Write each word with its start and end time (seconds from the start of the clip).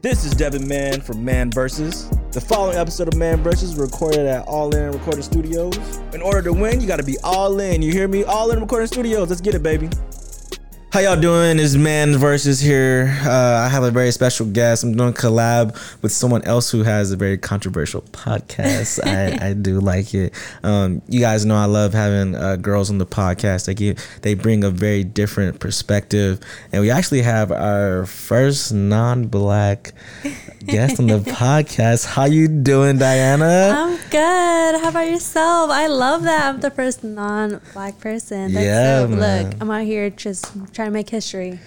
This 0.00 0.24
is 0.24 0.32
Devin 0.32 0.68
Mann 0.68 1.00
from 1.00 1.24
Man 1.24 1.50
Versus. 1.50 2.08
The 2.30 2.40
following 2.40 2.78
episode 2.78 3.08
of 3.08 3.16
Man 3.16 3.42
Versus 3.42 3.74
recorded 3.74 4.26
at 4.26 4.46
All 4.46 4.72
In 4.72 4.92
Recording 4.92 5.24
Studios. 5.24 5.76
In 6.14 6.22
order 6.22 6.40
to 6.40 6.52
win, 6.52 6.80
you 6.80 6.86
got 6.86 6.98
to 6.98 7.02
be 7.02 7.18
all 7.24 7.58
in. 7.58 7.82
You 7.82 7.90
hear 7.90 8.06
me? 8.06 8.22
All 8.22 8.52
in 8.52 8.60
Recording 8.60 8.86
Studios. 8.86 9.28
Let's 9.28 9.40
get 9.40 9.56
it, 9.56 9.62
baby. 9.64 9.90
How 10.90 11.00
y'all 11.00 11.20
doing? 11.20 11.58
It's 11.58 11.74
Man 11.74 12.16
Versus 12.16 12.60
here. 12.60 13.14
Uh, 13.22 13.30
I 13.30 13.68
have 13.68 13.82
a 13.82 13.90
very 13.90 14.10
special 14.10 14.46
guest. 14.46 14.82
I'm 14.82 14.96
doing 14.96 15.10
a 15.10 15.12
collab 15.12 15.76
with 16.00 16.12
someone 16.12 16.42
else 16.44 16.70
who 16.70 16.82
has 16.82 17.12
a 17.12 17.16
very 17.16 17.36
controversial 17.36 18.00
podcast. 18.00 18.98
I, 19.06 19.48
I 19.50 19.52
do 19.52 19.80
like 19.80 20.14
it. 20.14 20.32
Um, 20.62 21.02
you 21.06 21.20
guys 21.20 21.44
know 21.44 21.56
I 21.56 21.66
love 21.66 21.92
having 21.92 22.34
uh, 22.34 22.56
girls 22.56 22.88
on 22.88 22.96
the 22.96 23.04
podcast. 23.04 23.66
They 23.66 23.74
give, 23.74 23.98
they 24.22 24.32
bring 24.32 24.64
a 24.64 24.70
very 24.70 25.04
different 25.04 25.60
perspective, 25.60 26.40
and 26.72 26.80
we 26.80 26.90
actually 26.90 27.20
have 27.20 27.52
our 27.52 28.06
first 28.06 28.72
non-black 28.72 29.92
guest 30.64 30.98
on 30.98 31.06
the 31.06 31.18
podcast. 31.30 32.06
How 32.06 32.24
you 32.24 32.48
doing, 32.48 32.96
Diana? 32.96 33.74
I'm 33.76 33.96
good. 34.10 34.80
How 34.80 34.88
about 34.88 35.06
yourself? 35.06 35.70
I 35.70 35.86
love 35.86 36.22
that 36.22 36.48
I'm 36.48 36.60
the 36.60 36.70
first 36.70 37.04
non-black 37.04 38.00
person. 38.00 38.54
That's 38.54 38.64
Yeah. 38.64 39.06
Look, 39.44 39.54
I'm 39.60 39.70
out 39.70 39.84
here 39.84 40.08
just 40.08 40.46
trying 40.78 40.88
to 40.88 40.92
make 40.92 41.10
history. 41.10 41.58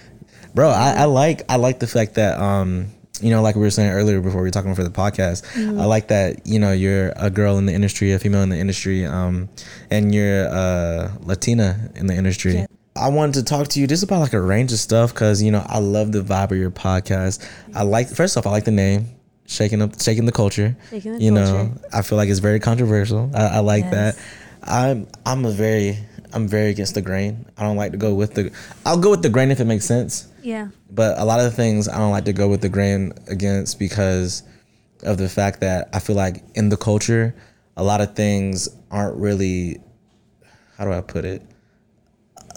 bro 0.54 0.70
I, 0.70 0.92
I 1.02 1.04
like 1.04 1.42
i 1.50 1.56
like 1.56 1.78
the 1.80 1.86
fact 1.86 2.14
that 2.14 2.38
um 2.40 2.86
you 3.20 3.28
know 3.30 3.42
like 3.42 3.54
we 3.56 3.60
were 3.60 3.70
saying 3.70 3.90
earlier 3.90 4.20
before 4.22 4.40
we 4.40 4.46
were 4.48 4.50
talking 4.50 4.74
for 4.74 4.84
the 4.84 4.90
podcast 5.04 5.44
Mm-hmm. 5.52 5.78
i 5.80 5.84
like 5.84 6.08
that 6.08 6.46
you 6.46 6.58
know 6.58 6.72
you're 6.72 7.12
a 7.16 7.28
girl 7.28 7.58
in 7.58 7.66
the 7.66 7.74
industry 7.74 8.12
a 8.12 8.18
female 8.18 8.40
in 8.42 8.48
the 8.48 8.56
industry 8.58 9.04
um 9.04 9.50
and 9.90 10.14
you're 10.14 10.48
uh 10.48 11.12
latina 11.20 11.90
in 11.94 12.06
the 12.06 12.14
industry 12.14 12.54
Yeah. 12.54 12.66
I 12.96 13.08
wanted 13.08 13.34
to 13.40 13.44
talk 13.44 13.68
to 13.68 13.80
you 13.80 13.86
just 13.86 14.02
about 14.02 14.20
like 14.20 14.34
a 14.34 14.40
range 14.40 14.70
of 14.72 14.78
stuff 14.78 15.12
because 15.14 15.42
you 15.42 15.50
know 15.50 15.64
I 15.66 15.78
love 15.78 16.12
the 16.12 16.20
vibe 16.22 16.50
of 16.50 16.58
your 16.58 16.70
podcast. 16.70 17.36
I 17.74 17.84
like 17.84 18.08
first 18.08 18.36
off 18.36 18.46
I 18.46 18.50
like 18.50 18.66
the 18.66 18.70
name, 18.86 19.06
shaking 19.46 19.80
up, 19.80 19.98
shaking 19.98 20.26
the 20.26 20.32
culture. 20.42 20.76
Shaking 20.90 21.12
the 21.14 21.24
you 21.24 21.32
culture. 21.34 21.52
know 21.52 21.72
I 21.90 22.02
feel 22.02 22.18
like 22.18 22.28
it's 22.28 22.40
very 22.40 22.60
controversial. 22.60 23.30
I, 23.34 23.44
I 23.44 23.58
like 23.60 23.84
Yes. 23.84 23.92
that. 23.94 24.12
I'm 24.68 25.06
I'm 25.24 25.46
a 25.46 25.50
very 25.50 25.96
I'm 26.32 26.48
very 26.48 26.70
against 26.70 26.94
the 26.94 27.02
grain. 27.02 27.46
I 27.56 27.62
don't 27.62 27.76
like 27.76 27.92
to 27.92 27.98
go 27.98 28.14
with 28.14 28.34
the. 28.34 28.52
I'll 28.86 28.98
go 28.98 29.10
with 29.10 29.22
the 29.22 29.28
grain 29.28 29.50
if 29.50 29.60
it 29.60 29.64
makes 29.64 29.84
sense. 29.84 30.28
Yeah. 30.42 30.68
But 30.90 31.18
a 31.18 31.24
lot 31.24 31.40
of 31.40 31.44
the 31.44 31.50
things 31.50 31.88
I 31.88 31.98
don't 31.98 32.10
like 32.10 32.24
to 32.24 32.32
go 32.32 32.48
with 32.48 32.60
the 32.60 32.68
grain 32.68 33.12
against 33.28 33.78
because 33.78 34.42
of 35.02 35.18
the 35.18 35.28
fact 35.28 35.60
that 35.60 35.88
I 35.92 35.98
feel 35.98 36.16
like 36.16 36.42
in 36.54 36.68
the 36.68 36.76
culture, 36.76 37.34
a 37.76 37.84
lot 37.84 38.00
of 38.00 38.14
things 38.14 38.68
aren't 38.90 39.16
really. 39.16 39.80
How 40.78 40.84
do 40.84 40.92
I 40.92 41.00
put 41.00 41.24
it? 41.24 41.42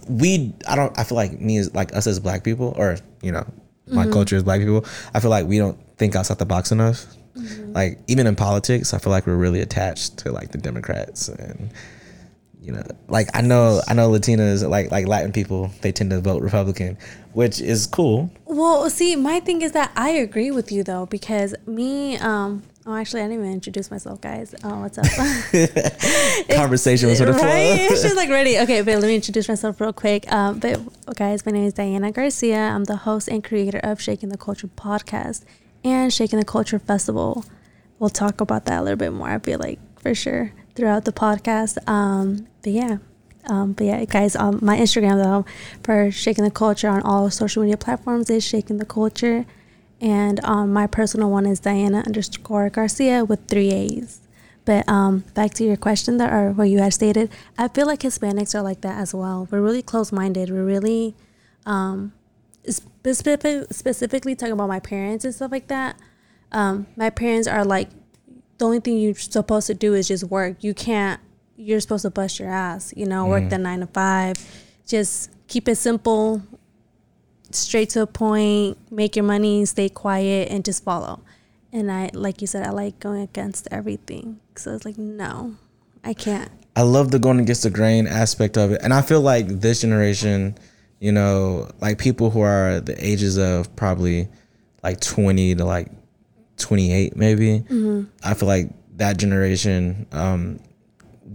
We 0.07 0.53
I 0.67 0.75
don't 0.75 0.97
I 0.97 1.03
feel 1.03 1.15
like 1.15 1.39
me 1.39 1.57
as 1.57 1.73
like 1.73 1.95
us 1.95 2.07
as 2.07 2.19
black 2.19 2.43
people 2.43 2.73
or 2.77 2.97
you 3.21 3.31
know 3.31 3.45
my 3.87 4.03
mm-hmm. 4.03 4.13
culture 4.13 4.35
as 4.35 4.43
black 4.43 4.59
people 4.59 4.85
I 5.13 5.19
feel 5.19 5.29
like 5.29 5.45
we 5.45 5.57
don't 5.57 5.77
think 5.97 6.15
outside 6.15 6.37
the 6.37 6.45
box 6.45 6.71
enough. 6.71 7.05
Mm-hmm. 7.35 7.73
Like 7.73 7.99
even 8.07 8.27
in 8.27 8.35
politics, 8.35 8.93
I 8.93 8.99
feel 8.99 9.11
like 9.11 9.27
we're 9.27 9.35
really 9.35 9.61
attached 9.61 10.17
to 10.19 10.31
like 10.31 10.51
the 10.51 10.57
Democrats 10.57 11.27
and 11.27 11.69
you 12.65 12.71
know 12.71 12.83
like 13.07 13.27
i 13.33 13.41
know 13.41 13.81
i 13.87 13.93
know 13.93 14.09
latinas 14.09 14.67
like 14.67 14.89
like 14.91 15.07
latin 15.07 15.31
people 15.31 15.69
they 15.81 15.91
tend 15.91 16.09
to 16.09 16.19
vote 16.19 16.41
republican 16.41 16.97
which 17.35 17.59
is 17.59 17.85
cool 17.85 18.31
Well, 18.45 18.89
see, 18.89 19.17
my 19.17 19.41
thing 19.41 19.61
is 19.61 19.73
that 19.73 19.91
I 19.97 20.11
agree 20.11 20.51
with 20.51 20.71
you 20.71 20.83
though 20.85 21.05
because 21.05 21.53
me, 21.67 22.15
um, 22.15 22.63
oh, 22.85 22.95
actually, 22.95 23.23
I 23.23 23.25
didn't 23.25 23.41
even 23.41 23.51
introduce 23.51 23.91
myself, 23.91 24.21
guys. 24.21 24.55
Oh, 24.63 24.79
what's 24.79 24.97
up? 24.97 25.03
conversation 26.55 27.09
was 27.09 27.17
sort 27.17 27.31
of 27.31 27.35
right? 27.41 27.89
She's 27.89 28.15
like 28.15 28.29
ready. 28.29 28.57
Okay, 28.59 28.81
but 28.83 28.93
let 28.93 29.03
me 29.03 29.15
introduce 29.15 29.49
myself 29.49 29.81
real 29.81 29.91
quick. 29.91 30.31
Um, 30.31 30.59
but 30.59 30.79
guys, 31.17 31.45
my 31.45 31.51
name 31.51 31.65
is 31.65 31.73
Diana 31.73 32.13
Garcia. 32.13 32.57
I'm 32.57 32.85
the 32.85 32.95
host 32.95 33.27
and 33.27 33.43
creator 33.43 33.79
of 33.83 34.01
Shaking 34.01 34.29
the 34.29 34.37
Culture 34.37 34.67
podcast 34.67 35.43
and 35.83 36.13
Shaking 36.13 36.39
the 36.39 36.45
Culture 36.45 36.79
Festival. 36.79 37.43
We'll 37.99 38.09
talk 38.09 38.39
about 38.39 38.63
that 38.65 38.79
a 38.79 38.83
little 38.83 38.95
bit 38.95 39.11
more. 39.11 39.27
I 39.27 39.39
feel 39.39 39.59
like 39.59 39.79
for 39.99 40.15
sure 40.15 40.53
throughout 40.75 41.03
the 41.03 41.11
podcast. 41.11 41.85
Um, 41.89 42.47
but 42.65 42.73
yeah. 42.73 42.97
Um, 43.47 43.73
but 43.73 43.85
yeah, 43.85 44.03
guys, 44.05 44.35
um, 44.35 44.57
my 44.59 44.75
Instagram 44.75 45.23
though 45.23 45.45
for 45.83 46.09
Shaking 46.09 46.43
the 46.43 46.49
Culture 46.49 46.89
on 46.89 47.03
all 47.03 47.29
social 47.29 47.61
media 47.61 47.77
platforms 47.77 48.27
is 48.31 48.43
Shaking 48.43 48.79
the 48.79 48.85
Culture, 48.85 49.45
and 50.01 50.43
um, 50.43 50.73
my 50.73 50.87
personal 50.87 51.29
one 51.29 51.45
is 51.45 51.59
Diana 51.59 52.03
underscore 52.07 52.71
Garcia 52.71 53.23
with 53.23 53.47
three 53.47 53.69
A's. 53.69 54.19
But 54.65 54.89
um, 54.89 55.25
back 55.35 55.53
to 55.53 55.63
your 55.63 55.77
question 55.77 56.17
that 56.17 56.33
or 56.33 56.53
what 56.53 56.63
you 56.63 56.79
had 56.79 56.95
stated, 56.95 57.29
I 57.55 57.67
feel 57.67 57.85
like 57.85 57.99
Hispanics 57.99 58.55
are 58.55 58.63
like 58.63 58.81
that 58.81 58.97
as 58.99 59.13
well. 59.13 59.47
We're 59.51 59.61
really 59.61 59.83
close 59.83 60.11
minded. 60.11 60.49
We're 60.49 60.65
really 60.65 61.13
um, 61.67 62.13
specific, 62.67 63.67
specifically 63.69 64.33
talking 64.33 64.53
about 64.53 64.69
my 64.69 64.79
parents 64.79 65.23
and 65.23 65.35
stuff 65.35 65.51
like 65.51 65.67
that. 65.67 65.99
Um, 66.51 66.87
my 66.95 67.11
parents 67.11 67.47
are 67.47 67.63
like, 67.63 67.89
the 68.57 68.65
only 68.65 68.79
thing 68.79 68.97
you're 68.97 69.13
supposed 69.13 69.67
to 69.67 69.75
do 69.75 69.93
is 69.93 70.07
just 70.07 70.23
work. 70.23 70.63
You 70.63 70.73
can't. 70.73 71.21
You're 71.57 71.79
supposed 71.79 72.03
to 72.03 72.09
bust 72.09 72.39
your 72.39 72.49
ass. 72.49 72.93
You 72.95 73.05
know, 73.05 73.25
work 73.27 73.49
the 73.49 73.57
nine 73.57 73.79
to 73.79 73.87
five. 73.87 74.35
Just 74.87 75.31
keep 75.47 75.67
it 75.67 75.75
simple, 75.77 76.41
straight 77.51 77.89
to 77.91 77.99
the 77.99 78.07
point. 78.07 78.77
Make 78.91 79.15
your 79.15 79.23
money. 79.25 79.65
Stay 79.65 79.89
quiet 79.89 80.49
and 80.51 80.63
just 80.65 80.83
follow. 80.83 81.21
And 81.71 81.91
I, 81.91 82.09
like 82.13 82.41
you 82.41 82.47
said, 82.47 82.65
I 82.65 82.71
like 82.71 82.99
going 82.99 83.21
against 83.21 83.67
everything. 83.71 84.39
So 84.55 84.73
it's 84.73 84.85
like, 84.85 84.97
no, 84.97 85.55
I 86.03 86.13
can't. 86.13 86.49
i 86.75 86.81
love 86.81 87.11
the 87.11 87.19
going 87.19 87.39
against 87.39 87.63
the 87.63 87.69
grain 87.69 88.05
aspect 88.05 88.57
of 88.57 88.71
it 88.71 88.81
and 88.83 88.93
i 88.93 89.01
feel 89.01 89.21
like 89.21 89.47
this 89.47 89.79
generation 89.81 90.53
you 90.99 91.09
know 91.09 91.69
like 91.79 91.97
people 91.97 92.29
who 92.29 92.41
are 92.41 92.81
the 92.81 92.93
ages 92.99 93.37
of 93.37 93.73
probably 93.77 94.27
like 94.83 94.99
20 94.99 95.55
to 95.55 95.63
like 95.63 95.87
28 96.57 97.15
maybe 97.15 97.63
i 98.23 98.33
feel 98.33 98.47
like 98.47 98.69
that 98.97 99.15
generation 99.17 100.05
um 100.11 100.59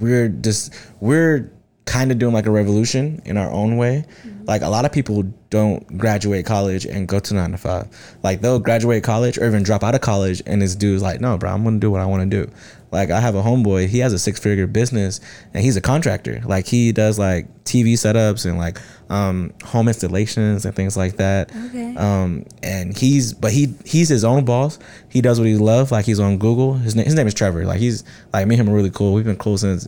we're 0.00 0.28
just 0.28 0.75
we're 1.00 1.50
kind 1.91 2.12
of 2.12 2.19
doing 2.19 2.33
like 2.33 2.47
a 2.47 2.50
revolution 2.50 3.21
in 3.25 3.37
our 3.37 3.50
own 3.50 3.77
way. 3.77 4.05
Mm-hmm. 4.22 4.44
Like 4.44 4.62
a 4.62 4.69
lot 4.69 4.84
of 4.84 4.93
people 4.93 5.25
don't 5.50 5.99
graduate 5.99 6.47
college 6.47 6.87
and 6.87 7.09
go 7.09 7.19
to 7.19 7.34
nine 7.34 7.50
to 7.50 7.59
five. 7.59 7.88
Like 8.22 8.41
they'll 8.41 8.60
graduate 8.60 9.03
college 9.03 9.39
or 9.39 9.47
even 9.47 9.65
drop 9.65 9.83
out 9.83 9.97
of 9.97 10.00
college 10.00 10.41
and 10.47 10.62
this 10.62 10.77
dude's 10.77 11.03
like, 11.03 11.21
no, 11.21 11.37
bro, 11.37 11.50
I'm 11.50 11.65
gonna 11.65 11.81
do 11.81 11.91
what 11.91 12.00
I 12.00 12.06
want 12.06 12.31
to 12.31 12.44
do. 12.44 12.53
Like 12.93 13.11
I 13.11 13.21
have 13.21 13.34
a 13.34 13.43
homeboy, 13.43 13.89
he 13.89 14.01
has 14.01 14.12
a 14.12 14.19
six 14.19 14.41
figure 14.41 14.67
business 14.67 15.21
and 15.55 15.62
he's 15.62 15.77
a 15.77 15.81
contractor. 15.81 16.43
Like 16.45 16.67
he 16.67 16.93
does 16.93 17.19
like 17.19 17.65
TV 17.65 17.93
setups 17.93 18.47
and 18.47 18.59
like 18.59 18.78
um, 19.09 19.53
home 19.65 19.89
installations 19.89 20.65
and 20.65 20.75
things 20.75 20.97
like 20.97 21.17
that. 21.17 21.55
Okay. 21.67 21.95
Um, 21.97 22.47
and 22.62 22.97
he's 22.97 23.33
but 23.33 23.53
he 23.53 23.75
he's 23.84 24.09
his 24.09 24.25
own 24.25 24.45
boss. 24.45 24.78
He 25.09 25.21
does 25.21 25.39
what 25.39 25.47
he 25.47 25.56
loves. 25.56 25.93
Like 25.93 26.05
he's 26.05 26.21
on 26.21 26.39
Google. 26.39 26.75
His 26.75 26.97
name 26.97 27.05
his 27.05 27.15
name 27.15 27.27
is 27.27 27.34
Trevor. 27.34 27.65
Like 27.65 27.78
he's 27.78 28.03
like 28.33 28.47
me 28.47 28.56
and 28.56 28.69
him 28.69 28.73
are 28.73 28.77
really 28.77 28.91
cool. 28.91 29.15
We've 29.15 29.25
been 29.25 29.37
cool 29.37 29.59
since 29.59 29.87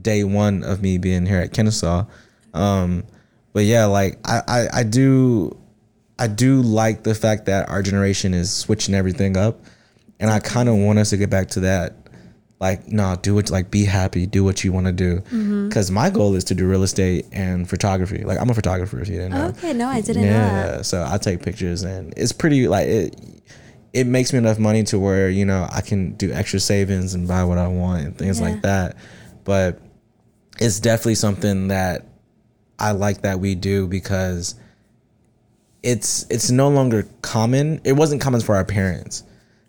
day 0.00 0.24
one 0.24 0.62
of 0.64 0.80
me 0.80 0.98
being 0.98 1.26
here 1.26 1.40
at 1.40 1.52
Kennesaw. 1.52 2.06
Um, 2.54 3.04
but 3.52 3.64
yeah, 3.64 3.86
like 3.86 4.18
I, 4.24 4.42
I 4.48 4.68
I 4.80 4.82
do 4.84 5.56
I 6.18 6.26
do 6.26 6.62
like 6.62 7.02
the 7.02 7.14
fact 7.14 7.46
that 7.46 7.68
our 7.68 7.82
generation 7.82 8.34
is 8.34 8.52
switching 8.52 8.94
everything 8.94 9.36
up, 9.36 9.60
and 10.18 10.30
I 10.30 10.40
kind 10.40 10.68
of 10.68 10.76
want 10.76 10.98
us 10.98 11.10
to 11.10 11.16
get 11.16 11.30
back 11.30 11.48
to 11.50 11.60
that. 11.60 11.94
Like, 12.60 12.88
no, 12.88 13.16
do 13.22 13.34
what 13.36 13.50
like 13.50 13.70
be 13.70 13.84
happy, 13.84 14.26
do 14.26 14.42
what 14.42 14.64
you 14.64 14.72
want 14.72 14.86
to 14.86 14.92
do. 14.92 15.18
Mm-hmm. 15.20 15.68
Because 15.68 15.90
my 15.92 16.10
goal 16.10 16.34
is 16.34 16.42
to 16.44 16.54
do 16.56 16.66
real 16.68 16.82
estate 16.82 17.26
and 17.30 17.68
photography. 17.68 18.24
Like 18.24 18.40
I'm 18.40 18.50
a 18.50 18.54
photographer, 18.54 19.00
if 19.00 19.08
you 19.08 19.14
didn't 19.16 19.32
know 19.32 19.46
Okay, 19.48 19.72
no, 19.72 19.86
I 19.86 20.00
didn't 20.00 20.22
know 20.22 20.28
yeah 20.28 20.82
so 20.82 21.04
i 21.08 21.16
take 21.18 21.40
pictures 21.42 21.82
and 21.82 22.12
it's 22.16 22.32
pretty 22.32 22.66
like 22.68 22.88
it 22.88 23.16
it 23.92 24.06
makes 24.06 24.32
me 24.32 24.38
enough 24.38 24.58
money 24.58 24.82
to 24.84 24.98
where 24.98 25.30
you 25.30 25.44
know 25.44 25.66
i 25.72 25.80
can 25.80 26.12
do 26.14 26.30
extra 26.32 26.60
savings 26.60 27.14
and 27.14 27.26
buy 27.26 27.42
what 27.44 27.58
i 27.58 27.66
want 27.66 28.04
and 28.04 28.18
things 28.18 28.38
Yeah. 28.40 28.48
like 28.48 28.62
that 28.62 28.96
but 29.44 29.80
it's 30.60 30.78
definitely 30.80 31.14
something 31.16 31.68
that 31.68 32.06
i 32.78 32.90
like 32.92 33.22
that 33.22 33.40
we 33.40 33.54
do 33.54 33.86
because 33.88 34.54
it's 35.82 36.26
it's 36.30 36.50
no 36.50 36.68
longer 36.68 37.06
common 37.22 37.80
it 37.84 37.92
wasn't 37.92 38.20
common 38.20 38.40
for 38.40 38.54
our 38.56 38.64
parents 38.64 39.22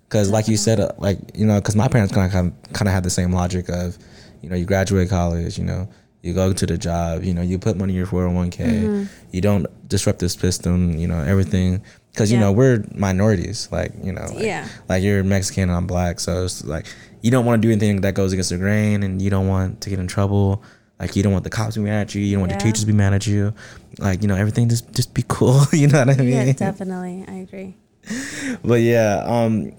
because 0.09 0.29
like 0.32 0.47
you 0.47 0.58
said 0.58 0.79
uh, 0.79 0.91
like 0.97 1.20
you 1.35 1.46
know 1.46 1.59
because 1.59 1.76
my 1.76 1.88
parents 1.88 2.11
kind 2.14 2.26
of 2.34 2.34
kind 2.73 2.88
of 2.88 2.94
had 2.94 3.03
the 3.03 3.09
same 3.09 3.32
logic 3.32 3.70
of 3.70 3.97
you 4.41 4.50
know 4.50 4.56
you 4.56 4.66
graduate 4.66 5.09
college 5.09 5.58
you 5.58 5.64
know 5.64 5.88
you 6.23 6.34
go 6.34 6.52
to 6.52 6.66
the 6.66 6.78
job 6.78 7.23
you 7.23 7.34
know 7.34 7.41
you 7.41 7.58
put 7.59 7.78
money 7.78 7.94
in 7.94 7.97
your 7.97 8.08
401k 8.08 8.58
Mm-hmm. 8.58 9.03
you 9.32 9.41
don't 9.41 9.66
disrupt 9.88 10.20
the 10.20 10.28
system 10.29 10.97
you 10.97 11.08
know 11.08 11.20
everything 11.22 11.82
because 12.11 12.32
you 12.32 12.38
Yeah. 12.38 12.46
know 12.46 12.52
we're 12.52 12.84
minorities 12.96 13.70
like 13.72 13.94
you 14.03 14.11
know 14.11 14.26
like, 14.34 14.44
Yeah. 14.46 14.67
like 14.90 15.03
you're 15.03 15.23
mexican 15.23 15.64
and 15.70 15.72
i'm 15.73 15.88
black 15.88 16.20
so 16.20 16.44
it's 16.44 16.66
like 16.66 16.88
you 17.22 17.32
don't 17.32 17.46
want 17.46 17.62
to 17.62 17.66
do 17.67 17.72
anything 17.72 18.02
that 18.02 18.16
goes 18.16 18.34
against 18.34 18.50
the 18.50 18.58
grain 18.58 19.03
and 19.03 19.22
you 19.22 19.29
don't 19.29 19.47
want 19.47 19.82
to 19.82 19.90
get 19.90 20.00
in 20.00 20.08
trouble 20.08 20.62
like 21.00 21.16
you 21.16 21.23
don't 21.23 21.32
want 21.32 21.44
the 21.46 21.50
cops 21.50 21.76
to 21.76 21.79
be 21.79 21.85
mad 21.85 22.02
at 22.02 22.16
you 22.16 22.22
you 22.22 22.34
don't 22.34 22.41
want 22.41 22.52
Yeah. 22.52 22.58
the 22.58 22.64
teachers 22.64 22.82
to 22.82 22.88
be 22.88 22.94
mad 22.94 23.14
at 23.14 23.26
you 23.28 23.53
like 24.00 24.22
you 24.22 24.28
know 24.28 24.35
everything 24.35 24.67
just 24.70 24.91
just 24.94 25.14
be 25.14 25.23
cool 25.28 25.64
you 25.73 25.88
know 25.88 26.00
what 26.00 26.09
i 26.09 26.17
mean 26.17 26.47
Yeah, 26.47 26.52
definitely. 26.53 27.23
I 27.28 27.35
agree. 27.47 27.76
but 28.64 28.82
yeah, 28.82 29.23
um, 29.26 29.72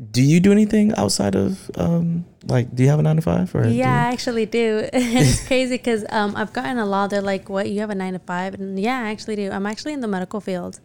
do 0.00 0.22
you 0.22 0.40
do 0.40 0.50
anything 0.50 0.94
outside 0.94 1.36
of 1.36 1.70
um, 1.76 2.24
like? 2.46 2.74
Do 2.74 2.82
you 2.82 2.88
have 2.88 2.98
a 2.98 3.02
nine 3.02 3.16
to 3.16 3.22
five 3.22 3.54
or? 3.54 3.68
Yeah, 3.68 4.06
I 4.06 4.12
actually 4.12 4.46
do. 4.46 4.88
it's 4.92 5.46
crazy 5.46 5.76
because 5.76 6.04
um, 6.08 6.34
I've 6.36 6.52
gotten 6.52 6.78
a 6.78 6.86
lot. 6.86 7.10
They're 7.10 7.20
like, 7.20 7.48
"What? 7.48 7.68
You 7.68 7.80
have 7.80 7.90
a 7.90 7.94
nine 7.94 8.14
to 8.14 8.18
five? 8.18 8.54
And 8.54 8.78
yeah, 8.78 9.04
I 9.04 9.10
actually 9.10 9.36
do. 9.36 9.50
I'm 9.50 9.66
actually 9.66 9.92
in 9.92 10.00
the 10.00 10.08
medical 10.08 10.40
field. 10.40 10.80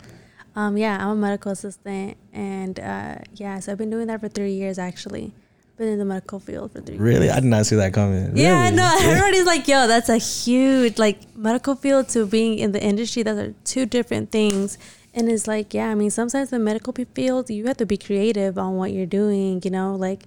Um, 0.56 0.78
yeah, 0.78 0.98
I'm 1.02 1.12
a 1.12 1.16
medical 1.16 1.52
assistant, 1.52 2.18
and 2.34 2.80
uh, 2.80 3.16
yeah, 3.36 3.60
so 3.60 3.72
I've 3.72 3.78
been 3.78 3.90
doing 3.90 4.08
that 4.08 4.20
for 4.20 4.28
three 4.30 4.54
years 4.54 4.78
actually. 4.80 5.34
Been 5.78 5.90
in 5.90 6.00
the 6.00 6.06
medical 6.06 6.40
field 6.40 6.72
for 6.72 6.80
three. 6.80 6.96
Really, 6.98 7.26
years. 7.26 7.36
I 7.36 7.40
did 7.42 7.48
not 7.50 7.66
see 7.66 7.76
that 7.76 7.94
coming. 7.94 8.32
Yeah, 8.38 8.64
Really? 8.64 8.78
no, 8.78 8.98
everybody's 9.02 9.46
like, 9.46 9.68
yo, 9.68 9.88
that's 9.88 10.08
a 10.08 10.18
huge 10.18 10.98
like 10.98 11.36
medical 11.36 11.76
field 11.76 12.08
to 12.10 12.26
being 12.26 12.60
in 12.60 12.72
the 12.72 12.82
industry. 12.82 13.24
Those 13.24 13.40
are 13.40 13.54
two 13.66 13.86
different 13.86 14.32
things. 14.32 14.78
And 15.16 15.30
it's 15.30 15.48
like, 15.48 15.74
yeah, 15.74 15.90
I 15.90 15.96
mean, 15.96 16.12
sometimes 16.12 16.50
the 16.50 16.60
medical 16.60 16.94
field, 16.94 17.50
you 17.50 17.66
have 17.68 17.78
to 17.78 17.86
be 17.86 17.98
creative 17.98 18.58
on 18.58 18.76
what 18.76 18.92
you're 18.92 19.06
doing, 19.06 19.62
you 19.64 19.72
know, 19.72 19.96
like 19.96 20.24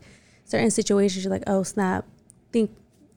certain 0.46 0.70
situations, 0.70 1.24
you're 1.24 1.30
like, 1.30 1.44
oh, 1.46 1.62
snap, 1.62 2.06
think 2.52 2.70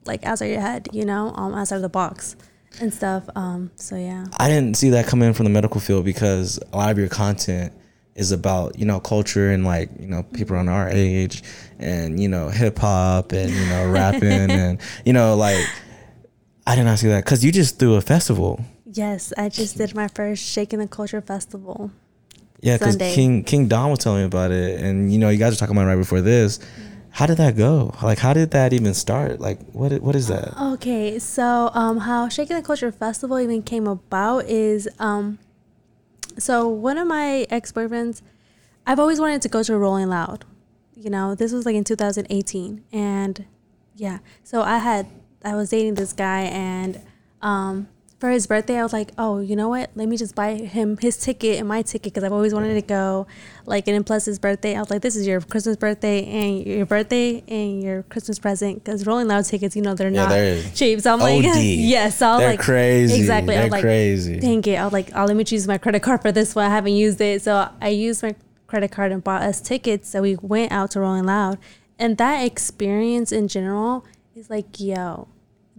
like 0.04 0.24
outside 0.24 0.46
your 0.46 0.60
head, 0.60 0.88
you 0.92 1.06
know, 1.06 1.32
um, 1.34 1.54
outside 1.54 1.76
of 1.76 1.82
the 1.82 1.88
box 1.88 2.36
and 2.78 2.92
stuff. 2.92 3.24
Um, 3.34 3.70
so 3.76 3.96
yeah. 3.96 4.26
I 4.38 4.48
didn't 4.48 4.76
see 4.76 4.90
that 4.90 5.06
coming 5.06 5.32
from 5.32 5.44
the 5.44 5.50
medical 5.50 5.80
field 5.80 6.04
because 6.04 6.60
a 6.72 6.76
lot 6.76 6.90
of 6.90 6.98
your 6.98 7.08
content 7.08 7.72
is 8.14 8.30
about 8.30 8.78
you 8.78 8.84
know 8.84 9.00
culture 9.00 9.50
and 9.52 9.64
like 9.64 9.88
you 9.98 10.06
know 10.06 10.22
people 10.34 10.54
on 10.54 10.68
our 10.68 10.86
age 10.90 11.42
and 11.78 12.20
you 12.20 12.28
know 12.28 12.50
hip 12.50 12.78
hop 12.78 13.32
and 13.32 13.50
you 13.50 13.66
know 13.66 13.90
rapping 13.90 14.50
and 14.50 14.78
you 15.06 15.14
know 15.14 15.34
like 15.34 15.66
I 16.66 16.76
did 16.76 16.84
not 16.84 16.98
see 16.98 17.08
that 17.08 17.24
because 17.24 17.44
you 17.44 17.50
just 17.50 17.78
threw 17.78 17.94
a 17.94 18.00
festival. 18.00 18.64
Yes, 18.94 19.32
I 19.38 19.48
just 19.48 19.78
did 19.78 19.94
my 19.94 20.08
first 20.08 20.44
Shaking 20.44 20.78
the 20.78 20.88
Culture 20.88 21.20
Festival. 21.20 21.90
Yeah, 22.60 22.78
because 22.78 22.96
King 22.96 23.42
King 23.42 23.66
Don 23.66 23.90
was 23.90 23.98
telling 23.98 24.20
me 24.20 24.26
about 24.26 24.52
it, 24.52 24.80
and 24.80 25.12
you 25.12 25.18
know 25.18 25.28
you 25.30 25.38
guys 25.38 25.52
were 25.52 25.56
talking 25.56 25.76
about 25.76 25.84
it 25.84 25.90
right 25.90 25.96
before 25.96 26.20
this. 26.20 26.60
How 27.10 27.26
did 27.26 27.36
that 27.38 27.56
go? 27.56 27.94
Like, 28.02 28.18
how 28.18 28.32
did 28.32 28.52
that 28.52 28.72
even 28.72 28.94
start? 28.94 29.40
Like, 29.40 29.60
what 29.72 29.92
what 30.00 30.14
is 30.14 30.28
that? 30.28 30.56
Okay, 30.74 31.18
so 31.18 31.70
um, 31.74 31.98
how 31.98 32.28
Shaking 32.28 32.56
the 32.56 32.62
Culture 32.62 32.92
Festival 32.92 33.38
even 33.40 33.62
came 33.62 33.86
about 33.86 34.44
is 34.46 34.88
um, 34.98 35.38
so 36.38 36.68
one 36.68 36.98
of 36.98 37.06
my 37.06 37.46
ex 37.50 37.72
boyfriends, 37.72 38.22
I've 38.86 38.98
always 38.98 39.20
wanted 39.20 39.42
to 39.42 39.48
go 39.48 39.62
to 39.62 39.76
Rolling 39.76 40.08
Loud. 40.08 40.44
You 40.94 41.10
know, 41.10 41.34
this 41.34 41.52
was 41.52 41.66
like 41.66 41.74
in 41.74 41.84
2018, 41.84 42.84
and 42.92 43.44
yeah, 43.96 44.18
so 44.44 44.62
I 44.62 44.78
had 44.78 45.06
I 45.44 45.54
was 45.54 45.70
dating 45.70 45.94
this 45.94 46.12
guy, 46.12 46.42
and 46.42 47.00
um, 47.40 47.88
for 48.22 48.30
his 48.30 48.46
birthday, 48.46 48.78
I 48.78 48.84
was 48.84 48.92
like, 48.92 49.10
oh, 49.18 49.40
you 49.40 49.56
know 49.56 49.68
what? 49.68 49.90
Let 49.96 50.06
me 50.06 50.16
just 50.16 50.36
buy 50.36 50.54
him 50.54 50.96
his 50.98 51.16
ticket 51.16 51.58
and 51.58 51.66
my 51.66 51.82
ticket 51.82 52.14
because 52.14 52.22
I've 52.22 52.32
always 52.32 52.54
wanted 52.54 52.74
to 52.74 52.82
go. 52.82 53.26
Like, 53.66 53.88
and 53.88 53.96
then 53.96 54.04
plus 54.04 54.26
his 54.26 54.38
birthday, 54.38 54.76
I 54.76 54.78
was 54.78 54.90
like, 54.90 55.02
this 55.02 55.16
is 55.16 55.26
your 55.26 55.40
Christmas 55.40 55.74
birthday 55.74 56.24
and 56.26 56.64
your 56.64 56.86
birthday 56.86 57.42
and 57.48 57.82
your 57.82 58.04
Christmas 58.04 58.38
present 58.38 58.84
because 58.84 59.08
Rolling 59.08 59.26
Loud 59.26 59.44
tickets, 59.44 59.74
you 59.74 59.82
know, 59.82 59.96
they're 59.96 60.08
Yeah, 60.08 60.22
not 60.22 60.28
they're 60.28 60.62
cheap. 60.72 61.00
So 61.00 61.12
I'm 61.12 61.18
like, 61.18 61.42
yes. 61.42 62.18
So 62.18 62.28
I 62.28 62.30
was 62.30 62.40
They're 62.42 62.50
like, 62.50 62.60
crazy. 62.60 63.18
Exactly. 63.18 63.54
I 63.54 63.56
They're 63.56 63.64
was 63.64 63.72
like, 63.72 63.82
crazy. 63.82 64.38
Dang 64.38 64.64
it. 64.66 64.76
I 64.76 64.84
was 64.84 64.92
like, 64.92 65.10
oh, 65.16 65.24
let 65.24 65.34
me 65.34 65.42
choose 65.42 65.66
my 65.66 65.78
credit 65.78 66.04
card 66.04 66.22
for 66.22 66.30
this 66.30 66.54
one. 66.54 66.66
I 66.66 66.68
haven't 66.68 66.94
used 66.94 67.20
it. 67.20 67.42
So 67.42 67.70
I 67.80 67.88
used 67.88 68.22
my 68.22 68.36
credit 68.68 68.92
card 68.92 69.10
and 69.10 69.24
bought 69.24 69.42
us 69.42 69.60
tickets. 69.60 70.08
So 70.08 70.22
we 70.22 70.36
went 70.36 70.70
out 70.70 70.92
to 70.92 71.00
Rolling 71.00 71.24
Loud. 71.24 71.58
And 71.98 72.18
that 72.18 72.44
experience 72.44 73.32
in 73.32 73.48
general 73.48 74.06
is 74.36 74.48
like, 74.48 74.78
yo, 74.78 75.26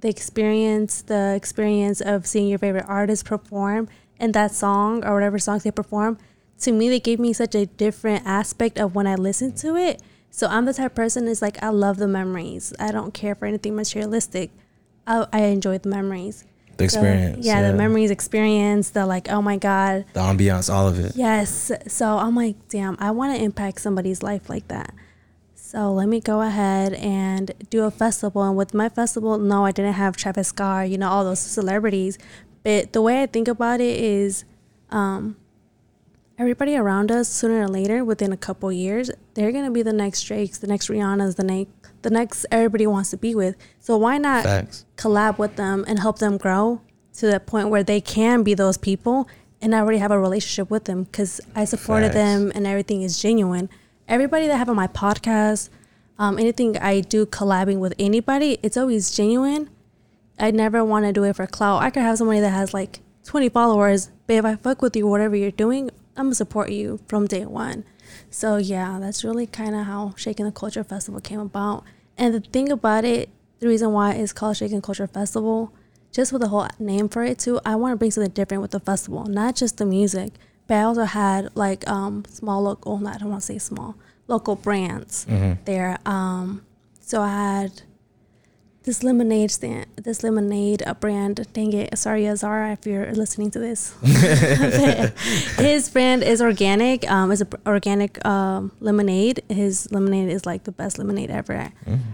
the 0.04 0.10
experience, 0.10 1.02
the 1.02 1.34
experience 1.34 2.02
of 2.02 2.28
seeing 2.28 2.50
your 2.50 2.60
favorite 2.60 2.86
artist 2.88 3.26
perform 3.26 3.88
and 4.20 4.34
that 4.34 4.52
song 4.52 5.04
or 5.06 5.14
whatever 5.14 5.40
songs 5.40 5.64
they 5.64 5.72
perform, 5.72 6.18
to 6.60 6.72
me, 6.74 6.90
they 6.90 7.00
gave 7.00 7.20
me 7.20 7.32
such 7.34 7.56
a 7.56 7.66
different 7.66 8.26
aspect 8.26 8.78
of 8.78 8.94
when 8.96 9.08
I 9.08 9.16
listened 9.16 9.56
to 9.58 9.76
it. 9.78 10.02
So 10.30 10.48
I'm 10.48 10.66
the 10.66 10.74
type 10.74 10.88
of 10.92 10.96
person 10.96 11.28
is 11.28 11.42
like, 11.42 11.62
I 11.64 11.70
love 11.70 11.98
the 11.98 12.08
memories. 12.08 12.74
I 12.80 12.92
don't 12.92 13.14
care 13.14 13.34
for 13.34 13.46
anything 13.46 13.76
materialistic. 13.78 14.52
I, 15.08 15.26
I 15.32 15.40
enjoy 15.44 15.78
the 15.78 15.90
memories. 15.90 16.44
The 16.78 16.90
So, 16.90 17.00
experience. 17.00 17.46
yeah, 17.46 17.62
the 17.72 17.78
memories 17.78 18.12
experience, 18.12 18.90
the 18.90 19.06
like, 19.06 19.30
oh 19.32 19.42
my 19.42 19.58
God. 19.58 20.06
the 20.14 20.20
ambiance, 20.20 20.74
all 20.74 20.88
of 20.88 21.00
it. 21.00 21.16
Yes. 21.16 21.72
So 21.88 22.18
I'm 22.18 22.36
like, 22.36 22.56
damn, 22.68 22.98
I 23.00 23.12
want 23.12 23.38
to 23.38 23.42
impact 23.42 23.80
somebody's 23.80 24.22
life 24.22 24.50
like 24.50 24.68
that. 24.68 24.94
So 25.74 25.92
let 25.92 26.08
me 26.08 26.20
go 26.20 26.42
ahead 26.42 26.94
and 26.94 27.52
do 27.72 27.84
a 27.84 27.90
festival. 27.90 28.44
And 28.44 28.56
with 28.56 28.76
my 28.76 28.90
festival, 28.90 29.40
no, 29.40 29.66
I 29.66 29.72
didn't 29.72 29.94
have 29.94 30.16
Travis 30.16 30.50
Scott, 30.50 30.90
you 30.90 31.00
know, 31.00 31.10
all 31.10 31.24
those 31.24 31.40
celebrities. 31.40 32.20
But 32.62 32.94
the 32.94 33.02
way 33.02 33.24
I 33.24 33.26
think 33.26 33.48
about 33.48 33.82
it 33.82 34.00
is, 34.00 34.46
um, 34.92 35.36
everybody 36.38 36.76
around 36.76 37.12
us, 37.12 37.28
sooner 37.28 37.64
or 37.64 37.68
later, 37.68 38.06
within 38.06 38.32
a 38.32 38.38
couple 38.38 38.72
years, 38.72 39.10
they're 39.34 39.52
gonna 39.52 39.72
be 39.72 39.82
the 39.82 39.94
next 39.94 40.22
Drakes, 40.22 40.60
the 40.60 40.68
next 40.68 40.90
Rihanna's, 40.90 41.36
the 41.36 41.44
next, 41.44 41.72
the 42.04 42.12
next 42.12 42.46
everybody 42.52 42.86
wants 42.86 43.10
to 43.10 43.18
be 43.18 43.34
with. 43.34 43.56
So 43.80 43.98
why 43.98 44.20
not 44.20 44.44
Facts. 44.44 44.86
collab 44.96 45.40
with 45.40 45.56
them 45.56 45.86
and 45.88 45.98
help 45.98 46.20
them 46.20 46.38
grow 46.38 46.82
to 47.14 47.26
the 47.26 47.40
point 47.40 47.70
where 47.70 47.84
they 47.84 48.00
can 48.00 48.44
be 48.44 48.54
those 48.54 48.78
people 48.78 49.28
and 49.60 49.74
I 49.74 49.80
already 49.80 50.00
have 50.00 50.12
a 50.12 50.20
relationship 50.20 50.70
with 50.70 50.84
them 50.84 51.06
because 51.06 51.40
I 51.56 51.64
supported 51.64 52.08
Facts. 52.08 52.16
them 52.16 52.52
and 52.54 52.68
everything 52.68 53.02
is 53.02 53.18
genuine. 53.20 53.70
Everybody 54.08 54.48
that 54.48 54.58
have 54.58 54.70
on 54.70 54.76
my 54.76 54.88
podcast, 54.88 55.70
um, 56.20 56.38
anything 56.38 56.78
I 56.78 57.00
do 57.00 57.26
collabing 57.26 57.80
with 57.80 57.94
anybody, 57.98 58.58
it's 58.62 58.76
always 58.76 59.16
genuine. 59.16 59.70
I 60.38 60.52
never 60.52 60.84
want 60.84 61.06
to 61.06 61.14
do 61.14 61.24
it 61.24 61.36
for 61.38 61.48
clout. 61.48 61.82
I 61.82 61.90
could 61.90 62.04
have 62.04 62.18
somebody 62.18 62.42
that 62.42 62.50
has 62.50 62.74
like 62.74 63.00
20 63.24 63.50
followers, 63.50 64.12
but 64.28 64.34
if 64.34 64.46
I 64.46 64.56
fuck 64.56 64.82
with 64.82 64.96
you, 64.96 65.08
whatever 65.08 65.36
you're 65.36 65.52
doing, 65.52 65.90
I'm 66.18 66.26
gonna 66.26 66.36
support 66.36 66.70
you 66.70 67.00
from 67.08 67.28
day 67.28 67.46
one. 67.46 67.86
So 68.30 68.58
yeah, 68.58 68.98
that's 69.00 69.24
really 69.24 69.48
kind 69.48 69.74
of 69.74 69.86
how 69.86 70.14
Shaking 70.18 70.46
the 70.46 70.52
Culture 70.52 70.84
Festival 70.84 71.22
came 71.22 71.40
about. 71.40 71.86
And 72.18 72.34
the 72.34 72.42
thing 72.42 72.72
about 72.72 73.06
it, 73.06 73.30
the 73.60 73.68
reason 73.68 73.94
why 73.94 74.14
it's 74.14 74.34
called 74.34 74.58
Shaking 74.58 74.82
Culture 74.82 75.08
Festival, 75.08 75.72
just 76.12 76.34
with 76.34 76.42
the 76.42 76.50
whole 76.50 76.68
name 76.78 77.08
for 77.08 77.24
it 77.24 77.40
too, 77.40 77.60
I 77.66 77.76
want 77.78 77.94
to 77.94 77.96
bring 77.96 78.12
something 78.12 78.34
different 78.34 78.62
with 78.62 78.72
the 78.72 78.80
festival, 78.82 79.24
not 79.26 79.56
just 79.56 79.78
the 79.78 79.86
music, 79.86 80.34
but 80.68 80.76
I 80.76 80.84
also 80.84 81.04
had 81.06 81.56
like 81.56 81.88
um 81.90 82.24
small 82.30 82.62
local, 82.64 82.98
not 83.00 83.16
I 83.16 83.18
don't 83.20 83.30
want 83.30 83.42
to 83.42 83.46
say 83.48 83.58
small, 83.60 83.96
local 84.28 84.56
brands 84.56 85.26
there. 85.66 85.98
Um, 86.06 86.64
so 87.02 87.22
I 87.22 87.30
had 87.30 87.82
this 88.84 89.02
lemonade 89.02 89.50
stand, 89.52 89.86
this 89.96 90.24
lemonade 90.24 90.84
uh, 90.86 90.94
brand. 90.94 91.48
Dang 91.54 91.72
it, 91.74 91.98
sorry 91.98 92.28
Azara 92.28 92.74
if 92.74 92.86
you're 92.86 93.14
listening 93.14 93.50
to 93.52 93.60
this. 93.60 93.94
His 95.58 95.90
brand 95.90 96.24
is 96.24 96.42
organic. 96.42 97.10
Um, 97.10 97.32
it's 97.32 97.42
a 97.42 97.46
b- 97.46 97.58
organic 97.66 98.24
um, 98.26 98.72
lemonade. 98.80 99.42
His 99.50 99.90
lemonade 99.92 100.30
is 100.30 100.46
like 100.46 100.64
the 100.66 100.72
best 100.72 100.98
lemonade 100.98 101.30
ever. 101.32 101.72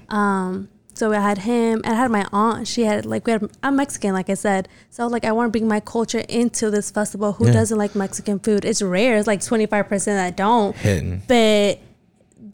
Um, 0.10 0.70
so 1.00 1.12
I 1.14 1.20
had 1.20 1.40
him, 1.40 1.82
and 1.86 1.94
I 1.94 1.96
had 1.96 2.12
my 2.12 2.26
aunt. 2.34 2.68
She 2.68 2.84
had 2.84 3.06
like 3.06 3.26
we 3.26 3.32
had. 3.34 3.50
I'm 3.64 3.76
Mexican, 3.78 4.14
like 4.14 4.30
I 4.30 4.34
said. 4.36 4.68
So 4.90 5.08
like 5.08 5.24
I 5.26 5.32
want 5.32 5.48
to 5.48 5.52
bring 5.58 5.68
my 5.68 5.80
culture 5.80 6.24
into 6.30 6.70
this 6.70 6.92
festival. 6.92 7.34
Who 7.34 7.46
Yeah. 7.48 7.54
doesn't 7.54 7.78
like 7.78 7.96
Mexican 7.96 8.38
food? 8.40 8.66
It's 8.66 8.82
rare. 8.82 9.18
It's 9.18 9.28
like 9.28 9.42
25 9.44 9.88
percent 9.88 10.18
that 10.18 10.36
don't. 10.38 10.76
Hitting. 10.76 11.22
But 11.28 11.80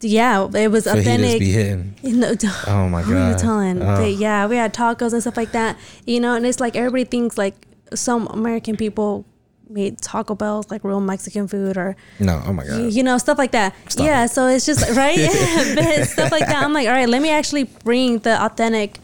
yeah, 0.00 0.46
it 0.54 0.68
was 0.70 0.86
Fajitas 0.86 1.00
authentic. 1.00 1.38
be 1.40 1.50
hitting. 1.52 1.94
No, 2.02 2.34
Oh 2.66 2.88
my 2.88 3.00
god. 3.02 3.08
who 3.08 3.16
are 3.16 3.30
you 3.32 3.36
telling? 3.38 3.82
Oh. 3.82 3.96
But 3.96 4.12
yeah, 4.12 4.46
we 4.46 4.56
had 4.56 4.72
tacos 4.74 5.12
and 5.12 5.20
stuff 5.22 5.36
like 5.36 5.52
that. 5.52 5.76
You 6.06 6.20
know, 6.20 6.34
and 6.34 6.46
it's 6.46 6.60
like 6.60 6.76
everybody 6.76 7.04
thinks 7.04 7.36
like 7.38 7.54
some 7.94 8.26
American 8.28 8.76
people 8.76 9.24
made 9.68 9.98
Taco 10.00 10.34
Bell's 10.34 10.70
like 10.70 10.84
real 10.84 11.00
Mexican 11.00 11.48
food 11.48 11.76
or 11.76 11.96
No, 12.20 12.42
oh 12.46 12.52
my 12.52 12.64
god. 12.64 12.92
you 12.92 13.02
know 13.02 13.18
stuff 13.18 13.38
like 13.38 13.52
that. 13.52 13.74
Stop 13.88 14.06
yeah, 14.06 14.24
it. 14.24 14.28
so 14.30 14.46
it's 14.46 14.66
just 14.66 14.88
right, 14.96 15.16
stuff 16.06 16.30
like 16.30 16.46
that. 16.46 16.62
I'm 16.62 16.72
like, 16.72 16.86
all 16.86 16.94
right, 16.94 17.08
let 17.08 17.22
me 17.22 17.30
actually 17.30 17.64
bring 17.64 18.18
the 18.20 18.42
authentic 18.44 18.98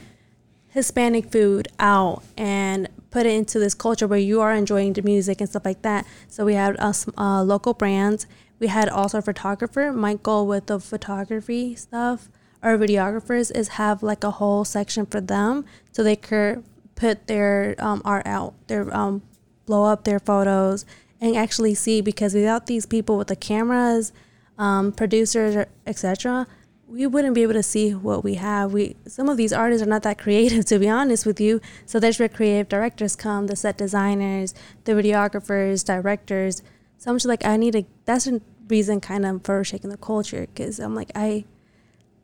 Hispanic 0.68 1.30
food 1.30 1.68
out 1.78 2.22
and 2.36 2.88
put 3.10 3.26
it 3.26 3.34
into 3.34 3.58
this 3.58 3.74
culture 3.74 4.06
where 4.06 4.18
you 4.18 4.40
are 4.40 4.52
enjoying 4.54 4.94
the 4.94 5.02
music 5.02 5.40
and 5.40 5.50
stuff 5.50 5.64
like 5.64 5.82
that. 5.82 6.06
So 6.28 6.44
we 6.44 6.54
had 6.54 6.78
us 6.80 7.06
uh, 7.18 7.42
local 7.42 7.74
brands. 7.74 8.26
We 8.58 8.68
had 8.68 8.88
also 8.88 9.18
a 9.18 9.22
photographer. 9.22 9.92
My 9.92 10.14
goal 10.14 10.46
with 10.46 10.66
the 10.66 10.80
photography 10.80 11.74
stuff 11.74 12.30
or 12.62 12.78
videographers 12.78 13.54
is 13.54 13.68
have 13.70 14.02
like 14.02 14.24
a 14.24 14.30
whole 14.30 14.64
section 14.64 15.04
for 15.04 15.20
them 15.20 15.64
so 15.90 16.02
they 16.02 16.16
could 16.16 16.64
put 16.94 17.26
their 17.26 17.74
um, 17.78 18.00
art 18.04 18.26
out, 18.26 18.54
their 18.68 18.94
um, 18.96 19.20
blow 19.66 19.84
up 19.84 20.04
their 20.04 20.18
photos 20.18 20.84
and 21.20 21.36
actually 21.36 21.74
see 21.74 22.00
because 22.00 22.34
without 22.34 22.66
these 22.66 22.86
people 22.86 23.16
with 23.16 23.28
the 23.28 23.36
cameras, 23.36 24.12
um, 24.58 24.92
producers, 24.92 25.66
etc., 25.86 26.46
we 26.92 27.06
wouldn't 27.06 27.34
be 27.34 27.42
able 27.42 27.54
to 27.54 27.62
see 27.62 27.94
what 27.94 28.22
we 28.22 28.34
have. 28.34 28.72
We 28.72 28.96
some 29.06 29.30
of 29.30 29.38
these 29.38 29.52
artists 29.52 29.82
are 29.82 29.88
not 29.88 30.02
that 30.02 30.18
creative, 30.18 30.64
to 30.66 30.78
be 30.78 30.88
honest 30.88 31.24
with 31.24 31.40
you. 31.40 31.60
So 31.86 31.98
that's 31.98 32.18
where 32.18 32.28
creative 32.28 32.68
directors 32.68 33.16
come, 33.16 33.46
the 33.46 33.56
set 33.56 33.78
designers, 33.78 34.54
the 34.84 34.92
videographers, 34.92 35.84
directors. 35.84 36.62
So 36.98 37.10
I'm 37.10 37.16
just 37.16 37.26
like, 37.26 37.44
I 37.46 37.56
need 37.56 37.74
a. 37.74 37.86
That's 38.04 38.26
a 38.26 38.40
reason, 38.68 39.00
kind 39.00 39.24
of, 39.24 39.42
for 39.42 39.64
shaking 39.64 39.90
the 39.90 39.96
culture, 39.96 40.46
because 40.54 40.78
I'm 40.78 40.94
like, 40.94 41.10
I, 41.14 41.44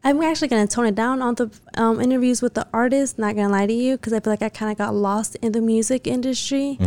I'm 0.05 0.23
actually 0.23 0.49
gonna 0.49 0.67
tone 0.67 0.87
it 0.87 0.95
down 0.95 1.21
on 1.23 1.35
the 1.35 1.51
um, 1.77 2.01
interviews 2.01 2.41
with 2.41 2.55
the 2.55 2.67
artists. 2.73 3.19
Not 3.19 3.35
gonna 3.35 3.53
lie 3.53 3.67
to 3.67 3.73
you, 3.73 3.97
because 3.97 4.13
I 4.13 4.21
feel 4.21 4.33
like 4.33 4.43
I 4.43 4.49
kind 4.49 4.71
of 4.71 4.79
got 4.79 4.95
lost 4.95 5.37
in 5.43 5.53
the 5.53 5.61
music 5.61 6.07
industry 6.07 6.79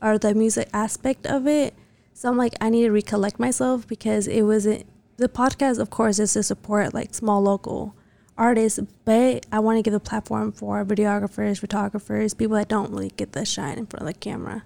or 0.00 0.18
the 0.18 0.34
music 0.34 0.68
aspect 0.72 1.26
of 1.26 1.46
it. 1.46 1.74
So 2.14 2.28
I'm 2.28 2.36
like, 2.36 2.54
I 2.60 2.68
need 2.70 2.82
to 2.82 2.90
recollect 2.90 3.38
myself 3.40 3.86
because 3.86 4.26
it 4.28 4.42
wasn't 4.42 4.86
the 5.16 5.28
podcast. 5.28 5.78
Of 5.78 5.90
course, 5.90 6.18
is 6.18 6.34
to 6.34 6.42
support 6.42 6.94
like 6.94 7.14
small 7.14 7.42
local 7.42 7.94
artists, 8.38 8.78
but 9.04 9.46
I 9.52 9.58
want 9.58 9.78
to 9.78 9.82
give 9.82 9.94
a 9.94 10.00
platform 10.00 10.52
for 10.52 10.84
videographers, 10.84 11.58
photographers, 11.58 12.34
people 12.34 12.56
that 12.56 12.68
don't 12.68 12.90
really 12.90 13.10
get 13.10 13.32
the 13.32 13.44
shine 13.44 13.78
in 13.78 13.86
front 13.86 14.02
of 14.02 14.06
the 14.06 14.18
camera. 14.18 14.64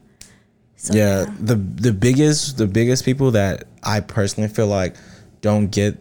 So, 0.77 0.95
yeah, 0.95 1.27
the 1.41 1.55
the 1.57 1.93
biggest 1.93 2.59
the 2.59 2.67
biggest 2.67 3.05
people 3.05 3.31
that 3.33 3.65
I 3.83 4.01
personally 4.01 4.49
feel 4.49 4.67
like 4.67 4.97
don't 5.41 5.69
get 5.69 5.97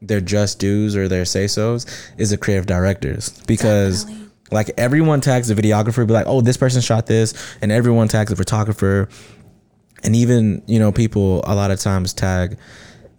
their 0.00 0.20
just 0.20 0.58
dues 0.58 0.96
or 0.96 1.08
their 1.08 1.24
say 1.24 1.46
so's 1.46 1.86
is 2.16 2.30
the 2.30 2.36
creative 2.36 2.66
directors 2.66 3.30
because 3.46 4.04
Definitely. 4.04 4.30
like 4.50 4.70
everyone 4.76 5.20
tags 5.20 5.48
the 5.48 5.54
videographer, 5.54 6.06
be 6.06 6.12
like, 6.12 6.26
oh, 6.26 6.40
this 6.40 6.56
person 6.56 6.80
shot 6.80 7.06
this, 7.06 7.34
and 7.60 7.72
everyone 7.72 8.08
tags 8.08 8.30
the 8.30 8.36
photographer, 8.36 9.08
and 10.02 10.14
even 10.14 10.62
you 10.66 10.78
know 10.78 10.92
people 10.92 11.42
a 11.44 11.54
lot 11.54 11.70
of 11.70 11.80
times 11.80 12.12
tag 12.12 12.56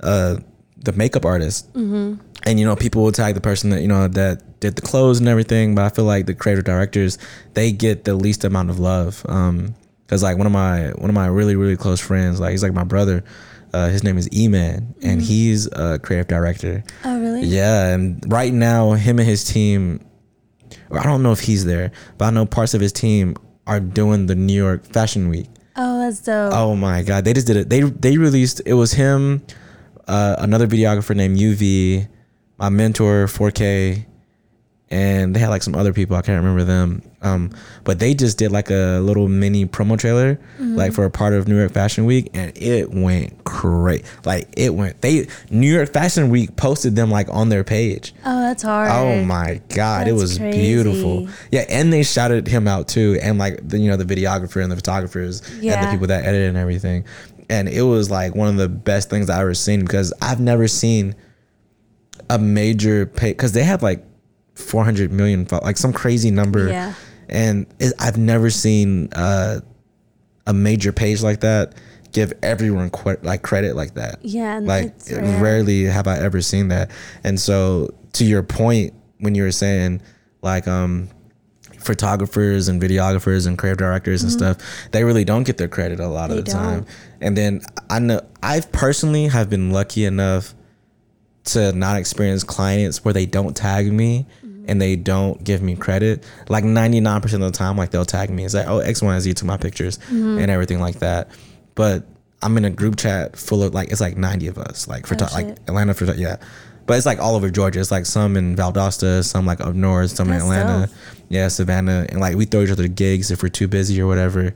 uh, 0.02 0.38
the 0.78 0.94
makeup 0.94 1.26
artist, 1.26 1.72
mm-hmm. 1.74 2.16
and 2.44 2.60
you 2.60 2.66
know 2.66 2.76
people 2.76 3.04
will 3.04 3.12
tag 3.12 3.36
the 3.36 3.42
person 3.42 3.70
that 3.72 3.82
you 3.82 3.88
know 3.88 4.08
that 4.08 4.60
did 4.60 4.76
the 4.76 4.82
clothes 4.82 5.20
and 5.20 5.28
everything. 5.28 5.76
But 5.76 5.86
I 5.86 5.90
feel 5.90 6.06
like 6.06 6.26
the 6.26 6.34
creative 6.34 6.66
directors 6.66 7.18
they 7.54 7.72
get 7.72 8.06
the 8.06 8.16
least 8.16 8.44
amount 8.44 8.70
of 8.70 8.80
love. 8.80 9.26
Um, 9.28 9.76
Cause 10.10 10.24
like 10.24 10.38
one 10.40 10.48
of 10.48 10.54
my 10.54 10.88
one 10.96 11.12
of 11.12 11.14
my 11.14 11.28
really 11.28 11.56
really 11.56 11.78
close 11.78 12.00
friends, 12.00 12.40
like 12.40 12.50
he's 12.50 12.64
like 12.64 12.74
my 12.74 12.84
brother. 12.84 13.24
Uh, 13.74 13.90
his 13.90 14.04
name 14.04 14.18
is 14.18 14.28
E 14.34 14.48
Man, 14.48 14.96
and 15.04 15.22
he's 15.22 15.68
a 15.74 16.00
creative 16.00 16.28
director. 16.28 16.84
Oh, 17.04 17.20
really? 17.20 17.44
Yeah, 17.44 17.94
and 17.94 18.24
right 18.32 18.52
now, 18.54 18.94
him 18.94 19.20
and 19.20 19.28
his 19.28 19.44
team, 19.44 20.04
I 20.92 21.04
don't 21.04 21.22
know 21.22 21.32
if 21.32 21.40
he's 21.42 21.66
there, 21.66 21.92
but 22.18 22.26
I 22.26 22.32
know 22.32 22.46
parts 22.46 22.74
of 22.74 22.82
his 22.82 22.92
team 22.92 23.36
are 23.68 23.80
doing 23.80 24.26
the 24.26 24.36
New 24.36 24.54
York 24.56 24.86
Fashion 24.86 25.30
Week. 25.30 25.48
Oh, 25.76 26.00
that's 26.00 26.20
dope. 26.22 26.52
Oh 26.54 26.76
my 26.76 27.04
god, 27.04 27.26
they 27.26 27.34
just 27.34 27.48
did 27.48 27.56
it. 27.58 27.70
They 27.70 27.82
they 27.82 28.18
released 28.18 28.62
it 28.66 28.74
was 28.74 28.94
him, 28.94 29.44
uh, 30.08 30.36
another 30.40 30.68
videographer 30.68 31.16
named 31.16 31.38
UV, 31.38 32.08
my 32.58 32.70
mentor 32.70 33.28
4K, 33.28 34.06
and 34.92 35.36
they 35.36 35.40
had 35.40 35.50
like 35.50 35.62
some 35.62 35.76
other 35.76 35.94
people 35.94 36.16
I 36.16 36.22
can't 36.22 36.44
remember 36.44 36.64
them. 36.64 37.04
Um, 37.22 37.52
but 37.84 38.00
they 38.00 38.14
just 38.14 38.38
did 38.38 38.52
like 38.52 38.72
a 38.72 39.00
little 39.00 39.28
mini 39.28 39.66
promo 39.66 40.00
trailer, 40.00 40.40
like 40.58 40.94
for 40.94 41.04
a 41.06 41.12
part 41.12 41.34
of 41.34 41.48
New 41.48 41.58
York 41.58 41.74
Fashion 41.74 42.06
Week, 42.06 42.30
and 42.34 42.58
it 42.58 42.92
went 42.92 43.44
great. 43.44 44.06
Like 44.26 44.48
it 44.58 44.74
went. 44.74 45.02
They 45.02 45.28
New 45.52 45.72
York 45.72 45.92
Fashion 45.92 46.30
Week 46.30 46.56
posted 46.56 46.96
them 46.96 47.12
like 47.12 47.28
on 47.30 47.50
their 47.50 47.64
page. 47.64 48.14
Oh, 48.26 48.40
that's 48.42 48.64
hard. 48.64 48.90
Oh 48.92 49.24
my 49.26 49.62
god, 49.70 50.08
it 50.08 50.14
was 50.14 50.38
crazy. 50.38 50.60
beautiful. 50.60 51.28
Yeah, 51.52 51.66
and 51.70 51.92
they 51.92 52.04
shouted 52.04 52.48
him 52.48 52.68
out 52.68 52.88
too, 52.88 53.20
and 53.22 53.38
like 53.38 53.68
the 53.68 53.78
you 53.78 53.90
know 53.92 53.98
the 53.98 54.06
videographer 54.16 54.64
and 54.64 54.72
the 54.72 54.78
photographers 54.78 55.42
and 55.52 55.62
the 55.64 55.92
people 55.92 56.08
that 56.08 56.26
edited 56.26 56.50
and 56.50 56.58
everything. 56.58 57.06
And 57.50 57.68
it 57.68 57.82
was 57.82 58.10
like 58.10 58.34
one 58.34 58.48
of 58.48 58.58
the 58.58 58.70
best 58.70 59.10
things 59.10 59.30
I 59.30 59.42
ever 59.42 59.56
seen 59.56 59.82
because 59.82 60.14
I've 60.22 60.40
never 60.40 60.68
seen 60.68 61.16
a 62.30 62.38
major 62.38 63.06
pay 63.08 63.32
because 63.32 63.52
they 63.54 63.64
have 63.64 63.82
like 63.84 64.06
400 64.60 65.12
million 65.12 65.48
like 65.64 65.78
some 65.78 65.94
crazy 65.94 66.32
number 66.32 66.68
Yeah. 66.70 66.94
and 67.30 67.66
it, 67.80 67.94
I've 68.00 68.18
never 68.18 68.50
seen 68.50 69.10
uh, 69.14 69.60
a 70.48 70.54
major 70.54 70.92
page 70.92 71.22
like 71.24 71.40
that 71.42 71.74
give 72.12 72.34
everyone 72.42 72.90
qu- 72.90 73.18
like 73.22 73.42
credit 73.44 73.76
like 73.76 73.94
that 73.94 74.20
Yeah, 74.24 74.60
like 74.62 74.96
rarely 75.12 75.84
have 75.84 76.08
I 76.08 76.18
ever 76.20 76.42
seen 76.42 76.70
that. 76.70 76.90
And 77.24 77.40
so 77.40 77.94
to 78.14 78.26
your 78.26 78.42
point 78.44 78.94
when 79.20 79.36
you 79.36 79.44
were 79.44 79.52
saying 79.52 80.02
like 80.42 80.68
um 80.68 81.10
photographers 81.78 82.68
and 82.68 82.82
videographers 82.82 83.48
and 83.48 83.58
creative 83.58 83.78
directors 83.78 84.24
and 84.24 84.32
stuff, 84.32 84.58
they 84.92 85.04
really 85.04 85.24
don't 85.24 85.44
get 85.44 85.58
their 85.58 85.68
credit 85.68 86.00
a 86.00 86.08
lot 86.08 86.30
of 86.32 86.38
Mm-hmm. 86.38 86.46
The 86.46 86.52
time. 86.52 86.80
don't. 86.82 86.88
And 87.22 87.38
then 87.38 87.62
I 87.90 88.00
know 88.00 88.22
I've 88.44 88.72
personally 88.72 89.28
have 89.28 89.50
been 89.50 89.72
lucky 89.72 90.06
enough 90.06 90.56
to 91.46 91.72
not 91.74 91.98
experience 91.98 92.44
clients 92.44 93.04
where 93.06 93.14
they 93.14 93.26
don't 93.26 93.56
tag 93.56 93.92
me 93.92 94.26
Mm-hmm. 94.44 94.49
And 94.70 94.82
they 94.82 94.96
don't 94.96 95.44
give 95.44 95.62
me 95.62 95.76
credit. 95.76 96.24
Like 96.48 96.64
99% 96.64 97.24
of 97.34 97.40
the 97.42 97.52
time, 97.52 97.76
like 97.78 97.92
they'll 97.92 98.06
tag 98.06 98.30
me. 98.30 98.46
It's 98.46 98.54
like, 98.54 98.68
oh, 98.68 98.80
X, 98.80 99.02
Y, 99.02 99.12
and 99.14 99.22
Z 99.22 99.34
to 99.36 99.46
my 99.46 99.58
pictures 99.58 99.98
Mm-hmm. 99.98 100.40
and 100.40 100.52
everything 100.52 100.80
like 100.80 101.00
that. 101.00 101.30
But 101.76 102.06
I'm 102.42 102.56
in 102.58 102.64
a 102.66 102.70
group 102.70 102.96
chat 102.98 103.36
full 103.36 103.64
of 103.64 103.74
like, 103.74 103.92
it's 103.92 104.00
like 104.02 104.16
90 104.18 104.48
of 104.48 104.58
us, 104.58 104.88
like 104.88 105.06
for 105.06 105.16
Oh, 105.20 105.28
like. 105.34 105.48
Atlanta, 105.68 105.94
for 105.94 106.06
yeah. 106.14 106.38
But 106.86 106.98
it's 106.98 107.06
like 107.06 107.20
all 107.20 107.36
over 107.36 107.50
Georgia. 107.52 107.80
It's 107.80 107.92
like 107.92 108.06
some 108.06 108.36
in 108.38 108.56
Valdosta, 108.56 109.24
some 109.24 109.46
like 109.46 109.62
up 109.62 109.76
north, 109.76 110.10
some 110.12 110.28
That's 110.30 110.44
in 110.44 110.52
Atlanta, 110.52 110.88
dope. 110.88 110.96
yeah, 111.30 111.48
Savannah, 111.48 112.06
and 112.10 112.20
like 112.20 112.36
we 112.36 112.46
throw 112.46 112.62
each 112.62 112.72
other 112.72 112.88
gigs 112.88 113.30
if 113.30 113.44
we're 113.44 113.50
too 113.50 113.68
busy 113.68 114.02
or 114.02 114.08
whatever. 114.08 114.54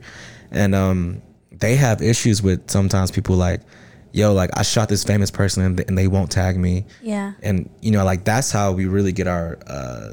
And 0.50 0.74
um, 0.74 1.22
they 1.52 1.76
have 1.76 2.02
issues 2.02 2.42
with 2.42 2.68
sometimes 2.70 3.10
people 3.12 3.36
like, 3.36 3.60
yo, 4.14 4.32
like 4.32 4.50
I 4.54 4.62
shot 4.62 4.88
this 4.88 5.02
famous 5.04 5.30
person 5.30 5.62
and, 5.64 5.80
and 5.88 5.98
they 5.98 6.06
won't 6.08 6.30
tag 6.30 6.56
me 6.56 6.84
Yeah. 7.02 7.32
and 7.42 7.68
you 7.82 7.90
know 7.90 8.04
like 8.04 8.24
that's 8.24 8.50
how 8.50 8.72
we 8.72 8.86
really 8.86 9.12
get 9.12 9.26
our 9.26 9.58
uh 9.66 10.10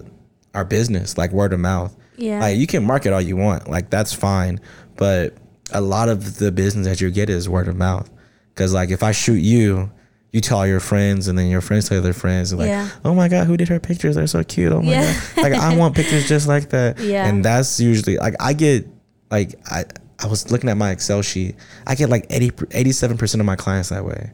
our 0.54 0.66
business 0.66 1.18
like 1.18 1.32
word 1.32 1.54
of 1.54 1.60
mouth 1.60 1.96
Yeah. 2.18 2.40
like 2.42 2.58
you 2.58 2.68
can 2.68 2.84
market 2.84 3.14
all 3.14 3.22
you 3.22 3.38
want 3.38 3.70
like 3.70 3.90
that's 3.90 4.12
fine 4.14 4.60
but 4.98 5.36
a 5.72 5.80
lot 5.80 6.10
of 6.10 6.38
the 6.40 6.52
business 6.52 6.86
that 6.88 7.00
you 7.00 7.10
get 7.12 7.30
is 7.30 7.48
word 7.48 7.68
of 7.70 7.76
mouth 7.78 8.10
because 8.54 8.74
like 8.74 8.90
if 8.90 9.02
i 9.04 9.12
shoot 9.14 9.40
you 9.40 9.90
you 10.34 10.42
tell 10.42 10.58
all 10.60 10.68
your 10.68 10.80
friends 10.82 11.28
and 11.30 11.38
then 11.38 11.48
your 11.50 11.62
friends 11.62 11.88
tell 11.88 12.02
their 12.02 12.12
friends 12.14 12.52
and 12.52 12.60
like 12.60 12.68
Yeah. 12.70 12.90
oh 13.06 13.14
my 13.16 13.28
god 13.30 13.48
who 13.48 13.56
did 13.56 13.70
her 13.70 13.80
pictures 13.80 14.16
they're 14.16 14.28
so 14.28 14.44
cute 14.44 14.74
oh 14.74 14.82
my 14.82 14.92
Yeah. 14.92 15.20
god 15.36 15.44
like 15.44 15.54
i 15.54 15.76
want 15.78 15.96
pictures 15.96 16.28
just 16.28 16.48
like 16.48 16.70
that 16.72 17.00
Yeah. 17.14 17.28
and 17.28 17.46
that's 17.46 17.80
usually 17.80 18.18
like 18.18 18.36
i 18.42 18.52
get 18.54 18.88
like 19.30 19.56
i 19.72 19.86
i 20.24 20.28
was 20.28 20.52
looking 20.52 20.70
at 20.70 20.78
my 20.78 20.92
excel 20.92 21.22
sheet 21.22 21.56
i 21.88 21.96
get 21.96 22.10
like 22.10 22.26
80 22.30 22.52
87% 22.52 23.40
of 23.40 23.46
my 23.46 23.56
clients 23.56 23.90
that 23.90 24.06
way 24.06 24.32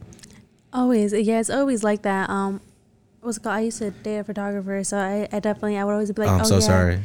Always, 0.74 1.14
yeah, 1.14 1.40
it's 1.40 1.50
always 1.50 1.84
like 1.84 2.04
that. 2.04 2.30
Um, 2.30 2.62
what's 3.22 3.38
it 3.38 3.44
called? 3.44 3.56
I 3.56 3.62
used 3.62 3.80
to 3.80 3.90
date 3.92 4.18
a 4.20 4.24
photographer, 4.24 4.84
so 4.84 4.98
I, 4.98 5.28
I 5.32 5.40
definitely, 5.40 5.78
I 5.78 5.84
would 5.84 5.94
always 5.94 6.12
be 6.12 6.22
like, 6.22 6.30
oh, 6.30 6.36
i'm 6.36 6.42
oh, 6.42 6.44
so 6.44 6.56
yeah. 6.56 6.60
sorry 6.60 7.00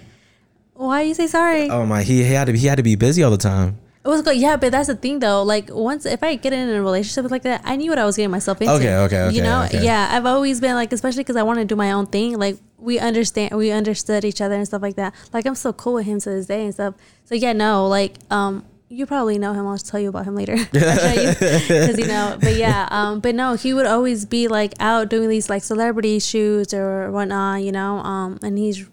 Why 0.75 1.03
you 1.03 1.15
say 1.15 1.27
sorry? 1.27 1.71
oh 1.71 1.87
my 1.87 2.03
he, 2.03 2.25
he 2.25 2.33
had 2.33 2.47
to 2.47 2.53
be 2.53 2.59
he 2.59 2.67
had 2.67 2.77
to 2.77 2.83
be 2.83 2.97
busy 2.97 3.23
all 3.23 3.31
the 3.31 3.37
time 3.39 3.79
It 4.05 4.09
was 4.09 4.21
called? 4.23 4.37
Yeah, 4.37 4.57
but 4.57 4.73
that's 4.73 4.89
the 4.89 4.97
thing 4.97 5.21
though. 5.21 5.45
Like 5.45 5.71
once, 5.73 6.05
if 6.07 6.23
I 6.25 6.35
get 6.35 6.53
in 6.53 6.69
a 6.69 6.83
relationship 6.83 7.31
like 7.31 7.43
that, 7.43 7.63
I 7.65 7.77
knew 7.77 7.89
what 7.89 8.01
I 8.01 8.05
was 8.05 8.17
getting 8.17 8.33
myself 8.33 8.61
into. 8.61 8.75
Okay, 8.75 8.95
okay, 8.97 9.21
okay, 9.23 9.37
You 9.37 9.43
know, 9.43 9.63
okay. 9.63 9.85
yeah, 9.85 10.09
I've 10.11 10.27
always 10.27 10.61
been 10.61 10.75
like, 10.75 10.93
especially 10.93 11.23
because 11.23 11.37
I 11.37 11.45
want 11.45 11.61
to 11.61 11.65
do 11.65 11.77
my 11.77 11.93
own 11.93 12.07
thing. 12.07 12.37
Like 12.37 12.59
we 12.79 12.99
understand, 12.99 13.57
we 13.57 13.71
understood 13.71 14.25
each 14.25 14.41
other 14.41 14.57
and 14.57 14.67
stuff 14.67 14.83
like 14.83 14.97
that. 14.97 15.15
Like 15.33 15.47
I'm 15.47 15.55
so 15.55 15.73
cool 15.73 15.95
with 15.95 16.07
him 16.07 16.19
to 16.21 16.31
this 16.31 16.47
day 16.47 16.65
and 16.65 16.75
stuff. 16.75 16.95
So 17.25 17.37
yeah, 17.37 17.53
no, 17.53 17.87
like 17.87 18.19
um. 18.31 18.67
You 18.93 19.07
probably 19.07 19.39
know 19.39 19.55
him. 19.55 19.67
I'll 19.67 19.79
tell 19.79 19.99
you 19.99 20.11
about 20.11 20.27
him 20.27 20.35
later. 20.35 20.55
Because 20.73 21.99
you 21.99 22.07
know, 22.07 22.37
but 22.39 22.57
yeah, 22.57 22.87
um, 22.91 23.21
but 23.21 23.35
no, 23.35 23.55
he 23.55 23.73
would 23.73 23.87
always 23.87 24.27
be 24.27 24.49
like 24.49 24.75
out 24.81 25.09
doing 25.09 25.31
these 25.31 25.49
like 25.49 25.63
celebrity 25.65 26.19
shoots 26.19 26.75
or 26.75 27.11
whatnot, 27.11 27.63
you 27.63 27.73
know, 27.73 27.99
um, 28.01 28.39
and 28.43 28.59
he's 28.59 28.87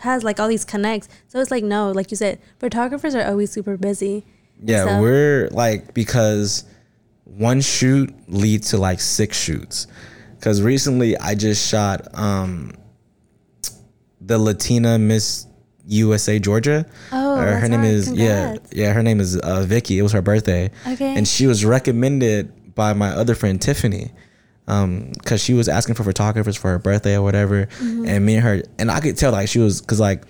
has 0.00 0.22
like 0.22 0.38
all 0.38 0.46
these 0.46 0.64
connects. 0.64 1.08
So 1.26 1.40
it's 1.40 1.50
like 1.50 1.64
no, 1.64 1.90
like 1.90 2.12
you 2.12 2.16
said, 2.16 2.38
photographers 2.60 3.16
are 3.16 3.24
always 3.26 3.50
super 3.50 3.76
busy. 3.76 4.24
Yeah, 4.62 4.84
So- 4.84 5.00
we're 5.02 5.48
like 5.50 5.92
because 5.92 6.62
one 7.24 7.60
shoot 7.60 8.14
leads 8.28 8.70
to 8.70 8.78
like 8.78 9.00
six 9.00 9.36
shoots. 9.36 9.88
Cause 10.40 10.62
recently 10.62 11.16
I 11.18 11.34
just 11.34 11.68
shot 11.68 12.06
um 12.14 12.74
the 14.20 14.38
Latina 14.38 14.98
Miss 15.00 15.46
USA 15.86 16.38
Georgia. 16.38 16.84
Oh, 17.12 17.36
Or 17.38 17.42
her 17.44 17.50
that's 17.52 17.68
name 17.68 17.80
hard. 17.80 17.92
is 17.92 18.12
yeah 18.12 18.46
Congrats. 18.52 18.72
yeah 18.76 18.92
her 18.92 19.02
name 19.02 19.20
is 19.20 19.36
uh, 19.38 19.62
Vicky. 19.62 19.98
It 19.98 20.02
was 20.02 20.12
her 20.12 20.22
birthday. 20.22 20.70
Okay. 20.86 21.14
And 21.16 21.26
she 21.28 21.46
was 21.46 21.64
recommended 21.64 22.74
by 22.74 22.92
my 22.92 23.10
other 23.10 23.34
friend 23.34 23.60
Tiffany. 23.60 24.10
Um, 24.68 25.12
cause 25.24 25.40
she 25.40 25.54
was 25.54 25.68
asking 25.68 25.94
for 25.94 26.02
photographers 26.02 26.56
for 26.56 26.70
her 26.72 26.78
birthday 26.80 27.14
or 27.16 27.22
whatever, 27.22 27.66
Mm-hmm. 27.66 28.06
and 28.08 28.26
me 28.26 28.34
and 28.34 28.42
her, 28.44 28.62
and 28.80 28.90
I 28.90 28.98
could 28.98 29.16
tell 29.16 29.30
like 29.30 29.48
she 29.48 29.60
was, 29.60 29.80
cause 29.80 30.00
like 30.00 30.24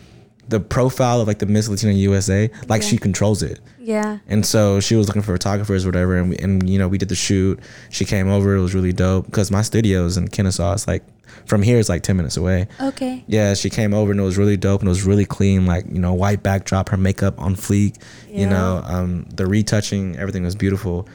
the 0.49 0.61
profile 0.61 1.21
of 1.21 1.27
like 1.29 1.39
the 1.41 1.47
Miss 1.47 1.69
Latina 1.69 1.93
USA, 1.93 2.51
like 2.69 2.83
Yeah. 2.83 2.89
she 2.89 2.99
controls 2.99 3.43
it. 3.43 3.61
Yeah. 3.81 4.19
And 4.29 4.45
so 4.47 4.81
she 4.81 4.95
was 4.97 5.07
looking 5.09 5.23
for 5.23 5.33
photographers, 5.33 5.85
or 5.85 5.89
whatever, 5.89 6.17
and 6.17 6.31
we, 6.31 6.37
and 6.39 6.69
you 6.69 6.79
know 6.79 6.89
we 6.89 6.99
did 6.99 7.09
the 7.09 7.15
shoot. 7.17 7.59
She 7.91 8.05
came 8.05 8.29
over. 8.29 8.57
It 8.57 8.61
was 8.61 8.75
really 8.75 8.93
dope 8.93 9.27
because 9.27 9.51
my 9.51 9.63
studio 9.63 10.05
is 10.07 10.17
in 10.17 10.29
Kennesaw. 10.29 10.73
It's 10.75 10.87
like 10.87 11.05
from 11.47 11.63
here, 11.63 11.79
it's 11.79 11.89
like 11.89 12.03
ten 12.03 12.17
minutes 12.17 12.37
away. 12.37 12.67
Okay. 12.81 13.25
Yeah, 13.29 13.55
she 13.55 13.71
came 13.71 13.93
over 13.95 14.11
and 14.11 14.21
it 14.21 14.25
was 14.25 14.39
really 14.39 14.57
dope 14.57 14.81
and 14.81 14.89
it 14.89 14.91
was 14.91 15.05
really 15.05 15.25
clean. 15.25 15.67
Like 15.67 15.85
you 15.91 16.01
know, 16.01 16.15
white 16.15 16.43
backdrop, 16.43 16.89
her 16.91 16.97
makeup 16.97 17.39
on 17.41 17.55
fleek. 17.57 17.97
Yeah. 18.29 18.41
You 18.41 18.47
know, 18.49 18.83
um, 18.87 19.27
the 19.35 19.47
retouching, 19.47 20.17
everything 20.17 20.45
was 20.45 20.55
beautiful. 20.57 21.09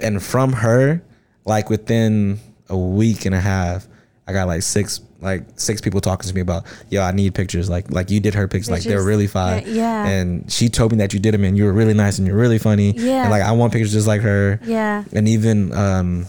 And 0.00 0.22
from 0.22 0.52
her, 0.54 1.02
like 1.44 1.70
within 1.70 2.38
a 2.68 2.76
week 2.76 3.24
and 3.26 3.34
a 3.34 3.40
half, 3.40 3.86
I 4.26 4.32
got 4.32 4.46
like 4.46 4.62
six 4.62 5.00
like 5.20 5.44
six 5.56 5.80
people 5.80 6.00
talking 6.00 6.28
to 6.28 6.34
me 6.34 6.40
about, 6.40 6.64
yo, 6.90 7.02
I 7.02 7.12
need 7.12 7.34
pictures. 7.34 7.70
Like 7.70 7.90
like 7.90 8.10
you 8.10 8.20
did 8.20 8.34
her 8.34 8.48
pictures, 8.48 8.70
like 8.70 8.82
they're 8.82 9.04
really 9.04 9.26
fine. 9.26 9.62
Yeah, 9.66 9.72
yeah. 9.74 10.06
And 10.08 10.50
she 10.50 10.68
told 10.68 10.92
me 10.92 10.98
that 10.98 11.12
you 11.12 11.20
did 11.20 11.34
them 11.34 11.44
and 11.44 11.56
you 11.56 11.64
were 11.64 11.72
really 11.72 11.94
nice 11.94 12.18
and 12.18 12.26
you're 12.26 12.36
really 12.36 12.58
funny. 12.58 12.92
Yeah. 12.96 13.22
And 13.22 13.30
like 13.30 13.42
I 13.42 13.52
want 13.52 13.72
pictures 13.72 13.92
just 13.92 14.06
like 14.06 14.20
her. 14.22 14.60
Yeah. 14.64 15.04
And 15.12 15.28
even 15.28 15.72
um 15.74 16.26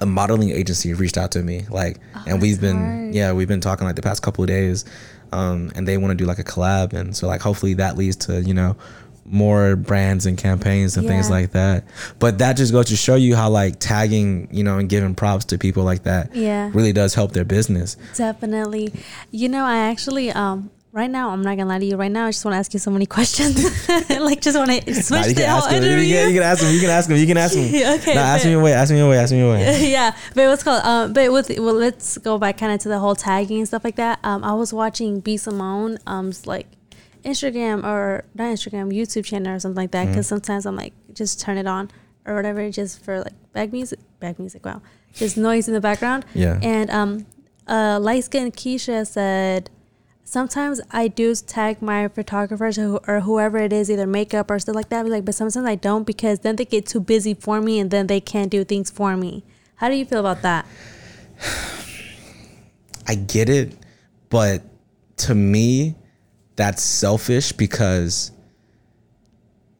a 0.00 0.06
modeling 0.06 0.50
agency 0.50 0.92
reached 0.92 1.16
out 1.16 1.30
to 1.32 1.42
me 1.42 1.64
like 1.70 1.98
and 2.26 2.42
we've 2.42 2.60
been 2.60 2.76
Oh, 2.76 2.80
hard. 3.02 3.14
yeah 3.14 3.32
we've 3.32 3.48
been 3.48 3.62
talking 3.62 3.86
like 3.86 3.96
the 3.96 4.02
past 4.02 4.22
couple 4.22 4.44
of 4.44 4.48
days 4.48 4.84
um 5.32 5.72
and 5.74 5.88
they 5.88 5.96
want 5.96 6.10
to 6.10 6.14
do 6.14 6.26
like 6.26 6.38
a 6.38 6.44
collab 6.44 6.92
and 6.92 7.16
so 7.16 7.26
like 7.26 7.40
hopefully 7.40 7.72
that 7.74 7.96
leads 7.96 8.14
to 8.16 8.42
you 8.42 8.52
know 8.52 8.76
more 9.28 9.76
brands 9.76 10.26
and 10.26 10.38
campaigns 10.38 10.96
and 10.96 11.06
things 11.06 11.28
like 11.30 11.52
that 11.52 11.84
but 12.18 12.38
that 12.38 12.56
just 12.56 12.72
goes 12.72 12.86
to 12.86 12.96
show 12.96 13.14
you 13.16 13.34
how 13.36 13.48
like 13.50 13.74
tagging 13.80 14.48
you 14.50 14.62
know 14.64 14.78
and 14.78 14.88
giving 14.88 15.14
props 15.14 15.44
to 15.44 15.58
people 15.58 15.82
like 15.84 16.04
that 16.04 16.34
Yeah. 16.34 16.70
really 16.72 16.92
does 16.92 17.14
help 17.14 17.32
their 17.32 17.44
business 17.44 17.96
Definitely. 18.14 18.92
You 19.30 19.48
know, 19.48 19.64
I 19.64 19.78
actually 19.90 20.30
um 20.30 20.70
right 20.92 21.10
now, 21.10 21.28
I'm 21.30 21.42
not 21.42 21.56
gonna 21.58 21.68
lie 21.68 21.78
to 21.78 21.84
you. 21.84 21.96
Right 21.96 22.10
now, 22.10 22.26
I 22.26 22.30
just 22.30 22.42
want 22.44 22.54
to 22.54 22.58
ask 22.58 22.72
you 22.72 22.78
so 22.80 22.90
many 22.90 23.04
questions. 23.16 23.62
like, 24.10 24.40
just 24.40 24.56
want 24.56 24.70
to 24.70 24.94
switch 24.94 25.10
Nah, 25.20 25.26
you 25.26 25.34
the 25.34 25.46
whole 25.48 25.58
ask 25.64 25.70
him. 25.70 25.82
You 25.82 26.14
can, 26.14 26.28
you 26.30 26.34
can 26.34 26.42
ask 26.42 26.62
him. 26.62 26.72
You 26.74 26.80
can 26.80 26.90
ask 26.90 27.10
him. 27.10 27.16
You 27.16 27.26
can 27.26 27.36
ask 27.36 27.54
him. 27.54 27.64
okay. 28.00 28.14
Nah, 28.14 28.20
ask 28.20 28.44
me 28.46 28.52
away. 28.52 28.72
Ask 28.72 28.92
me 28.92 29.00
away. 29.00 29.18
Ask 29.18 29.32
me 29.32 29.40
away. 29.42 29.90
yeah, 29.90 30.16
but 30.34 30.46
what's 30.48 30.62
called? 30.62 30.82
Um, 30.84 31.12
but 31.12 31.30
with 31.32 31.50
well, 31.58 31.74
let's 31.74 32.16
go 32.18 32.38
back 32.38 32.56
kind 32.58 32.72
of 32.72 32.80
to 32.80 32.88
the 32.88 32.98
whole 32.98 33.14
tagging 33.14 33.58
and 33.58 33.68
stuff 33.68 33.84
like 33.84 33.96
that. 33.96 34.18
Um, 34.24 34.42
I 34.42 34.54
was 34.54 34.72
watching 34.72 35.20
B 35.20 35.36
Simone, 35.36 35.98
Um, 36.06 36.32
like 36.46 36.66
Instagram 37.26 37.84
or 37.84 38.24
not 38.34 38.54
Instagram, 38.54 38.92
YouTube 38.92 39.24
channel 39.24 39.54
or 39.54 39.58
something 39.58 39.76
like 39.76 39.90
that. 39.90 40.04
Mm-hmm. 40.04 40.12
Because 40.12 40.26
sometimes 40.26 40.64
I'm 40.64 40.76
like, 40.76 40.94
just 41.12 41.40
turn 41.40 41.58
it 41.58 41.66
on 41.66 41.90
or 42.24 42.34
whatever, 42.34 42.70
just 42.70 43.04
for 43.04 43.20
like 43.20 43.34
back 43.52 43.72
music, 43.72 43.98
back 44.20 44.38
music. 44.38 44.64
Wow, 44.64 44.80
just 45.12 45.36
noise 45.36 45.68
in 45.68 45.74
the 45.74 45.80
background. 45.80 46.24
Yeah. 46.34 46.58
And 46.62 46.88
um, 46.90 47.26
uh, 47.66 47.98
light 48.00 48.24
skin 48.24 48.52
Keisha 48.52 49.06
said. 49.06 49.70
Sometimes 50.28 50.80
I 50.90 51.06
do 51.06 51.32
tag 51.36 51.80
my 51.80 52.08
photographers 52.08 52.76
or, 52.78 52.98
or 53.06 53.20
whoever 53.20 53.58
it 53.58 53.72
is, 53.72 53.88
either 53.88 54.08
makeup 54.08 54.50
or 54.50 54.58
stuff 54.58 54.74
like 54.74 54.88
that. 54.88 55.06
Like, 55.06 55.24
but 55.24 55.36
sometimes 55.36 55.64
I 55.64 55.76
don't 55.76 56.04
because 56.04 56.40
then 56.40 56.56
they 56.56 56.64
get 56.64 56.84
too 56.84 56.98
busy 56.98 57.32
for 57.32 57.60
me, 57.60 57.78
and 57.78 57.92
then 57.92 58.08
they 58.08 58.20
can't 58.20 58.50
do 58.50 58.64
things 58.64 58.90
for 58.90 59.16
me. 59.16 59.44
How 59.76 59.88
do 59.88 59.94
you 59.94 60.04
feel 60.04 60.18
about 60.18 60.42
that? 60.42 60.66
I 63.06 63.14
get 63.14 63.48
it, 63.48 63.76
but 64.28 64.62
to 65.18 65.34
me, 65.36 65.94
that's 66.56 66.82
selfish 66.82 67.52
because 67.52 68.32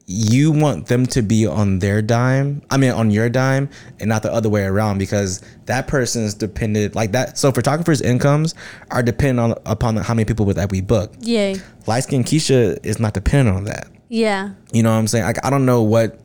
you 0.09 0.51
want 0.51 0.87
them 0.87 1.05
to 1.05 1.21
be 1.21 1.45
on 1.45 1.79
their 1.79 2.01
dime. 2.01 2.61
I 2.71 2.77
mean, 2.77 2.91
on 2.91 3.11
your 3.11 3.27
dime, 3.29 3.69
and 3.99 4.07
not 4.07 4.23
the 4.23 4.31
other 4.31 4.47
way 4.47 4.63
around 4.63 4.99
because 4.99 5.41
that 5.65 5.87
person's 5.87 6.33
dependent 6.33 6.95
like 6.95 7.11
that. 7.11 7.37
So 7.37 7.51
photographers' 7.51 8.01
incomes 8.01 8.55
are 8.89 9.03
dependent 9.03 9.39
on 9.39 9.61
upon 9.65 9.97
how 9.97 10.13
many 10.13 10.23
people 10.23 10.45
that 10.45 10.71
we 10.71 10.79
book. 10.79 11.13
Yeah, 11.19 11.55
Light 11.87 12.03
skin 12.03 12.23
Keisha 12.23 12.83
is 12.85 12.99
not 12.99 13.13
dependent 13.13 13.57
on 13.57 13.65
that. 13.65 13.87
yeah, 14.07 14.51
You 14.71 14.81
know 14.81 14.91
what 14.91 14.97
I'm 14.97 15.07
saying? 15.07 15.25
Like 15.25 15.45
I 15.45 15.49
don't 15.49 15.65
know 15.65 15.83
what 15.83 16.21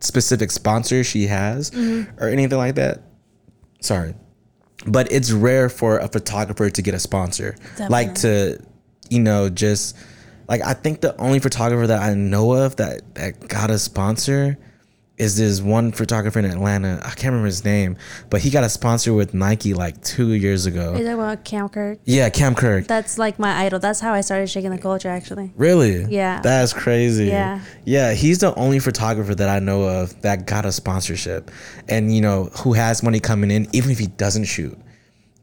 specific 0.00 0.50
sponsor 0.50 1.04
she 1.04 1.26
has 1.28 1.70
mm-hmm. 1.70 2.10
or 2.20 2.28
anything 2.28 2.58
like 2.58 2.74
that. 2.74 3.02
Sorry. 3.80 4.14
But 4.86 5.12
it's 5.12 5.30
rare 5.30 5.68
for 5.68 5.98
a 5.98 6.08
photographer 6.08 6.70
to 6.70 6.82
get 6.82 6.94
a 6.94 6.98
sponsor. 6.98 7.54
Like 7.90 8.14
to, 8.16 8.58
you 9.10 9.20
know, 9.20 9.50
just 9.50 9.96
like 10.48 10.62
I 10.62 10.72
think 10.72 11.00
the 11.02 11.14
only 11.20 11.38
photographer 11.38 11.86
that 11.86 12.00
I 12.00 12.14
know 12.14 12.52
of 12.52 12.76
that 12.76 13.14
that 13.16 13.48
got 13.48 13.70
a 13.70 13.78
sponsor 13.78 14.56
is 15.18 15.36
this 15.36 15.60
one 15.60 15.92
photographer 15.92 16.38
in 16.38 16.46
Atlanta. 16.46 16.98
I 17.04 17.10
can't 17.10 17.26
remember 17.26 17.44
his 17.44 17.62
name, 17.62 17.98
but 18.30 18.40
he 18.40 18.48
got 18.48 18.64
a 18.64 18.70
sponsor 18.70 19.12
with 19.12 19.34
Nike 19.34 19.74
like 19.74 20.02
2 20.02 20.32
years 20.32 20.64
ago. 20.64 20.94
Is 20.94 21.04
that 21.04 21.12
about 21.12 21.44
Cam 21.44 21.68
Kirk? 21.68 21.98
Yeah, 22.06 22.30
Cam 22.30 22.54
Kirk. 22.54 22.86
That's 22.86 23.18
like 23.18 23.38
my 23.38 23.54
idol. 23.64 23.78
That's 23.78 24.00
how 24.00 24.14
I 24.14 24.22
started 24.22 24.48
shaking 24.48 24.70
the 24.70 24.78
culture, 24.78 25.10
actually. 25.10 25.52
Really? 25.56 26.04
Yeah. 26.04 26.40
That's 26.40 26.72
crazy. 26.72 27.26
Yeah. 27.26 27.60
Yeah, 27.84 28.14
he's 28.14 28.38
the 28.38 28.54
only 28.54 28.78
photographer 28.78 29.34
that 29.34 29.50
I 29.50 29.58
know 29.58 29.82
of 29.82 30.18
that 30.22 30.46
got 30.46 30.64
a 30.64 30.72
sponsorship 30.72 31.50
and 31.86 32.14
you 32.14 32.22
know, 32.22 32.44
who 32.60 32.72
has 32.72 33.02
money 33.02 33.20
coming 33.20 33.50
in 33.50 33.68
even 33.72 33.90
if 33.90 33.98
he 33.98 34.06
doesn't 34.06 34.44
shoot. 34.44 34.78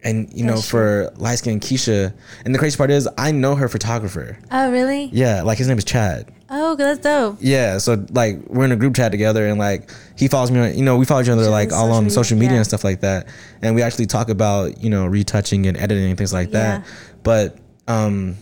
And 0.04 0.32
you 0.32 0.46
know, 0.46 0.56
That's 0.56 0.70
for 0.70 1.12
light 1.18 1.40
skin 1.40 1.60
Keisha, 1.60 2.14
and 2.46 2.54
the 2.54 2.60
crazy 2.60 2.78
part 2.78 2.92
is 2.92 3.10
I 3.18 3.32
know 3.32 3.56
her 3.56 3.68
photographer. 3.68 4.38
Oh, 4.52 4.72
really? 4.72 5.10
Yeah, 5.12 5.42
like 5.42 5.58
his 5.58 5.68
name 5.68 5.78
is 5.78 5.84
Chad. 5.84 6.32
Oh, 6.50 6.76
that's 6.76 7.00
dope. 7.00 7.38
Yeah, 7.42 7.78
so 7.78 8.06
like 8.12 8.40
we're 8.48 8.64
in 8.64 8.72
a 8.72 8.76
group 8.78 8.96
chat 8.96 9.12
together, 9.12 9.48
and 9.48 9.60
like 9.60 9.90
he 10.18 10.28
follows 10.28 10.52
me 10.52 10.60
on, 10.60 10.78
you 10.78 10.84
know, 10.84 10.98
we 10.98 11.06
follow 11.06 11.22
each 11.22 11.30
other 11.30 11.50
like 11.50 11.74
all 11.74 11.92
on 11.92 12.10
social 12.10 12.38
media 12.38 12.54
yeah. 12.54 12.58
and 12.58 12.66
stuff 12.66 12.84
like 12.84 13.02
that, 13.02 13.28
and 13.62 13.76
we 13.76 13.82
actually 13.82 14.06
talk 14.06 14.30
about 14.30 14.82
you 14.82 14.90
know 14.90 15.06
retouching 15.06 15.66
and 15.66 15.76
editing 15.78 16.10
and 16.10 16.18
things 16.18 16.32
like 16.32 16.52
that. 16.52 16.82
Yeah. 16.82 16.92
But 17.24 17.58
um, 17.88 18.36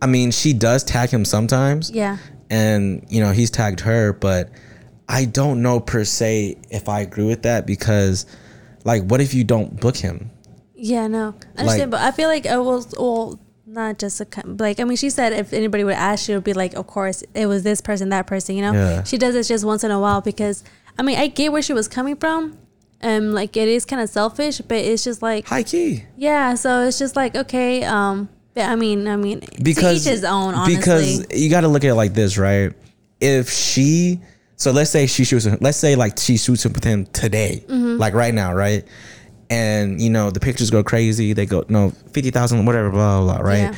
I 0.00 0.06
mean, 0.06 0.30
she 0.30 0.52
does 0.54 0.82
tag 0.82 1.10
him 1.10 1.24
sometimes, 1.24 1.90
Yeah. 1.90 2.18
and 2.50 3.04
you 3.08 3.20
know 3.20 3.32
he's 3.32 3.50
tagged 3.50 3.80
her, 3.80 4.12
but 4.12 4.50
I 5.08 5.24
don't 5.24 5.62
know 5.62 5.80
per 5.80 6.04
se 6.04 6.56
if 6.70 6.88
I 6.88 7.00
agree 7.00 7.26
with 7.26 7.42
that 7.42 7.66
because, 7.66 8.26
like, 8.84 9.04
what 9.04 9.20
if 9.20 9.34
you 9.34 9.44
don't 9.44 9.80
book 9.80 9.96
him? 9.96 10.30
Yeah, 10.80 11.08
no. 11.08 11.34
I 11.56 11.60
understand, 11.62 11.90
but 11.90 12.00
I 12.00 12.12
feel 12.12 12.28
like 12.28 12.46
it 12.46 12.56
was, 12.56 12.94
all 12.94 13.38
not 13.66 13.98
just 13.98 14.20
a, 14.20 14.26
like, 14.46 14.80
I 14.80 14.84
mean, 14.84 14.96
she 14.96 15.10
said 15.10 15.32
if 15.32 15.52
anybody 15.52 15.82
would 15.84 15.94
ask, 15.94 16.24
she 16.24 16.32
would 16.34 16.44
be 16.44 16.52
like, 16.54 16.74
of 16.74 16.86
course, 16.86 17.22
it 17.34 17.46
was 17.46 17.64
this 17.64 17.80
person, 17.80 18.10
that 18.10 18.26
person, 18.26 18.54
you 18.56 18.62
know? 18.62 18.72
Yeah. 18.72 19.02
She 19.02 19.18
does 19.18 19.34
it 19.34 19.42
just 19.44 19.64
once 19.64 19.82
in 19.84 19.90
a 19.90 19.98
while 20.00 20.20
because, 20.20 20.62
I 20.98 21.02
mean, 21.02 21.18
I 21.18 21.26
get 21.26 21.52
where 21.52 21.62
she 21.62 21.72
was 21.72 21.88
coming 21.88 22.16
from. 22.16 22.56
Um, 23.02 23.32
like, 23.32 23.56
it 23.56 23.68
is 23.68 23.84
kind 23.84 24.00
of 24.00 24.08
selfish, 24.08 24.60
but 24.60 24.78
it's 24.78 25.04
just 25.04 25.20
like, 25.20 25.46
High 25.46 25.62
key. 25.64 26.04
yeah, 26.16 26.54
so 26.54 26.84
it's 26.84 26.98
just 26.98 27.14
like, 27.16 27.34
okay, 27.36 27.84
um, 27.84 28.28
but 28.54 28.64
I 28.64 28.74
mean, 28.76 29.06
I 29.06 29.16
mean, 29.16 29.42
because 29.62 30.04
to 30.04 30.10
each 30.10 30.14
his 30.14 30.24
own, 30.24 30.54
honestly. 30.54 30.76
because 30.76 31.26
you 31.40 31.50
got 31.50 31.60
to 31.60 31.68
look 31.68 31.84
at 31.84 31.90
it 31.90 31.94
like 31.94 32.14
this, 32.14 32.38
right? 32.38 32.72
If 33.20 33.50
she, 33.50 34.20
so 34.56 34.70
let's 34.72 34.90
say 34.90 35.06
she 35.06 35.24
shoots, 35.24 35.44
him, 35.44 35.58
let's 35.60 35.78
say 35.78 35.94
like 35.94 36.18
she 36.18 36.36
shoots 36.38 36.64
him 36.64 36.72
with 36.72 36.82
him 36.84 37.04
today, 37.06 37.62
Mm-hmm. 37.68 37.98
like 37.98 38.14
right 38.14 38.34
now, 38.34 38.52
right? 38.54 38.84
And 39.50 40.00
you 40.00 40.10
know 40.10 40.30
the 40.30 40.40
pictures 40.40 40.70
go 40.70 40.82
crazy. 40.84 41.32
They 41.32 41.46
go 41.46 41.64
no 41.68 41.90
fifty 42.12 42.30
thousand, 42.30 42.64
whatever, 42.66 42.90
blah 42.90 43.20
blah 43.22 43.36
blah, 43.38 43.46
right? 43.46 43.58
Yeah. 43.72 43.74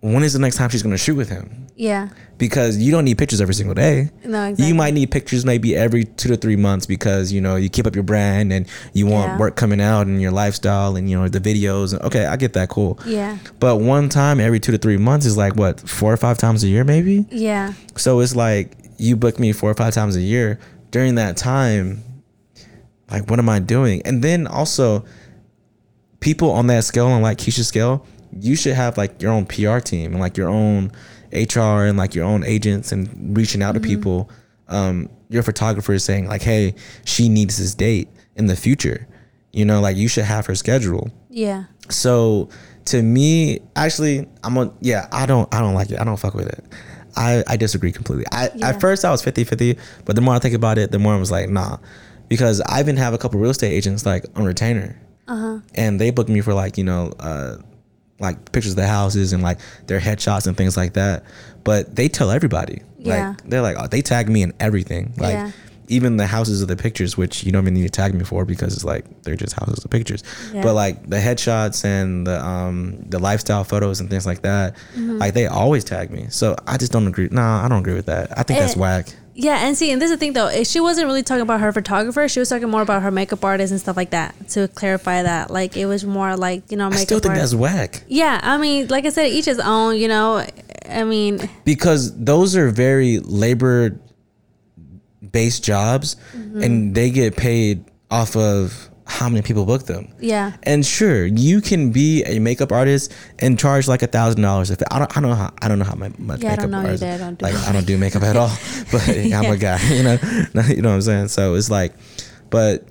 When 0.00 0.22
is 0.22 0.32
the 0.32 0.38
next 0.38 0.56
time 0.56 0.70
she's 0.70 0.82
gonna 0.82 0.96
shoot 0.98 1.16
with 1.16 1.28
him? 1.28 1.66
Yeah. 1.74 2.08
Because 2.38 2.76
you 2.76 2.92
don't 2.92 3.04
need 3.04 3.18
pictures 3.18 3.40
every 3.40 3.54
single 3.54 3.74
day. 3.74 4.10
No, 4.24 4.44
exactly. 4.44 4.66
You 4.68 4.74
might 4.74 4.94
need 4.94 5.10
pictures 5.10 5.44
maybe 5.44 5.74
every 5.74 6.04
two 6.04 6.28
to 6.28 6.36
three 6.36 6.54
months 6.54 6.86
because 6.86 7.32
you 7.32 7.40
know 7.40 7.56
you 7.56 7.68
keep 7.68 7.84
up 7.86 7.96
your 7.96 8.04
brand 8.04 8.52
and 8.52 8.66
you 8.92 9.06
want 9.06 9.30
Yeah. 9.32 9.38
work 9.38 9.56
coming 9.56 9.80
out 9.80 10.06
and 10.06 10.20
your 10.22 10.30
lifestyle 10.30 10.94
and 10.94 11.10
you 11.10 11.18
know 11.18 11.26
the 11.28 11.40
videos. 11.40 12.00
Okay, 12.04 12.26
I 12.26 12.36
get 12.36 12.52
that, 12.52 12.68
cool. 12.68 13.00
Yeah. 13.06 13.38
But 13.58 13.76
one 13.78 14.08
time 14.08 14.38
every 14.38 14.60
two 14.60 14.70
to 14.70 14.78
three 14.78 14.98
months 14.98 15.26
is 15.26 15.36
like 15.36 15.56
what 15.56 15.80
four 15.80 16.12
or 16.12 16.16
five 16.16 16.38
times 16.38 16.62
a 16.62 16.68
year, 16.68 16.84
maybe. 16.84 17.26
Yeah. 17.30 17.72
So 17.96 18.20
it's 18.20 18.36
like 18.36 18.76
you 18.98 19.16
book 19.16 19.40
me 19.40 19.52
four 19.52 19.70
or 19.70 19.74
five 19.74 19.94
times 19.94 20.14
a 20.14 20.20
year. 20.20 20.60
During 20.92 21.16
that 21.16 21.36
time, 21.36 22.02
like 23.10 23.28
what 23.30 23.38
am 23.38 23.48
I 23.48 23.58
doing? 23.58 24.02
And 24.04 24.22
then 24.22 24.46
also, 24.46 25.04
people 26.20 26.50
on 26.50 26.66
that 26.68 26.84
scale, 26.84 27.06
on 27.06 27.22
like 27.22 27.38
Keisha's 27.38 27.68
scale, 27.68 28.06
you 28.38 28.56
should 28.56 28.74
have 28.74 28.96
like 28.98 29.22
your 29.22 29.32
own 29.32 29.46
PR 29.46 29.78
team 29.78 30.12
and 30.12 30.20
like 30.20 30.36
your 30.36 30.48
own 30.48 30.92
HR 31.32 31.84
and 31.84 31.96
like 31.96 32.14
your 32.14 32.24
own 32.24 32.44
agents 32.44 32.92
and 32.92 33.36
reaching 33.36 33.62
out 33.62 33.72
to 33.72 33.80
people. 33.80 34.30
Um, 34.68 35.08
your 35.30 35.42
photographer 35.42 35.92
is 35.92 36.04
saying 36.04 36.26
like, 36.28 36.42
hey, 36.42 36.74
she 37.04 37.28
needs 37.28 37.56
this 37.58 37.74
date 37.74 38.08
in 38.36 38.46
the 38.46 38.56
future. 38.56 39.06
You 39.52 39.64
know, 39.64 39.80
like 39.80 39.96
you 39.96 40.08
should 40.08 40.24
have 40.24 40.46
her 40.46 40.54
schedule. 40.54 41.10
Yeah. 41.30 41.64
So 41.88 42.48
to 42.86 43.02
me, 43.02 43.60
actually, 43.76 44.26
I'm 44.44 44.56
on. 44.58 44.74
Yeah, 44.80 45.08
I 45.12 45.26
don't. 45.26 45.52
I 45.54 45.60
don't 45.60 45.74
like 45.74 45.90
it. 45.90 46.00
I 46.00 46.04
don't 46.04 46.18
fuck 46.18 46.34
with 46.34 46.48
it. 46.48 46.64
I, 47.16 47.42
I 47.48 47.56
disagree 47.56 47.90
completely. 47.92 48.24
I 48.30 48.50
Yeah. 48.54 48.68
at 48.68 48.80
first 48.80 49.04
I 49.04 49.10
was 49.10 49.22
50-50, 49.22 49.76
but 50.04 50.14
the 50.14 50.22
more 50.22 50.34
I 50.34 50.38
think 50.38 50.54
about 50.54 50.78
it, 50.78 50.92
the 50.92 50.98
more 50.98 51.14
I 51.14 51.18
was 51.18 51.30
like, 51.32 51.48
nah, 51.48 51.78
because 52.28 52.60
I 52.62 52.80
even 52.80 52.96
have 52.96 53.14
a 53.14 53.18
couple 53.18 53.40
real 53.40 53.50
estate 53.50 53.72
agents 53.72 54.04
like 54.06 54.24
on 54.36 54.44
retainer, 54.44 55.00
Uh-huh. 55.26 55.60
and 55.74 56.00
they 56.00 56.10
book 56.10 56.28
me 56.28 56.40
for 56.40 56.54
like 56.54 56.78
you 56.78 56.84
know, 56.84 57.12
uh, 57.20 57.56
like 58.20 58.52
pictures 58.52 58.72
of 58.72 58.76
the 58.76 58.86
houses 58.86 59.32
and 59.32 59.42
like 59.42 59.58
their 59.86 60.00
headshots 60.00 60.46
and 60.46 60.56
things 60.56 60.76
like 60.76 60.94
that. 60.94 61.24
But 61.64 61.94
they 61.96 62.08
tell 62.08 62.30
everybody. 62.30 62.82
Yeah. 62.98 63.28
Like 63.30 63.42
they're 63.48 63.62
like, 63.62 63.76
oh, 63.78 63.86
they 63.86 64.02
tag 64.02 64.28
me 64.28 64.42
in 64.42 64.52
everything. 64.58 65.12
Like 65.18 65.34
Yeah. 65.34 65.50
even 65.88 66.16
the 66.16 66.26
houses 66.26 66.60
of 66.62 66.68
the 66.68 66.76
pictures, 66.76 67.16
which 67.16 67.44
you 67.44 67.52
don't 67.52 67.62
even 67.64 67.74
need 67.74 67.84
to 67.84 67.88
tag 67.90 68.12
me 68.14 68.24
for 68.24 68.44
because 68.44 68.74
it's 68.74 68.84
like 68.84 69.04
they're 69.22 69.36
just 69.36 69.52
houses 69.54 69.84
of 69.84 69.90
pictures. 69.90 70.22
Yeah. 70.52 70.62
But 70.62 70.74
like 70.74 71.08
the 71.08 71.18
headshots 71.18 71.84
and 71.84 72.26
the 72.26 72.44
um 72.44 73.04
the 73.08 73.18
lifestyle 73.20 73.62
photos 73.64 74.00
and 74.00 74.10
things 74.10 74.26
like 74.26 74.42
that, 74.42 74.74
Mm-hmm. 74.96 75.18
like 75.18 75.34
they 75.34 75.46
always 75.46 75.84
tag 75.84 76.10
me. 76.10 76.26
So 76.30 76.56
I 76.66 76.76
just 76.76 76.90
don't 76.92 77.06
agree. 77.06 77.28
Nah, 77.30 77.64
I 77.64 77.68
don't 77.68 77.78
agree 77.80 77.94
with 77.94 78.06
that. 78.06 78.36
I 78.36 78.42
think 78.42 78.58
that's 78.58 78.76
Eh, 78.76 78.80
whack. 78.80 79.06
Yeah, 79.40 79.64
and 79.64 79.76
see, 79.76 79.92
and 79.92 80.02
this 80.02 80.10
is 80.10 80.16
the 80.16 80.18
thing 80.18 80.32
though, 80.32 80.64
she 80.64 80.80
wasn't 80.80 81.06
really 81.06 81.22
talking 81.22 81.42
about 81.42 81.60
her 81.60 81.72
photographer. 81.72 82.26
She 82.28 82.40
was 82.40 82.48
talking 82.48 82.68
more 82.68 82.82
about 82.82 83.02
her 83.02 83.12
makeup 83.12 83.44
artist 83.44 83.70
and 83.70 83.80
stuff 83.80 83.96
like 83.96 84.10
that. 84.10 84.34
To 84.50 84.66
clarify 84.66 85.22
that, 85.22 85.48
like 85.52 85.76
it 85.76 85.86
was 85.86 86.04
more 86.04 86.36
like 86.36 86.70
you 86.72 86.76
know 86.76 86.86
I 86.86 86.90
makeup. 86.90 87.02
still 87.06 87.20
think 87.20 87.34
artist. 87.34 87.52
that's 87.52 87.60
whack 87.60 88.02
yeah. 88.08 88.40
I 88.42 88.58
mean, 88.58 88.88
like 88.88 89.04
I 89.06 89.10
said, 89.10 89.26
each 89.26 89.44
his 89.44 89.60
own. 89.60 89.96
You 89.96 90.08
know, 90.08 90.44
I 90.90 91.04
mean, 91.04 91.48
because 91.64 92.12
those 92.18 92.56
are 92.56 92.68
very 92.70 93.20
labor 93.20 94.00
based 95.30 95.62
jobs 95.64 96.16
Mm-hmm. 96.34 96.62
and 96.62 96.94
they 96.94 97.10
get 97.10 97.36
paid 97.36 97.84
off 98.10 98.34
of 98.36 98.90
how 99.10 99.28
many 99.28 99.40
people 99.42 99.64
book 99.64 99.84
them. 99.86 100.06
yeah, 100.20 100.52
And 100.64 100.84
sure, 100.84 101.24
you 101.26 101.60
can 101.62 101.90
be 101.92 102.22
a 102.24 102.38
makeup 102.38 102.70
artist 102.72 103.12
and 103.38 103.58
charge 103.58 103.88
like 103.88 104.02
a 104.02 104.06
thousand 104.06 104.42
dollars. 104.42 104.70
If 104.70 104.80
I 104.90 104.98
don't, 104.98 105.16
I 105.16 105.20
don't 105.20 105.30
know 105.30 105.36
how 105.36 105.52
I 105.62 105.66
don't 105.68 105.78
know 105.78 105.86
how 105.86 105.94
much 105.94 106.12
Yeah, 106.18 106.24
I 106.24 106.50
makeup 106.50 106.58
don't 106.60 106.70
know 106.70 106.78
artists- 106.78 107.02
either. 107.02 107.14
I 107.14 107.16
don't 107.26 107.38
do 107.38 107.44
like 107.46 107.54
I 107.68 107.72
don't 107.72 107.86
do 107.86 107.96
makeup 107.98 108.22
at 108.22 108.36
all. 108.36 108.50
But 108.92 109.08
I'm 109.08 109.50
a 109.52 109.56
guy, 109.56 109.78
you 109.88 110.02
know, 110.02 110.18
you 110.68 110.82
know 110.82 110.90
what 110.90 110.94
I'm 110.96 111.02
saying. 111.02 111.28
So 111.28 111.54
it's 111.54 111.70
like, 111.70 111.94
but 112.50 112.84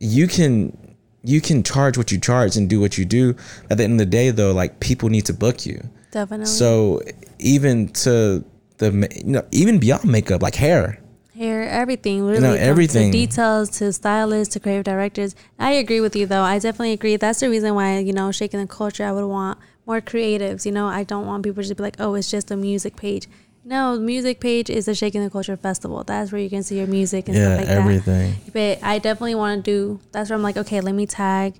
you 0.00 0.26
can 0.28 0.76
you 1.24 1.40
can 1.40 1.62
charge 1.62 1.96
what 1.98 2.12
you 2.12 2.20
charge 2.20 2.56
and 2.56 2.68
do 2.70 2.80
what 2.80 2.96
you 2.98 3.04
do. 3.04 3.34
At 3.70 3.78
the 3.78 3.84
end 3.84 3.94
of 3.94 3.98
the 3.98 4.06
day, 4.06 4.30
though, 4.30 4.52
like 4.52 4.80
people 4.80 5.08
need 5.08 5.26
to 5.26 5.34
book 5.34 5.66
you. 5.66 5.80
definitely. 6.12 6.46
So 6.46 7.00
even 7.38 7.88
to 8.04 8.44
the 8.78 8.90
you 9.24 9.32
know 9.32 9.44
even 9.50 9.78
beyond 9.78 10.04
makeup, 10.04 10.42
like 10.42 10.54
hair, 10.54 11.00
hair, 11.36 11.68
everything, 11.68 12.26
literally 12.26 12.56
from- 12.58 12.66
everything. 12.68 13.12
to 13.12 13.18
details 13.18 13.70
to 13.78 13.92
stylists 13.92 14.52
to 14.54 14.60
creative 14.60 14.84
directors. 14.84 15.34
I 15.58 15.72
agree 15.72 16.00
with 16.00 16.16
you 16.16 16.26
though. 16.26 16.42
I 16.42 16.58
definitely 16.58 16.92
agree. 16.92 17.16
That's 17.16 17.40
the 17.40 17.50
reason 17.50 17.74
why 17.74 17.98
you 17.98 18.12
know 18.12 18.30
shaking 18.32 18.60
the 18.60 18.66
culture. 18.66 19.04
I 19.04 19.12
would 19.12 19.26
want 19.26 19.58
more 19.86 20.00
creatives. 20.00 20.66
You 20.66 20.72
know, 20.72 20.86
I 20.86 21.04
don't 21.04 21.26
want 21.26 21.44
people 21.44 21.62
to 21.62 21.74
be 21.74 21.82
like, 21.82 21.96
oh, 22.00 22.14
it's 22.14 22.30
just 22.30 22.50
a 22.50 22.56
music 22.56 22.96
page. 22.96 23.28
No, 23.64 23.98
music 23.98 24.38
page 24.38 24.70
is 24.70 24.86
the 24.86 24.94
Shaking 24.94 25.24
the 25.24 25.30
Culture 25.30 25.56
Festival. 25.56 26.04
That's 26.04 26.30
where 26.30 26.40
you 26.40 26.48
can 26.48 26.62
see 26.62 26.78
your 26.78 26.86
music 26.86 27.26
and 27.28 27.36
Yeah, 27.36 27.44
stuff 27.46 27.58
like 27.58 27.66
that. 27.68 27.78
everything. 27.78 28.34
But 28.52 28.78
I 28.82 28.98
definitely 29.00 29.34
want 29.34 29.64
to 29.64 29.70
do. 29.70 30.00
That's 30.12 30.30
where 30.30 30.36
I'm 30.36 30.42
like, 30.44 30.56
okay, 30.56 30.80
let 30.80 30.94
me 30.94 31.04
tag 31.06 31.54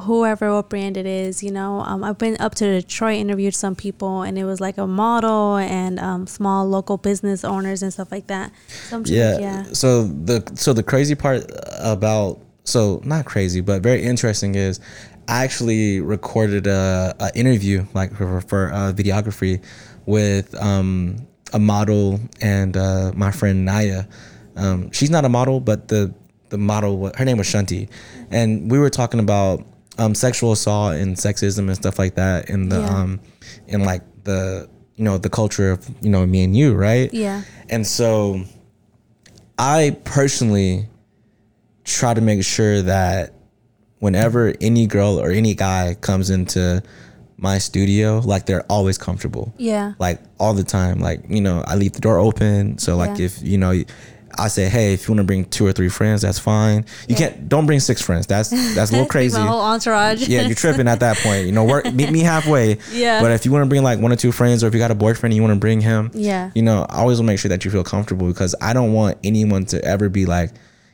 whoever 0.00 0.54
what 0.54 0.68
brand 0.70 0.96
it 0.96 1.06
is. 1.06 1.42
You 1.42 1.50
know, 1.50 1.80
um, 1.80 2.04
I've 2.04 2.18
been 2.18 2.36
up 2.40 2.54
to 2.56 2.80
Detroit, 2.80 3.18
interviewed 3.18 3.54
some 3.54 3.74
people, 3.74 4.22
and 4.22 4.38
it 4.38 4.44
was 4.44 4.60
like 4.60 4.78
a 4.78 4.86
model 4.86 5.56
and 5.56 5.98
um, 5.98 6.26
small 6.26 6.66
local 6.66 6.96
business 6.96 7.44
owners 7.44 7.82
and 7.82 7.92
stuff 7.92 8.12
like 8.12 8.26
that. 8.28 8.52
So 8.88 9.02
yeah. 9.06 9.38
yeah, 9.38 9.62
So 9.72 10.04
the 10.04 10.50
so 10.54 10.72
the 10.72 10.82
crazy 10.82 11.14
part 11.14 11.44
about 11.78 12.40
so 12.64 13.00
not 13.04 13.24
crazy, 13.24 13.60
but 13.60 13.82
very 13.82 14.02
interesting 14.02 14.54
is 14.54 14.80
I 15.26 15.44
actually 15.44 16.00
recorded 16.00 16.66
a, 16.66 17.14
a 17.20 17.30
interview 17.34 17.86
like 17.94 18.14
for, 18.14 18.40
for 18.42 18.72
uh, 18.72 18.92
videography 18.92 19.62
with 20.06 20.54
um, 20.60 21.26
a 21.52 21.58
model 21.58 22.20
and 22.40 22.76
uh, 22.76 23.12
my 23.14 23.30
friend 23.30 23.64
Naya. 23.64 24.04
Um, 24.56 24.90
she's 24.90 25.10
not 25.10 25.24
a 25.24 25.28
model, 25.28 25.60
but 25.60 25.88
the 25.88 26.14
the 26.48 26.58
model 26.58 27.12
her 27.14 27.24
name 27.24 27.38
was 27.38 27.46
Shanti, 27.46 27.88
and 28.30 28.70
we 28.70 28.78
were 28.78 28.90
talking 28.90 29.20
about 29.20 29.64
um, 29.98 30.14
sexual 30.14 30.52
assault 30.52 30.94
and 30.94 31.16
sexism 31.16 31.66
and 31.66 31.74
stuff 31.76 31.98
like 31.98 32.14
that 32.14 32.48
in 32.50 32.68
the 32.68 32.80
Yeah. 32.80 32.98
um 32.98 33.20
in 33.66 33.84
like 33.84 34.02
the 34.24 34.68
you 34.96 35.04
know 35.04 35.18
the 35.18 35.28
culture 35.30 35.70
of 35.72 35.88
you 36.00 36.10
know 36.10 36.24
me 36.26 36.44
and 36.44 36.56
you 36.56 36.74
right 36.74 37.12
Yeah. 37.12 37.42
and 37.68 37.86
so 37.86 38.42
I 39.58 39.96
personally 40.04 40.88
try 41.84 42.14
to 42.14 42.20
make 42.20 42.44
sure 42.44 42.82
that 42.82 43.34
whenever 43.98 44.54
any 44.60 44.86
girl 44.86 45.18
or 45.20 45.30
any 45.30 45.54
guy 45.54 45.96
comes 46.00 46.30
into 46.30 46.82
my 47.36 47.58
studio, 47.58 48.20
like 48.24 48.46
they're 48.46 48.64
always 48.68 48.98
comfortable. 48.98 49.52
yeah, 49.58 49.94
Like 49.98 50.20
all 50.38 50.54
the 50.54 50.64
time. 50.64 50.98
Like, 51.00 51.22
you 51.28 51.40
know, 51.40 51.62
I 51.66 51.76
leave 51.76 51.92
the 51.92 52.00
door 52.00 52.18
open. 52.18 52.78
So 52.78 52.96
like 52.96 53.18
Yeah. 53.18 53.26
if, 53.26 53.42
you 53.42 53.58
know, 53.58 53.72
I 54.38 54.48
say, 54.48 54.68
hey, 54.68 54.92
if 54.94 55.08
you 55.08 55.12
want 55.14 55.18
to 55.18 55.24
bring 55.24 55.44
two 55.46 55.66
or 55.66 55.72
three 55.72 55.88
friends, 55.88 56.22
that's 56.22 56.38
fine. 56.38 56.84
You 57.08 57.14
Yeah. 57.14 57.16
can't 57.30 57.48
don't 57.48 57.66
bring 57.66 57.80
six 57.80 58.00
friends. 58.00 58.26
That's 58.26 58.50
that's 58.74 58.90
a 58.90 58.94
little 58.94 59.06
crazy. 59.16 59.36
My 59.38 59.46
whole 59.46 59.60
entourage. 59.60 60.28
yeah, 60.28 60.42
you're 60.42 60.54
tripping 60.54 60.86
at 60.88 61.00
that 61.00 61.16
point. 61.18 61.46
You 61.46 61.52
know, 61.52 61.64
work 61.64 61.92
meet 61.92 62.10
me 62.10 62.20
halfway. 62.20 62.78
Yeah. 62.92 63.20
But 63.20 63.32
if 63.32 63.44
you 63.44 63.52
want 63.52 63.64
to 63.64 63.68
bring 63.68 63.82
like 63.82 63.98
one 64.00 64.12
or 64.12 64.16
two 64.16 64.32
friends, 64.32 64.62
or 64.62 64.68
if 64.68 64.74
you 64.74 64.80
got 64.80 64.90
a 64.90 64.94
boyfriend 64.94 65.32
and 65.32 65.36
you 65.36 65.42
want 65.42 65.54
to 65.54 65.60
bring 65.60 65.80
him, 65.80 66.10
Yeah. 66.14 66.50
you 66.54 66.62
know, 66.62 66.86
I 66.88 66.98
always 67.00 67.18
to 67.18 67.24
make 67.24 67.38
sure 67.38 67.48
that 67.48 67.64
you 67.64 67.70
feel 67.70 67.84
comfortable 67.84 68.28
because 68.28 68.54
I 68.60 68.72
don't 68.72 68.92
want 68.92 69.18
anyone 69.24 69.64
to 69.66 69.84
ever 69.84 70.08
be 70.08 70.24
like, 70.26 70.50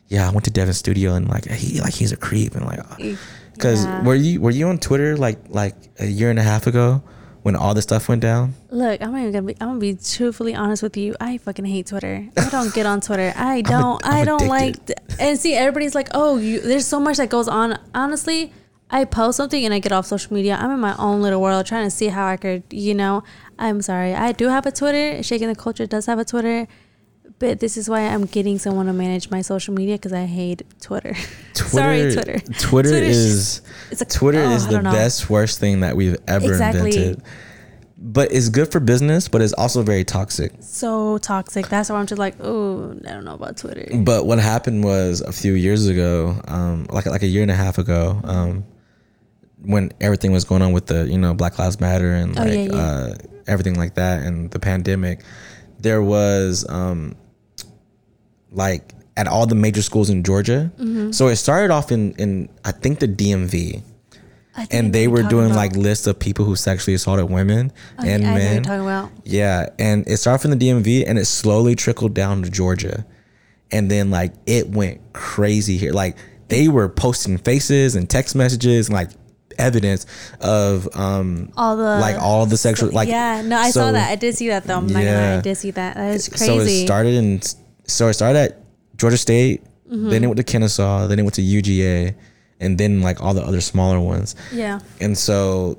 yeah, 0.09 0.29
I 0.29 0.31
went 0.33 0.45
to 0.45 0.51
Devin's 0.51 0.79
studio 0.79 1.15
and 1.15 1.29
like 1.29 1.47
he 1.51 1.81
like 1.81 1.93
he's 1.95 2.13
a 2.13 2.17
creep 2.17 2.55
and 2.55 2.65
like, 2.67 2.79
uh, 2.79 3.15
because 3.53 3.85
Yeah. 3.85 4.03
were 4.03 4.15
you 4.15 4.41
were 4.41 4.51
you 4.51 4.69
on 4.69 4.79
Twitter 4.79 5.17
like 5.17 5.39
like 5.49 5.75
a 5.99 6.07
year 6.07 6.31
and 6.31 6.39
a 6.39 6.43
half 6.43 6.67
ago 6.67 7.03
when 7.45 7.55
all 7.57 7.75
this 7.75 7.85
stuff 7.85 8.09
went 8.09 8.23
down? 8.23 8.55
Look, 8.71 9.03
I'm 9.03 9.13
not 9.13 9.21
even 9.21 9.33
gonna 9.33 9.47
be. 9.47 9.57
I'm 9.61 9.69
gonna 9.69 9.79
be 9.79 9.95
truthfully 9.95 10.55
honest 10.55 10.83
with 10.83 10.97
you. 10.97 11.15
I 11.21 11.37
fucking 11.39 11.67
hate 11.67 11.87
Twitter. 11.87 12.27
I 12.39 12.49
don't 12.49 12.73
get 12.75 12.87
on 12.87 13.03
Twitter. 13.03 13.35
I 13.37 13.61
don't. 13.75 14.01
I'm 14.05 14.15
I 14.15 14.25
don't 14.25 14.49
like. 14.49 14.77
addicted. 14.77 14.97
And 15.21 15.39
see, 15.39 15.55
everybody's 15.55 15.95
like, 15.95 16.09
"Oh, 16.15 16.39
you." 16.39 16.61
There's 16.61 16.87
so 16.87 16.99
much 16.99 17.19
that 17.19 17.29
goes 17.29 17.47
on. 17.47 17.79
Honestly, 17.95 18.51
I 18.91 19.05
post 19.05 19.37
something 19.37 19.63
and 19.63 19.75
I 19.75 19.79
get 19.79 19.93
off 19.93 20.07
social 20.07 20.33
media. 20.33 20.57
I'm 20.59 20.71
in 20.71 20.81
my 20.81 20.97
own 20.97 21.21
little 21.21 21.41
world, 21.43 21.67
trying 21.67 21.85
to 21.85 21.91
see 21.91 22.09
how 22.09 22.27
I 22.27 22.39
could. 22.39 22.63
You 22.71 22.95
know, 22.95 23.23
I'm 23.59 23.83
sorry. 23.83 24.15
I 24.15 24.33
do 24.33 24.49
have 24.49 24.65
a 24.65 24.73
Twitter. 24.73 25.23
Shaking 25.23 25.49
the 25.49 25.55
Culture 25.55 25.87
does 25.87 26.07
have 26.07 26.19
a 26.19 26.25
Twitter. 26.25 26.67
But 27.39 27.61
this 27.61 27.77
is 27.77 27.89
why 27.89 28.01
I'm 28.03 28.27
getting 28.27 28.59
someone 28.59 28.87
to 28.87 28.93
manage 28.93 29.31
my 29.31 29.43
social 29.43 29.75
media 29.75 29.97
because 29.97 30.13
I 30.13 30.25
hate 30.25 30.63
Twitter. 30.81 31.15
Sorry, 31.55 32.13
Twitter. 32.13 32.39
Twitter 32.59 32.95
is 32.95 33.61
It's 33.91 34.01
a, 34.01 34.05
Twitter 34.05 34.41
oh, 34.41 34.51
is 34.51 34.69
the 34.69 34.81
best 34.81 35.29
worst 35.29 35.59
thing 35.59 35.81
that 35.81 35.97
we've 35.97 36.17
ever 36.29 36.47
Exactly. 36.47 36.97
invented. 36.97 37.23
But 37.97 38.33
it's 38.33 38.49
good 38.51 38.71
for 38.71 38.81
business, 38.81 39.29
but 39.29 39.41
it's 39.41 39.53
also 39.55 39.83
very 39.83 40.05
toxic. 40.05 40.53
So 40.61 41.19
toxic. 41.19 41.69
That's 41.69 41.89
why 41.91 41.97
I'm 41.97 42.07
just 42.07 42.19
like, 42.19 42.37
oh, 42.41 42.93
I 43.07 43.13
don't 43.13 43.25
know 43.25 43.35
about 43.35 43.57
Twitter. 43.57 43.87
But 43.97 44.27
what 44.27 44.39
happened 44.39 44.85
was 44.85 45.21
a 45.21 45.33
few 45.33 45.55
years 45.55 45.87
ago, 45.87 46.41
um, 46.47 46.87
like 46.91 47.07
like 47.07 47.23
a 47.23 47.27
year 47.27 47.43
and 47.43 47.51
a 47.51 47.55
half 47.55 47.79
ago, 47.79 48.21
um, 48.25 48.65
when 49.63 49.91
everything 50.01 50.33
was 50.33 50.45
going 50.45 50.61
on 50.63 50.73
with 50.73 50.87
the 50.87 51.07
you 51.09 51.19
know 51.19 51.35
Black 51.35 51.59
Lives 51.59 51.81
Matter 51.81 52.13
and 52.13 52.39
Oh, 52.39 52.43
like 52.43 52.53
yeah, 52.53 52.63
yeah. 52.65 52.75
Uh, 52.75 53.15
everything 53.47 53.75
like 53.77 53.95
that 53.95 54.23
and 54.23 54.51
the 54.51 54.59
pandemic, 54.59 55.23
there 55.79 56.03
was 56.03 56.67
um, 56.69 57.17
like 58.55 58.95
at 59.17 59.29
all 59.29 59.47
the 59.47 59.55
major 59.55 59.83
schools 59.83 60.11
in 60.11 60.23
Georgia. 60.23 60.71
Mm-hmm. 60.79 61.13
So 61.13 61.29
it 61.29 61.37
started 61.37 61.71
off 61.73 61.93
in 61.93 62.13
in 62.13 62.49
I 62.65 62.73
think 62.73 62.99
the 63.01 63.09
DMV. 63.09 63.83
Think 64.57 64.69
And 64.73 64.93
they 64.93 65.09
were 65.09 65.25
doing 65.25 65.47
about. 65.47 65.57
like 65.57 65.75
lists 65.77 66.07
of 66.07 66.17
people 66.19 66.45
who 66.45 66.55
sexually 66.55 66.95
assaulted 66.95 67.29
women 67.29 67.73
Oh, 67.99 68.05
and 68.07 68.25
I 68.25 68.29
know 68.29 68.35
men. 68.35 68.55
you're 68.55 68.63
talking 68.63 68.81
about. 68.83 69.11
Yeah, 69.25 69.69
and 69.81 70.07
it 70.07 70.19
started 70.19 70.43
from 70.43 70.57
the 70.57 70.69
DMV 70.69 71.05
and 71.09 71.19
it 71.19 71.25
slowly 71.25 71.75
trickled 71.75 72.15
down 72.15 72.43
to 72.45 72.51
Georgia. 72.51 73.05
And 73.73 73.91
then 73.91 74.11
like 74.13 74.33
it 74.47 74.69
went 74.71 75.01
crazy 75.13 75.77
here. 75.77 75.93
Like 75.93 76.17
they 76.49 76.69
were 76.69 76.89
posting 76.89 77.37
faces 77.39 77.97
and 77.97 78.09
text 78.09 78.37
messages 78.37 78.87
and 78.87 78.95
like 78.95 79.11
evidence 79.59 80.07
of 80.41 80.89
um 80.97 81.51
all 81.57 81.77
the 81.77 81.83
like 81.85 82.17
all 82.21 82.45
the 82.45 82.57
sexual 82.57 82.91
like 82.91 83.09
yeah 83.09 83.41
no 83.41 83.57
i 83.57 83.71
so- 83.71 83.81
saw 83.83 83.93
that 83.93 84.11
i 84.11 84.17
did 84.17 84.35
see 84.37 84.49
that 84.49 84.65
though 84.65 84.77
i'm 84.77 84.89
gonna 84.89 85.05
Yeah. 85.05 85.37
i 85.39 85.41
did 85.41 85.55
see 85.57 85.71
that 85.71 85.95
that 85.95 86.13
is 86.13 86.29
crazy 86.29 86.45
so 86.47 86.59
it 86.59 86.85
started 86.85 87.15
in 87.15 87.41
so 87.85 88.09
I 88.09 88.13
started 88.13 88.39
at 88.39 88.59
Georgia 88.97 89.17
State, 89.19 89.63
Mm-hmm. 89.85 90.09
then 90.09 90.25
it 90.25 90.27
went 90.29 90.39
to 90.39 90.45
Kennesaw, 90.45 91.07
then 91.09 91.19
it 91.19 91.23
went 91.23 91.35
to 91.35 91.43
UGA, 91.43 92.15
and 92.59 92.79
then 92.79 93.03
like 93.03 93.23
all 93.23 93.35
the 93.35 93.43
other 93.45 93.61
smaller 93.61 94.01
ones. 94.01 94.35
yeah 94.51 94.81
And 94.99 95.17
so, 95.17 95.77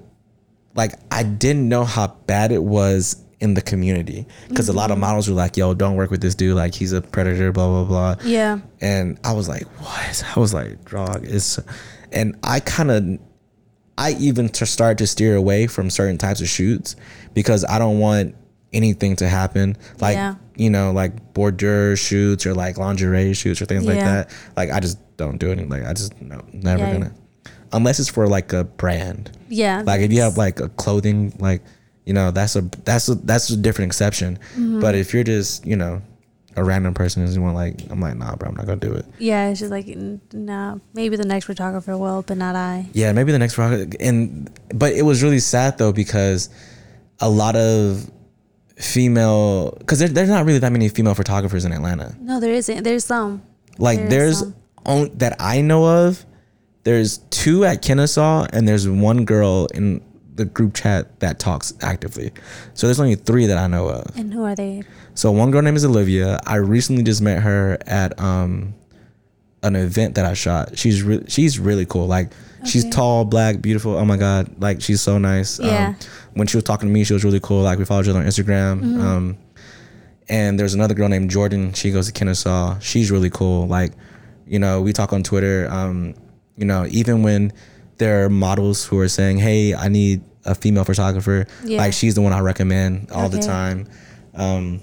like, 0.75 0.93
I 1.09 1.23
didn't 1.23 1.67
know 1.67 1.83
how 1.85 2.07
bad 2.27 2.51
it 2.51 2.63
was 2.63 3.15
in 3.39 3.55
the 3.55 3.61
community 3.63 4.27
because 4.47 4.69
a 4.69 4.73
lot 4.73 4.85
Mm-hmm. 4.85 4.93
of 4.93 4.99
models 4.99 5.27
were 5.27 5.33
like, 5.33 5.57
"Yo, 5.57 5.73
don't 5.73 5.95
work 5.95 6.11
with 6.11 6.21
this 6.21 6.35
dude. 6.35 6.55
Like, 6.55 6.75
he's 6.75 6.93
a 6.93 7.01
predator." 7.01 7.51
Blah 7.51 7.67
blah 7.67 7.83
blah. 7.85 8.23
yeah 8.29 8.59
And 8.79 9.17
I 9.23 9.33
was 9.33 9.49
like, 9.49 9.63
"What?" 9.81 10.23
I 10.35 10.39
was 10.39 10.53
like, 10.53 10.87
"Dog." 10.89 11.25
is," 11.25 11.59
and 12.11 12.37
I 12.43 12.59
kind 12.59 12.91
of, 12.91 13.19
I 13.97 14.11
even 14.19 14.49
to 14.49 14.65
start 14.67 14.99
to 14.99 15.07
steer 15.07 15.35
away 15.35 15.65
from 15.65 15.89
certain 15.89 16.19
types 16.19 16.41
of 16.41 16.47
shoots 16.47 16.95
because 17.33 17.65
I 17.65 17.79
don't 17.79 17.97
want 17.99 18.35
anything 18.75 19.15
to 19.17 19.27
happen. 19.29 19.77
Like, 19.99 20.15
Yeah. 20.15 20.35
you 20.55 20.69
know, 20.69 20.91
like 20.91 21.33
boudoir 21.33 21.95
shoots 21.95 22.45
or 22.45 22.53
like 22.53 22.77
lingerie 22.77 23.33
shoots 23.33 23.61
or 23.61 23.65
things 23.65 23.85
like 23.85 23.99
that. 23.99 24.29
Like, 24.57 24.69
I 24.71 24.79
just 24.79 24.97
don't 25.17 25.37
do 25.37 25.51
it. 25.51 25.69
Like, 25.69 25.85
I 25.85 25.93
just 25.93 26.19
no, 26.21 26.41
never 26.53 26.83
Yeah. 26.83 26.93
gonna. 26.93 27.11
Unless 27.71 27.99
it's 27.99 28.09
for 28.09 28.27
like 28.27 28.53
a 28.53 28.63
brand 28.63 29.31
yeah 29.49 29.83
like 29.85 29.99
if 30.01 30.11
you 30.11 30.21
have 30.21 30.37
like 30.37 30.59
a 30.59 30.69
clothing 30.69 31.31
like 31.39 31.61
you 32.05 32.13
know 32.13 32.31
that's 32.31 32.55
a 32.55 32.61
that's 32.85 33.09
a 33.09 33.15
that's 33.15 33.49
a 33.49 33.57
different 33.57 33.89
exception 33.89 34.39
Mm-hmm. 34.53 34.79
but 34.79 34.95
if 34.95 35.13
you're 35.13 35.23
just 35.25 35.65
you 35.67 35.75
know 35.75 36.01
a 36.55 36.63
random 36.63 36.93
person 36.95 37.21
who's 37.25 37.37
want 37.37 37.53
like 37.55 37.75
i'm 37.91 37.99
like 37.99 38.15
nah 38.15 38.35
bro 38.35 38.49
i'm 38.49 38.55
not 38.55 38.65
gonna 38.65 38.79
do 38.79 38.93
it 38.93 39.05
yeah 39.19 39.49
it's 39.49 39.59
just 39.59 39.71
like 39.71 39.85
nah 40.33 40.77
maybe 40.93 41.15
the 41.17 41.25
next 41.25 41.45
photographer 41.45 41.97
will 41.97 42.21
but 42.23 42.37
not 42.37 42.55
i 42.55 42.87
yeah 42.93 43.11
maybe 43.11 43.31
the 43.31 43.37
next 43.39 43.57
rocket 43.57 43.95
and 43.99 44.49
but 44.73 44.93
it 44.93 45.01
was 45.03 45.21
really 45.21 45.39
sad 45.39 45.77
though 45.77 45.91
because 45.91 46.49
a 47.19 47.29
lot 47.29 47.55
of 47.55 48.09
female 48.77 49.71
because 49.79 49.99
there, 49.99 50.07
there's 50.09 50.29
not 50.29 50.45
really 50.45 50.59
that 50.59 50.71
many 50.71 50.89
female 50.89 51.13
photographers 51.15 51.63
in 51.65 51.71
atlanta 51.71 52.15
no 52.19 52.39
there 52.39 52.53
isn't 52.53 52.83
there's 52.83 53.05
some 53.05 53.41
like 53.77 53.97
There 53.99 54.09
there's 54.09 54.39
some. 54.39 54.55
on, 54.85 55.17
that 55.17 55.35
i 55.39 55.61
know 55.61 55.85
of 56.07 56.25
there's 56.83 57.19
two 57.29 57.63
at 57.65 57.81
kennesaw 57.81 58.45
and 58.51 58.67
there's 58.67 58.87
one 58.87 59.23
girl 59.25 59.67
in 59.73 60.03
the 60.35 60.43
group 60.45 60.73
chat 60.73 61.19
that 61.21 61.39
talks 61.39 61.73
actively 61.81 62.31
so 62.73 62.87
there's 62.87 62.99
only 62.99 63.15
three 63.15 63.45
that 63.45 63.57
i 63.57 63.67
know 63.67 63.87
of 63.87 64.15
and 64.17 64.33
who 64.33 64.43
are 64.43 64.55
they 64.55 64.83
So 65.15 65.31
one 65.31 65.49
girl 65.49 65.61
name 65.61 65.77
is 65.77 65.85
Olivia. 65.85 66.41
I 66.45 66.57
recently 66.57 67.01
just 67.01 67.21
met 67.21 67.41
her 67.41 67.77
at 67.87 68.19
um 68.19 68.73
an 69.63 69.77
event 69.77 70.15
that 70.15 70.25
I 70.25 70.33
shot. 70.33 70.77
She's 70.77 71.01
re- 71.03 71.23
she's 71.29 71.57
really 71.57 71.85
cool. 71.85 72.05
Like 72.05 72.33
she's 72.65 72.87
tall, 72.89 73.25
black, 73.25 73.61
beautiful. 73.61 73.95
Oh 73.95 74.05
my 74.05 74.17
god, 74.17 74.49
like 74.61 74.81
she's 74.81 75.01
so 75.01 75.17
nice. 75.17 75.59
Yeah. 75.59 75.89
Um, 75.89 75.95
when 76.33 76.47
she 76.47 76.57
was 76.57 76.63
talking 76.63 76.89
to 76.89 76.93
me, 76.93 77.03
she 77.03 77.13
was 77.13 77.23
really 77.23 77.39
cool. 77.39 77.61
Like 77.61 77.79
we 77.79 77.85
followed 77.85 78.05
each 78.05 78.09
other 78.09 78.19
on 78.19 78.25
Instagram. 78.25 78.81
Mm-hmm. 78.81 79.01
Um, 79.01 79.37
and 80.27 80.59
there's 80.59 80.73
another 80.73 80.93
girl 80.93 81.07
named 81.07 81.29
Jordan. 81.29 81.73
She 81.73 81.91
goes 81.91 82.07
to 82.07 82.11
Kennesaw. 82.11 82.79
She's 82.79 83.11
really 83.11 83.29
cool. 83.29 83.67
Like, 83.67 83.93
you 84.47 84.57
know, 84.59 84.81
we 84.81 84.91
talk 84.91 85.13
on 85.13 85.21
Twitter. 85.23 85.67
Um, 85.69 86.15
you 86.57 86.65
know, 86.65 86.85
even 86.89 87.21
when 87.23 87.53
there 87.97 88.25
are 88.25 88.29
models 88.29 88.85
who 88.85 88.99
are 88.99 89.07
saying, 89.07 89.37
"Hey, 89.37 89.73
I 89.75 89.87
need 89.87 90.21
a 90.45 90.55
female 90.55 90.83
photographer," 90.83 91.45
Yeah. 91.63 91.77
like 91.77 91.93
she's 91.93 92.15
the 92.15 92.21
one 92.21 92.33
I 92.33 92.39
recommend 92.39 93.11
all 93.11 93.29
the 93.29 93.39
time. 93.39 93.87
Um, 94.33 94.81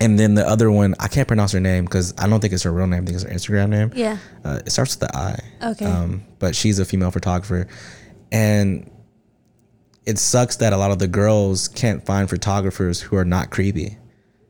and 0.00 0.18
then 0.18 0.34
the 0.34 0.46
other 0.46 0.70
one, 0.70 0.94
I 0.98 1.08
can't 1.08 1.28
pronounce 1.28 1.52
her 1.52 1.60
name 1.60 1.84
because 1.84 2.14
I 2.18 2.26
don't 2.26 2.40
think 2.40 2.52
it's 2.52 2.62
her 2.62 2.72
real 2.72 2.86
name. 2.86 3.02
I 3.02 3.06
think 3.06 3.16
it's 3.16 3.24
her 3.24 3.30
Instagram 3.30 3.68
name. 3.68 3.92
yeah 3.94 4.18
Uh, 4.44 4.60
it 4.64 4.70
starts 4.70 4.98
with 4.98 5.08
the 5.08 5.16
I. 5.16 5.40
Okay. 5.62 5.84
Um, 5.84 6.24
but 6.38 6.56
she's 6.56 6.78
a 6.78 6.84
female 6.84 7.10
photographer, 7.10 7.68
and 8.32 8.90
it 10.06 10.18
sucks 10.18 10.56
that 10.56 10.72
a 10.72 10.76
lot 10.76 10.90
of 10.90 10.98
the 10.98 11.08
girls 11.08 11.68
can't 11.68 12.04
find 12.04 12.28
photographers 12.28 13.00
who 13.00 13.16
are 13.16 13.24
not 13.24 13.50
creepy. 13.50 13.98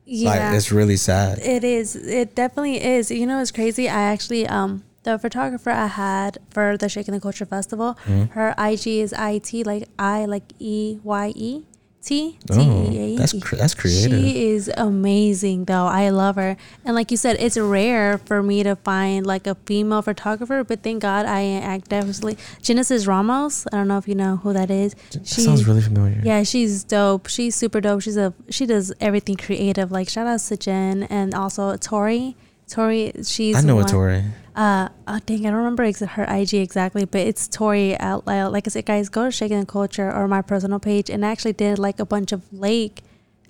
Yeah. 0.07 0.31
Like 0.31 0.57
it's 0.57 0.73
really 0.73 0.97
sad. 0.97 1.39
It 1.39 1.65
is. 1.65 1.95
It 1.97 2.35
definitely 2.35 2.83
is. 2.83 3.11
You 3.11 3.27
know, 3.27 3.41
it's 3.41 3.53
crazy. 3.53 3.89
I 3.89 4.03
actually 4.03 4.47
um 4.47 4.85
the 5.03 5.19
photographer 5.19 5.71
I 5.71 5.87
had 5.87 6.39
for 6.51 6.77
the 6.77 6.89
Shaking 6.89 7.15
the 7.15 7.21
Culture 7.21 7.47
Festival, 7.47 7.99
mm-hmm. 8.05 8.25
her 8.33 8.55
IG 8.59 8.87
is 8.87 9.15
IT 9.17 9.67
like 9.67 9.89
I 9.99 10.27
like 10.27 10.53
E 10.59 10.99
Y 11.03 11.33
E 11.35 11.65
T 12.03 12.39
T 12.39 12.39
oh, 12.53 12.91
E 12.91 13.15
A. 13.15 13.19
That's 13.19 13.39
cr- 13.43 13.57
that's 13.57 13.75
creative. 13.75 14.19
She 14.19 14.49
is 14.49 14.71
amazing 14.77 15.67
though. 15.67 15.85
I 15.85 16.09
love 16.09 16.37
her. 16.37 16.57
And 16.85 16.95
like 16.95 17.11
you 17.11 17.19
said, 17.19 17.37
it's 17.39 17.59
rare 17.59 18.17
for 18.19 18.43
me 18.43 18.63
to 18.63 18.77
find 18.77 19.27
like 19.27 19.47
a 19.47 19.55
female 19.67 20.01
photographer, 20.01 20.65
but 20.65 20.83
thank 20.83 21.03
God 21.03 21.27
I 21.27 21.53
actively 21.61 22.39
Genesis 22.63 23.07
Ramos. 23.07 23.67
I 23.71 23.77
don't 23.77 23.89
know 23.89 23.99
if 23.99 24.09
you 24.09 24.15
know 24.15 24.37
who 24.37 24.55
that 24.55 24.71
is. 24.71 24.97
She 25.25 25.43
sounds 25.43 25.67
really 25.67 25.83
familiar. 25.83 26.23
Yeah, 26.25 26.43
she's 26.43 26.85
dope. 26.85 27.27
She's 27.27 27.55
super 27.55 27.83
dope. 27.83 28.01
She's 28.01 28.17
a 28.17 28.33
she 28.49 28.65
does 28.65 28.95
everything 29.01 29.37
creative. 29.37 29.93
Like 29.93 30.09
shout 30.09 30.27
out 30.27 30.41
to 30.41 30.57
Jen 30.57 31.03
and 31.05 31.35
also 31.35 31.77
Tori. 31.77 32.35
Tori, 32.67 33.13
she's 33.25 33.57
I 33.57 33.61
know 33.63 33.81
a 33.81 33.85
Tori 33.85 34.25
uh 34.61 34.91
oh, 35.09 35.19
dang 35.25 35.47
i 35.47 35.51
don't 35.51 35.55
remember 35.55 35.83
ex- 35.83 36.01
her 36.01 36.25
ig 36.25 36.53
exactly 36.53 37.07
but 37.07 37.23
it's 37.23 37.49
tori 37.49 37.99
out 37.99 38.27
like 38.27 38.67
i 38.67 38.71
said 38.71 38.85
guys 38.85 39.09
go 39.09 39.25
to 39.25 39.31
shaking 39.31 39.59
the 39.59 39.65
culture 39.65 40.13
or 40.13 40.29
my 40.29 40.43
personal 40.43 40.79
page 40.79 41.09
and 41.09 41.25
I 41.25 41.31
actually 41.31 41.55
did 41.55 41.79
like 41.79 41.99
a 41.99 42.05
bunch 42.05 42.31
of 42.31 42.43
lake 42.53 43.01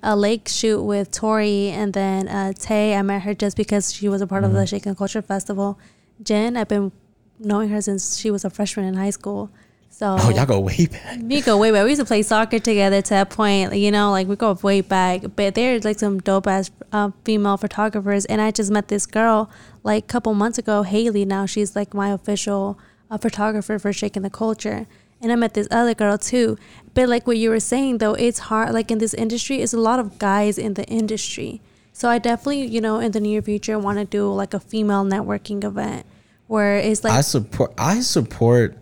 a 0.05 0.15
lake 0.15 0.49
shoot 0.49 0.81
with 0.81 1.11
tori 1.11 1.69
and 1.71 1.93
then 1.95 2.29
uh 2.29 2.53
tay 2.57 2.95
i 2.95 3.03
met 3.03 3.23
her 3.23 3.35
just 3.35 3.57
because 3.57 3.93
she 3.93 4.09
was 4.09 4.23
a 4.23 4.27
part 4.27 4.45
mm-hmm. 4.45 4.51
of 4.51 4.53
the 4.53 4.59
mm-hmm. 4.61 4.77
shaking 4.77 4.95
culture 4.95 5.21
festival 5.21 5.81
jen 6.23 6.57
i've 6.57 6.69
been 6.69 6.93
knowing 7.41 7.71
her 7.71 7.81
since 7.81 8.17
she 8.17 8.31
was 8.31 8.45
a 8.45 8.51
freshman 8.51 8.87
in 8.87 8.95
high 8.95 9.11
school 9.11 9.51
so 9.91 10.17
oh, 10.19 10.31
y'all 10.31 10.47
go 10.47 10.61
way 10.61 10.87
back. 10.87 11.19
We 11.23 11.43
go 11.43 11.59
way 11.59 11.73
back. 11.73 11.85
We 11.85 11.91
used 11.91 12.01
to 12.01 12.07
play 12.07 12.23
soccer 12.23 12.59
together 12.59 13.03
to 13.03 13.11
that 13.11 13.29
point, 13.31 13.75
you 13.75 13.91
know, 13.91 14.11
like 14.13 14.29
we 14.29 14.37
go 14.37 14.53
way 14.63 14.81
back. 14.81 15.23
But 15.37 15.55
there's 15.55 15.85
like 15.85 15.99
some 15.99 16.21
dope 16.21 16.47
ass 16.47 16.71
uh, 16.93 17.11
female 17.25 17.57
photographers, 17.57 18.25
and 18.25 18.41
I 18.41 18.51
just 18.51 18.71
met 18.71 18.89
this 18.89 19.05
girl 19.05 19.51
like 19.83 20.05
a 20.05 20.07
couple 20.07 20.33
months 20.33 20.59
ago, 20.59 20.85
Haley. 20.85 21.25
Now 21.25 21.45
she's 21.45 21.77
like 21.77 21.93
my 21.93 22.11
official 22.11 22.79
uh, 23.11 23.19
photographer 23.19 23.79
for 23.79 23.93
Shaking 23.93 24.23
the 24.23 24.31
Culture. 24.31 24.87
And 25.21 25.31
I 25.31 25.35
met 25.35 25.53
this 25.53 25.69
other 25.71 25.93
girl 25.93 26.17
too. 26.17 26.57
But 26.95 27.09
like 27.09 27.27
what 27.27 27.37
you 27.37 27.51
were 27.51 27.61
saying 27.61 27.99
though, 27.99 28.15
it's 28.15 28.39
hard. 28.39 28.73
Like 28.73 28.91
in 28.91 28.99
this 28.99 29.13
industry, 29.13 29.61
it's 29.61 29.75
a 29.75 29.79
lot 29.79 30.01
of 30.01 30.19
guys 30.19 30.57
in 30.57 30.75
the 30.75 30.87
industry. 30.87 31.61
So 31.93 32.09
I 32.09 32.19
definitely, 32.19 32.65
you 32.65 32.81
know, 32.81 33.01
in 33.01 33.13
the 33.13 33.21
near 33.21 33.43
future, 33.43 33.79
want 33.79 33.99
to 33.99 34.07
do 34.07 34.33
like 34.33 34.55
a 34.55 34.61
female 34.61 35.05
networking 35.05 35.63
event 35.63 36.07
where 36.47 36.79
it's 36.79 37.05
like 37.05 37.13
I 37.13 37.21
support. 37.21 37.75
I 37.77 38.01
support 38.01 38.79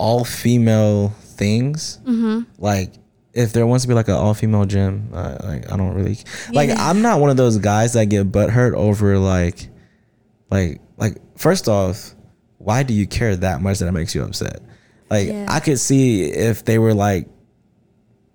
all 0.00 0.24
female 0.24 1.10
things. 1.20 1.98
Mm-hmm. 2.04 2.50
Like 2.58 2.94
if 3.34 3.52
there 3.52 3.66
wants 3.66 3.84
to 3.84 3.88
be 3.88 3.94
like 3.94 4.08
an 4.08 4.14
all 4.14 4.32
female 4.34 4.64
gym, 4.64 5.10
uh, 5.12 5.36
like 5.44 5.70
I 5.70 5.76
don't 5.76 5.94
really 5.94 6.18
like. 6.52 6.70
Yeah. 6.70 6.88
I'm 6.88 7.02
not 7.02 7.20
one 7.20 7.30
of 7.30 7.36
those 7.36 7.58
guys 7.58 7.92
that 7.92 8.06
get 8.06 8.32
butt 8.32 8.50
hurt 8.50 8.74
over 8.74 9.18
like, 9.18 9.68
like, 10.50 10.80
like. 10.96 11.18
First 11.36 11.68
off, 11.68 12.14
why 12.58 12.82
do 12.82 12.92
you 12.94 13.06
care 13.06 13.36
that 13.36 13.60
much 13.60 13.78
that 13.78 13.88
it 13.88 13.92
makes 13.92 14.14
you 14.14 14.22
upset? 14.22 14.60
Like 15.10 15.28
yeah. 15.28 15.46
I 15.48 15.60
could 15.60 15.78
see 15.78 16.24
if 16.24 16.64
they 16.64 16.78
were 16.78 16.94
like 16.94 17.28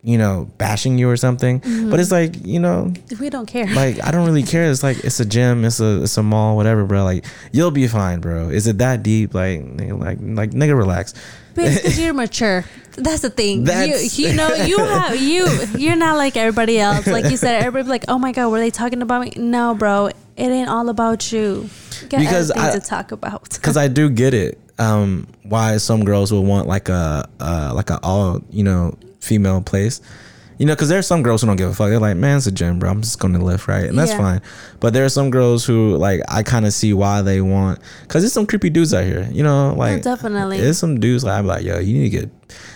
you 0.06 0.20
know, 0.20 0.48
bashing 0.60 1.00
you 1.00 1.10
or 1.10 1.18
something. 1.18 1.62
Mm-hmm. 1.62 1.90
But 1.90 2.00
it's 2.00 2.12
like, 2.12 2.46
you 2.46 2.60
know, 2.60 2.94
we 3.20 3.32
don't 3.32 3.48
care. 3.48 3.66
Like 3.74 4.04
I 4.04 4.12
don't 4.12 4.28
really 4.28 4.44
care. 4.44 4.70
It's 4.70 4.84
like 4.84 5.04
it's 5.04 5.20
a 5.20 5.26
gym, 5.26 5.66
it's 5.66 5.80
a 5.80 6.04
it's 6.04 6.16
a 6.16 6.22
mall, 6.22 6.56
whatever, 6.56 6.86
bro. 6.86 7.04
Like 7.04 7.26
you'll 7.52 7.72
be 7.72 7.88
fine, 7.88 8.22
bro. 8.22 8.50
Is 8.50 8.68
it 8.68 8.78
that 8.78 9.02
deep? 9.02 9.34
Like 9.34 9.62
like 9.64 10.20
like 10.22 10.52
nigga, 10.52 10.78
relax. 10.78 11.16
Because 11.56 12.00
you're 12.00 12.14
mature. 12.14 12.66
That's 12.98 13.22
the 13.22 13.30
thing. 13.30 13.64
That's 13.64 14.18
you, 14.18 14.30
you 14.30 14.36
know, 14.36 14.54
you 14.54 14.78
have 14.86 15.20
you 15.20 15.48
you're 15.78 15.96
not 15.96 16.18
like 16.18 16.38
everybody 16.38 16.80
else. 16.80 17.08
Like 17.08 17.26
you 17.26 17.38
said, 17.38 17.64
everybody 17.64 17.90
like, 17.90 18.06
oh 18.08 18.18
my 18.18 18.32
god, 18.32 18.50
were 18.50 18.60
they 18.60 18.72
talking 18.72 19.02
about 19.02 19.22
me? 19.22 19.34
No, 19.36 19.76
bro, 19.76 20.08
it 20.08 20.14
ain't 20.38 20.70
all 20.70 20.90
about 20.90 21.32
you. 21.32 21.70
you 22.02 22.08
got 22.08 22.20
because 22.20 22.52
I, 22.52 22.72
to 22.72 22.80
talk 22.80 23.12
about. 23.12 23.50
Because 23.50 23.78
I 23.78 23.88
do 23.88 24.10
get 24.10 24.34
it. 24.34 24.60
Um, 24.78 25.28
why 25.44 25.78
some 25.78 26.04
girls 26.04 26.32
will 26.32 26.44
want 26.44 26.68
like 26.68 26.90
a 26.90 27.28
uh, 27.40 27.72
like 27.74 27.90
a 27.90 28.00
all 28.04 28.42
you 28.50 28.64
know 28.64 28.98
female 29.20 29.62
place. 29.62 30.02
You 30.58 30.66
know, 30.66 30.74
because 30.74 30.90
there's 30.90 31.08
some 31.08 31.22
girls 31.22 31.42
who 31.42 31.48
don't 31.48 31.58
give 31.58 31.70
a 31.70 31.74
fuck. 31.74 31.90
They're 31.90 32.00
like, 32.00 32.16
man, 32.16 32.38
it's 32.38 32.48
a 32.48 32.52
gym, 32.52 32.80
bro. 32.80 32.90
I'm 32.90 33.02
just 33.02 33.20
going 33.20 33.34
to 33.34 33.40
lift, 33.40 33.68
right? 33.68 33.86
And 33.86 33.98
that's 33.98 34.12
yeah. 34.12 34.18
fine. 34.18 34.42
But 34.80 34.94
there 34.94 35.04
are 35.04 35.10
some 35.10 35.30
girls 35.30 35.66
who, 35.66 35.98
like, 35.98 36.22
I 36.30 36.44
kind 36.44 36.66
of 36.66 36.74
see 36.74 36.94
why 36.94 37.22
they 37.22 37.42
want, 37.42 37.80
because 38.04 38.24
there's 38.24 38.34
some 38.34 38.48
creepy 38.48 38.70
dudes 38.70 38.94
out 38.94 39.04
here, 39.04 39.28
you 39.32 39.44
know? 39.44 39.74
Like, 39.74 40.02
definitely. 40.02 40.62
There's 40.62 40.78
some 40.78 41.00
dudes, 41.00 41.24
like, 41.24 41.38
I'm 41.38 41.46
like, 41.46 41.64
yo, 41.64 41.80
you 41.80 41.94
need 41.94 42.12
to 42.12 42.20
get, 42.20 42.30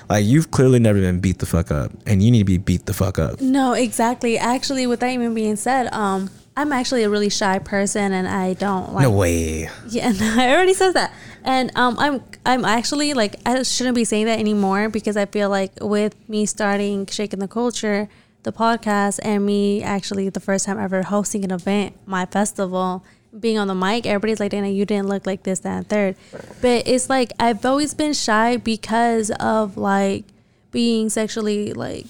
like, 0.09 0.25
you've 0.25 0.51
clearly 0.51 0.79
never 0.79 0.99
been 0.99 1.19
beat 1.19 1.39
the 1.39 1.45
fuck 1.45 1.71
up, 1.71 1.91
and 2.05 2.21
you 2.21 2.31
need 2.31 2.39
to 2.39 2.45
be 2.45 2.57
beat 2.57 2.85
the 2.85 2.93
fuck 2.93 3.17
up. 3.17 3.39
No, 3.39 3.73
exactly. 3.73 4.37
Actually, 4.37 4.85
with 4.85 4.99
that 4.99 5.11
even 5.11 5.33
being 5.33 5.55
said, 5.55 5.87
um, 5.93 6.29
I'm 6.57 6.73
actually 6.73 7.03
a 7.03 7.09
really 7.09 7.29
shy 7.29 7.59
person, 7.59 8.11
and 8.11 8.27
I 8.27 8.53
don't 8.55 8.93
like. 8.93 9.03
No 9.03 9.11
way. 9.11 9.69
Yeah, 9.87 10.11
no, 10.11 10.35
I 10.37 10.51
already 10.51 10.73
said 10.73 10.91
that. 10.91 11.13
And 11.43 11.71
um, 11.75 11.97
I'm 11.99 12.23
I'm 12.45 12.65
actually 12.65 13.13
like 13.13 13.35
I 13.45 13.63
shouldn't 13.63 13.95
be 13.95 14.03
saying 14.03 14.25
that 14.25 14.39
anymore 14.39 14.89
because 14.89 15.17
I 15.17 15.25
feel 15.25 15.49
like 15.49 15.71
with 15.81 16.15
me 16.29 16.45
starting 16.45 17.05
shaking 17.05 17.39
the 17.39 17.47
culture, 17.47 18.09
the 18.43 18.51
podcast, 18.51 19.19
and 19.23 19.45
me 19.45 19.81
actually 19.83 20.29
the 20.29 20.39
first 20.39 20.65
time 20.65 20.79
ever 20.79 21.03
hosting 21.03 21.43
an 21.43 21.51
event, 21.51 21.95
my 22.05 22.25
festival, 22.25 23.03
being 23.37 23.57
on 23.57 23.67
the 23.67 23.75
mic, 23.75 24.05
everybody's 24.05 24.39
like, 24.39 24.51
Dana, 24.51 24.67
you 24.67 24.85
didn't 24.85 25.07
look 25.07 25.25
like 25.25 25.43
this, 25.43 25.59
that, 25.59 25.77
and 25.77 25.89
third. 25.89 26.15
But 26.61 26.87
it's 26.87 27.09
like 27.09 27.31
I've 27.39 27.65
always 27.65 27.93
been 27.93 28.13
shy 28.13 28.57
because 28.57 29.31
of 29.39 29.77
like 29.77 30.25
being 30.71 31.09
sexually 31.09 31.73
like 31.73 32.05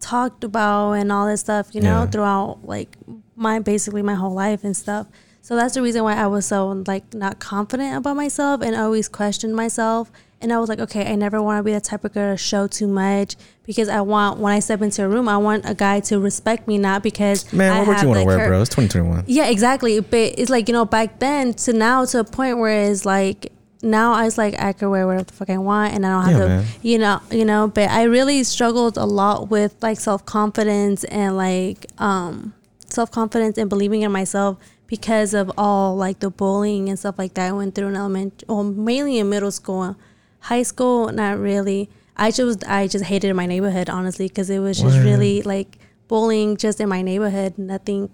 talked 0.00 0.44
about 0.44 0.92
and 0.92 1.10
all 1.10 1.26
this 1.26 1.40
stuff, 1.40 1.74
you 1.74 1.80
know, 1.80 2.02
yeah. 2.02 2.06
throughout 2.06 2.58
like 2.64 2.96
my 3.36 3.58
basically 3.58 4.02
my 4.02 4.14
whole 4.14 4.34
life 4.34 4.64
and 4.64 4.76
stuff. 4.76 5.06
So 5.44 5.56
that's 5.56 5.74
the 5.74 5.82
reason 5.82 6.02
why 6.04 6.14
I 6.14 6.26
was 6.26 6.46
so 6.46 6.68
like 6.86 7.12
not 7.12 7.38
confident 7.38 7.98
about 7.98 8.16
myself 8.16 8.62
and 8.62 8.74
always 8.74 9.10
questioned 9.10 9.54
myself. 9.54 10.10
And 10.40 10.50
I 10.50 10.58
was 10.58 10.70
like, 10.70 10.78
okay, 10.78 11.12
I 11.12 11.16
never 11.16 11.42
want 11.42 11.58
to 11.58 11.62
be 11.62 11.74
the 11.74 11.82
type 11.82 12.02
of 12.02 12.14
girl 12.14 12.32
to 12.32 12.38
show 12.38 12.66
too 12.66 12.86
much 12.86 13.36
because 13.64 13.90
I 13.90 14.00
want 14.00 14.40
when 14.40 14.54
I 14.54 14.60
step 14.60 14.80
into 14.80 15.04
a 15.04 15.08
room, 15.08 15.28
I 15.28 15.36
want 15.36 15.68
a 15.68 15.74
guy 15.74 16.00
to 16.00 16.18
respect 16.18 16.66
me, 16.66 16.78
not 16.78 17.02
because 17.02 17.52
man, 17.52 17.76
what 17.76 17.88
would 17.88 18.00
you 18.00 18.08
want 18.08 18.20
to 18.20 18.24
wear, 18.24 18.48
bro? 18.48 18.62
It's 18.62 18.70
2021. 18.70 19.24
Yeah, 19.26 19.48
exactly. 19.48 20.00
But 20.00 20.38
it's 20.38 20.48
like 20.48 20.66
you 20.66 20.72
know, 20.72 20.86
back 20.86 21.18
then 21.18 21.52
to 21.52 21.74
now 21.74 22.06
to 22.06 22.20
a 22.20 22.24
point 22.24 22.56
where 22.56 22.90
it's 22.90 23.04
like 23.04 23.52
now 23.82 24.14
I 24.14 24.24
was 24.24 24.38
like 24.38 24.58
I 24.58 24.72
could 24.72 24.88
wear 24.88 25.06
whatever 25.06 25.24
the 25.24 25.34
fuck 25.34 25.50
I 25.50 25.58
want 25.58 25.92
and 25.92 26.06
I 26.06 26.10
don't 26.10 26.24
have 26.24 26.32
yeah, 26.32 26.38
to 26.38 26.48
man. 26.48 26.66
you 26.80 26.98
know 26.98 27.20
you 27.30 27.44
know 27.44 27.68
but 27.68 27.90
I 27.90 28.04
really 28.04 28.42
struggled 28.44 28.96
a 28.96 29.04
lot 29.04 29.50
with 29.50 29.76
like 29.82 30.00
self 30.00 30.24
confidence 30.24 31.04
and 31.04 31.36
like 31.36 31.84
um 31.98 32.54
self 32.88 33.10
confidence 33.10 33.58
and 33.58 33.68
believing 33.68 34.00
in 34.00 34.10
myself 34.10 34.56
because 34.86 35.34
of 35.34 35.50
all 35.56 35.96
like 35.96 36.20
the 36.20 36.30
bullying 36.30 36.88
and 36.88 36.98
stuff 36.98 37.18
like 37.18 37.34
that 37.34 37.48
I 37.48 37.52
went 37.52 37.74
through 37.74 37.88
in 37.88 37.96
elementary, 37.96 38.46
well, 38.48 38.64
mainly 38.64 39.18
in 39.18 39.28
middle 39.28 39.50
school, 39.50 39.96
high 40.40 40.62
school, 40.62 41.08
not 41.10 41.38
really. 41.38 41.88
I 42.16 42.30
just 42.30 42.64
I 42.68 42.86
just 42.86 43.06
hated 43.06 43.34
my 43.34 43.46
neighborhood 43.46 43.90
honestly 43.90 44.28
because 44.28 44.50
it 44.50 44.60
was 44.60 44.80
just 44.80 44.98
really 44.98 45.42
like 45.42 45.78
bullying 46.06 46.56
just 46.56 46.80
in 46.80 46.88
my 46.88 47.02
neighborhood, 47.02 47.58
nothing 47.58 48.10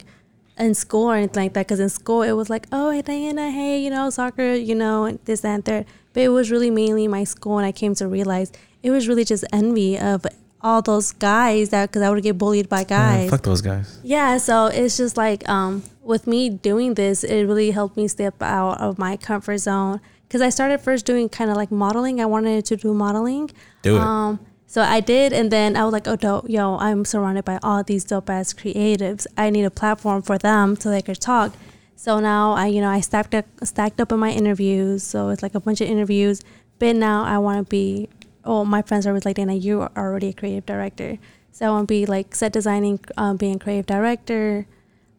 in 0.59 0.75
school 0.75 1.11
or 1.11 1.17
anything 1.17 1.43
like 1.43 1.53
that. 1.55 1.67
Because 1.67 1.81
in 1.81 1.91
school 1.91 2.23
it 2.23 2.33
was 2.33 2.49
like, 2.49 2.67
oh 2.73 2.91
hey 2.91 3.03
Diana, 3.03 3.51
hey 3.51 3.79
you 3.79 3.91
know 3.91 4.09
soccer, 4.09 4.55
you 4.55 4.75
know 4.75 5.19
this 5.25 5.41
that 5.43 5.55
and 5.55 5.65
third. 5.65 5.87
But 6.13 6.23
it 6.23 6.29
was 6.29 6.51
really 6.51 6.71
mainly 6.71 7.07
my 7.09 7.25
school, 7.25 7.59
and 7.59 7.67
I 7.67 7.73
came 7.73 7.95
to 7.97 8.09
realize 8.09 8.53
it 8.83 8.91
was 8.91 9.07
really 9.07 9.25
just 9.25 9.45
envy 9.53 9.99
of 9.99 10.27
all 10.63 10.83
those 10.83 11.13
guys 11.13 11.71
that 11.71 11.91
because 11.91 12.03
I 12.03 12.11
would 12.11 12.23
get 12.23 12.39
bullied 12.39 12.69
by 12.69 12.85
guys. 12.85 13.31
fuck 13.31 13.43
those 13.43 13.63
guys. 13.63 13.99
Yeah, 14.03 14.39
so 14.39 14.67
it's 14.67 14.97
just 14.97 15.17
like 15.17 15.49
um, 15.49 15.83
with 16.03 16.27
me 16.27 16.51
doing 16.51 16.95
this, 16.95 17.25
it 17.25 17.45
really 17.45 17.71
helped 17.71 17.97
me 17.97 18.09
step 18.09 18.43
out 18.43 18.81
of 18.81 18.99
my 18.99 19.17
comfort 19.17 19.59
zone 19.59 20.01
because 20.29 20.41
I 20.41 20.51
started 20.51 20.81
first 20.81 21.07
doing 21.07 21.29
kind 21.29 21.51
of 21.51 21.57
like 21.57 21.71
modeling. 21.71 22.21
I 22.21 22.27
wanted 22.27 22.65
to 22.67 22.77
do 22.77 22.95
modeling. 22.95 23.51
Do 23.83 23.97
it. 23.97 24.01
Um, 24.01 24.41
so 24.67 24.83
I 24.83 25.01
did, 25.01 25.33
and 25.33 25.51
then 25.51 25.77
I 25.77 25.85
was 25.85 25.93
like, 25.93 26.07
"Oh, 26.07 26.15
dope, 26.17 26.49
yo, 26.49 26.77
I'm 26.79 27.05
surrounded 27.05 27.45
by 27.45 27.59
all 27.63 27.83
these 27.83 28.05
dope 28.05 28.31
ass 28.31 28.53
creatives. 28.53 29.27
I 29.37 29.51
need 29.51 29.65
a 29.65 29.71
platform 29.71 30.23
for 30.23 30.39
them 30.39 30.77
so 30.77 30.91
they 30.91 31.03
could 31.03 31.21
talk." 31.21 31.55
So 31.97 32.21
now 32.21 32.53
I, 32.53 32.67
you 32.69 32.81
know, 32.81 32.89
I 32.89 33.01
stacked 33.01 33.35
up, 33.35 33.45
stacked 33.63 34.01
up 34.01 34.13
in 34.13 34.19
my 34.19 34.31
interviews. 34.31 35.03
So 35.03 35.29
it's 35.31 35.43
like 35.43 35.55
a 35.55 35.61
bunch 35.61 35.81
of 35.81 35.89
interviews. 35.89 36.41
But 36.79 36.97
now 36.97 37.25
I 37.25 37.37
want 37.39 37.59
to 37.59 37.69
be 37.69 38.09
oh, 38.45 38.65
my 38.65 38.83
friends 38.83 39.07
are 39.07 39.11
always 39.11 39.25
like, 39.25 39.37
Dana, 39.37 39.55
you 39.55 39.81
are 39.81 39.93
already 39.97 40.29
a 40.29 40.33
creative 40.33 40.67
director. 40.67 41.19
So 41.53 41.67
I 41.67 41.71
want 41.71 41.89
to 41.89 41.93
be 41.93 42.07
like 42.07 42.35
set 42.35 42.53
designing, 42.53 43.01
um, 43.17 43.37
being 43.37 43.57
a 43.57 43.59
creative 43.59 43.87
director, 43.87 44.67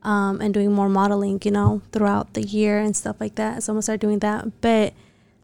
um, 0.04 0.42
and 0.42 0.54
doing 0.54 0.72
more 0.72 0.90
modeling, 0.90 1.40
you 1.44 1.52
know, 1.52 1.82
throughout 1.92 2.34
the 2.34 2.42
year 2.42 2.80
and 2.80 2.96
stuff 2.96 3.18
like 3.20 3.36
that. 3.36 3.64
So 3.64 3.72
I'm 3.72 3.76
gonna 3.76 3.84
start 3.84 4.00
doing 4.00 4.20
that. 4.20 4.62
But 4.62 4.94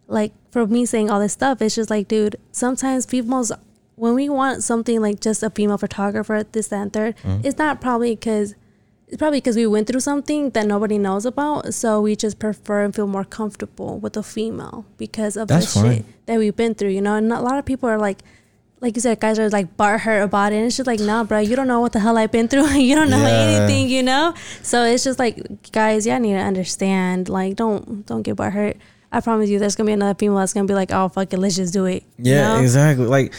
like 0.07 0.33
for 0.51 0.65
me 0.65 0.85
saying 0.85 1.09
all 1.09 1.19
this 1.19 1.33
stuff, 1.33 1.61
it's 1.61 1.75
just 1.75 1.89
like, 1.89 2.07
dude, 2.07 2.37
sometimes 2.51 3.05
females, 3.05 3.51
when 3.95 4.15
we 4.15 4.29
want 4.29 4.63
something 4.63 5.01
like 5.01 5.19
just 5.19 5.43
a 5.43 5.49
female 5.49 5.77
photographer, 5.77 6.35
at 6.35 6.53
this, 6.53 6.69
that, 6.69 6.81
and 6.81 6.93
3rd 6.93 7.15
mm-hmm. 7.17 7.41
it's 7.43 7.57
not 7.57 7.81
probably 7.81 8.15
because 8.15 8.55
it's 9.07 9.17
probably 9.17 9.37
because 9.39 9.55
we 9.55 9.65
went 9.67 9.87
through 9.87 10.01
something 10.01 10.49
that 10.51 10.67
nobody 10.67 10.97
knows 10.97 11.25
about. 11.25 11.73
So 11.73 12.01
we 12.01 12.15
just 12.15 12.39
prefer 12.39 12.83
and 12.83 12.93
feel 12.93 13.07
more 13.07 13.23
comfortable 13.23 13.99
with 13.99 14.17
a 14.17 14.23
female 14.23 14.85
because 14.97 15.37
of 15.37 15.47
That's 15.47 15.73
the 15.73 15.79
fine. 15.81 15.95
shit 15.97 16.05
that 16.25 16.37
we've 16.39 16.55
been 16.55 16.75
through, 16.75 16.89
you 16.89 17.01
know. 17.01 17.15
And 17.15 17.31
a 17.31 17.39
lot 17.41 17.57
of 17.57 17.65
people 17.65 17.87
are 17.89 17.97
like 17.97 18.19
like 18.79 18.95
you 18.95 19.01
said, 19.01 19.19
guys 19.19 19.39
are 19.39 19.49
like 19.49 19.75
bar 19.75 19.97
hurt 19.97 20.21
about 20.21 20.51
it. 20.53 20.57
And 20.57 20.65
it's 20.67 20.77
just 20.77 20.85
like, 20.85 20.99
nah, 20.99 21.23
bro, 21.23 21.39
you 21.39 21.55
don't 21.55 21.67
know 21.67 21.79
what 21.81 21.93
the 21.93 21.99
hell 21.99 22.15
I've 22.17 22.31
been 22.31 22.47
through. 22.47 22.67
you 22.73 22.95
don't 22.95 23.09
know 23.09 23.17
Yeah. 23.17 23.57
anything, 23.57 23.89
you 23.89 24.03
know. 24.03 24.35
So 24.61 24.83
it's 24.83 25.03
just 25.03 25.17
like, 25.17 25.71
guys, 25.71 26.05
y'all 26.05 26.19
need 26.19 26.33
to 26.33 26.39
understand. 26.39 27.27
Like, 27.29 27.55
don't 27.55 28.05
don't 28.05 28.21
get 28.23 28.35
bar 28.35 28.51
hurt. 28.51 28.77
I 29.11 29.21
promise 29.21 29.49
you, 29.49 29.57
there's 29.57 29.75
gonna 29.77 29.87
be 29.87 29.93
another 29.93 30.15
female 30.19 30.37
that's 30.39 30.53
gonna 30.53 30.67
be 30.67 30.73
like, 30.75 30.91
oh 30.91 31.07
fuck 31.09 31.31
it, 31.33 31.39
let's 31.39 31.55
just 31.55 31.71
do 31.73 31.85
it. 31.85 32.03
you 32.17 32.33
Yeah, 32.33 32.55
know? 32.55 32.61
exactly. 32.61 33.05
Like, 33.07 33.33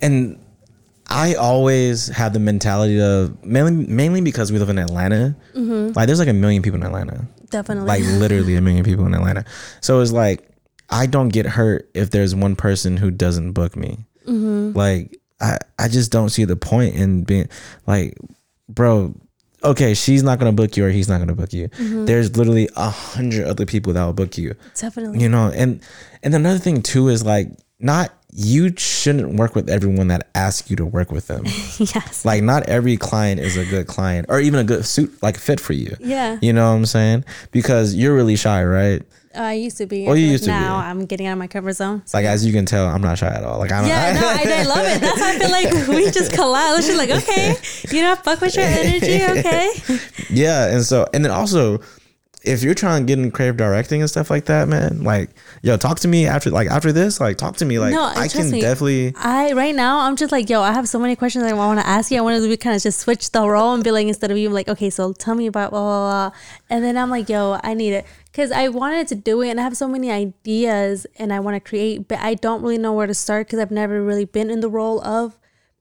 and 0.00 0.38
I 1.10 1.34
always 1.34 2.06
have 2.08 2.32
the 2.32 2.38
mentality 2.38 3.00
of 3.00 3.44
mainly 3.44 3.86
mainly 3.86 4.20
because 4.20 4.52
we 4.52 4.58
live 4.58 4.68
in 4.68 4.78
Atlanta. 4.78 5.34
Mm-hmm. 5.54 5.92
Like, 5.94 6.06
there's 6.06 6.20
like 6.20 6.28
a 6.28 6.32
million 6.32 6.62
people 6.62 6.78
in 6.80 6.86
Atlanta. 6.86 7.26
definitely. 7.50 7.86
Like, 7.88 8.04
literally 8.20 8.54
a 8.56 8.60
million 8.60 8.84
people 8.84 9.06
in 9.06 9.14
Atlanta. 9.14 9.44
So 9.80 10.00
it's 10.00 10.12
like 10.12 10.48
I 10.88 11.06
don't 11.06 11.28
get 11.28 11.46
hurt 11.46 11.90
if 11.94 12.10
there's 12.10 12.34
one 12.34 12.56
person 12.56 12.96
who 12.96 13.10
doesn't 13.10 13.52
book 13.52 13.76
me. 13.76 13.98
Mm-hmm. 14.26 14.76
Like, 14.76 15.18
I 15.40 15.58
I 15.78 15.88
just 15.88 16.12
don't 16.12 16.28
see 16.30 16.44
the 16.44 16.56
point 16.56 16.94
in 16.94 17.24
being 17.24 17.48
like, 17.86 18.16
bro. 18.68 19.14
Okay, 19.62 19.92
she's 19.92 20.22
not 20.22 20.38
gonna 20.38 20.52
book 20.52 20.76
you, 20.78 20.86
or 20.86 20.90
he's 20.90 21.08
not 21.08 21.18
gonna 21.18 21.34
book 21.34 21.52
you. 21.52 21.68
Mm-hmm. 21.68 22.06
There's 22.06 22.36
literally 22.36 22.68
a 22.76 22.88
hundred 22.88 23.46
other 23.46 23.66
people 23.66 23.92
that 23.92 24.04
will 24.04 24.14
book 24.14 24.38
you 24.38 24.54
definitely. 24.74 25.20
you 25.20 25.28
know 25.28 25.50
and 25.54 25.82
and 26.22 26.34
another 26.34 26.58
thing 26.58 26.82
too 26.82 27.08
is 27.08 27.24
like 27.26 27.48
not 27.78 28.10
you 28.32 28.72
shouldn't 28.76 29.34
work 29.34 29.54
with 29.54 29.68
everyone 29.68 30.08
that 30.08 30.28
asks 30.34 30.70
you 30.70 30.76
to 30.76 30.84
work 30.86 31.10
with 31.10 31.26
them 31.26 31.44
yes. 31.78 32.24
like 32.24 32.42
not 32.42 32.62
every 32.68 32.96
client 32.96 33.40
is 33.40 33.56
a 33.56 33.64
good 33.64 33.86
client 33.86 34.26
or 34.28 34.40
even 34.40 34.60
a 34.60 34.64
good 34.64 34.84
suit 34.84 35.12
like 35.22 35.36
fit 35.36 35.58
for 35.58 35.72
you 35.72 35.96
yeah. 36.00 36.38
you 36.40 36.52
know 36.52 36.70
what 36.70 36.76
i'm 36.76 36.86
saying 36.86 37.24
because 37.50 37.94
you're 37.94 38.14
really 38.14 38.36
shy 38.36 38.62
right 38.64 39.02
I 39.32 39.52
used 39.52 39.76
to 39.76 39.86
be. 39.86 40.08
Oh, 40.08 40.14
you 40.14 40.26
used 40.26 40.42
to 40.42 40.50
be. 40.50 40.54
now 40.54 40.78
I'm 40.78 41.06
getting 41.06 41.28
out 41.28 41.34
of 41.34 41.38
my 41.38 41.46
comfort 41.46 41.74
zone. 41.74 42.02
like 42.12 42.24
as 42.24 42.44
you 42.44 42.52
can 42.52 42.66
tell 42.66 42.88
i'm 42.88 43.00
not 43.00 43.16
shy 43.16 43.28
at 43.28 43.44
all 43.44 43.60
like 43.60 43.70
i 43.70 43.78
don't 43.80 43.88
Yeah, 43.88 44.18
no, 44.20 44.26
I, 44.26 44.60
I 44.60 44.62
love 44.64 44.84
it. 44.84 45.00
That's 45.00 45.20
why 45.20 45.34
I 45.34 45.38
feel 45.38 45.50
like 45.50 45.88
we 45.88 46.10
just 46.10 46.32
collide. 46.32 46.78
It's 46.78 46.88
just 46.88 46.98
like, 46.98 47.10
okay, 47.10 47.54
you 47.96 48.02
know, 48.02 48.16
fuck 48.16 48.40
with 48.40 48.56
your 48.56 48.64
energy, 48.68 49.22
okay? 49.38 49.70
yeah 50.30 50.74
and 50.74 50.84
so 50.84 51.06
and 51.14 51.24
then 51.24 51.30
also 51.30 51.78
if 52.42 52.62
you're 52.62 52.74
trying 52.74 53.02
to 53.02 53.06
get 53.06 53.22
in 53.22 53.30
creative 53.30 53.56
directing 53.56 54.00
and 54.00 54.08
stuff 54.08 54.30
like 54.30 54.46
that 54.46 54.66
man 54.66 55.02
like 55.04 55.30
yo 55.62 55.76
talk 55.76 55.98
to 56.00 56.08
me 56.08 56.26
after 56.26 56.50
like 56.50 56.68
after 56.68 56.90
this 56.90 57.20
like 57.20 57.36
talk 57.36 57.56
to 57.56 57.64
me 57.64 57.78
like 57.78 57.92
No, 57.92 58.04
i 58.04 58.28
can 58.28 58.50
me. 58.50 58.60
definitely 58.60 59.12
I 59.16 59.52
right 59.52 59.74
now 59.74 60.00
I'm 60.00 60.16
just 60.16 60.32
like, 60.32 60.48
yo, 60.48 60.62
I 60.62 60.72
have 60.72 60.88
so 60.88 60.98
many 60.98 61.16
questions 61.16 61.44
I 61.44 61.52
want 61.52 61.78
to 61.80 61.86
ask 61.86 62.10
you. 62.10 62.18
I 62.18 62.20
wanted 62.22 62.40
to 62.48 62.56
kind 62.56 62.74
of 62.74 62.82
just 62.82 63.00
switch 63.00 63.30
the 63.30 63.46
role 63.46 63.74
and 63.74 63.84
be 63.84 63.90
like, 63.90 64.06
instead 64.06 64.30
of 64.30 64.38
you 64.38 64.48
like, 64.48 64.68
okay, 64.68 64.90
so 64.90 65.12
tell 65.12 65.34
me 65.34 65.46
about 65.46 65.70
blah 65.70 65.80
blah 65.80 66.30
blah, 66.30 66.38
and 66.70 66.84
then 66.84 66.96
I'm 66.96 67.10
like, 67.10 67.28
yo, 67.28 67.58
I 67.62 67.74
need 67.74 67.92
it 67.92 68.06
because 68.32 68.50
I 68.52 68.68
wanted 68.68 69.08
to 69.08 69.14
do 69.14 69.42
it 69.42 69.50
and 69.50 69.60
I 69.60 69.62
have 69.62 69.76
so 69.76 69.88
many 69.88 70.10
ideas 70.10 71.06
and 71.16 71.32
I 71.32 71.40
want 71.40 71.56
to 71.56 71.60
create, 71.68 72.08
but 72.08 72.18
I 72.20 72.34
don't 72.34 72.62
really 72.62 72.78
know 72.78 72.92
where 72.92 73.06
to 73.06 73.14
start 73.14 73.46
because 73.46 73.58
I've 73.58 73.70
never 73.70 74.02
really 74.02 74.24
been 74.24 74.50
in 74.50 74.60
the 74.60 74.70
role 74.70 75.02
of 75.04 75.38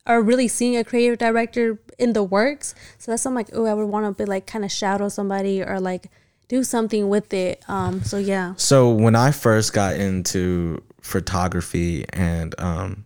or 0.07 0.21
really 0.21 0.47
seeing 0.47 0.75
a 0.75 0.83
creative 0.83 1.17
director 1.19 1.79
in 1.97 2.13
the 2.13 2.23
works. 2.23 2.73
So 2.97 3.11
that's 3.11 3.25
why 3.25 3.29
I'm 3.29 3.35
like, 3.35 3.49
oh, 3.53 3.65
I 3.65 3.73
would 3.73 3.85
want 3.85 4.05
to 4.05 4.23
be 4.23 4.27
like 4.27 4.47
kind 4.47 4.65
of 4.65 4.71
shadow 4.71 5.07
somebody 5.09 5.61
or 5.61 5.79
like 5.79 6.09
do 6.49 6.63
something 6.63 7.07
with 7.07 7.33
it. 7.33 7.63
Um, 7.69 8.03
so 8.03 8.17
yeah. 8.17 8.53
So 8.57 8.89
when 8.89 9.15
I 9.15 9.31
first 9.31 9.71
got 9.71 9.95
into 9.95 10.83
photography 11.01 12.05
and 12.11 12.53
um 12.59 13.05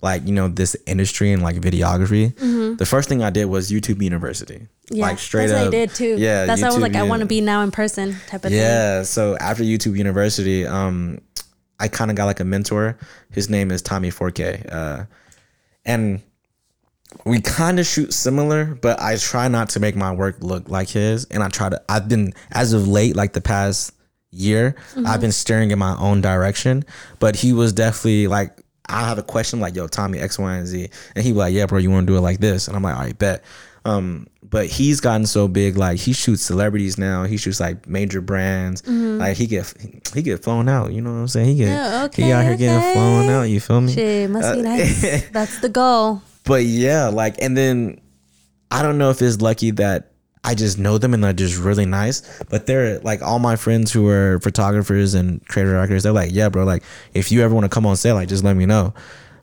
like 0.00 0.26
you 0.26 0.32
know 0.32 0.48
this 0.48 0.76
industry 0.86 1.32
and 1.32 1.42
like 1.42 1.56
videography, 1.56 2.36
the 2.78 2.86
first 2.86 3.08
thing 3.08 3.22
I 3.22 3.30
did 3.30 3.46
was 3.46 3.70
YouTube 3.70 4.02
University. 4.02 4.54
Mm-hmm. 4.58 4.96
Yeah, 4.96 5.06
like 5.06 5.18
straight 5.18 5.46
that's 5.46 5.60
up. 5.60 5.66
what 5.66 5.74
I 5.74 5.78
did 5.78 5.94
too. 5.94 6.16
Yeah, 6.18 6.44
that's 6.44 6.60
why 6.60 6.68
I 6.68 6.70
was 6.70 6.78
YouTube, 6.78 6.82
like, 6.82 6.96
I 6.96 7.02
want 7.04 7.20
to 7.20 7.26
be 7.26 7.40
now 7.40 7.62
in 7.62 7.70
person 7.70 8.16
type 8.26 8.44
of 8.44 8.50
thing. 8.50 8.60
Yeah. 8.60 9.02
So 9.02 9.36
after 9.36 9.62
YouTube 9.62 9.96
University, 9.96 10.66
um, 10.66 11.20
I 11.78 11.88
kind 11.88 12.10
of 12.10 12.16
got 12.16 12.26
like 12.26 12.40
a 12.40 12.44
mentor. 12.44 12.98
His 13.30 13.48
name 13.48 13.70
is 13.70 13.80
Tommy 13.80 14.10
Forke, 14.10 14.66
uh, 14.70 15.04
and 15.84 16.20
we 17.24 17.40
kind 17.40 17.78
of 17.78 17.86
shoot 17.86 18.12
similar, 18.12 18.64
but 18.80 19.00
I 19.00 19.16
try 19.16 19.48
not 19.48 19.68
to 19.70 19.80
make 19.80 19.94
my 19.96 20.12
work 20.12 20.36
look 20.40 20.68
like 20.68 20.88
his. 20.88 21.24
And 21.26 21.42
I 21.42 21.48
try 21.48 21.68
to. 21.68 21.80
I've 21.88 22.08
been 22.08 22.32
as 22.52 22.72
of 22.72 22.88
late, 22.88 23.16
like 23.16 23.32
the 23.32 23.40
past 23.40 23.92
year, 24.30 24.74
I've 25.06 25.20
been 25.20 25.32
staring 25.32 25.70
in 25.70 25.78
my 25.78 25.96
own 25.98 26.20
direction. 26.20 26.84
But 27.18 27.36
he 27.36 27.52
was 27.52 27.72
definitely 27.72 28.26
like. 28.28 28.58
I 28.88 29.06
have 29.08 29.16
a 29.16 29.22
question 29.22 29.60
like, 29.60 29.76
yo, 29.76 29.86
Tommy, 29.86 30.18
X, 30.18 30.38
Y, 30.38 30.54
and 30.56 30.66
Z. 30.66 30.88
And 31.14 31.24
he 31.24 31.32
was 31.32 31.38
like, 31.38 31.54
yeah, 31.54 31.66
bro, 31.66 31.78
you 31.78 31.90
want 31.90 32.06
to 32.06 32.12
do 32.12 32.16
it 32.18 32.20
like 32.20 32.40
this? 32.40 32.66
And 32.66 32.76
I'm 32.76 32.82
like, 32.82 32.96
all 32.96 33.02
right, 33.02 33.16
bet. 33.16 33.44
Um, 33.84 34.26
but 34.42 34.66
he's 34.66 35.00
gotten 35.00 35.24
so 35.24 35.48
big, 35.48 35.76
like 35.76 35.98
he 35.98 36.12
shoots 36.12 36.42
celebrities 36.42 36.98
now. 36.98 37.24
He 37.24 37.36
shoots 37.36 37.58
like 37.60 37.86
major 37.88 38.20
brands. 38.20 38.86
Like 38.86 39.36
he 39.36 39.46
get 39.46 39.72
he 40.12 40.22
get 40.22 40.42
flown 40.42 40.68
out. 40.68 40.92
You 40.92 41.00
know 41.00 41.10
what 41.12 41.18
I'm 41.20 41.28
saying? 41.28 41.46
He 41.46 41.54
get 41.56 41.68
Yeah, 41.68 41.90
he 42.12 42.32
out 42.32 42.40
okay, 42.40 42.48
here 42.48 42.56
getting 42.56 42.92
flown 42.92 43.30
out. 43.30 43.42
You 43.44 43.60
feel 43.60 43.80
me? 43.80 43.92
Shit, 43.92 44.30
must 44.30 44.46
Uh, 44.48 44.54
be 44.56 44.62
nice. 44.62 45.28
That's 45.32 45.58
the 45.60 45.68
goal. 45.68 46.22
But 46.44 46.64
yeah, 46.64 47.08
like 47.08 47.36
and 47.40 47.56
then 47.56 48.00
I 48.70 48.82
don't 48.82 48.98
know 48.98 49.10
if 49.10 49.20
it's 49.22 49.40
lucky 49.40 49.70
that 49.72 50.12
I 50.44 50.54
just 50.54 50.78
know 50.78 50.98
them 50.98 51.14
and 51.14 51.22
they're 51.22 51.32
just 51.32 51.58
really 51.58 51.86
nice. 51.86 52.42
But 52.50 52.66
they're 52.66 52.98
like 53.00 53.22
all 53.22 53.38
my 53.38 53.56
friends 53.56 53.92
who 53.92 54.08
are 54.08 54.40
photographers 54.40 55.14
and 55.14 55.44
creative 55.46 55.72
directors. 55.74 56.02
They're 56.02 56.12
like, 56.12 56.30
yeah, 56.32 56.48
bro. 56.48 56.64
Like 56.64 56.82
if 57.14 57.30
you 57.30 57.42
ever 57.42 57.54
want 57.54 57.64
to 57.64 57.68
come 57.68 57.86
on 57.86 57.96
set, 57.96 58.14
like 58.14 58.28
just 58.28 58.42
let 58.44 58.56
me 58.56 58.66
know. 58.66 58.92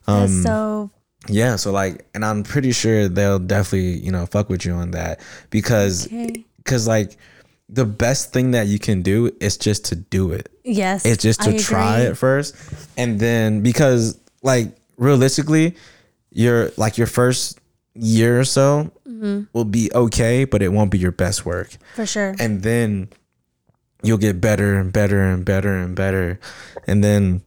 Um, 0.06 0.20
That's 0.26 0.42
so 0.42 0.90
Yeah, 1.28 1.56
so 1.56 1.70
like, 1.72 2.06
and 2.14 2.24
I'm 2.24 2.42
pretty 2.42 2.72
sure 2.72 3.08
they'll 3.08 3.38
definitely, 3.38 3.98
you 4.04 4.10
know, 4.12 4.26
fuck 4.26 4.48
with 4.50 4.64
you 4.64 4.72
on 4.72 4.90
that 4.92 5.20
because, 5.50 6.06
Okay. 6.06 6.44
because 6.58 6.86
like, 6.88 7.16
the 7.72 7.84
best 7.84 8.32
thing 8.32 8.50
that 8.50 8.66
you 8.66 8.80
can 8.80 9.00
do 9.00 9.30
is 9.40 9.56
just 9.56 9.84
to 9.86 9.94
do 9.94 10.32
it. 10.32 10.48
yes. 10.64 11.04
It's 11.06 11.22
just 11.22 11.40
to 11.42 11.56
try 11.56 12.00
it 12.00 12.16
first, 12.16 12.56
and 12.98 13.20
then 13.20 13.62
because 13.62 14.18
like 14.42 14.74
realistically, 14.96 15.76
your 16.32 16.70
like 16.76 16.96
your 16.98 17.06
first 17.06 17.58
year 17.94 18.38
or 18.40 18.44
so 18.44 18.90
Mm-hmm. 19.06 19.42
will 19.52 19.64
be 19.66 19.90
okay, 19.94 20.44
but 20.46 20.62
it 20.62 20.68
won't 20.72 20.90
be 20.90 20.96
your 20.98 21.12
best 21.12 21.44
work, 21.44 21.76
for 21.94 22.06
sure. 22.06 22.34
and 22.38 22.62
then 22.62 23.10
you'll 24.02 24.16
get 24.16 24.40
better 24.40 24.78
and 24.78 24.92
better 24.94 25.20
and 25.20 25.44
better 25.44 25.76
and 25.76 25.94
better, 25.94 26.38
and 26.86 27.02
then. 27.04 27.42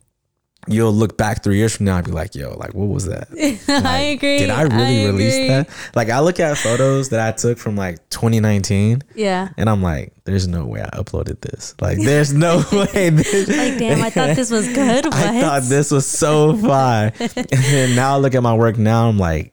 You'll 0.67 0.93
look 0.93 1.17
back 1.17 1.43
three 1.43 1.57
years 1.57 1.75
from 1.75 1.85
now 1.85 1.97
and 1.97 2.05
be 2.05 2.11
like, 2.11 2.35
"Yo, 2.35 2.55
like, 2.57 2.73
what 2.73 2.87
was 2.87 3.05
that?" 3.05 3.27
I 3.85 3.97
agree. 3.99 4.37
Did 4.39 4.49
I 4.49 4.63
really 4.63 5.05
release 5.05 5.35
agree. 5.35 5.47
that? 5.49 5.69
Like 5.95 6.09
I 6.09 6.19
look 6.19 6.39
at 6.39 6.57
photos 6.57 7.09
that 7.09 7.19
I 7.19 7.31
took 7.35 7.57
from 7.57 7.75
like 7.75 7.97
2019 8.09 9.01
Yeah. 9.15 9.49
and 9.57 9.69
I'm 9.69 9.81
like, 9.81 10.13
there's 10.25 10.47
no 10.47 10.65
way 10.65 10.81
I 10.81 10.89
uploaded 10.97 11.41
this. 11.41 11.75
Like 11.81 11.97
there's 11.99 12.33
no 12.33 12.63
way 12.71 13.09
this 13.09 13.47
Like 13.47 13.77
damn, 13.77 14.01
I 14.01 14.09
thought 14.09 14.35
this 14.35 14.51
was 14.51 14.67
good. 14.73 15.05
What? 15.05 15.13
I 15.15 15.41
thought 15.41 15.63
this 15.63 15.91
was 15.91 16.05
so 16.05 16.55
fire. 16.57 17.11
and 17.19 17.29
then 17.47 17.95
now 17.95 18.15
I 18.15 18.17
look 18.19 18.35
at 18.35 18.43
my 18.43 18.53
work 18.55 18.77
now, 18.77 19.07
I'm 19.09 19.17
like, 19.17 19.52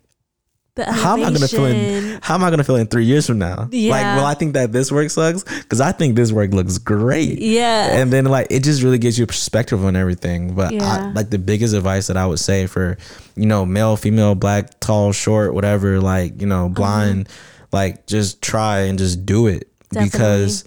how 0.79 1.17
am 1.17 1.21
I 1.25 1.33
gonna 1.33 1.49
feel 1.49 1.65
in 1.67 2.19
how 2.23 2.35
am 2.37 2.45
I 2.45 2.51
gonna 2.51 2.65
feel 2.65 2.77
in 2.77 2.87
three 2.87 3.05
years 3.05 3.27
from 3.27 3.39
now? 3.39 3.69
Yeah. 3.71 3.93
Like, 3.93 4.03
well, 4.17 4.25
I 4.27 4.35
think 4.35 4.55
that 4.55 4.73
this 4.73 4.91
work 4.91 5.11
sucks? 5.11 5.43
Because 5.43 5.81
I 5.81 5.93
think 5.93 6.17
this 6.17 6.33
work 6.33 6.53
looks 6.53 6.79
great. 6.79 7.39
Yeah. 7.39 7.93
And 8.01 8.13
then 8.13 8.25
like 8.27 8.47
it 8.51 8.63
just 8.63 8.83
really 8.83 8.99
gives 8.99 9.19
you 9.19 9.25
a 9.25 9.27
perspective 9.27 9.85
on 9.85 9.97
everything. 9.97 10.55
But 10.55 10.73
I, 10.73 10.77
Yeah. 10.77 11.13
like 11.15 11.31
the 11.31 11.39
biggest 11.39 11.75
advice 11.75 12.07
that 12.07 12.17
I 12.17 12.27
would 12.27 12.39
say 12.41 12.67
for, 12.67 12.97
you 13.37 13.47
know, 13.47 13.67
male, 13.67 13.97
female, 13.97 14.35
black, 14.35 14.81
tall, 14.81 15.13
short, 15.13 15.55
whatever, 15.55 16.01
like, 16.01 16.41
you 16.41 16.47
know, 16.47 16.69
blind, 16.69 17.29
like 17.73 18.07
just 18.07 18.41
try 18.43 18.81
and 18.81 18.99
just 18.99 19.27
do 19.27 19.47
it. 19.49 19.69
Because 19.93 20.65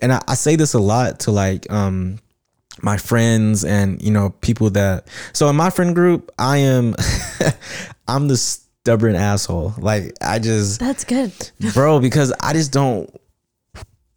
and 0.00 0.12
I, 0.12 0.20
I 0.28 0.34
say 0.34 0.56
this 0.56 0.74
a 0.74 0.78
lot 0.80 1.20
to 1.20 1.30
like 1.30 1.70
um 1.72 2.18
my 2.82 2.96
friends 2.96 3.64
and 3.64 4.02
you 4.02 4.10
know 4.10 4.30
people 4.40 4.68
that 4.70 5.06
so 5.32 5.48
in 5.48 5.54
my 5.56 5.70
friend 5.70 5.94
group 5.94 6.30
I 6.38 6.58
am 6.58 6.94
I'm 8.08 8.28
the 8.28 8.36
stubborn 8.84 9.14
asshole. 9.16 9.72
Like 9.78 10.12
I 10.20 10.38
just 10.38 10.78
That's 10.78 11.04
good. 11.04 11.32
bro 11.72 12.00
because 12.00 12.34
i 12.38 12.52
just 12.52 12.70
don't 12.70 13.08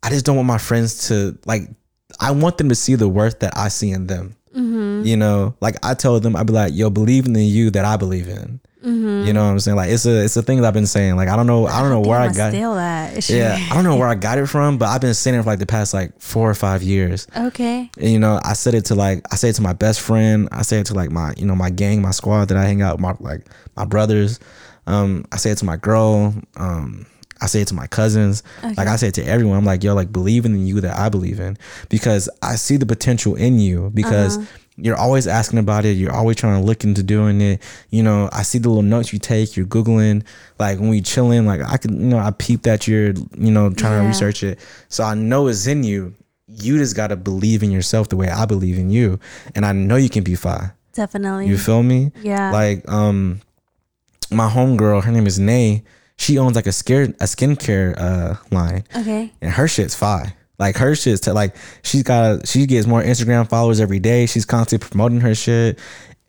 i 0.03 0.10
just 0.10 0.25
don't 0.25 0.36
want 0.36 0.45
my 0.47 0.58
friends 0.58 1.08
to 1.08 1.38
like 1.45 1.62
i 2.19 2.32
want 2.32 2.58
them 2.58 2.67
to 2.67 2.75
see 2.75 2.95
the 2.95 3.08
worth 3.08 3.39
that 3.39 3.58
i 3.58 3.69
see 3.69 3.91
in 3.91 4.08
them 4.08 4.36
Mm-hmm. 4.56 5.06
you 5.06 5.15
know 5.15 5.56
like 5.62 5.75
i 5.84 5.93
tell 5.93 6.19
them 6.19 6.36
i'd 6.36 6.47
be 6.47 6.53
like 6.53 6.73
yo 6.73 6.89
believe 6.89 7.27
in 7.27 7.34
the 7.34 7.45
you 7.45 7.69
that 7.71 7.86
i 7.86 7.95
believe 7.95 8.27
in 8.27 8.60
Mm-hmm. 8.88 9.28
you 9.28 9.34
know 9.34 9.43
what 9.43 9.52
i'm 9.52 9.60
saying 9.60 9.76
like 9.76 9.89
it's 9.89 10.06
a 10.06 10.23
it's 10.23 10.38
a 10.38 10.41
thing 10.41 10.62
that 10.62 10.67
i've 10.67 10.73
been 10.73 10.88
saying 10.88 11.17
like 11.17 11.28
i 11.28 11.36
don't 11.36 11.45
know 11.45 11.67
i 11.67 11.82
don't 11.82 11.89
know 11.89 12.00
where 12.00 12.19
i 12.19 12.32
got 12.32 12.54
steal 12.54 12.76
that. 12.76 13.30
yeah 13.30 13.58
i 13.69 13.73
don't 13.76 13.84
know 13.84 13.97
where 13.97 14.08
i 14.08 14.15
got 14.15 14.38
it 14.38 14.45
from 14.45 14.78
but 14.78 14.86
i've 14.88 15.02
been 15.02 15.13
saying 15.13 15.38
it 15.38 15.43
for 15.43 15.50
like 15.50 15.60
the 15.60 15.65
past 15.65 15.93
like 15.93 16.17
four 16.21 16.50
or 16.50 16.54
five 16.54 16.82
years 16.82 17.28
Okay. 17.36 17.89
and, 18.00 18.10
you 18.10 18.17
know, 18.19 18.39
I 18.43 18.54
said 18.54 18.73
it 18.76 18.86
to 18.86 18.95
like 18.95 19.26
I 19.32 19.36
say 19.36 19.50
it 19.50 19.54
to 19.56 19.62
my 19.62 19.73
best 19.73 20.00
friend. 20.00 20.47
I 20.52 20.62
say 20.62 20.80
it 20.80 20.86
to 20.88 20.93
like 20.93 21.12
my 21.12 21.34
you 21.38 21.45
know 21.45 21.56
my 21.56 21.69
gang, 21.69 22.02
my 22.02 22.12
squad 22.12 22.45
that 22.50 22.58
I 22.58 22.63
hang 22.65 22.82
out 22.82 22.93
with, 22.95 23.02
my 23.02 23.15
like 23.19 23.45
my 23.76 23.84
brothers. 23.86 24.39
Um, 24.86 25.26
I 25.34 25.38
say 25.38 25.52
it 25.52 25.58
to 25.58 25.65
my 25.65 25.76
girl. 25.78 26.34
Um, 26.56 27.06
I 27.41 27.47
say 27.47 27.62
it 27.62 27.67
to 27.67 27.73
my 27.76 27.88
cousins. 27.88 28.42
Like 28.63 28.88
I 28.88 28.96
say 28.96 29.10
it 29.10 29.15
to 29.15 29.23
everyone. 29.25 29.58
I'm 29.58 29.65
like, 29.65 29.83
yo, 29.83 29.94
like 29.96 30.12
believe 30.13 30.46
in 30.46 30.65
you 30.65 30.79
that 30.81 30.98
I 30.98 31.10
believe 31.10 31.40
in 31.40 31.58
because 31.90 32.29
I 32.42 32.56
see 32.56 32.77
the 32.77 32.85
potential 32.85 33.35
in 33.35 33.60
you 33.60 33.92
because. 33.94 34.38
You're 34.78 34.98
always 34.98 35.28
asking 35.28 35.60
about 35.60 35.86
it. 35.86 35.98
You're 35.98 36.13
always 36.13 36.38
trying 36.38 36.62
to 36.62 36.65
look 36.65 36.84
into 36.84 37.02
doing 37.02 37.42
it. 37.42 37.62
You 37.90 38.04
know, 38.04 38.30
I 38.32 38.44
see 38.44 38.60
the 38.60 38.69
little 38.69 38.84
notes 38.84 39.12
you 39.12 39.19
take. 39.19 39.58
You're 39.58 39.65
googling, 39.65 40.23
like 40.60 40.80
when 40.80 40.90
we 40.90 41.02
chilling. 41.02 41.46
Like 41.46 41.62
I 41.62 41.78
can, 41.78 42.00
you 42.00 42.08
know, 42.08 42.19
I 42.19 42.32
peep 42.32 42.62
that 42.63 42.88
you're, 42.88 43.13
you 43.38 43.52
know, 43.52 43.71
trying 43.71 44.02
to 44.02 44.08
research 44.08 44.44
it. 44.44 44.60
So 44.90 45.04
I 45.04 45.15
know 45.15 45.48
it's 45.48 45.65
in 45.65 45.84
you 45.84 46.13
you 46.48 46.78
just 46.78 46.96
gotta 46.96 47.15
believe 47.15 47.62
in 47.62 47.71
yourself 47.71 48.10
the 48.10 48.15
way 48.15 48.30
I 48.30 48.46
believe 48.46 48.78
in 48.78 48.90
you, 48.90 49.19
and 49.56 49.65
I 49.65 49.73
know 49.73 49.96
you 49.96 50.10
can 50.10 50.23
be 50.23 50.36
fine. 50.36 50.71
Definitely. 50.94 51.48
You 51.48 51.58
feel 51.58 51.84
me? 51.84 52.12
yeah. 52.21 52.52
Like 52.52 52.90
um, 52.90 53.42
my 54.32 54.50
homegirl, 54.50 55.04
her 55.04 55.12
name 55.12 55.28
is 55.28 55.40
Nay. 55.40 55.84
She 56.17 56.40
owns 56.40 56.56
like 56.56 56.65
a 56.65 56.71
scare 56.71 57.04
a 57.04 57.25
skincare 57.25 57.96
uh 57.98 58.36
line, 58.52 58.86
okay. 58.96 59.32
and 59.42 59.52
her 59.52 59.67
shit's 59.67 59.94
fire. 59.94 60.34
Like 60.60 60.75
her 60.77 60.95
shit's 60.95 61.21
to, 61.21 61.33
like 61.33 61.55
she's 61.83 62.03
got 62.03 62.43
a, 62.43 62.47
she 62.47 62.65
gets 62.65 62.87
more 62.87 63.01
Instagram 63.01 63.47
followers 63.47 63.79
every 63.79 63.99
day. 63.99 64.25
She's 64.25 64.45
constantly 64.45 64.87
promoting 64.87 65.21
her 65.21 65.35
shit. 65.35 65.79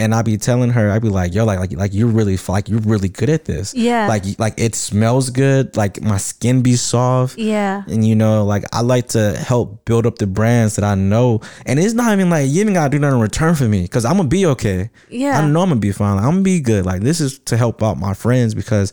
And 0.01 0.15
I 0.15 0.23
be 0.23 0.37
telling 0.37 0.71
her, 0.71 0.93
I 0.93 1.01
be 1.01 1.09
like, 1.09 1.35
yo, 1.35 1.45
like, 1.45 1.59
like, 1.59 1.73
like 1.73 1.93
you're 1.93 2.07
really, 2.07 2.39
like, 2.47 2.69
you're 2.69 2.79
really 2.79 3.09
good 3.09 3.29
at 3.29 3.47
this. 3.47 3.75
Yeah. 3.75 4.07
Like, 4.07 4.23
like 4.39 4.55
it 4.57 4.77
smells 4.77 5.31
good. 5.31 5.77
Like 5.77 6.01
my 6.01 6.19
skin 6.19 6.63
be 6.63 6.77
soft. 6.77 7.37
Yeah. 7.37 7.83
And 7.89 8.07
you 8.07 8.15
know, 8.15 8.45
like 8.45 8.63
I 8.73 8.83
like 8.83 9.09
to 9.09 9.37
help 9.37 9.85
build 9.87 10.07
up 10.07 10.19
the 10.19 10.29
brands 10.29 10.77
that 10.77 10.85
I 10.85 10.95
know. 10.95 11.41
And 11.67 11.81
it's 11.81 11.95
not 11.95 12.13
even 12.13 12.31
like 12.31 12.49
you 12.49 12.61
even 12.61 12.75
gotta 12.75 12.91
do 12.91 13.01
nothing 13.01 13.17
in 13.17 13.23
return 13.23 13.57
for 13.57 13.65
me. 13.65 13.89
Cause 13.89 14.05
I'm 14.05 14.19
gonna 14.19 14.29
be 14.29 14.47
okay. 14.47 14.91
Yeah. 15.09 15.37
I 15.37 15.49
know 15.49 15.63
I'm 15.63 15.71
gonna 15.71 15.81
be 15.81 15.91
fine. 15.91 16.19
I'm 16.19 16.25
gonna 16.25 16.43
be 16.43 16.61
good. 16.61 16.87
Like 16.87 17.01
this 17.01 17.21
is 17.21 17.41
to 17.41 17.57
help 17.57 17.83
out 17.83 17.97
my 17.97 18.15
friends 18.15 18.55
because 18.55 18.93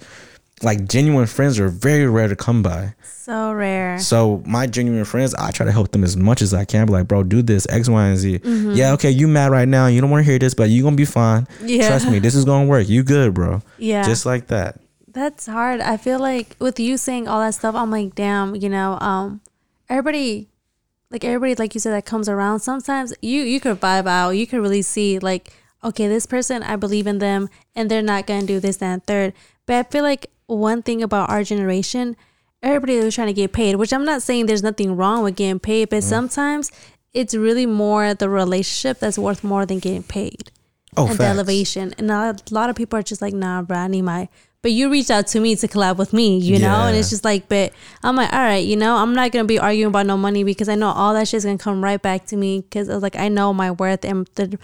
like 0.64 0.88
genuine 0.88 1.28
friends 1.28 1.60
are 1.60 1.68
very 1.68 2.08
rare 2.08 2.28
to 2.28 2.36
come 2.36 2.64
by. 2.64 2.94
So 3.04 3.52
rare. 3.54 3.98
So 4.00 4.44
my 4.46 4.68
genuine 4.68 5.04
friends, 5.04 5.34
I 5.34 5.52
try 5.52 5.66
to 5.66 5.72
help 5.72 5.92
them 5.92 6.04
as 6.04 6.16
much 6.16 6.42
as 6.42 6.54
I 6.54 6.64
can. 6.64 6.86
Be 6.86 6.94
like, 6.94 7.08
bro, 7.08 7.24
do 7.24 7.42
this 7.42 7.66
X, 7.70 7.90
Y, 7.90 8.06
and 8.06 8.18
Z. 8.18 8.40
Yeah, 8.44 8.94
okay, 8.94 9.10
you 9.10 9.28
mad 9.28 9.52
right 9.52 9.68
now. 9.68 9.88
You 9.88 10.00
don't 10.00 10.12
want 10.12 10.24
to 10.26 10.30
hear 10.30 10.40
this, 10.40 10.54
but 10.54 10.70
you 10.70 10.84
gonna 10.84 10.96
be 10.96 11.06
fine. 11.06 11.48
Yeah. 11.64 11.88
Trust 11.88 12.10
me, 12.10 12.20
this 12.20 12.36
is 12.36 12.46
gonna 12.46 12.68
work. 12.68 12.88
You 12.88 13.04
good, 13.04 13.34
bro. 13.34 13.62
Yeah. 13.78 14.04
Just 14.04 14.26
like 14.26 14.48
that. 14.48 14.80
That's 15.08 15.46
hard. 15.48 15.82
I 15.82 15.98
feel 15.98 16.20
like 16.20 16.56
with 16.60 16.80
you 16.80 16.98
saying 16.98 17.28
all 17.28 17.40
that 17.40 17.56
stuff, 17.56 17.74
I'm 17.74 17.90
like, 17.90 18.16
damn, 18.16 18.56
you 18.56 18.70
know, 18.70 19.00
um, 19.00 19.42
everybody, 19.90 20.50
like 21.10 21.24
everybody, 21.24 21.56
like 21.56 21.74
you 21.74 21.80
said, 21.80 21.94
that 21.94 22.06
comes 22.06 22.30
around. 22.30 22.60
Sometimes 22.60 23.14
you 23.22 23.42
you 23.42 23.60
could 23.60 23.80
vibe 23.80 24.08
out. 24.08 24.32
You 24.32 24.46
could 24.46 24.60
really 24.60 24.82
see, 24.82 25.18
like, 25.20 25.52
okay, 25.84 26.08
this 26.08 26.26
person, 26.26 26.64
I 26.64 26.76
believe 26.76 27.08
in 27.08 27.20
them, 27.20 27.50
and 27.76 27.90
they're 27.90 28.02
not 28.02 28.28
gonna 28.28 28.46
do 28.46 28.60
this, 28.60 28.78
that, 28.78 28.86
and 28.86 29.04
third. 29.06 29.34
But 29.66 29.76
I 29.78 29.84
feel 29.90 30.04
like 30.04 30.30
one 30.48 30.82
thing 30.82 31.02
about 31.02 31.30
our 31.30 31.44
generation, 31.44 32.16
everybody 32.62 33.00
was 33.00 33.16
trying 33.16 33.28
to 33.28 33.34
get 33.34 33.54
paid. 33.54 33.76
Which 33.76 33.94
I'm 33.94 34.06
not 34.06 34.22
saying 34.22 34.46
there's 34.46 34.64
nothing 34.64 34.96
wrong 34.96 35.24
with 35.24 35.36
getting 35.36 35.60
paid, 35.60 35.90
but 35.90 36.00
mm. 36.00 36.04
sometimes 36.04 36.72
it's 37.14 37.34
really 37.34 37.66
more 37.66 38.14
the 38.14 38.30
relationship 38.30 39.00
that's 39.00 39.18
worth 39.18 39.44
more 39.44 39.66
than 39.66 39.80
getting 39.80 40.04
paid 40.04 40.52
Oh, 40.98 41.08
and 41.08 41.18
the 41.18 41.26
elevation. 41.26 41.94
And 41.98 42.12
a 42.12 42.36
lot 42.52 42.70
of 42.70 42.76
people 42.76 42.98
are 43.00 43.04
just 43.04 43.22
like, 43.22 43.34
nah, 43.34 43.62
bro, 43.62 43.78
I 43.78 43.88
need 43.88 44.04
my. 44.04 44.30
But 44.62 44.72
you 44.72 44.90
reached 44.92 45.12
out 45.12 45.28
to 45.28 45.40
me 45.40 45.56
to 45.58 45.68
collab 45.68 45.98
with 45.98 46.12
me, 46.12 46.40
you 46.40 46.58
know, 46.58 46.88
and 46.88 46.98
it's 46.98 47.12
just 47.12 47.24
like, 47.24 47.48
but 47.48 47.72
I'm 48.02 48.16
like, 48.16 48.34
all 48.34 48.40
right, 48.40 48.66
you 48.66 48.76
know, 48.76 48.96
I'm 48.96 49.14
not 49.14 49.32
gonna 49.32 49.46
be 49.46 49.60
arguing 49.60 49.90
about 49.90 50.08
no 50.08 50.18
money 50.18 50.44
because 50.44 50.70
I 50.70 50.74
know 50.74 50.88
all 50.88 51.14
that 51.14 51.28
shit's 51.28 51.46
gonna 51.46 51.60
come 51.60 51.84
right 51.84 52.02
back 52.02 52.26
to 52.28 52.36
me 52.36 52.62
because 52.62 52.90
I 52.90 52.96
was 52.96 53.04
like, 53.04 53.16
I 53.16 53.28
know 53.28 53.54
my 53.54 53.70
worth 53.70 54.04
and 54.04 54.28
the 54.34 54.58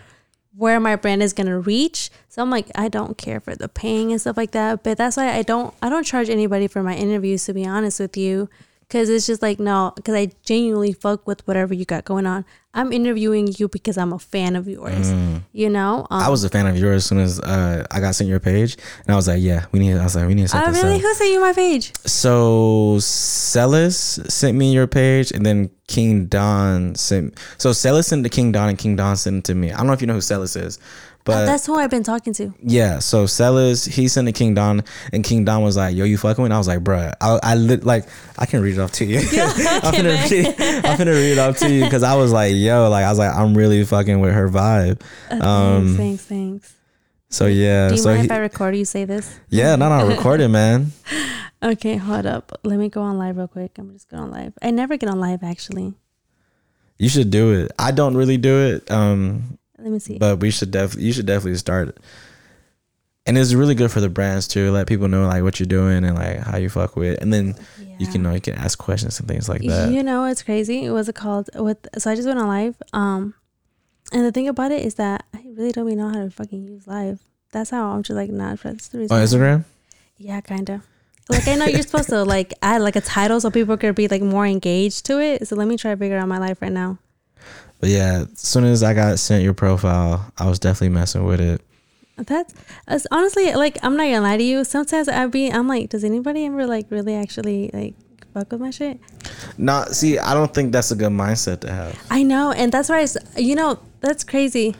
where 0.55 0.79
my 0.79 0.95
brand 0.95 1.23
is 1.23 1.33
gonna 1.33 1.59
reach. 1.59 2.09
So 2.29 2.41
I'm 2.41 2.49
like, 2.49 2.67
I 2.75 2.87
don't 2.87 3.17
care 3.17 3.39
for 3.39 3.55
the 3.55 3.69
paying 3.69 4.11
and 4.11 4.19
stuff 4.19 4.37
like 4.37 4.51
that. 4.51 4.83
But 4.83 4.97
that's 4.97 5.17
why 5.17 5.33
I 5.33 5.41
don't, 5.41 5.73
I 5.81 5.89
don't 5.89 6.03
charge 6.03 6.29
anybody 6.29 6.67
for 6.67 6.83
my 6.83 6.95
interviews 6.95 7.45
to 7.45 7.53
be 7.53 7.65
honest 7.65 7.99
with 7.99 8.17
you. 8.17 8.49
Cause 8.89 9.07
it's 9.07 9.25
just 9.25 9.41
like 9.41 9.57
no, 9.57 9.93
cause 10.03 10.15
I 10.15 10.31
genuinely 10.43 10.91
fuck 10.91 11.25
with 11.25 11.47
whatever 11.47 11.73
you 11.73 11.85
got 11.85 12.03
going 12.03 12.25
on. 12.25 12.43
I'm 12.73 12.93
interviewing 12.93 13.49
you 13.57 13.67
because 13.67 13.97
I'm 13.97 14.13
a 14.13 14.19
fan 14.19 14.55
of 14.55 14.65
yours. 14.67 15.11
You 15.51 15.69
know, 15.69 16.07
um, 16.09 16.21
I 16.23 16.29
was 16.29 16.43
a 16.45 16.49
fan 16.49 16.67
of 16.67 16.77
yours 16.77 16.97
as 17.03 17.05
soon 17.05 17.19
as 17.19 17.39
uh, 17.41 17.85
I 17.91 17.99
got 17.99 18.15
sent 18.15 18.29
your 18.29 18.39
page, 18.39 18.77
and 19.05 19.11
I 19.11 19.15
was 19.17 19.27
like, 19.27 19.41
"Yeah, 19.41 19.65
we 19.73 19.79
need." 19.79 19.97
I 19.97 20.03
was 20.03 20.15
like, 20.15 20.25
"We 20.27 20.35
need 20.35 20.43
to 20.43 20.47
set 20.47 20.65
Oh, 20.67 20.71
really? 20.71 20.95
up." 20.95 21.01
Who 21.01 21.13
sent 21.15 21.31
you 21.33 21.41
my 21.41 21.51
page? 21.51 21.91
So 22.05 22.97
Celis 22.99 24.19
sent 24.29 24.57
me 24.57 24.71
your 24.73 24.87
page, 24.87 25.31
and 25.31 25.45
then 25.45 25.69
King 25.87 26.27
Don 26.27 26.95
sent. 26.95 27.37
So 27.57 27.73
Celis 27.73 28.07
sent 28.07 28.23
to 28.23 28.29
King 28.29 28.51
Don, 28.53 28.69
and 28.69 28.77
King 28.77 28.95
Don 28.95 29.17
sent 29.17 29.37
it 29.37 29.43
to 29.45 29.55
me. 29.55 29.73
I 29.73 29.77
don't 29.77 29.87
know 29.87 29.93
if 29.93 29.99
you 30.01 30.07
know 30.07 30.13
who 30.13 30.21
Celis 30.21 30.55
is, 30.55 30.79
but 31.23 31.45
That's 31.45 31.65
who 31.65 31.75
I've 31.75 31.89
been 31.89 32.03
talking 32.03 32.33
to. 32.33 32.53
yeah. 32.63 32.99
So 32.99 33.25
Celis, 33.25 33.85
he 33.85 34.07
sent 34.07 34.27
to 34.27 34.31
King 34.31 34.53
Don, 34.55 34.83
and 35.13 35.23
King 35.23 35.45
Don 35.45 35.61
was 35.63 35.77
like, 35.77 35.95
"Yo, 35.95 36.03
you 36.05 36.17
fucking?" 36.17 36.41
with? 36.41 36.51
I 36.51 36.57
was 36.57 36.67
like, 36.67 36.79
"Bruh, 36.79 37.13
I, 37.21 37.39
I 37.43 37.55
lit 37.55 37.83
like 37.83 38.05
I 38.39 38.45
can 38.45 38.61
read 38.61 38.75
it 38.75 38.79
off 38.79 38.91
to 38.93 39.05
you. 39.05 39.19
I'm 39.83 39.93
gonna 39.95 40.25
read, 40.29 40.55
I'm 40.85 40.97
gonna 40.97 41.11
read 41.11 41.33
it 41.33 41.37
off 41.39 41.57
to 41.59 41.71
you 41.71 41.83
because 41.83 42.03
I 42.03 42.15
was 42.15 42.31
like, 42.31 42.53
yo, 42.55 42.89
like 42.89 43.05
I 43.05 43.09
was 43.09 43.19
like, 43.19 43.35
I'm 43.35 43.55
really 43.55 43.83
fucking 43.85 44.19
with 44.19 44.33
her 44.33 44.49
vibe. 44.49 45.01
Uh, 45.29 45.45
Um, 45.45 45.95
thanks, 45.97 45.97
thanks, 45.97 46.23
thanks. 46.25 46.75
So 47.29 47.45
yeah, 47.45 47.87
Do 47.89 47.95
you 47.95 48.01
so 48.01 48.09
mind 48.09 48.19
he, 48.21 48.25
if 48.25 48.31
I 48.31 48.37
record 48.39 48.75
you 48.75 48.83
say 48.85 49.05
this? 49.05 49.39
yeah, 49.49 49.75
no, 49.75 49.89
no, 49.89 50.07
record 50.07 50.41
it, 50.41 50.49
man. 50.49 50.91
Okay, 51.63 51.95
hold 51.95 52.25
up. 52.25 52.59
Let 52.63 52.79
me 52.79 52.89
go 52.89 53.03
on 53.03 53.19
live 53.19 53.37
real 53.37 53.47
quick. 53.47 53.77
I'm 53.77 53.93
just 53.93 54.09
going 54.09 54.23
on 54.23 54.31
live. 54.31 54.53
I 54.63 54.71
never 54.71 54.97
get 54.97 55.07
on 55.07 55.19
live 55.19 55.43
actually. 55.43 55.93
You 56.97 57.07
should 57.07 57.29
do 57.29 57.53
it. 57.53 57.71
I 57.77 57.91
don't 57.91 58.17
really 58.17 58.37
do 58.37 58.73
it, 58.75 58.89
um, 58.89 59.59
Let 59.81 59.91
me 59.91 59.99
see. 59.99 60.17
but 60.17 60.39
we 60.39 60.51
should 60.51 60.71
definitely. 60.71 61.05
You 61.05 61.13
should 61.13 61.25
definitely 61.25 61.57
start. 61.57 61.97
And 63.27 63.37
it's 63.37 63.53
really 63.53 63.75
good 63.75 63.91
for 63.91 64.01
the 64.01 64.09
brands 64.09 64.47
too. 64.47 64.71
Let 64.71 64.87
people 64.87 65.07
know 65.07 65.27
like 65.27 65.43
what 65.43 65.59
you're 65.59 65.67
doing 65.67 66.03
and 66.03 66.15
like 66.15 66.39
how 66.39 66.57
you 66.57 66.69
fuck 66.69 66.95
with, 66.95 67.21
and 67.21 67.31
then 67.31 67.55
you 67.99 68.07
can 68.07 68.23
know 68.23 68.33
you 68.33 68.41
can 68.41 68.55
ask 68.55 68.79
questions 68.79 69.19
and 69.19 69.27
things 69.27 69.47
like 69.47 69.61
that. 69.61 69.91
You 69.91 70.01
know, 70.01 70.25
it's 70.25 70.41
crazy. 70.41 70.89
What 70.89 70.95
was 70.95 71.09
it 71.09 71.15
called? 71.15 71.49
With 71.55 71.87
so 71.99 72.09
I 72.09 72.15
just 72.15 72.27
went 72.27 72.39
on 72.39 72.47
live. 72.47 72.81
Um, 72.93 73.35
and 74.11 74.25
the 74.25 74.31
thing 74.31 74.47
about 74.47 74.71
it 74.71 74.83
is 74.83 74.95
that 74.95 75.25
I 75.35 75.43
really 75.55 75.71
don't 75.71 75.87
even 75.87 75.99
know 75.99 76.09
how 76.09 76.23
to 76.23 76.31
fucking 76.31 76.67
use 76.67 76.87
live. 76.87 77.21
That's 77.51 77.69
how 77.69 77.91
I'm 77.91 78.01
just 78.01 78.17
like 78.17 78.31
not. 78.31 78.59
That's 78.61 78.87
the 78.87 78.99
reason. 78.99 79.15
On 79.15 79.21
why. 79.21 79.25
Instagram. 79.25 79.65
Yeah, 80.17 80.41
kind 80.41 80.69
of. 80.69 80.81
Like 81.29 81.47
I 81.47 81.55
know 81.55 81.65
you're 81.65 81.83
supposed 81.83 82.09
to 82.09 82.23
like 82.23 82.53
add 82.61 82.81
like 82.81 82.95
a 82.95 83.01
title 83.01 83.39
so 83.39 83.51
people 83.51 83.77
could 83.77 83.95
be 83.95 84.07
like 84.07 84.21
more 84.23 84.47
engaged 84.47 85.05
to 85.05 85.19
it. 85.19 85.47
So 85.47 85.55
let 85.55 85.67
me 85.67 85.77
try 85.77 85.91
to 85.91 85.97
figure 85.97 86.17
out 86.17 86.27
my 86.27 86.39
life 86.39 86.61
right 86.61 86.71
now. 86.71 86.97
But 87.81 87.89
yeah, 87.89 88.25
as 88.31 88.39
soon 88.39 88.63
as 88.63 88.83
I 88.83 88.93
got 88.93 89.19
sent 89.19 89.43
your 89.43 89.53
profile, 89.55 90.31
I 90.37 90.47
was 90.47 90.59
definitely 90.59 90.89
messing 90.95 91.25
with 91.25 91.41
it. 91.41 91.61
That's, 92.17 92.53
that's 92.87 93.07
honestly 93.11 93.51
like 93.53 93.79
I'm 93.83 93.97
not 93.97 94.03
gonna 94.03 94.21
lie 94.21 94.37
to 94.37 94.43
you. 94.43 94.63
Sometimes 94.63 95.09
I 95.09 95.25
be 95.25 95.51
I'm 95.51 95.67
like, 95.67 95.89
does 95.89 96.03
anybody 96.03 96.45
ever 96.45 96.67
like 96.67 96.85
really 96.91 97.15
actually 97.15 97.71
like 97.73 97.95
fuck 98.33 98.51
with 98.51 98.61
my 98.61 98.69
shit? 98.69 98.99
Not 99.57 99.89
see, 99.95 100.19
I 100.19 100.35
don't 100.35 100.53
think 100.53 100.71
that's 100.71 100.91
a 100.91 100.95
good 100.95 101.11
mindset 101.11 101.61
to 101.61 101.71
have. 101.73 101.99
I 102.11 102.21
know, 102.21 102.51
and 102.51 102.71
that's 102.71 102.89
why 102.89 102.99
I, 103.01 103.39
you 103.39 103.55
know 103.55 103.79
that's 104.01 104.23
crazy. 104.23 104.75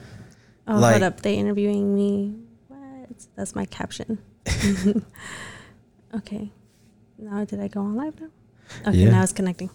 Oh, 0.68 0.78
Like- 0.78 0.91
hold 1.02 1.04
up, 1.04 1.22
they 1.22 1.34
interviewing 1.36 1.95
me. 1.95 2.36
What? 2.68 3.10
That's 3.36 3.56
my 3.56 3.66
caption. 3.66 4.20
okay, 6.16 6.52
now 7.18 7.43
did 7.45 7.60
I 7.60 7.68
go 7.68 7.82
on 7.82 7.95
live 7.95 8.20
now? 8.22 8.28
Okay, 8.88 8.97
Yeah. 8.99 9.10
now 9.10 9.24
it's 9.24 9.34
connecting. 9.34 9.70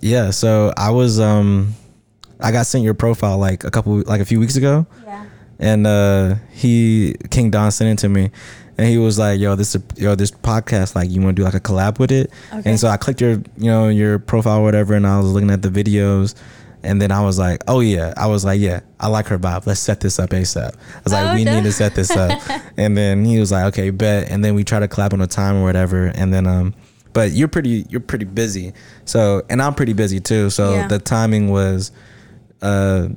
Yeah, 0.00 0.30
so 0.30 0.72
I 0.76 0.90
was 0.90 1.20
um 1.20 1.74
I 2.40 2.52
got 2.52 2.66
sent 2.66 2.84
your 2.84 2.94
profile 2.94 3.38
like 3.38 3.64
a 3.64 3.70
couple 3.70 4.02
like 4.02 4.20
a 4.20 4.24
few 4.24 4.40
weeks 4.40 4.56
ago. 4.56 4.86
Yeah. 5.04 5.24
and 5.58 5.86
uh 5.86 6.34
he 6.52 7.14
King 7.30 7.50
Don 7.50 7.70
sent 7.70 7.98
it 7.98 8.02
to 8.02 8.08
me 8.10 8.30
and 8.76 8.86
he 8.88 8.98
was 8.98 9.18
like 9.18 9.40
yo 9.40 9.56
this 9.56 9.74
is 9.74 9.82
yo 9.96 10.14
this 10.14 10.30
podcast 10.30 10.94
like 10.94 11.08
you 11.10 11.22
want 11.22 11.34
to 11.36 11.40
do 11.40 11.44
like 11.44 11.54
a 11.54 11.60
collab 11.60 11.98
with 11.98 12.12
it 12.12 12.30
Okay. 12.52 12.68
and 12.70 12.78
so 12.78 12.88
I 12.88 12.98
clicked 12.98 13.22
your 13.22 13.32
you 13.56 13.70
know 13.70 13.88
your 13.88 14.18
profile 14.18 14.58
or 14.58 14.62
whatever 14.64 14.92
and 14.94 15.06
I 15.06 15.18
was 15.18 15.32
looking 15.32 15.50
at 15.50 15.62
the 15.62 15.70
videos 15.70 16.34
and 16.82 17.00
then 17.00 17.10
I 17.10 17.22
was 17.22 17.38
like 17.38 17.62
oh 17.68 17.80
yeah 17.80 18.12
I 18.18 18.26
was 18.26 18.44
like 18.44 18.60
yeah 18.60 18.80
I 19.00 19.08
like 19.08 19.28
her 19.28 19.38
vibe 19.38 19.66
let's 19.66 19.80
set 19.80 20.00
this 20.00 20.18
up 20.18 20.28
ASAP 20.30 20.74
I 20.76 21.00
was 21.04 21.12
like 21.14 21.26
Oh, 21.30 21.34
we 21.34 21.44
no. 21.44 21.54
need 21.54 21.64
to 21.64 21.72
set 21.72 21.94
this 21.94 22.10
up 22.10 22.38
and 22.76 22.94
then 22.94 23.24
he 23.24 23.38
was 23.40 23.50
like 23.50 23.64
okay 23.72 23.88
bet 23.88 24.30
and 24.30 24.44
then 24.44 24.54
we 24.54 24.62
try 24.62 24.78
to 24.78 24.88
collab 24.88 25.14
on 25.14 25.22
a 25.22 25.26
time 25.26 25.56
or 25.56 25.62
whatever 25.62 26.08
and 26.14 26.34
then 26.34 26.46
um 26.46 26.74
but 27.14 27.30
you're 27.32 27.48
pretty 27.48 27.86
you're 27.88 28.02
pretty 28.02 28.26
busy 28.26 28.74
so 29.06 29.42
and 29.48 29.62
I'm 29.62 29.72
pretty 29.74 29.94
busy 29.94 30.20
too 30.20 30.50
so 30.50 30.74
Yeah. 30.74 30.86
the 30.86 30.98
timing 30.98 31.48
was 31.48 31.92
uh 32.62 33.08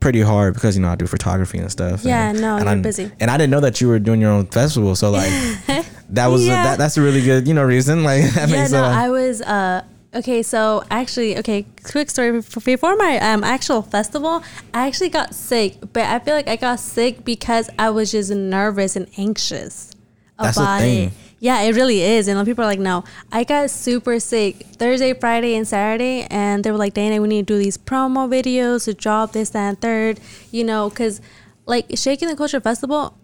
pretty 0.00 0.20
hard 0.20 0.54
because 0.54 0.76
you 0.76 0.82
know 0.82 0.88
I 0.90 0.94
do 0.96 1.06
photography 1.06 1.58
and 1.58 1.70
stuff. 1.70 2.04
Yeah, 2.04 2.30
and, 2.30 2.40
no, 2.40 2.56
and 2.56 2.64
you're 2.66 2.74
I, 2.74 2.80
busy. 2.80 3.10
And 3.20 3.30
I 3.30 3.36
didn't 3.36 3.50
know 3.50 3.60
that 3.60 3.80
you 3.80 3.88
were 3.88 3.98
doing 3.98 4.20
your 4.20 4.30
own 4.30 4.46
festival, 4.46 4.94
so 4.94 5.10
like 5.10 5.30
that 6.10 6.26
was 6.28 6.46
Yeah. 6.46 6.62
that, 6.62 6.78
that's 6.78 6.96
a 6.96 7.02
really 7.02 7.22
good 7.22 7.48
you 7.48 7.54
know 7.54 7.64
reason. 7.64 8.04
Like 8.04 8.22
that 8.34 8.48
yeah, 8.48 8.56
makes 8.60 8.72
no. 8.72 8.82
I 8.84 9.08
was 9.10 9.42
uh 9.42 9.82
okay. 10.14 10.42
So 10.42 10.84
actually, 10.90 11.36
okay, 11.38 11.66
quick 11.84 12.10
story 12.10 12.30
before 12.32 12.96
my 12.96 13.18
um 13.18 13.42
actual 13.44 13.82
festival, 13.82 14.42
I 14.72 14.86
actually 14.86 15.08
got 15.10 15.34
sick, 15.34 15.76
but 15.92 16.04
I 16.04 16.18
feel 16.20 16.34
like 16.34 16.48
I 16.48 16.56
got 16.56 16.78
sick 16.80 17.24
because 17.24 17.68
I 17.78 17.90
was 17.90 18.12
just 18.12 18.30
nervous 18.30 18.94
and 18.96 19.08
anxious 19.18 19.90
That's 20.38 20.56
about 20.56 20.80
thing. 20.80 21.08
it. 21.08 21.12
Yeah, 21.40 21.60
it 21.62 21.74
really 21.76 22.02
is. 22.02 22.26
And 22.26 22.44
people 22.46 22.64
are 22.64 22.66
like, 22.66 22.80
no, 22.80 23.04
I 23.30 23.44
got 23.44 23.70
super 23.70 24.18
sick 24.18 24.66
Thursday, 24.76 25.14
Friday, 25.14 25.54
and 25.54 25.66
Saturday. 25.66 26.26
And 26.30 26.64
they 26.64 26.70
were 26.70 26.76
like, 26.78 26.94
Dana, 26.94 27.22
we 27.22 27.28
need 27.28 27.46
to 27.46 27.54
do 27.54 27.58
these 27.58 27.78
promo 27.78 28.28
videos 28.28 28.84
to 28.86 28.94
drop 28.94 29.32
this, 29.32 29.50
that, 29.50 29.68
and 29.68 29.80
third, 29.80 30.20
you 30.50 30.64
know, 30.64 30.90
because 30.90 31.20
like 31.66 31.86
Shaking 31.94 32.28
the 32.28 32.36
Culture 32.36 32.60
Festival, 32.60 33.16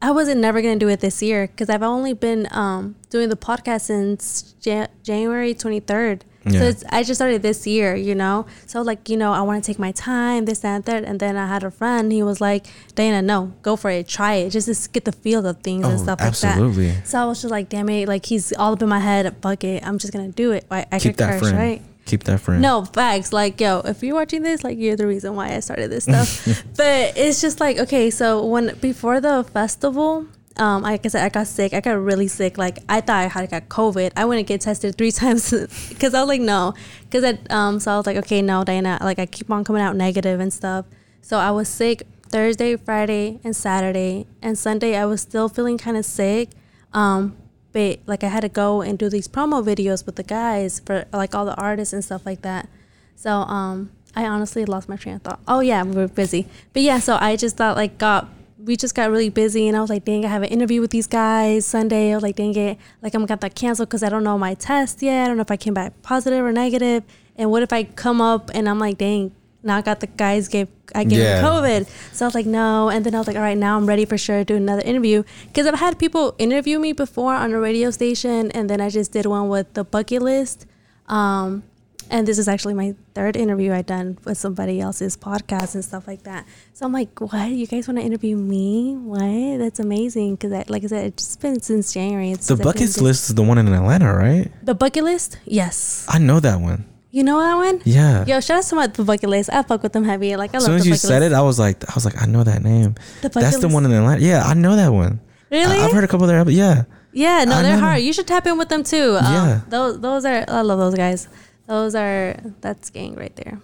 I 0.00 0.10
wasn't 0.12 0.40
never 0.40 0.62
going 0.62 0.78
to 0.78 0.84
do 0.84 0.90
it 0.90 1.00
this 1.00 1.22
year 1.22 1.48
because 1.48 1.68
I've 1.68 1.82
only 1.82 2.12
been 2.12 2.46
um, 2.50 2.94
doing 3.10 3.30
the 3.30 3.36
podcast 3.36 3.82
since 3.82 4.54
Ja- 4.62 4.88
January 5.02 5.54
23rd. 5.54 6.20
Yeah. 6.46 6.60
So 6.60 6.66
it's, 6.66 6.84
I 6.90 7.02
just 7.02 7.18
started 7.18 7.42
this 7.42 7.66
year, 7.66 7.94
you 7.96 8.14
know? 8.14 8.46
So, 8.66 8.82
like, 8.82 9.08
you 9.08 9.16
know, 9.16 9.32
I 9.32 9.42
want 9.42 9.62
to 9.62 9.66
take 9.66 9.78
my 9.78 9.92
time, 9.92 10.44
this, 10.44 10.60
that, 10.60 10.74
and 10.76 10.84
third. 10.86 11.04
And 11.04 11.18
then 11.18 11.36
I 11.36 11.46
had 11.46 11.64
a 11.64 11.70
friend, 11.70 12.12
he 12.12 12.22
was 12.22 12.40
like, 12.40 12.66
Dana, 12.94 13.20
no, 13.22 13.52
go 13.62 13.76
for 13.76 13.90
it, 13.90 14.06
try 14.08 14.34
it, 14.34 14.50
just 14.50 14.66
to 14.84 14.90
get 14.90 15.04
the 15.04 15.12
feel 15.12 15.44
of 15.46 15.58
things 15.62 15.84
and 15.84 15.94
Oh, 15.94 16.02
stuff 16.02 16.20
like 16.20 16.28
absolutely. 16.28 16.90
that. 16.90 17.08
So 17.08 17.18
I 17.20 17.24
was 17.24 17.42
just 17.42 17.50
like, 17.50 17.68
damn 17.68 17.88
it, 17.88 18.06
like 18.08 18.26
he's 18.26 18.52
all 18.52 18.72
up 18.74 18.82
in 18.82 18.88
my 18.88 19.00
head. 19.00 19.34
Fuck 19.42 19.64
it, 19.64 19.86
I'm 19.86 19.98
just 19.98 20.12
gonna 20.12 20.28
do 20.28 20.52
it. 20.52 20.64
I, 20.70 20.86
I 20.92 20.98
Keep 20.98 21.16
that 21.16 21.30
curse, 21.32 21.40
friend. 21.40 21.58
right? 21.58 21.82
Keep 22.04 22.22
that 22.24 22.38
friend. 22.40 22.62
No, 22.62 22.84
facts. 22.84 23.32
Like, 23.32 23.60
yo, 23.60 23.80
if 23.80 24.00
you're 24.04 24.14
watching 24.14 24.42
this, 24.42 24.62
like, 24.62 24.78
you're 24.78 24.94
the 24.94 25.08
reason 25.08 25.34
why 25.34 25.52
I 25.52 25.58
started 25.58 25.90
this 25.90 26.04
stuff. 26.04 26.46
but 26.76 27.16
it's 27.16 27.40
just 27.40 27.58
like, 27.58 27.78
okay, 27.80 28.10
so 28.10 28.46
when 28.46 28.76
before 28.76 29.20
the 29.20 29.42
festival, 29.52 30.26
um, 30.58 30.82
like 30.82 31.04
I 31.04 31.08
said, 31.08 31.24
I 31.24 31.28
got 31.28 31.46
sick. 31.46 31.74
I 31.74 31.80
got 31.80 31.92
really 31.92 32.28
sick. 32.28 32.58
Like, 32.58 32.78
I 32.88 33.00
thought 33.00 33.16
I 33.16 33.28
had 33.28 33.50
got 33.50 33.68
COVID. 33.68 34.12
I 34.16 34.24
went 34.24 34.38
and 34.38 34.46
get 34.46 34.60
tested 34.60 34.96
three 34.96 35.12
times 35.22 35.50
because 35.88 36.14
I 36.14 36.20
was 36.20 36.28
like, 36.28 36.40
no. 36.40 36.74
Because 37.04 37.24
I, 37.24 37.38
um, 37.50 37.80
so 37.80 37.92
I 37.92 37.96
was 37.96 38.06
like, 38.06 38.16
okay, 38.18 38.42
no, 38.42 38.64
Diana, 38.64 38.98
like, 39.00 39.18
I 39.18 39.26
keep 39.26 39.50
on 39.50 39.64
coming 39.64 39.82
out 39.82 39.96
negative 39.96 40.40
and 40.40 40.52
stuff. 40.52 40.86
So 41.20 41.38
I 41.38 41.50
was 41.50 41.68
sick 41.68 42.06
Thursday, 42.28 42.76
Friday, 42.76 43.40
and 43.44 43.54
Saturday. 43.54 44.26
And 44.42 44.58
Sunday, 44.58 44.96
I 44.96 45.04
was 45.04 45.20
still 45.20 45.48
feeling 45.48 45.78
kind 45.78 45.96
of 45.96 46.04
sick. 46.04 46.50
Um, 46.92 47.36
but 47.76 47.98
like 48.06 48.24
I 48.24 48.28
had 48.28 48.40
to 48.40 48.48
go 48.48 48.80
and 48.80 48.98
do 48.98 49.10
these 49.10 49.28
promo 49.28 49.62
videos 49.62 50.06
with 50.06 50.16
the 50.16 50.22
guys 50.22 50.80
for 50.80 51.04
like 51.12 51.34
all 51.34 51.44
the 51.44 51.54
artists 51.56 51.92
and 51.92 52.02
stuff 52.02 52.24
like 52.24 52.40
that. 52.40 52.70
So 53.16 53.30
um, 53.30 53.90
I 54.14 54.24
honestly 54.26 54.64
lost 54.64 54.88
my 54.88 54.96
train 54.96 55.16
of 55.16 55.22
thought. 55.22 55.40
Oh 55.46 55.60
yeah, 55.60 55.82
we 55.82 55.94
were 55.94 56.08
busy. 56.08 56.46
But 56.72 56.80
yeah, 56.80 57.00
so 57.00 57.18
I 57.20 57.36
just 57.36 57.58
thought 57.58 57.76
like 57.76 57.98
got 57.98 58.30
we 58.66 58.76
just 58.76 58.94
got 58.96 59.10
really 59.10 59.28
busy 59.30 59.68
and 59.68 59.76
I 59.76 59.80
was 59.80 59.88
like, 59.90 60.04
dang, 60.04 60.24
I 60.24 60.28
have 60.28 60.42
an 60.42 60.48
interview 60.48 60.80
with 60.80 60.90
these 60.90 61.06
guys 61.06 61.64
Sunday. 61.64 62.10
I 62.10 62.16
was 62.16 62.22
like, 62.24 62.36
dang 62.36 62.54
it, 62.56 62.78
like 63.00 63.14
I'm 63.14 63.20
gonna 63.20 63.28
get 63.28 63.40
that 63.40 63.54
canceled 63.54 63.88
because 63.88 64.02
I 64.02 64.08
don't 64.08 64.24
know 64.24 64.36
my 64.36 64.54
test 64.54 65.02
yet. 65.02 65.24
I 65.24 65.28
don't 65.28 65.36
know 65.36 65.42
if 65.42 65.50
I 65.52 65.56
came 65.56 65.72
back 65.72 66.02
positive 66.02 66.44
or 66.44 66.52
negative. 66.52 67.04
And 67.36 67.50
what 67.50 67.62
if 67.62 67.72
I 67.72 67.84
come 67.84 68.20
up 68.20 68.50
and 68.54 68.68
I'm 68.68 68.80
like, 68.80 68.98
dang, 68.98 69.30
now 69.62 69.76
I 69.76 69.82
got 69.82 70.00
the 70.00 70.08
guys 70.08 70.48
gave 70.48 70.68
I 70.94 71.04
gave 71.04 71.18
Yeah. 71.20 71.42
COVID. 71.42 71.86
So 72.12 72.24
I 72.24 72.28
was 72.28 72.34
like, 72.34 72.46
no. 72.46 72.88
And 72.88 73.04
then 73.06 73.14
I 73.14 73.18
was 73.18 73.26
like, 73.26 73.36
all 73.36 73.42
right, 73.42 73.58
now 73.58 73.76
I'm 73.76 73.86
ready 73.86 74.04
for 74.04 74.18
sure 74.18 74.38
to 74.38 74.44
do 74.44 74.56
another 74.56 74.82
interview 74.82 75.22
because 75.46 75.66
I've 75.66 75.78
had 75.78 75.98
people 75.98 76.34
interview 76.38 76.78
me 76.78 76.92
before 76.92 77.34
on 77.34 77.52
a 77.52 77.58
radio 77.60 77.90
station, 77.90 78.50
and 78.52 78.68
then 78.68 78.80
I 78.80 78.88
just 78.90 79.12
did 79.12 79.26
one 79.26 79.48
with 79.48 79.72
the 79.74 79.84
bucket 79.84 80.22
list. 80.22 80.66
Um, 81.06 81.62
and 82.10 82.26
this 82.26 82.38
is 82.38 82.48
actually 82.48 82.74
my 82.74 82.94
third 83.14 83.36
interview 83.36 83.72
I've 83.72 83.86
done 83.86 84.18
with 84.24 84.38
somebody 84.38 84.80
else's 84.80 85.16
podcast 85.16 85.74
and 85.74 85.84
stuff 85.84 86.06
like 86.06 86.22
that. 86.24 86.46
So 86.74 86.86
I'm 86.86 86.92
like, 86.92 87.20
what? 87.20 87.48
You 87.50 87.66
guys 87.66 87.88
want 87.88 87.98
to 87.98 88.04
interview 88.04 88.36
me? 88.36 88.94
What? 88.96 89.58
That's 89.58 89.80
amazing 89.80 90.36
because, 90.36 90.52
like 90.68 90.84
I 90.84 90.86
said, 90.86 91.06
it's 91.06 91.24
just 91.24 91.40
been 91.40 91.60
since 91.60 91.92
January. 91.92 92.30
It's 92.32 92.46
The 92.48 92.56
been 92.56 92.64
buckets 92.64 93.00
list 93.00 93.28
is 93.28 93.34
the 93.34 93.42
one 93.42 93.58
in 93.58 93.68
Atlanta, 93.68 94.12
right? 94.14 94.50
The 94.64 94.74
bucket 94.74 95.04
list? 95.04 95.38
Yes. 95.44 96.06
I 96.08 96.18
know 96.18 96.40
that 96.40 96.60
one. 96.60 96.84
You 97.10 97.22
know 97.24 97.40
that 97.40 97.54
one? 97.54 97.80
Yeah. 97.84 98.26
Yo, 98.26 98.40
shout 98.40 98.58
out 98.58 98.64
to 98.64 98.74
my 98.74 98.86
the 98.88 99.02
bucket 99.04 99.30
list. 99.30 99.48
I 99.50 99.62
fuck 99.62 99.82
with 99.82 99.92
them 99.94 100.04
heavy. 100.04 100.36
Like 100.36 100.52
I 100.54 100.58
as 100.58 100.62
love 100.64 100.66
soon 100.66 100.74
the 100.74 100.80
as 100.80 100.86
you 100.86 100.94
said 100.96 101.20
list. 101.22 101.32
it, 101.32 101.34
I 101.34 101.40
was 101.40 101.58
like, 101.58 101.82
I 101.88 101.94
was 101.94 102.04
like, 102.04 102.20
I 102.20 102.26
know 102.26 102.44
that 102.44 102.62
name. 102.62 102.94
The 103.22 103.30
bucket 103.30 103.32
That's 103.42 103.56
bucket 103.56 103.60
the 103.62 103.68
one 103.74 103.86
in 103.86 103.92
Atlanta. 103.92 104.20
Yeah, 104.20 104.42
I 104.44 104.52
know 104.54 104.76
that 104.76 104.88
one. 104.92 105.20
Really? 105.50 105.76
I, 105.78 105.82
have 105.82 105.92
heard 105.92 106.04
a 106.04 106.08
couple 106.08 106.28
of 106.28 106.46
their, 106.46 106.54
yeah. 106.54 106.84
Yeah, 107.12 107.44
no, 107.44 107.54
I 107.54 107.62
they're 107.62 107.76
know. 107.76 107.80
hard. 107.80 108.02
You 108.02 108.12
should 108.12 108.26
tap 108.26 108.46
in 108.46 108.58
with 108.58 108.68
them 108.68 108.82
too. 108.82 109.16
Um, 109.16 109.32
Yeah. 109.32 109.60
those 109.68 110.00
those 110.00 110.24
are 110.26 110.44
I 110.46 110.60
love 110.60 110.78
those 110.78 110.94
guys. 110.94 111.28
Those 111.66 111.94
are 111.94 112.36
that's 112.60 112.90
gang 112.90 113.14
right 113.14 113.34
there. 113.36 113.60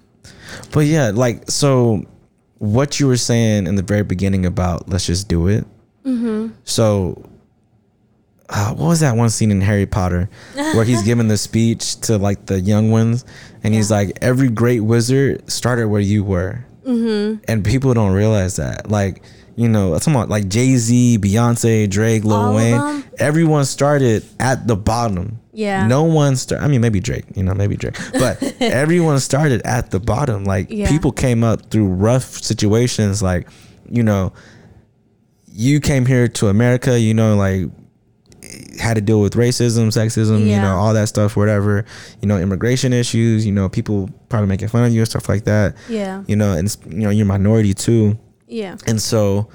But 0.73 0.87
yeah, 0.87 1.11
like 1.11 1.51
so, 1.51 2.05
what 2.59 3.01
you 3.01 3.07
were 3.07 3.17
saying 3.17 3.67
in 3.67 3.77
the 3.77 3.83
very 3.83 4.03
beginning 4.03 4.47
about 4.47 4.89
let's 4.89 5.07
just 5.07 5.29
do 5.29 5.49
it. 5.49 5.65
Mm-hmm. 6.05 6.49
So, 6.65 7.29
uh, 8.49 8.75
what 8.75 8.89
was 8.89 9.01
that 9.01 9.17
one 9.17 9.31
scene 9.31 9.51
in 9.51 9.61
Harry 9.61 9.87
Potter 9.87 10.29
where 10.55 10.85
he's 10.85 11.03
giving 11.03 11.29
the 11.29 11.39
speech 11.39 12.01
to 12.03 12.19
like 12.19 12.47
the 12.47 12.61
young 12.61 12.91
ones, 12.91 13.25
and 13.63 13.73
he's 13.75 13.91
like, 13.91 14.19
"Every 14.21 14.49
great 14.49 14.81
wizard 14.81 15.51
started 15.51 15.89
where 15.89 16.01
you 16.01 16.25
were," 16.25 16.65
mm-hmm. 16.85 17.43
and 17.47 17.65
people 17.65 17.95
don't 17.95 18.13
realize 18.13 18.57
that. 18.57 18.91
Like, 18.91 19.23
you 19.57 19.69
know, 19.69 19.93
talking 19.99 20.15
about 20.15 20.29
like 20.29 20.49
Jay 20.49 20.77
Z, 20.77 21.19
Beyonce, 21.19 21.89
Drake, 21.91 22.25
Lil 22.25 22.37
All 22.37 22.55
Wayne. 22.55 23.05
Everyone 23.19 23.65
started 23.65 24.25
at 24.41 24.67
the 24.67 24.77
bottom. 24.77 25.39
Yeah. 25.53 25.87
No 25.87 26.05
one 26.05 26.37
started. 26.37 26.65
I 26.65 26.69
mean, 26.69 26.81
maybe 26.81 26.99
Drake. 27.01 27.25
You 27.37 27.43
know, 27.43 27.53
maybe 27.55 27.77
Drake. 27.77 27.99
But 28.15 28.43
everyone 28.61 29.21
started 29.21 29.61
at 29.67 29.91
the 29.91 30.01
bottom. 30.01 30.45
Like 30.45 30.69
Yeah. 30.71 30.89
people 30.89 31.13
came 31.13 31.45
up 31.45 31.71
through 31.71 31.89
rough 31.89 32.25
situations. 32.43 33.23
Like, 33.23 33.49
you 33.91 34.03
know, 34.03 34.33
you 35.47 35.81
came 35.81 36.07
here 36.07 36.29
to 36.29 36.49
America. 36.49 36.99
You 36.99 37.13
know, 37.13 37.37
like 37.37 37.67
had 38.81 38.95
to 38.95 39.01
deal 39.03 39.21
with 39.21 39.35
racism, 39.35 39.89
sexism. 39.89 40.41
You 40.47 40.57
know, 40.57 40.77
all 40.77 40.95
that 40.95 41.09
stuff. 41.09 41.37
Whatever. 41.37 41.85
You 42.23 42.29
know, 42.29 42.39
immigration 42.39 42.95
issues. 42.95 43.45
You 43.45 43.53
know, 43.53 43.69
people 43.69 44.09
probably 44.31 44.49
making 44.49 44.69
fun 44.69 44.85
of 44.85 44.93
you 44.93 45.01
and 45.01 45.09
stuff 45.09 45.29
like 45.29 45.45
that. 45.45 45.77
Yeah. 45.89 46.25
You 46.27 46.37
know, 46.37 46.53
and 46.53 46.75
you 46.89 47.01
know, 47.01 47.11
you're 47.11 47.25
a 47.25 47.29
minority 47.29 47.75
too. 47.75 48.19
Yeah. 48.53 48.77
And 48.87 49.01
so 49.01 49.49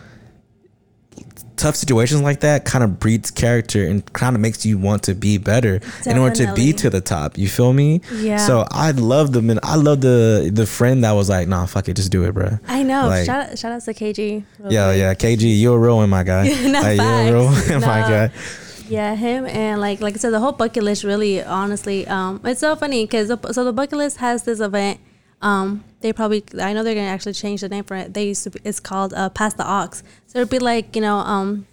tough 1.58 1.76
situations 1.76 2.22
like 2.22 2.42
that 2.42 2.66
kind 2.66 2.84
of 2.84 3.00
breeds 3.00 3.32
character 3.32 3.84
and 3.86 4.06
kind 4.14 4.36
of 4.36 4.42
makes 4.42 4.66
you 4.66 4.78
want 4.78 5.04
to 5.04 5.16
be 5.16 5.38
better 5.40 5.82
in 6.06 6.18
order 6.18 6.36
to 6.36 6.54
be 6.54 6.72
to 6.72 6.90
the 6.90 7.02
top. 7.02 7.38
You 7.38 7.48
feel 7.48 7.74
me? 7.74 8.02
Yeah. 8.14 8.38
So 8.38 8.66
I 8.70 8.92
love 8.92 9.34
the 9.34 9.42
man. 9.42 9.60
I 9.64 9.76
love 9.76 10.02
the 10.02 10.52
the 10.54 10.66
friend 10.66 11.04
that 11.04 11.14
was 11.14 11.30
like, 11.30 11.48
nah, 11.48 11.66
fuck 11.66 11.90
it, 11.90 11.96
just 11.96 12.12
do 12.12 12.24
it, 12.26 12.34
bro. 12.34 12.60
I 12.68 12.84
know. 12.84 13.08
Like- 13.08 13.26
shout 13.26 13.50
out 13.52 13.60
shout 13.60 13.72
out 13.72 13.82
to 13.84 13.94
KG. 13.94 14.44
real 14.60 14.72
Yeah, 14.72 14.94
yeah. 14.94 15.14
KG, 15.16 15.60
you're 15.60 15.76
a 15.78 15.80
real 15.80 15.98
one, 15.98 16.10
my 16.10 16.24
guy. 16.24 16.48
No, 16.68 16.82
like, 16.82 16.98
you're 16.98 17.08
a 17.08 17.32
real 17.34 17.46
one, 17.46 17.82
my 17.82 18.02
guy. 18.02 18.32
Yeah, 18.88 19.16
him 19.16 19.46
and 19.48 19.82
like 19.82 20.00
like 20.00 20.14
I 20.14 20.18
said, 20.18 20.30
the 20.32 20.40
whole 20.40 20.54
bucket 20.54 20.84
list 20.84 21.04
really, 21.04 21.44
honestly, 21.44 22.08
um, 22.08 22.40
it's 22.46 22.62
so 22.62 22.76
funny 22.76 23.04
because 23.06 23.28
so 23.28 23.64
the 23.66 23.74
bucket 23.74 23.98
list 23.98 24.18
has 24.18 24.44
this 24.44 24.60
event. 24.60 25.00
Um, 25.42 25.84
they 26.02 26.14
probably 26.14 26.44
I 26.60 26.74
know 26.74 26.84
they're 26.84 26.96
gonna 26.96 27.08
actually 27.08 27.34
change 27.34 27.62
the 27.62 27.70
name 27.70 27.84
for 27.84 27.96
it. 27.96 28.14
They 28.14 28.28
used 28.28 28.44
to 28.44 28.52
be, 28.52 28.60
it's 28.64 28.80
called 28.80 29.14
uh, 29.14 29.30
Pass 29.30 29.54
the 29.54 29.70
Aux. 29.70 30.02
So 30.28 30.40
it'd 30.40 30.50
be 30.50 30.60
like 30.60 30.96
you 30.96 31.02
know 31.02 31.18
um, 31.18 31.68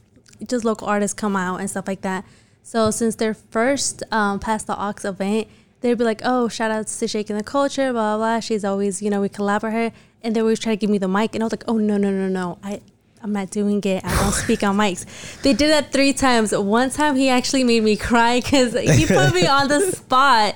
just 0.49 0.65
local 0.65 0.89
artists 0.89 1.15
come 1.15 1.37
out 1.37 1.61
and 1.61 1.69
stuff 1.69 1.87
like 1.87 2.03
that. 2.03 2.25
So 2.63 2.91
since 2.91 3.17
their 3.17 3.35
first 3.35 4.03
um, 4.11 4.41
Pass 4.41 4.65
the 4.65 4.75
Aux 4.75 4.95
event, 5.05 5.49
they'd 5.81 5.99
be 5.99 6.05
like, 6.05 6.23
oh, 6.25 6.49
shout 6.49 6.71
out 6.71 6.87
to 6.87 7.09
Shaking 7.09 7.37
the 7.37 7.45
Culture, 7.45 7.93
blah 7.93 8.17
blah. 8.17 8.37
blah. 8.37 8.41
She's 8.41 8.65
always 8.65 9.03
you 9.03 9.11
know 9.11 9.21
we 9.21 9.29
collaborate, 9.29 9.93
her, 9.93 9.99
and 10.23 10.35
they 10.35 10.41
always 10.41 10.59
try 10.59 10.73
to 10.73 10.77
give 10.77 10.91
me 10.91 10.99
the 10.99 11.09
mic, 11.09 11.35
and 11.35 11.43
I 11.43 11.47
was 11.47 11.53
like, 11.53 11.65
oh 11.69 11.77
no 11.77 11.97
no 11.97 12.11
no 12.11 12.29
no, 12.29 12.59
I 12.63 12.81
I'm 13.25 13.33
not 13.33 13.49
doing 13.49 13.83
it. 13.85 14.05
I 14.05 14.23
don't 14.23 14.33
speak 14.33 14.63
on 14.63 14.77
mics. 14.77 15.07
They 15.41 15.55
did 15.55 15.71
that 15.71 15.91
three 15.91 16.13
times. 16.13 16.55
One 16.55 16.91
time 16.91 17.17
he 17.17 17.31
actually 17.31 17.65
made 17.65 17.83
me 17.83 17.97
cry 17.97 18.39
because 18.41 18.75
he 18.75 19.07
put 19.07 19.33
me 19.33 19.47
on 19.47 19.67
the 19.69 19.81
spot. 19.93 20.55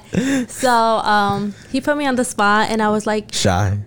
So 0.48 0.70
um, 0.70 1.54
he 1.72 1.80
put 1.80 1.96
me 1.96 2.04
on 2.04 2.16
the 2.16 2.26
spot, 2.26 2.68
and 2.68 2.82
I 2.82 2.90
was 2.90 3.06
like, 3.06 3.32
Shy. 3.32 3.78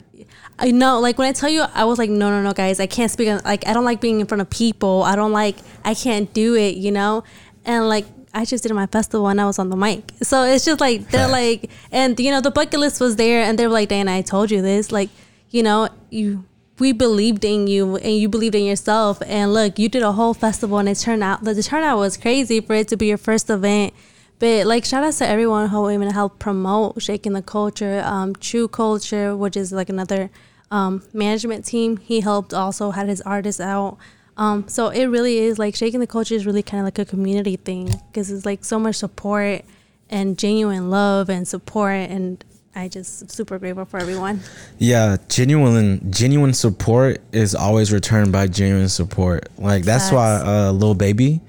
I 0.57 0.71
know, 0.71 0.99
like 0.99 1.19
when 1.19 1.27
I 1.27 1.31
tell 1.31 1.49
you, 1.49 1.63
I 1.75 1.85
was 1.85 1.99
like, 1.99 2.09
no, 2.09 2.31
no, 2.31 2.41
no, 2.41 2.53
guys, 2.53 2.79
I 2.79 2.87
can't 2.87 3.11
speak. 3.11 3.27
On, 3.27 3.39
like 3.45 3.67
I 3.67 3.73
don't 3.73 3.85
like 3.85 4.01
being 4.01 4.19
in 4.19 4.25
front 4.25 4.41
of 4.41 4.49
people. 4.49 5.03
I 5.03 5.15
don't 5.15 5.31
like. 5.31 5.57
I 5.85 5.93
can't 5.93 6.33
do 6.33 6.55
it. 6.55 6.75
You 6.75 6.91
know, 6.91 7.23
and 7.63 7.87
like. 7.87 8.05
I 8.33 8.45
just 8.45 8.63
did 8.63 8.73
my 8.73 8.87
festival 8.87 9.27
and 9.27 9.41
I 9.41 9.45
was 9.45 9.59
on 9.59 9.67
the 9.67 9.75
mic. 9.75 10.09
So 10.23 10.43
it's 10.43 10.63
just 10.63 10.79
like 10.79 11.09
they're 11.09 11.27
like 11.27 11.69
and 11.91 12.17
you 12.17 12.31
know 12.31 12.39
the 12.39 12.49
bucket 12.49 12.79
list 12.79 13.01
was 13.01 13.17
there 13.17 13.41
and 13.43 13.59
they 13.59 13.67
were 13.67 13.73
like, 13.73 13.89
Dana, 13.89 14.13
I 14.13 14.21
told 14.21 14.49
you 14.51 14.61
this. 14.61 14.89
Like, 14.89 15.09
you 15.49 15.63
know, 15.63 15.89
you 16.09 16.45
we 16.81 16.91
believed 16.91 17.45
in 17.45 17.67
you 17.67 17.95
and 17.97 18.17
you 18.17 18.27
believed 18.27 18.55
in 18.55 18.65
yourself 18.65 19.21
and 19.27 19.53
look, 19.53 19.77
you 19.77 19.87
did 19.87 20.01
a 20.01 20.13
whole 20.13 20.33
festival 20.33 20.79
and 20.79 20.89
it 20.89 20.97
turned 20.97 21.23
out 21.23 21.43
the 21.43 21.61
turnout 21.61 21.99
was 21.99 22.17
crazy 22.17 22.59
for 22.59 22.73
it 22.73 22.87
to 22.87 22.97
be 22.97 23.05
your 23.05 23.19
first 23.19 23.51
event. 23.51 23.93
But 24.39 24.65
like 24.65 24.83
shout 24.83 25.03
out 25.03 25.13
to 25.13 25.27
everyone 25.27 25.69
who 25.69 25.91
even 25.91 26.09
helped 26.09 26.39
promote 26.39 26.99
shaking 26.99 27.33
the 27.33 27.43
culture, 27.43 28.01
um, 28.03 28.33
True 28.33 28.67
Culture, 28.67 29.37
which 29.37 29.55
is 29.55 29.71
like 29.71 29.89
another 29.89 30.31
um, 30.71 31.03
management 31.13 31.65
team. 31.65 31.97
He 31.97 32.21
helped 32.21 32.51
also 32.51 32.89
had 32.89 33.07
his 33.07 33.21
artists 33.21 33.61
out. 33.61 33.99
Um, 34.35 34.67
so 34.67 34.87
it 34.87 35.05
really 35.05 35.37
is 35.37 35.59
like 35.59 35.75
shaking 35.75 35.99
the 35.99 36.07
culture 36.07 36.33
is 36.33 36.47
really 36.47 36.63
kind 36.63 36.81
of 36.81 36.85
like 36.85 36.97
a 36.97 37.05
community 37.05 37.57
thing 37.57 37.93
because 38.07 38.31
it's 38.31 38.43
like 38.43 38.65
so 38.65 38.79
much 38.79 38.95
support 38.95 39.63
and 40.09 40.35
genuine 40.35 40.89
love 40.89 41.29
and 41.29 41.47
support 41.47 42.09
and 42.09 42.43
I 42.73 42.87
just 42.87 43.29
super 43.29 43.59
grateful 43.59 43.85
for 43.85 43.99
everyone. 43.99 44.41
Yeah, 44.77 45.17
genuine 45.27 46.11
genuine 46.11 46.53
support 46.53 47.21
is 47.33 47.53
always 47.53 47.91
returned 47.91 48.31
by 48.31 48.47
genuine 48.47 48.89
support. 48.89 49.49
Like 49.57 49.83
that's 49.83 50.11
why 50.11 50.35
uh 50.35 50.71
Lil 50.71 50.93
Baby. 50.95 51.41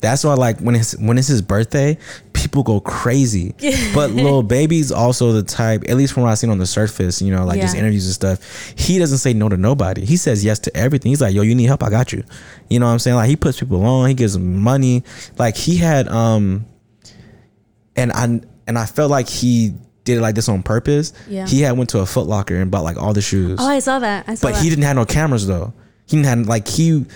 That's 0.00 0.22
why 0.22 0.34
like 0.34 0.60
when 0.60 0.76
it's 0.76 0.96
when 0.98 1.18
it's 1.18 1.26
his 1.26 1.42
birthday, 1.42 1.98
people 2.32 2.62
go 2.62 2.78
crazy. 2.78 3.54
but 3.94 4.12
Lil 4.12 4.44
Baby's 4.44 4.92
also 4.92 5.32
the 5.32 5.42
type, 5.42 5.82
at 5.88 5.96
least 5.96 6.12
from 6.14 6.22
what 6.22 6.30
I've 6.30 6.38
seen 6.38 6.50
on 6.50 6.58
the 6.58 6.66
surface, 6.66 7.20
you 7.20 7.34
know, 7.34 7.44
like 7.44 7.60
just 7.60 7.74
interviews 7.74 8.06
and 8.06 8.14
stuff. 8.14 8.72
He 8.76 9.00
doesn't 9.00 9.18
say 9.18 9.34
no 9.34 9.48
to 9.48 9.56
nobody. 9.56 10.04
He 10.04 10.16
says 10.16 10.44
yes 10.44 10.60
to 10.60 10.76
everything. 10.76 11.10
He's 11.10 11.20
like, 11.20 11.34
yo, 11.34 11.42
you 11.42 11.56
need 11.56 11.66
help, 11.66 11.82
I 11.82 11.90
got 11.90 12.12
you. 12.12 12.22
You 12.70 12.78
know 12.78 12.86
what 12.86 12.92
I'm 12.92 12.98
saying? 13.00 13.16
Like 13.16 13.28
he 13.28 13.34
puts 13.34 13.58
people 13.58 13.84
on, 13.84 14.08
he 14.08 14.14
gives 14.14 14.34
them 14.34 14.58
money. 14.58 15.02
Like 15.36 15.56
he 15.56 15.76
had 15.76 16.06
um 16.06 16.66
and 17.96 18.12
I 18.12 18.40
and 18.68 18.78
I 18.78 18.86
felt 18.86 19.10
like 19.10 19.28
he 19.28 19.74
did 20.08 20.18
it 20.18 20.22
like 20.22 20.34
this 20.34 20.48
on 20.48 20.62
purpose. 20.62 21.12
Yeah. 21.28 21.46
He 21.46 21.60
had 21.62 21.76
went 21.78 21.90
to 21.90 22.00
a 22.00 22.06
Foot 22.06 22.26
Locker 22.26 22.56
and 22.56 22.70
bought 22.70 22.82
like 22.84 22.96
all 22.96 23.12
the 23.12 23.20
shoes. 23.22 23.58
Oh, 23.62 23.68
I 23.68 23.78
saw 23.78 23.98
that. 24.00 24.24
I 24.28 24.34
saw 24.34 24.48
but 24.48 24.54
that. 24.54 24.62
he 24.62 24.68
didn't 24.70 24.84
have 24.84 24.96
no 24.96 25.04
cameras 25.04 25.46
though. 25.46 25.72
He 26.06 26.16
didn't 26.16 26.26
have 26.26 26.46
like 26.48 26.66
he 26.66 27.06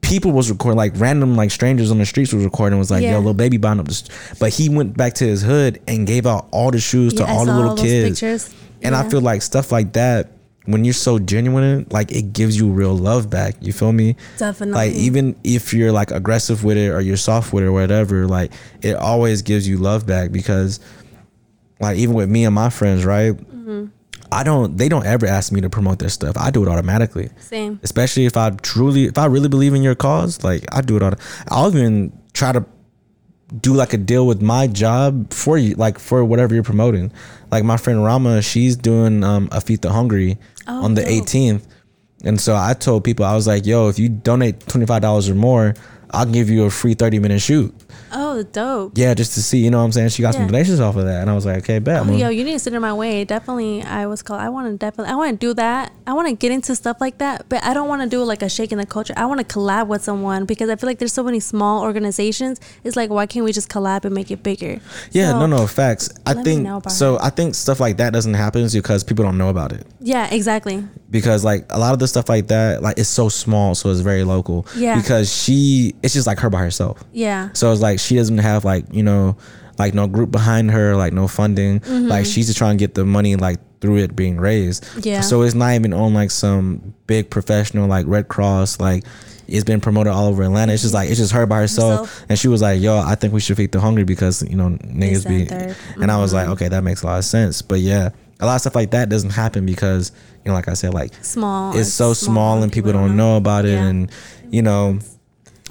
people 0.00 0.30
was 0.30 0.50
recording 0.50 0.76
like 0.76 0.92
random 0.96 1.34
like 1.36 1.50
strangers 1.50 1.90
on 1.90 1.98
the 1.98 2.06
streets 2.06 2.32
was 2.32 2.44
recording 2.44 2.78
was 2.78 2.90
like 2.90 3.02
Yeah. 3.02 3.12
yo 3.12 3.20
Lil 3.20 3.34
Baby 3.34 3.56
buying 3.56 3.80
up 3.80 3.88
the 3.88 3.94
st-. 3.94 4.38
but 4.38 4.50
he 4.52 4.68
went 4.68 4.96
back 4.96 5.14
to 5.14 5.24
his 5.26 5.42
hood 5.42 5.80
and 5.88 6.06
gave 6.06 6.26
out 6.26 6.46
all 6.52 6.70
the 6.70 6.78
shoes 6.80 7.14
to 7.14 7.22
Yeah, 7.24 7.32
I 7.32 7.34
all 7.34 7.44
the 7.44 7.54
little 7.54 7.74
those 7.74 7.84
kids 7.84 8.20
pictures. 8.20 8.54
and 8.82 8.94
I 8.94 9.08
feel 9.08 9.20
like 9.20 9.42
stuff 9.42 9.72
like 9.72 9.94
that 9.94 10.30
when 10.66 10.84
you're 10.84 10.94
so 10.94 11.18
genuine 11.18 11.86
like 11.90 12.12
it 12.12 12.32
gives 12.32 12.56
you 12.56 12.68
real 12.70 12.96
love 12.96 13.28
back 13.30 13.56
you 13.60 13.72
feel 13.72 13.92
me 13.92 14.14
Definitely. 14.38 14.74
like 14.74 14.92
even 14.94 15.34
if 15.42 15.72
you're 15.74 15.92
like 15.92 16.10
aggressive 16.12 16.62
with 16.62 16.76
it 16.76 16.90
or 16.90 17.00
you're 17.00 17.16
soft 17.16 17.52
with 17.52 17.64
it 17.64 17.66
or 17.66 17.72
whatever 17.72 18.26
like 18.28 18.52
it 18.82 18.94
always 18.96 19.42
gives 19.42 19.66
you 19.68 19.76
love 19.76 20.06
back 20.06 20.30
because 20.30 20.78
like 21.80 21.96
even 21.98 22.14
with 22.14 22.28
me 22.28 22.44
and 22.44 22.54
my 22.54 22.70
friends, 22.70 23.04
right? 23.04 23.34
I 24.32 24.42
don't. 24.42 24.76
They 24.76 24.88
don't 24.88 25.06
ever 25.06 25.24
ask 25.26 25.52
me 25.52 25.60
to 25.60 25.70
promote 25.70 25.98
their 26.00 26.08
stuff. 26.08 26.36
I 26.36 26.50
do 26.50 26.62
it 26.64 26.68
automatically. 26.68 27.30
Same. 27.38 27.78
Especially 27.82 28.26
if 28.26 28.36
I 28.36 28.50
truly, 28.50 29.04
if 29.04 29.16
I 29.18 29.26
really 29.26 29.48
believe 29.48 29.72
in 29.72 29.82
your 29.82 29.94
cause, 29.94 30.42
like 30.42 30.64
I 30.74 30.80
do 30.80 30.96
it 30.96 31.02
all. 31.02 31.12
I'll 31.48 31.68
even 31.68 32.12
try 32.32 32.50
to 32.52 32.64
do 33.60 33.72
like 33.72 33.92
a 33.92 33.96
deal 33.96 34.26
with 34.26 34.42
my 34.42 34.66
job 34.66 35.32
for 35.32 35.56
you, 35.56 35.76
like 35.76 36.00
for 36.00 36.24
whatever 36.24 36.54
you're 36.54 36.64
promoting. 36.64 37.12
Like 37.52 37.62
my 37.62 37.76
friend 37.76 38.02
Rama, 38.04 38.42
she's 38.42 38.74
doing 38.76 39.22
um, 39.22 39.48
a 39.52 39.60
Feed 39.60 39.82
the 39.82 39.92
Hungry 39.92 40.38
Oh, 40.66 40.84
on 40.84 40.94
the 40.94 41.02
dope. 41.02 41.10
18th, 41.26 41.62
and 42.24 42.40
so 42.40 42.56
I 42.56 42.74
told 42.74 43.04
people 43.04 43.24
I 43.24 43.36
was 43.36 43.46
like, 43.46 43.64
"Yo, 43.64 43.88
if 43.88 43.98
you 44.00 44.08
donate 44.08 44.66
twenty 44.66 44.86
five 44.86 45.02
dollars 45.02 45.28
or 45.28 45.36
more, 45.36 45.74
I'll 46.10 46.26
give 46.26 46.50
you 46.50 46.64
a 46.64 46.70
free 46.70 46.94
thirty 46.94 47.20
minute 47.20 47.40
shoot." 47.40 47.72
Oh, 48.12 48.42
dope. 48.42 48.92
Yeah, 48.96 49.14
just 49.14 49.34
to 49.34 49.42
see, 49.42 49.58
you 49.58 49.70
know 49.70 49.78
what 49.78 49.84
I'm 49.84 49.92
saying? 49.92 50.10
She 50.10 50.22
got 50.22 50.34
some 50.34 50.46
donations 50.46 50.80
off 50.80 50.96
of 50.96 51.04
that, 51.04 51.20
and 51.22 51.30
I 51.30 51.34
was 51.34 51.44
like, 51.46 51.58
"Okay, 51.58 51.78
bet." 51.78 52.06
Oh, 52.06 52.12
yo, 52.12 52.28
you 52.28 52.44
need 52.44 52.52
to 52.52 52.58
sit 52.58 52.72
in 52.74 52.80
my 52.80 52.92
way. 52.92 53.24
Definitely, 53.24 53.82
I 53.82 54.06
was 54.06 54.22
called. 54.22 54.40
I 54.40 54.48
want 54.48 54.70
to 54.70 54.76
definitely, 54.76 55.12
I 55.12 55.16
want 55.16 55.40
to 55.40 55.46
do 55.46 55.54
that. 55.54 55.92
I 56.06 56.12
want 56.12 56.28
to 56.28 56.34
get 56.34 56.52
into 56.52 56.74
stuff 56.76 56.98
like 57.00 57.18
that, 57.18 57.48
but 57.48 57.62
I 57.64 57.74
don't 57.74 57.88
want 57.88 58.02
to 58.02 58.08
do 58.08 58.22
like 58.22 58.42
a 58.42 58.48
shake 58.48 58.70
in 58.72 58.78
the 58.78 58.86
culture. 58.86 59.14
I 59.16 59.26
want 59.26 59.40
to 59.40 59.46
collab 59.46 59.88
with 59.88 60.02
someone 60.04 60.44
because 60.44 60.70
I 60.70 60.76
feel 60.76 60.88
like 60.88 60.98
there's 60.98 61.12
so 61.12 61.24
many 61.24 61.40
small 61.40 61.82
organizations. 61.82 62.60
It's 62.84 62.96
like, 62.96 63.10
why 63.10 63.26
can't 63.26 63.44
we 63.44 63.52
just 63.52 63.68
collab 63.68 64.04
and 64.04 64.14
make 64.14 64.30
it 64.30 64.42
bigger? 64.42 64.80
Yeah, 65.10 65.30
So- 65.32 65.40
no, 65.40 65.46
no, 65.46 65.66
facts. 65.66 66.08
I 66.24 66.34
think 66.34 66.66
so. 66.90 67.18
I 67.20 67.30
think 67.30 67.54
stuff 67.54 67.80
like 67.80 67.96
that 67.96 68.12
doesn't 68.12 68.34
happen 68.34 68.68
because 68.72 69.02
people 69.04 69.24
don't 69.24 69.38
know 69.38 69.48
about 69.48 69.72
it. 69.72 69.86
Yeah, 70.00 70.28
exactly. 70.32 70.84
Because 71.10 71.44
like 71.44 71.66
a 71.70 71.78
lot 71.78 71.92
of 71.92 71.98
the 71.98 72.06
stuff 72.08 72.28
like 72.28 72.48
that, 72.48 72.82
like 72.82 72.98
it's 72.98 73.08
so 73.08 73.28
small, 73.28 73.74
so 73.74 73.90
it's 73.90 74.00
very 74.00 74.22
local. 74.24 74.66
Yeah. 74.76 74.96
Because 75.00 75.32
she, 75.34 75.94
it's 76.02 76.14
just 76.14 76.26
like 76.26 76.38
her 76.40 76.50
by 76.50 76.60
herself. 76.60 77.02
Yeah. 77.12 77.48
So 77.52 77.72
it's 77.72 77.80
like 77.80 77.98
she 78.06 78.16
doesn't 78.16 78.38
have 78.38 78.64
like 78.64 78.84
you 78.92 79.02
know, 79.02 79.36
like 79.78 79.92
no 79.94 80.06
group 80.06 80.30
behind 80.30 80.70
her, 80.70 80.96
like 80.96 81.12
no 81.12 81.28
funding. 81.28 81.80
Mm-hmm. 81.80 82.08
Like 82.08 82.26
she's 82.26 82.46
just 82.46 82.58
trying 82.58 82.78
to 82.78 82.82
get 82.82 82.94
the 82.94 83.04
money 83.04 83.36
like 83.36 83.58
through 83.80 83.98
it 83.98 84.16
being 84.16 84.38
raised. 84.38 84.86
Yeah. 85.04 85.20
So 85.20 85.42
it's 85.42 85.54
not 85.54 85.74
even 85.74 85.92
on 85.92 86.14
like 86.14 86.30
some 86.30 86.94
big 87.06 87.28
professional 87.30 87.86
like 87.88 88.06
Red 88.06 88.28
Cross 88.28 88.80
like. 88.80 89.04
It's 89.48 89.62
been 89.62 89.80
promoted 89.80 90.12
all 90.12 90.26
over 90.26 90.42
Atlanta. 90.42 90.72
It's 90.72 90.82
just 90.82 90.92
like 90.92 91.08
it's 91.08 91.20
just 91.20 91.30
her 91.30 91.46
by 91.46 91.58
herself, 91.60 92.00
Herself. 92.08 92.26
and 92.28 92.36
she 92.36 92.48
was 92.48 92.62
like, 92.62 92.80
"Yo, 92.82 92.98
I 92.98 93.14
think 93.14 93.32
we 93.32 93.38
should 93.38 93.56
feed 93.56 93.70
the 93.70 93.78
hungry 93.78 94.02
because 94.02 94.42
you 94.42 94.56
know 94.56 94.70
niggas 94.70 95.24
be." 95.28 95.44
third. 95.44 95.76
And 96.02 96.10
I 96.10 96.18
was 96.18 96.32
Mm-hmm. 96.34 96.48
like, 96.50 96.54
"Okay, 96.56 96.66
that 96.68 96.82
makes 96.82 97.04
a 97.04 97.06
lot 97.06 97.18
of 97.18 97.24
sense." 97.24 97.62
But 97.62 97.78
yeah, 97.78 98.08
a 98.40 98.44
lot 98.46 98.56
of 98.56 98.62
stuff 98.62 98.74
like 98.74 98.90
that 98.90 99.08
doesn't 99.08 99.30
happen 99.30 99.64
because 99.64 100.10
you 100.44 100.48
know, 100.50 100.54
like 100.54 100.66
I 100.66 100.74
said, 100.74 100.94
like 100.94 101.14
Small. 101.22 101.76
it's 101.78 101.92
so 101.92 102.12
small 102.12 102.60
and 102.64 102.72
people 102.72 102.90
don't 102.92 103.16
know 103.16 103.36
about 103.36 103.66
it 103.66 103.74
Yeah. 103.74 103.84
and 103.86 104.10
you 104.50 104.62
know 104.62 104.98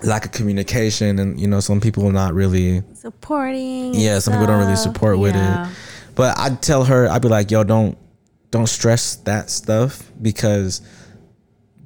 lack 0.03 0.25
of 0.25 0.31
communication 0.31 1.19
and 1.19 1.39
you 1.39 1.47
know 1.47 1.59
some 1.59 1.79
people 1.79 2.05
are 2.05 2.11
not 2.11 2.33
really 2.33 2.83
supporting. 2.93 3.93
yeah 3.93 4.19
some 4.19 4.33
people 4.33 4.47
don't 4.47 4.59
really 4.59 4.75
support 4.75 5.17
with 5.17 5.33
Yeah. 5.35 5.69
it 5.69 5.75
but 6.15 6.37
i'd 6.39 6.61
tell 6.61 6.83
her 6.83 7.07
i'd 7.09 7.21
be 7.21 7.29
like 7.29 7.49
yo 7.49 7.63
don't 7.63 7.97
don't 8.51 8.67
stress 8.67 9.15
that 9.23 9.49
stuff 9.49 10.11
because 10.21 10.81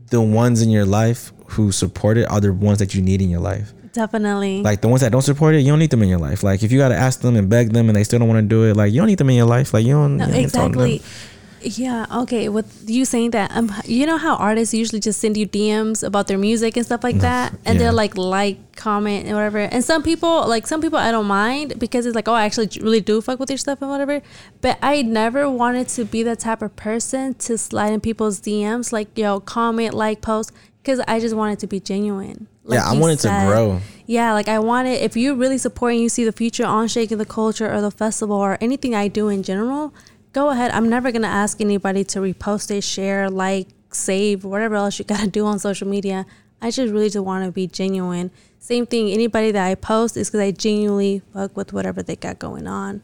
the 0.10 0.20
ones 0.22 0.62
in 0.62 0.70
your 0.70 0.86
life 0.86 1.32
who 1.50 1.72
support 1.72 2.18
it 2.18 2.26
are 2.32 2.42
the 2.42 2.52
ones 2.52 2.80
that 2.80 2.94
you 2.96 3.02
need 3.02 3.22
in 3.22 3.30
your 3.30 3.40
life 3.42 3.74
Definitely. 3.94 4.62
like 4.64 4.82
the 4.82 4.88
ones 4.88 5.02
that 5.02 5.12
don't 5.12 5.22
support 5.22 5.56
it 5.56 5.60
you 5.62 5.68
don't 5.72 5.80
need 5.80 5.90
them 5.92 6.02
in 6.04 6.10
your 6.10 6.20
life 6.20 6.42
like 6.44 6.64
if 6.64 6.72
you 6.72 6.78
got 6.80 6.90
to 6.90 6.96
ask 6.96 7.22
them 7.22 7.36
and 7.36 7.48
beg 7.50 7.74
them 7.74 7.90
and 7.90 7.96
they 7.96 8.04
still 8.04 8.20
don't 8.20 8.28
want 8.28 8.44
to 8.44 8.48
do 8.48 8.64
it 8.66 8.76
like 8.76 8.92
you 8.92 9.00
don't 9.02 9.08
need 9.08 9.18
them 9.20 9.30
in 9.30 9.36
your 9.36 9.46
life 9.48 9.74
like 9.74 9.86
you 9.86 9.94
don't 9.94 10.18
No, 10.18 10.26
you 10.26 10.32
don't 10.32 10.42
need 10.42 10.48
to 10.50 10.52
talk 10.54 10.72
to 10.74 10.78
them. 10.80 10.88
exactly. 10.88 11.29
Yeah. 11.62 12.06
Okay. 12.24 12.50
With 12.50 12.84
you 12.90 13.06
saying 13.06 13.32
that, 13.32 13.52
um, 13.56 13.72
you 13.86 14.06
know 14.06 14.18
how 14.18 14.36
artists 14.36 14.74
usually 14.74 15.00
just 15.00 15.20
send 15.20 15.38
you 15.38 15.48
DMs 15.48 16.04
about 16.06 16.28
their 16.28 16.38
music 16.38 16.78
and 16.78 16.86
stuff 16.86 17.04
like 17.04 17.20
that, 17.20 17.54
and 17.66 17.78
Yeah. 17.80 17.86
they'll 17.88 17.94
like 17.94 18.18
like, 18.18 18.76
comment, 18.76 19.26
and 19.28 19.36
whatever. 19.36 19.60
And 19.60 19.84
some 19.84 20.04
people, 20.04 20.48
like 20.48 20.66
some 20.68 20.82
people, 20.82 20.98
I 21.00 21.12
don't 21.12 21.28
mind 21.28 21.80
because 21.80 22.06
it's 22.06 22.16
like, 22.16 22.28
oh, 22.28 22.34
I 22.34 22.46
actually 22.46 22.70
really 22.82 23.02
do 23.02 23.22
fuck 23.22 23.40
with 23.40 23.50
your 23.50 23.58
stuff 23.58 23.82
and 23.82 23.90
whatever. 23.92 24.22
But 24.62 24.78
I 24.82 25.02
never 25.02 25.50
wanted 25.50 25.88
to 25.90 26.06
be 26.06 26.24
that 26.24 26.40
type 26.40 26.62
of 26.62 26.76
person 26.76 27.34
to 27.36 27.58
slide 27.58 27.94
in 27.94 28.00
people's 28.02 28.40
DMs, 28.40 28.92
like 28.92 29.18
yo, 29.18 29.40
comment, 29.40 29.94
like, 29.94 30.22
post, 30.22 30.52
because 30.82 31.00
I 31.08 31.20
just 31.20 31.36
wanted 31.36 31.60
to 31.60 31.68
be 31.68 31.80
genuine. 31.80 32.48
Like 32.64 32.80
Yeah, 32.80 32.90
I 32.90 32.94
wanted 32.98 33.20
to 33.20 33.28
grow. 33.48 33.82
Yeah, 34.06 34.34
like 34.34 34.48
I 34.48 34.60
wanted 34.60 35.02
if 35.02 35.18
you're 35.18 35.36
really 35.36 35.58
supporting 35.58 36.00
you 36.00 36.10
see 36.10 36.24
the 36.24 36.32
future 36.32 36.66
on 36.66 36.88
shaking 36.88 37.18
the 37.18 37.26
culture 37.26 37.72
or 37.72 37.82
the 37.82 37.92
festival 37.92 38.36
or 38.38 38.58
anything 38.62 38.94
I 38.96 39.08
do 39.08 39.28
in 39.28 39.42
general, 39.44 39.92
go 40.34 40.50
ahead. 40.50 40.72
I'm 40.72 40.90
never 40.90 41.12
gonna 41.12 41.28
ask 41.28 41.62
anybody 41.62 42.04
to 42.06 42.20
repost 42.20 42.72
it, 42.72 42.84
share, 42.84 43.30
like, 43.30 43.68
save, 43.92 44.44
whatever 44.44 44.76
else 44.76 45.00
you 45.00 45.06
gotta 45.06 45.28
do 45.28 45.46
on 45.46 45.60
social 45.60 45.88
media. 45.88 46.26
I 46.62 46.72
just 46.72 46.92
really 46.92 47.10
just 47.10 47.24
want 47.24 47.46
to 47.46 47.52
be 47.52 47.68
genuine. 47.68 48.32
Same 48.60 48.86
thing. 48.86 49.10
Anybody 49.10 49.52
that 49.52 49.66
I 49.66 49.76
post 49.76 50.18
is 50.18 50.30
because 50.30 50.42
I 50.42 50.52
genuinely 50.52 51.22
fuck 51.34 51.56
with 51.56 51.72
whatever 51.72 52.04
they 52.04 52.16
got 52.18 52.40
going 52.40 52.68
on. 52.68 53.02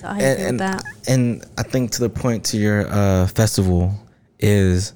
So 0.00 0.06
I 0.06 0.18
and, 0.18 0.42
and, 0.42 0.60
that. 0.60 0.84
and 1.08 1.44
I 1.58 1.64
think 1.64 1.90
to 1.92 2.00
the 2.00 2.08
point 2.08 2.44
to 2.46 2.56
your 2.56 2.86
uh, 2.88 3.26
festival 3.26 3.92
is 4.38 4.92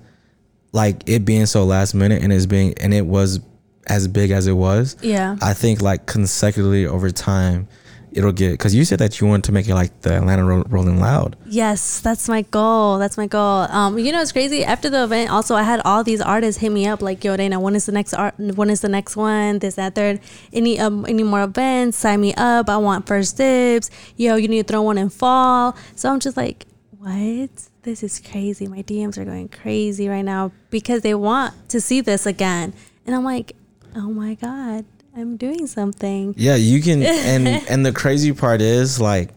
like 0.72 1.08
it 1.08 1.24
being 1.24 1.46
so 1.46 1.64
last 1.64 1.94
minute 1.94 2.22
and 2.22 2.32
it's 2.32 2.46
being 2.46 2.74
and 2.78 2.92
it 2.94 3.06
was 3.06 3.40
as 3.86 4.08
big 4.08 4.30
as 4.30 4.46
it 4.46 4.52
was. 4.52 4.96
Yeah. 5.02 5.36
I 5.42 5.54
think 5.54 5.80
like 5.80 6.06
consecutively 6.06 6.86
over 6.86 7.10
time, 7.10 7.68
it'll 8.16 8.32
get 8.32 8.52
because 8.52 8.74
you 8.74 8.84
said 8.84 8.98
that 8.98 9.20
you 9.20 9.26
wanted 9.26 9.44
to 9.44 9.52
make 9.52 9.68
it 9.68 9.74
like 9.74 10.00
the 10.00 10.16
Atlanta 10.16 10.44
Ro- 10.44 10.64
Rolling 10.68 10.98
Loud. 10.98 11.36
Yes, 11.46 12.00
that's 12.00 12.28
my 12.28 12.42
goal. 12.42 12.98
That's 12.98 13.16
my 13.16 13.26
goal. 13.26 13.66
Um, 13.70 13.98
you 13.98 14.10
know, 14.10 14.22
it's 14.22 14.32
crazy. 14.32 14.64
After 14.64 14.88
the 14.88 15.04
event, 15.04 15.30
also 15.30 15.54
I 15.54 15.62
had 15.62 15.80
all 15.84 16.02
these 16.02 16.20
artists 16.20 16.60
hit 16.60 16.72
me 16.72 16.86
up 16.86 17.02
like, 17.02 17.22
"Yo, 17.22 17.36
Dana, 17.36 17.60
when 17.60 17.76
is 17.76 17.86
the 17.86 17.92
next 17.92 18.14
art? 18.14 18.34
When 18.38 18.70
is 18.70 18.80
the 18.80 18.88
next 18.88 19.16
one? 19.16 19.58
This, 19.58 19.74
that, 19.76 19.94
third. 19.94 20.20
Any 20.52 20.80
um, 20.80 21.04
any 21.06 21.22
more 21.22 21.42
events? 21.42 21.98
Sign 21.98 22.20
me 22.20 22.34
up. 22.34 22.68
I 22.68 22.78
want 22.78 23.06
first 23.06 23.36
dibs. 23.36 23.90
Yo, 24.16 24.36
you 24.36 24.48
need 24.48 24.66
to 24.66 24.72
throw 24.72 24.82
one 24.82 24.98
in 24.98 25.10
fall. 25.10 25.76
So 25.94 26.10
I'm 26.10 26.18
just 26.20 26.36
like, 26.36 26.66
what? 26.98 27.50
This 27.82 28.02
is 28.02 28.20
crazy. 28.20 28.66
My 28.66 28.82
DMs 28.82 29.16
are 29.18 29.24
going 29.24 29.48
crazy 29.48 30.08
right 30.08 30.24
now 30.24 30.50
because 30.70 31.02
they 31.02 31.14
want 31.14 31.54
to 31.68 31.80
see 31.80 32.00
this 32.00 32.26
again, 32.26 32.72
and 33.04 33.14
I'm 33.14 33.24
like, 33.24 33.54
oh 33.94 34.10
my 34.10 34.34
god, 34.34 34.84
I'm 35.16 35.36
doing 35.36 35.66
something. 35.66 36.34
Yeah, 36.36 36.56
you 36.56 36.82
can 36.82 37.02
and 37.02 37.48
and 37.70 37.86
the 37.86 37.92
crazy 37.92 38.32
part 38.32 38.60
is 38.60 39.00
like 39.00 39.30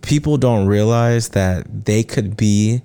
people 0.00 0.36
don't 0.36 0.66
realize 0.66 1.30
that 1.30 1.84
they 1.84 2.04
could 2.04 2.36
be 2.36 2.82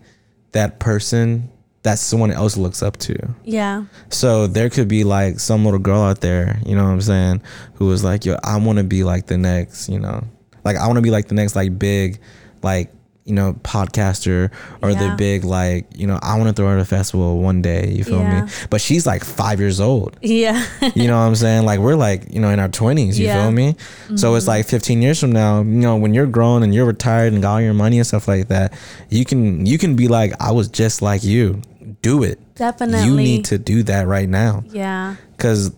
that 0.52 0.80
person 0.80 1.50
that 1.84 2.00
someone 2.00 2.32
else 2.32 2.58
looks 2.58 2.82
up 2.82 2.98
to. 2.98 3.16
Yeah, 3.44 3.86
So 4.10 4.48
there 4.48 4.70
could 4.70 4.88
be 4.88 5.04
like 5.04 5.40
some 5.40 5.66
little 5.66 5.80
girl 5.80 6.02
out 6.02 6.22
there, 6.22 6.60
you 6.66 6.76
know 6.76 6.84
what 6.86 6.92
I'm 6.92 7.02
saying, 7.02 7.42
who 7.76 7.88
was 7.88 8.04
like, 8.04 8.26
yo, 8.26 8.38
I 8.42 8.58
want 8.58 8.78
to 8.78 8.86
be 8.86 9.04
like 9.04 9.28
the 9.28 9.38
next, 9.38 9.90
you 9.90 10.00
know, 10.00 10.24
like 10.64 10.78
I 10.78 10.88
want 10.88 10.96
to 10.96 11.02
be 11.02 11.12
like 11.12 11.28
the 11.28 11.36
next 11.36 11.56
like 11.58 11.78
big, 11.78 12.20
like 12.62 12.92
you 13.26 13.34
know, 13.34 13.54
podcaster 13.64 14.52
or 14.82 14.92
Yeah. 14.92 15.10
the 15.12 15.16
big 15.16 15.44
like, 15.46 15.86
you 15.96 16.08
know, 16.08 16.20
I 16.22 16.38
want 16.38 16.50
to 16.50 16.54
throw 16.54 16.68
her 16.68 16.76
at 16.78 16.82
a 16.82 16.86
festival 16.86 17.40
one 17.40 17.62
day. 17.62 17.90
You 17.90 18.04
feel 18.04 18.20
Yeah. 18.20 18.44
me? 18.44 18.52
But 18.70 18.82
she's 18.82 19.06
like 19.06 19.24
five 19.24 19.60
years 19.62 19.80
old. 19.80 20.18
yeah, 20.22 20.62
You 20.96 21.08
know 21.08 21.18
what 21.18 21.24
I'm 21.28 21.36
saying? 21.36 21.66
Like 21.66 21.80
we're 21.80 21.96
like, 21.96 22.34
you 22.34 22.42
know, 22.42 22.50
in 22.50 22.60
our 22.60 22.68
twenties, 22.68 23.18
you 23.18 23.28
Yeah. 23.28 23.38
Mm-hmm. 23.38 23.56
feel 23.58 24.12
me? 24.12 24.18
So 24.18 24.36
it's 24.36 24.48
like 24.48 24.68
15 24.68 25.02
years 25.02 25.20
from 25.20 25.32
now, 25.32 25.60
you 25.60 25.64
know, 25.66 25.96
when 25.96 26.14
you're 26.14 26.26
grown 26.28 26.64
and 26.64 26.74
you're 26.74 26.86
retired 26.86 27.32
and 27.34 27.42
got 27.42 27.54
all 27.54 27.62
your 27.62 27.74
money 27.74 27.98
and 27.98 28.06
stuff 28.06 28.28
like 28.28 28.50
that, 28.50 28.74
you 29.10 29.24
can 29.26 29.66
you 29.66 29.78
can 29.78 29.96
be 29.96 30.08
like, 30.08 30.34
I 30.42 30.52
was 30.52 30.68
just 30.68 31.02
like 31.02 31.24
you. 31.24 31.62
Do 32.02 32.24
it. 32.24 32.40
definitely. 32.56 33.06
You 33.08 33.16
need 33.16 33.46
to 33.46 33.58
do 33.58 33.84
that 33.84 34.08
right 34.08 34.28
now. 34.28 34.64
Yeah. 34.72 35.16
Cause 35.38 35.72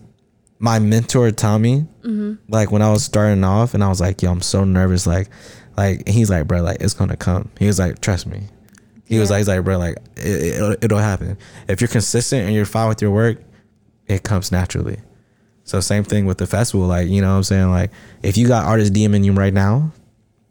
my 0.58 0.78
mentor 0.80 1.30
Tommy, 1.30 1.86
Mm-hmm. 2.02 2.34
like 2.52 2.70
when 2.70 2.82
I 2.82 2.90
was 2.90 3.04
starting 3.04 3.42
off 3.44 3.74
and 3.74 3.82
I 3.84 3.88
was 3.88 4.00
like, 4.00 4.22
yo, 4.22 4.30
I'm 4.30 4.40
so 4.40 4.64
nervous, 4.64 5.06
like 5.06 5.28
like 5.76 6.08
he's 6.08 6.30
like, 6.30 6.46
bro, 6.46 6.62
like 6.62 6.80
it's 6.80 6.94
gonna 6.94 7.16
come. 7.16 7.50
He 7.58 7.66
was 7.66 7.78
like, 7.78 8.00
trust 8.00 8.26
me. 8.26 8.44
He 9.04 9.18
was 9.18 9.30
like, 9.30 9.38
he's 9.38 9.48
like, 9.48 9.62
bro, 9.64 9.78
like 9.78 9.96
it, 10.16 10.54
it'll, 10.54 10.76
it'll 10.82 10.98
happen. 10.98 11.38
If 11.68 11.80
you're 11.80 11.88
consistent 11.88 12.46
and 12.46 12.54
you're 12.54 12.66
fine 12.66 12.88
with 12.88 13.00
your 13.00 13.10
work, 13.10 13.42
it 14.06 14.22
comes 14.22 14.50
naturally. 14.50 14.98
So 15.64 15.80
same 15.80 16.04
thing 16.04 16.26
with 16.26 16.38
the 16.38 16.46
festival. 16.46 16.86
Like, 16.86 17.08
you 17.08 17.20
know 17.20 17.30
what 17.30 17.36
I'm 17.36 17.42
saying? 17.42 17.70
Like, 17.70 17.90
if 18.22 18.36
you 18.36 18.46
got 18.46 18.66
artists 18.66 18.96
DMing 18.96 19.24
you 19.24 19.32
right 19.32 19.52
now, 19.52 19.92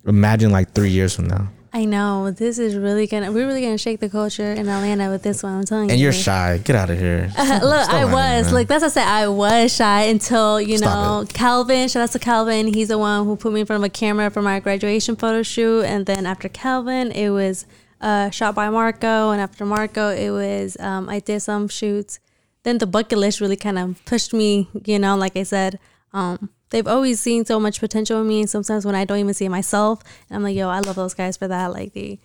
imagine 0.06 0.52
like 0.52 0.74
three 0.74 0.90
years 0.90 1.16
from 1.16 1.28
now. 1.28 1.50
I 1.76 1.84
know 1.84 2.32
this 2.32 2.58
is 2.58 2.78
really 2.78 3.06
gonna. 3.06 3.34
We're 3.34 3.46
really 3.46 3.60
gonna 3.60 3.78
shake 3.78 4.00
the 4.00 4.08
culture 4.08 4.54
in 4.54 4.70
Atlanta 4.70 5.10
with 5.10 5.24
this 5.24 5.44
one. 5.44 5.58
I'm 5.58 5.66
telling 5.66 5.90
you. 5.90 5.92
And 5.92 6.00
you. 6.00 6.06
you're 6.06 6.14
shy. 6.14 6.58
Get 6.64 6.74
out 6.74 6.90
of 6.90 6.98
here. 6.98 7.30
Look, 7.38 7.90
I 7.90 8.06
was 8.06 8.54
like 8.54 8.70
that's 8.70 8.82
what 8.82 8.92
I 8.92 8.94
said. 8.94 9.06
I 9.06 9.28
was 9.28 9.76
shy 9.76 10.04
until 10.04 10.62
you 10.62 10.78
Stop 10.78 11.26
know 11.26 11.34
Calvin. 11.34 11.90
Shout 11.90 12.04
out 12.04 12.12
to 12.14 12.20
Calvin. 12.20 12.74
He's 12.74 12.88
the 12.88 12.98
one 12.98 13.26
who 13.26 13.36
put 13.36 13.52
me 13.52 13.60
in 13.60 13.66
front 13.66 13.84
of 13.84 13.88
a 13.88 13.90
camera 13.90 14.30
for 14.30 14.42
my 14.42 14.62
graduation 14.62 15.18
photo 15.18 15.44
shoot. 15.44 15.84
And 15.84 16.06
then 16.06 16.26
after 16.26 16.48
Calvin, 16.48 17.12
it 17.12 17.32
was 17.32 17.66
uh, 18.00 18.30
shot 18.30 18.56
by 18.56 18.70
Marco. 18.70 19.32
And 19.32 19.42
after 19.42 19.66
Marco, 19.66 20.12
it 20.12 20.30
was 20.30 20.78
um, 20.80 21.10
I 21.10 21.20
did 21.20 21.42
some 21.42 21.68
shoots. 21.68 22.22
Then 22.64 22.78
the 22.78 22.88
bucket 22.88 23.18
list 23.18 23.42
really 23.42 23.58
kind 23.58 23.78
of 23.78 24.04
pushed 24.06 24.34
me. 24.34 24.70
You 24.86 24.98
know, 24.98 25.18
like 25.18 25.36
I 25.36 25.44
said, 25.44 25.80
um, 26.14 26.52
they've 26.70 26.88
always 26.88 27.20
seen 27.20 27.46
so 27.46 27.60
much 27.60 27.80
potential 27.80 28.22
in 28.22 28.28
me. 28.28 28.42
And 28.42 28.50
sometimes 28.50 28.86
when 28.86 28.96
I 28.96 29.06
don't 29.06 29.20
even 29.20 29.34
see 29.34 29.46
it 29.46 29.50
myself, 29.50 30.04
and 30.30 30.36
I'm 30.38 30.44
like, 30.44 30.56
yo, 30.56 30.70
I 30.70 30.80
love 30.80 30.96
those 30.96 31.14
guys 31.14 31.38
for 31.38 31.48
that. 31.48 31.72
Like 31.74 31.94
they 31.94 32.20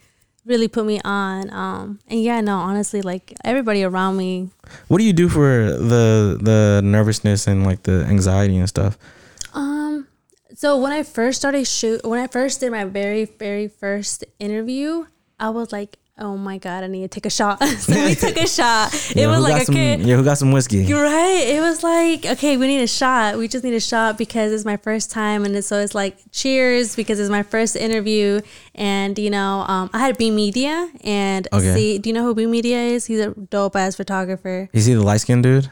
really 0.47 0.68
put 0.68 0.86
me 0.86 1.01
on. 1.05 1.53
Um, 1.53 2.01
and 2.09 2.22
yeah, 2.22 2.41
no, 2.41 2.57
honestly, 2.59 3.03
like 3.03 3.34
everybody 3.45 3.84
around 3.84 4.16
me 4.16 4.51
What 4.88 4.99
do 4.99 5.05
you 5.05 5.12
do 5.12 5.28
for 5.28 5.47
the 5.76 6.38
the 6.41 6.80
nervousness 6.82 7.47
and 7.47 7.64
like 7.64 7.82
the 7.84 8.05
anxiety 8.09 8.57
and 8.57 8.68
stuff? 8.68 8.97
Um, 9.55 10.07
So 10.57 10.76
when 10.76 10.93
I 10.93 11.03
first 11.05 11.38
started 11.38 11.66
shoot, 11.66 12.05
when 12.05 12.18
I 12.20 12.26
first 12.26 12.61
did 12.61 12.70
my 12.72 12.84
very 12.84 13.24
very 13.26 13.68
first 13.68 14.24
interview, 14.38 15.07
I 15.38 15.51
was 15.51 15.72
like, 15.72 15.97
oh 16.21 16.37
my 16.37 16.59
god, 16.59 16.85
I 16.85 16.87
need 16.87 17.03
to 17.03 17.09
take 17.09 17.27
a 17.27 17.31
shot. 17.31 17.62
so 17.64 17.95
we 17.95 18.14
took 18.14 18.37
a 18.37 18.47
shot. 18.47 18.93
It 19.11 19.16
Yeah, 19.16 19.27
was 19.29 19.41
like 19.43 19.57
got 19.57 19.66
some, 19.66 19.75
okay. 19.75 19.97
yeah, 19.97 20.16
who 20.16 20.25
got 20.25 20.39
some 20.39 20.53
whiskey? 20.53 20.79
You're 20.85 21.03
right. 21.03 21.45
It 21.49 21.61
was 21.61 21.83
like, 21.83 22.25
okay, 22.27 22.57
we 22.57 22.66
need 22.66 22.83
a 22.83 22.87
shot. 22.87 23.39
We 23.39 23.49
just 23.49 23.64
need 23.64 23.75
a 23.75 23.81
shot 23.81 24.18
because 24.18 24.53
it's 24.53 24.64
my 24.64 24.77
first 24.77 25.11
time. 25.11 25.45
And 25.45 25.64
so 25.64 25.79
it's 25.81 25.95
like, 25.95 26.16
cheers 26.31 26.95
because 26.95 27.18
it's 27.18 27.31
my 27.31 27.43
first 27.43 27.75
interview. 27.77 28.41
And, 28.75 29.18
you 29.18 29.31
know, 29.31 29.64
um, 29.66 29.91
I 29.93 29.99
had 29.99 30.16
B 30.18 30.31
Media. 30.31 30.89
And 31.03 31.49
Okay. 31.53 31.75
see, 31.75 31.99
do 31.99 32.09
you 32.11 32.14
know 32.14 32.23
who 32.23 32.35
B 32.35 32.47
Media 32.47 32.79
is? 32.79 33.07
He's 33.07 33.21
a 33.21 33.31
dope 33.31 33.75
ass 33.77 33.97
photographer. 33.97 34.68
Is 34.73 34.87
he 34.87 34.95
the 34.95 35.03
light 35.03 35.21
skinned 35.23 35.43
dude? 35.43 35.71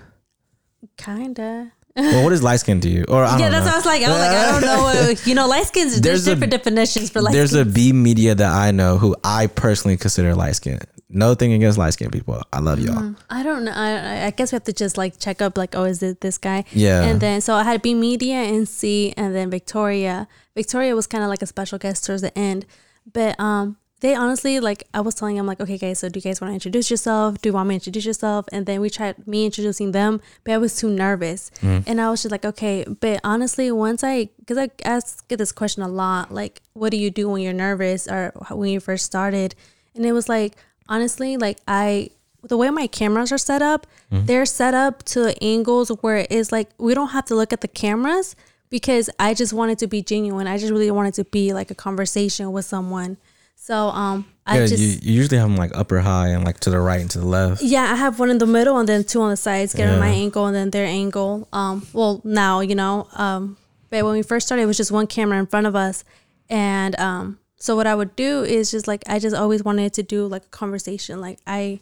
Kinda. 0.97 1.73
Well, 1.99 2.25
what 2.25 2.33
is 2.33 2.43
light 2.43 2.57
skin 2.61 2.81
to 2.81 2.89
you? 2.89 3.05
Or 3.09 3.25
I 3.25 3.39
Yeah, 3.39 3.49
that's 3.51 3.65
know. 3.67 3.73
what 3.73 3.75
I 3.75 3.77
was 3.77 3.87
like. 3.87 4.03
I 4.03 4.09
was 4.09 4.19
like, 4.19 4.31
I 4.37 4.51
don't 4.53 4.61
know. 4.63 4.83
What, 5.09 5.27
you 5.27 5.35
know, 5.35 5.47
light 5.49 5.67
skins, 5.67 5.93
there's, 6.01 6.25
There's 6.25 6.27
a- 6.27 6.31
different 6.35 6.53
definitions 6.53 7.11
for 7.11 7.21
light 7.21 7.33
There's 7.33 7.53
a 7.55 7.61
skins. 7.63 7.75
B 7.75 7.93
media 7.93 8.35
that 8.35 8.51
I 8.53 8.71
know 8.71 8.99
who 8.99 9.17
I 9.25 9.47
personally 9.49 9.97
consider 9.97 10.35
light 10.35 10.57
skin. 10.57 10.79
No 11.11 11.35
thing 11.35 11.55
against 11.55 11.79
light 11.79 11.95
skin 11.95 12.11
people. 12.11 12.43
I 12.53 12.61
love 12.61 12.81
y'all. 12.81 13.15
I 13.31 13.43
don't 13.43 13.65
know. 13.65 13.73
I, 13.73 13.91
I- 13.93 14.27
I 14.27 14.31
guess 14.31 14.53
we 14.53 14.57
have 14.57 14.65
to 14.65 14.73
just 14.73 14.99
like 14.99 15.19
check 15.19 15.41
up, 15.41 15.57
like, 15.57 15.75
oh, 15.75 15.85
is 15.85 16.03
it 16.03 16.21
this 16.21 16.37
guy? 16.39 16.65
Yeah. 16.73 17.03
And 17.03 17.21
then 17.21 17.41
so 17.41 17.55
I 17.55 17.63
had 17.65 17.81
B 17.83 17.95
Media 17.95 18.37
and 18.37 18.69
C, 18.69 19.15
and 19.17 19.35
then 19.35 19.51
Victoria. 19.51 20.29
Victoria 20.55 20.95
was 20.95 21.07
kind 21.07 21.25
of 21.25 21.31
like 21.31 21.41
a 21.43 21.47
special 21.47 21.79
guest 21.79 22.05
towards 22.05 22.21
the 22.23 22.37
end, 22.39 22.67
but 23.11 23.39
um, 23.41 23.77
they 24.01 24.15
honestly 24.15 24.61
like 24.61 24.85
I 24.95 25.01
was 25.01 25.15
telling 25.15 25.37
them 25.37 25.47
like, 25.47 25.61
okay, 25.61 25.79
guys, 25.79 25.99
so 25.99 26.09
do 26.09 26.19
you 26.19 26.23
guys 26.23 26.41
want 26.41 26.51
to 26.51 26.55
introduce 26.55 26.91
yourself? 26.91 27.41
Do 27.41 27.49
you 27.49 27.53
want 27.53 27.69
me 27.69 27.75
to 27.75 27.77
introduce 27.77 28.05
yourself? 28.07 28.47
And 28.53 28.67
then 28.67 28.81
we 28.81 28.91
tried 28.91 29.27
me 29.27 29.45
introducing 29.45 29.93
them, 29.93 30.21
but 30.45 30.53
I 30.53 30.59
was 30.59 30.77
too 30.77 30.89
nervous, 30.89 31.51
mm-hmm. 31.61 31.89
and 31.89 32.01
I 32.01 32.11
was 32.11 32.23
just 32.23 32.33
like, 32.33 32.45
okay. 32.45 32.85
But 32.85 33.21
honestly, 33.25 33.71
once 33.73 34.05
I 34.05 34.31
because 34.39 34.59
I 34.59 34.71
ask 34.85 35.27
get 35.29 35.39
this 35.39 35.53
question 35.53 35.83
a 35.83 35.89
lot, 35.89 36.33
like, 36.33 36.63
what 36.75 36.91
do 36.91 36.97
you 36.97 37.11
do 37.11 37.29
when 37.29 37.43
you're 37.43 37.53
nervous 37.53 38.07
or 38.09 38.33
when 38.51 38.71
you 38.71 38.81
first 38.81 39.05
started? 39.05 39.55
And 39.95 40.07
it 40.07 40.13
was 40.13 40.29
like 40.29 40.55
honestly, 40.89 41.37
like 41.37 41.59
I 41.69 42.11
the 42.43 42.57
way 42.57 42.71
my 42.71 42.87
cameras 42.87 43.33
are 43.33 43.39
set 43.39 43.63
up, 43.63 43.87
mm-hmm. 44.13 44.27
they're 44.27 44.47
set 44.47 44.75
up 44.75 45.03
to 45.03 45.35
angles 45.43 45.91
where 46.01 46.27
it's 46.31 46.53
like 46.53 46.69
we 46.79 46.95
don't 46.95 47.09
have 47.09 47.25
to 47.27 47.35
look 47.35 47.53
at 47.53 47.61
the 47.61 47.69
cameras 47.69 48.37
because 48.71 49.11
I 49.19 49.35
just 49.35 49.53
wanted 49.53 49.79
to 49.81 49.87
be 49.87 50.03
genuine. 50.03 50.47
I 50.47 50.59
just 50.59 50.71
really 50.71 50.91
wanted 50.91 51.15
to 51.15 51.25
be 51.25 51.53
like 51.53 51.71
a 51.71 51.75
conversation 51.75 52.53
with 52.53 52.65
someone. 52.65 53.17
So 53.61 53.89
um 53.89 54.25
I 54.47 54.61
Yeah, 54.61 54.67
just 54.67 54.83
you, 54.83 54.89
you 55.03 55.13
usually 55.21 55.37
have 55.39 55.49
them 55.49 55.57
like 55.59 55.73
upper 55.75 55.99
high 56.01 56.29
and 56.29 56.43
like 56.45 56.59
to 56.61 56.71
the 56.71 56.81
right 56.81 57.01
and 57.03 57.11
to 57.11 57.19
the 57.19 57.27
left. 57.27 57.61
yeah, 57.63 57.93
I 57.93 57.97
have 57.97 58.19
one 58.19 58.31
in 58.31 58.39
the 58.39 58.47
middle 58.47 58.79
and 58.79 58.89
then 58.89 59.05
two 59.05 59.21
on 59.21 59.29
the 59.31 59.37
sides, 59.37 59.75
getting 59.75 59.99
my 59.99 60.09
Yeah. 60.09 60.15
angle 60.25 60.47
and 60.47 60.57
then 60.57 60.71
their 60.71 60.87
angle. 60.87 61.49
Um, 61.53 61.87
well, 61.93 62.21
now 62.25 62.61
you 62.61 62.75
know. 62.75 63.09
Um, 63.15 63.57
but 63.91 64.05
when 64.05 64.15
we 64.15 64.23
first 64.23 64.47
started, 64.47 64.63
it 64.63 64.67
was 64.67 64.77
just 64.77 64.91
one 64.93 65.07
camera 65.07 65.39
in 65.39 65.47
front 65.47 65.67
of 65.67 65.75
us, 65.77 66.05
and 66.49 66.99
um, 67.01 67.39
so 67.57 67.75
what 67.77 67.87
I 67.87 67.95
would 67.95 68.15
do 68.17 68.43
is 68.43 68.71
just 68.71 68.87
like 68.89 69.03
I 69.09 69.19
just 69.19 69.35
always 69.37 69.63
wanted 69.65 69.93
to 69.95 70.03
do 70.03 70.27
like 70.27 70.45
a 70.45 70.49
conversation. 70.49 71.21
Like 71.21 71.39
I, 71.47 71.81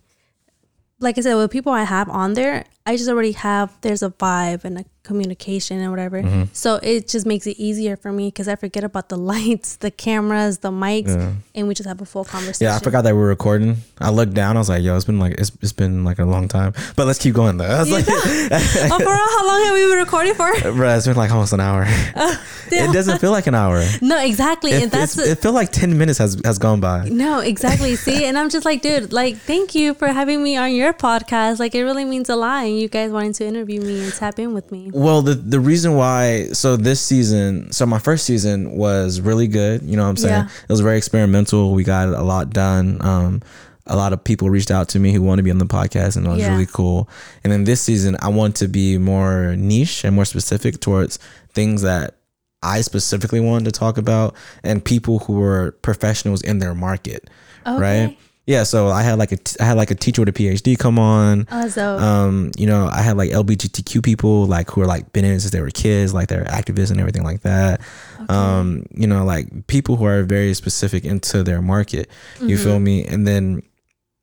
like 0.98 1.18
I 1.18 1.20
said, 1.20 1.34
with 1.36 1.50
people 1.50 1.72
I 1.72 1.84
have 1.84 2.08
on 2.08 2.34
there, 2.34 2.64
I 2.86 2.96
just 2.96 3.08
already 3.08 3.32
have 3.32 3.72
there's 3.80 4.02
a 4.02 4.10
vibe 4.10 4.64
and 4.64 4.78
a 4.78 4.84
communication 5.02 5.78
and 5.80 5.90
whatever. 5.90 6.20
Mm-hmm. 6.20 6.44
So 6.52 6.80
it 6.82 7.06
just 7.06 7.26
makes 7.26 7.46
it 7.46 7.56
easier 7.58 7.96
for 7.96 8.10
me 8.10 8.26
because 8.28 8.48
I 8.48 8.56
forget 8.56 8.82
about 8.82 9.08
the 9.08 9.16
lights, 9.32 9.76
the 9.76 9.90
cameras, 9.90 10.58
the 10.58 10.70
mics, 10.70 11.08
Yeah. 11.14 11.32
and 11.54 11.68
we 11.68 11.74
just 11.74 11.86
have 11.88 12.00
a 12.00 12.04
full 12.04 12.24
conversation. 12.24 12.66
Yeah, 12.66 12.76
I 12.76 12.80
forgot 12.80 13.02
that 13.02 13.14
we 13.14 13.20
were 13.20 13.28
recording. 13.28 13.76
I 14.00 14.10
looked 14.10 14.34
down. 14.34 14.56
I 14.56 14.60
was 14.60 14.68
like, 14.68 14.82
"Yo, 14.82 14.96
it's 14.96 15.04
been 15.04 15.18
like 15.20 15.34
it's, 15.38 15.52
it's 15.62 15.72
been 15.72 16.04
like 16.04 16.18
a 16.18 16.24
long 16.24 16.48
time." 16.48 16.74
But 16.96 17.06
let's 17.06 17.18
keep 17.20 17.34
going 17.34 17.56
though. 17.56 17.64
I 17.76 17.80
was 17.80 17.90
like, 17.90 18.04
oh, 18.08 18.98
for 18.98 18.98
real? 18.98 19.30
How 19.36 19.46
long 19.46 19.64
have 19.64 19.74
we 19.74 19.86
been 19.90 19.98
recording 19.98 20.34
for? 20.34 20.50
Bro, 20.72 20.96
it's 20.96 21.06
been 21.06 21.16
like 21.16 21.30
almost 21.30 21.52
an 21.52 21.60
hour." 21.60 21.84
it 22.70 22.92
doesn't 22.92 23.18
feel 23.20 23.30
like 23.30 23.46
an 23.46 23.54
hour. 23.54 23.84
No, 24.02 24.18
exactly. 24.20 24.72
It, 24.72 24.82
and 24.84 24.90
that's 24.90 25.16
it's- 25.18 25.32
it 25.32 25.38
felt 25.42 25.54
like 25.54 25.70
ten 25.72 25.96
minutes 25.98 26.18
has 26.18 26.40
has 26.44 26.58
gone 26.58 26.80
by. 26.80 27.08
no, 27.08 27.40
exactly. 27.40 27.94
See, 27.96 28.24
and 28.24 28.36
I'm 28.36 28.50
just 28.50 28.64
like, 28.64 28.82
dude, 28.82 29.12
like, 29.12 29.36
thank 29.36 29.74
you 29.74 29.94
for 29.94 30.08
having 30.08 30.42
me 30.42 30.56
on 30.56 30.72
your 30.72 30.92
podcast. 30.92 31.58
Like, 31.58 31.74
it 31.74 31.84
really 31.84 32.04
means 32.04 32.28
a 32.28 32.36
lot. 32.36 32.64
And 32.76 32.82
you 32.82 32.90
guys 32.90 33.10
wanting 33.10 33.32
to 33.32 33.46
interview 33.46 33.80
me 33.80 34.04
and 34.04 34.12
tap 34.12 34.38
in 34.38 34.52
with 34.52 34.70
me. 34.70 34.90
Well, 34.92 35.22
the 35.22 35.32
the 35.32 35.58
reason 35.58 35.94
why 35.94 36.48
so 36.52 36.76
this 36.76 37.00
season, 37.00 37.72
so 37.72 37.86
my 37.86 37.98
first 37.98 38.26
season 38.26 38.72
was 38.72 39.18
really 39.18 39.46
good. 39.48 39.80
You 39.82 39.96
know 39.96 40.02
what 40.02 40.10
I'm 40.10 40.16
saying? 40.18 40.44
Yeah. 40.44 40.48
It 40.64 40.68
was 40.68 40.80
very 40.82 40.98
experimental. 40.98 41.72
We 41.72 41.84
got 41.84 42.08
a 42.10 42.20
lot 42.22 42.50
done. 42.50 42.98
Um, 43.00 43.40
a 43.86 43.96
lot 43.96 44.12
of 44.12 44.22
people 44.22 44.50
reached 44.50 44.70
out 44.70 44.90
to 44.90 44.98
me 44.98 45.12
who 45.14 45.22
want 45.22 45.38
to 45.38 45.42
be 45.42 45.50
on 45.50 45.56
the 45.56 45.64
podcast, 45.64 46.18
and 46.18 46.26
it 46.26 46.28
was 46.28 46.40
Yeah. 46.40 46.50
really 46.52 46.66
cool. 46.66 47.08
And 47.44 47.50
then 47.50 47.64
this 47.64 47.80
season, 47.80 48.14
I 48.20 48.28
want 48.28 48.56
to 48.56 48.68
be 48.68 48.98
more 48.98 49.56
niche 49.56 50.04
and 50.04 50.14
more 50.14 50.26
specific 50.26 50.78
towards 50.80 51.18
things 51.54 51.80
that 51.80 52.16
I 52.62 52.82
specifically 52.82 53.40
wanted 53.40 53.64
to 53.66 53.70
talk 53.72 53.96
about 53.96 54.34
and 54.62 54.84
people 54.84 55.20
who 55.20 55.34
were 55.34 55.72
professionals 55.80 56.42
in 56.42 56.58
their 56.58 56.74
market, 56.74 57.30
Okay. 57.66 57.80
right? 57.80 58.18
Yeah, 58.46 58.62
so 58.62 58.88
I 58.88 59.02
had 59.02 59.18
like 59.18 59.32
a 59.32 59.36
t- 59.36 59.56
I 59.58 59.64
had 59.64 59.76
like 59.76 59.90
a 59.90 59.96
teacher 59.96 60.22
with 60.22 60.28
a 60.28 60.32
PhD 60.32 60.78
come 60.78 60.98
on. 61.00 61.46
Oh, 61.50 61.68
so 61.68 61.98
um 61.98 62.52
you 62.56 62.66
know 62.66 62.86
i 62.86 63.02
had 63.02 63.16
like 63.16 63.30
lgbtq 63.30 64.02
people 64.04 64.46
like 64.46 64.70
who 64.70 64.80
are 64.82 64.86
like 64.86 65.12
been 65.12 65.24
in 65.24 65.32
it 65.32 65.40
since 65.40 65.50
they 65.52 65.60
were 65.60 65.70
kids 65.70 66.14
like 66.14 66.28
they're 66.28 66.44
activists 66.44 66.90
and 66.92 67.00
everything 67.00 67.24
like 67.24 67.40
that. 67.42 67.80
Um 68.28 68.86
you 68.94 69.06
know 69.08 69.24
like 69.24 69.66
people 69.66 69.96
who 69.96 70.04
are 70.06 70.22
very 70.22 70.54
specific 70.54 71.04
into 71.04 71.42
their 71.42 71.60
market. 71.60 72.08
You 72.40 72.56
feel 72.56 72.78
me? 72.78 73.04
And 73.04 73.26
then 73.26 73.62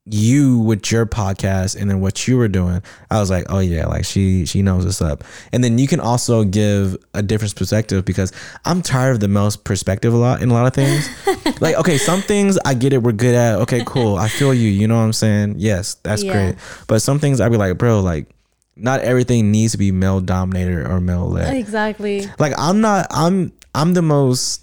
you 0.05 0.59
with 0.59 0.91
your 0.91 1.05
podcast 1.05 1.79
and 1.79 1.89
then 1.89 2.01
what 2.01 2.27
you 2.27 2.35
were 2.35 2.49
doing 2.49 2.81
i 3.09 3.21
was 3.21 3.29
like 3.29 3.45
oh 3.47 3.59
yeah 3.59 3.85
like 3.85 4.03
she 4.03 4.45
she 4.45 4.61
knows 4.61 4.83
what's 4.83 5.01
up. 5.01 5.23
And 5.53 5.63
then 5.63 5.77
you 5.77 5.87
can 5.87 6.01
also 6.01 6.43
give 6.43 6.97
a 7.13 7.21
different 7.21 7.55
perspective 7.55 8.03
because 8.03 8.33
i'm 8.65 8.81
tired 8.81 9.11
of 9.13 9.19
the 9.21 9.29
male's 9.29 9.55
perspective 9.55 10.13
a 10.13 10.17
lot 10.17 10.41
in 10.41 10.49
a 10.49 10.53
lot 10.53 10.67
of 10.67 10.73
things. 10.73 11.09
Like 11.61 11.75
okay 11.77 11.97
some 11.97 12.21
things 12.21 12.57
i 12.65 12.73
get 12.73 12.91
it 12.91 12.97
we're 12.97 13.11
good 13.13 13.35
at. 13.35 13.59
Okay 13.61 13.83
cool. 13.85 14.15
I 14.17 14.27
feel 14.27 14.53
you. 14.53 14.69
You 14.69 14.87
know 14.87 14.97
what 14.97 15.03
i'm 15.03 15.13
saying? 15.13 15.55
Yes 15.57 15.95
that's 16.03 16.21
Yeah. 16.23 16.33
great. 16.33 16.55
But 16.87 17.01
some 17.01 17.19
things 17.19 17.39
i'd 17.39 17.49
be 17.51 17.57
like 17.57 17.77
bro 17.77 18.01
like 18.01 18.27
not 18.75 18.99
everything 19.01 19.51
needs 19.51 19.71
to 19.73 19.77
be 19.77 19.91
male 19.93 20.19
dominated 20.19 20.85
or 20.85 20.99
male 20.99 21.29
led. 21.29 21.55
Exactly. 21.55 22.27
like 22.39 22.53
i'm 22.57 22.81
not 22.81 23.07
i'm 23.11 23.53
i'm 23.73 23.93
the 23.93 24.01
most 24.01 24.62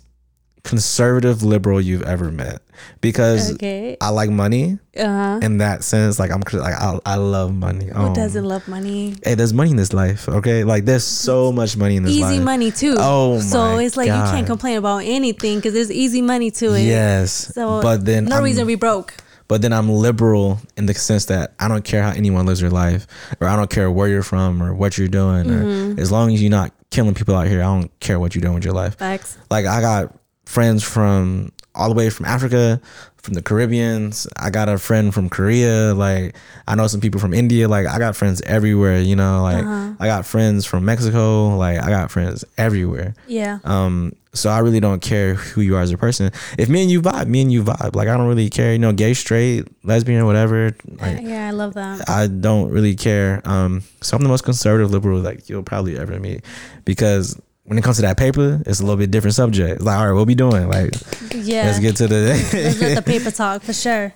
conservative 0.64 1.42
liberal 1.42 1.80
you've 1.80 2.02
ever 2.02 2.30
met 2.30 2.62
because 3.00 3.52
Okay. 3.54 3.96
i 4.00 4.08
like 4.11 4.30
money 4.30 4.78
Uh 4.96 5.04
huh. 5.06 5.40
in 5.42 5.58
that 5.58 5.82
sense 5.84 6.18
like 6.18 6.30
i'm 6.30 6.40
like 6.52 6.74
i, 6.74 6.98
I 7.04 7.16
love 7.16 7.54
money 7.54 7.86
Who 7.86 7.92
oh 7.94 8.14
doesn't 8.14 8.44
love 8.44 8.66
money? 8.68 9.14
hey 9.24 9.34
there's 9.34 9.52
money 9.52 9.70
in 9.70 9.76
this 9.76 9.92
life 9.92 10.28
okay 10.28 10.64
like 10.64 10.84
there's 10.84 11.04
so 11.04 11.50
much 11.52 11.76
money 11.76 11.96
in 11.96 12.02
this 12.04 12.12
Easy 12.12 12.22
life 12.22 12.42
money 12.42 12.70
too. 12.70 12.94
Oh 12.98 13.40
so 13.40 13.78
it's 13.78 13.96
like 13.96 14.06
you 14.06 14.12
can't 14.12 14.46
complain 14.46 14.76
about 14.78 14.98
anything 15.04 15.56
because 15.58 15.74
there's 15.74 15.90
easy 15.92 16.22
money 16.22 16.50
to 16.52 16.74
it. 16.74 16.82
yes 16.82 17.52
So 17.54 17.80
but 17.82 18.04
then 18.04 18.24
no 18.26 18.36
I'm- 18.36 18.44
reason 18.44 18.61
to 18.62 18.66
be 18.66 18.76
broke. 18.76 19.14
but 19.48 19.62
then 19.62 19.72
I'm 19.72 19.88
liberal 19.90 20.61
in 20.76 20.86
the 20.86 20.94
sense 20.94 21.24
that 21.26 21.52
I 21.58 21.68
don't 21.68 21.84
care 21.84 22.02
how 22.02 22.11
anyone 22.12 22.46
lives 22.46 22.61
their 22.61 22.70
life, 22.70 23.06
or 23.40 23.48
I 23.48 23.56
don't 23.56 23.68
care 23.70 23.90
where 23.90 24.06
you're 24.08 24.22
from 24.22 24.62
or 24.62 24.72
what 24.74 24.96
you're 24.96 25.08
doing, 25.08 25.46
Mm-hmm. 25.46 25.98
or 25.98 26.00
as 26.00 26.12
long 26.12 26.32
as 26.32 26.40
you're 26.40 26.52
not 26.54 26.70
killing 26.90 27.14
people 27.14 27.34
out 27.34 27.48
here, 27.48 27.58
I 27.61 27.64
don't 27.64 27.90
care 27.98 28.18
what 28.20 28.34
you're 28.34 28.42
doing 28.42 28.54
with 28.54 28.64
your 28.64 28.74
life. 28.74 28.94
Facts. 28.96 29.36
Like 29.50 29.66
I 29.66 29.80
got 29.80 30.14
friends 30.51 30.82
from 30.84 31.51
all 31.74 31.88
the 31.88 31.94
way 31.94 32.11
from 32.11 32.26
Africa, 32.26 32.80
from 33.22 33.34
the 33.34 33.42
Caribbeans. 33.42 34.26
I 34.36 34.51
got 34.51 34.68
a 34.68 34.78
friend 34.78 35.14
from 35.14 35.28
Korea. 35.28 35.94
Like 35.94 36.34
I 36.66 36.74
know 36.74 36.86
some 36.88 37.01
people 37.01 37.20
from 37.20 37.32
India. 37.32 37.68
Like 37.68 37.86
I 37.86 37.98
got 37.98 38.16
friends 38.16 38.40
everywhere. 38.42 38.98
You 39.01 39.14
know, 39.16 39.42
like 39.42 39.64
Uh-huh. 39.64 39.94
I 40.01 40.07
got 40.07 40.26
friends 40.26 40.66
from 40.66 40.84
Mexico. 40.84 41.57
Like 41.57 41.78
I 41.78 41.88
got 41.90 42.11
friends 42.11 42.44
everywhere. 42.59 43.14
Yeah. 43.28 43.59
Um, 43.64 44.12
so 44.32 44.48
I 44.51 44.59
really 44.61 44.80
don't 44.80 45.03
care 45.03 45.34
who 45.34 45.61
you 45.61 45.74
are 45.76 45.82
as 45.82 45.92
a 45.92 45.98
person. 45.98 46.30
If 46.59 46.68
me 46.68 46.82
and 46.82 46.90
you 46.90 47.03
vibe, 47.03 47.26
me 47.26 47.42
and 47.42 47.53
you 47.53 47.62
vibe. 47.64 47.94
Like 47.94 48.09
I 48.09 48.16
don't 48.16 48.28
really 48.28 48.48
care, 48.51 48.72
you 48.72 48.78
know, 48.78 48.92
gay, 48.92 49.14
straight, 49.14 49.66
lesbian, 49.84 50.24
whatever. 50.26 50.74
Like 51.01 51.20
yeah, 51.22 51.48
I 51.48 51.51
love 51.53 51.74
that. 51.74 52.09
I 52.09 52.26
don't 52.26 52.70
really 52.70 52.94
care. 52.96 53.42
Um, 53.44 53.82
so 54.03 54.16
I'm 54.16 54.22
the 54.22 54.28
most 54.28 54.44
conservative 54.44 54.90
liberal 54.90 55.20
like 55.20 55.48
you'll 55.48 55.62
probably 55.64 55.98
ever 55.98 56.18
meet, 56.18 56.44
because 56.84 57.38
when 57.64 57.78
it 57.78 57.84
comes 57.84 57.96
to 57.96 58.02
that 58.02 58.16
paper, 58.16 58.62
it's 58.66 58.80
a 58.80 58.82
little 58.82 58.96
bit 58.96 59.11
different 59.11 59.34
subject. 59.34 59.76
It's 59.76 59.84
like, 59.84 59.98
all 59.98 60.06
right, 60.06 60.12
what 60.12 60.26
we 60.26 60.34
doing? 60.34 60.68
Like, 60.68 60.94
Yeah. 61.32 61.66
let's 61.66 61.78
get 61.78 61.96
to 61.96 62.08
the 62.08 62.20
Let's 62.52 62.80
let 62.80 62.96
the 62.96 63.02
paper 63.06 63.30
talk 63.30 63.62
for 63.62 63.72
sure. 63.72 64.12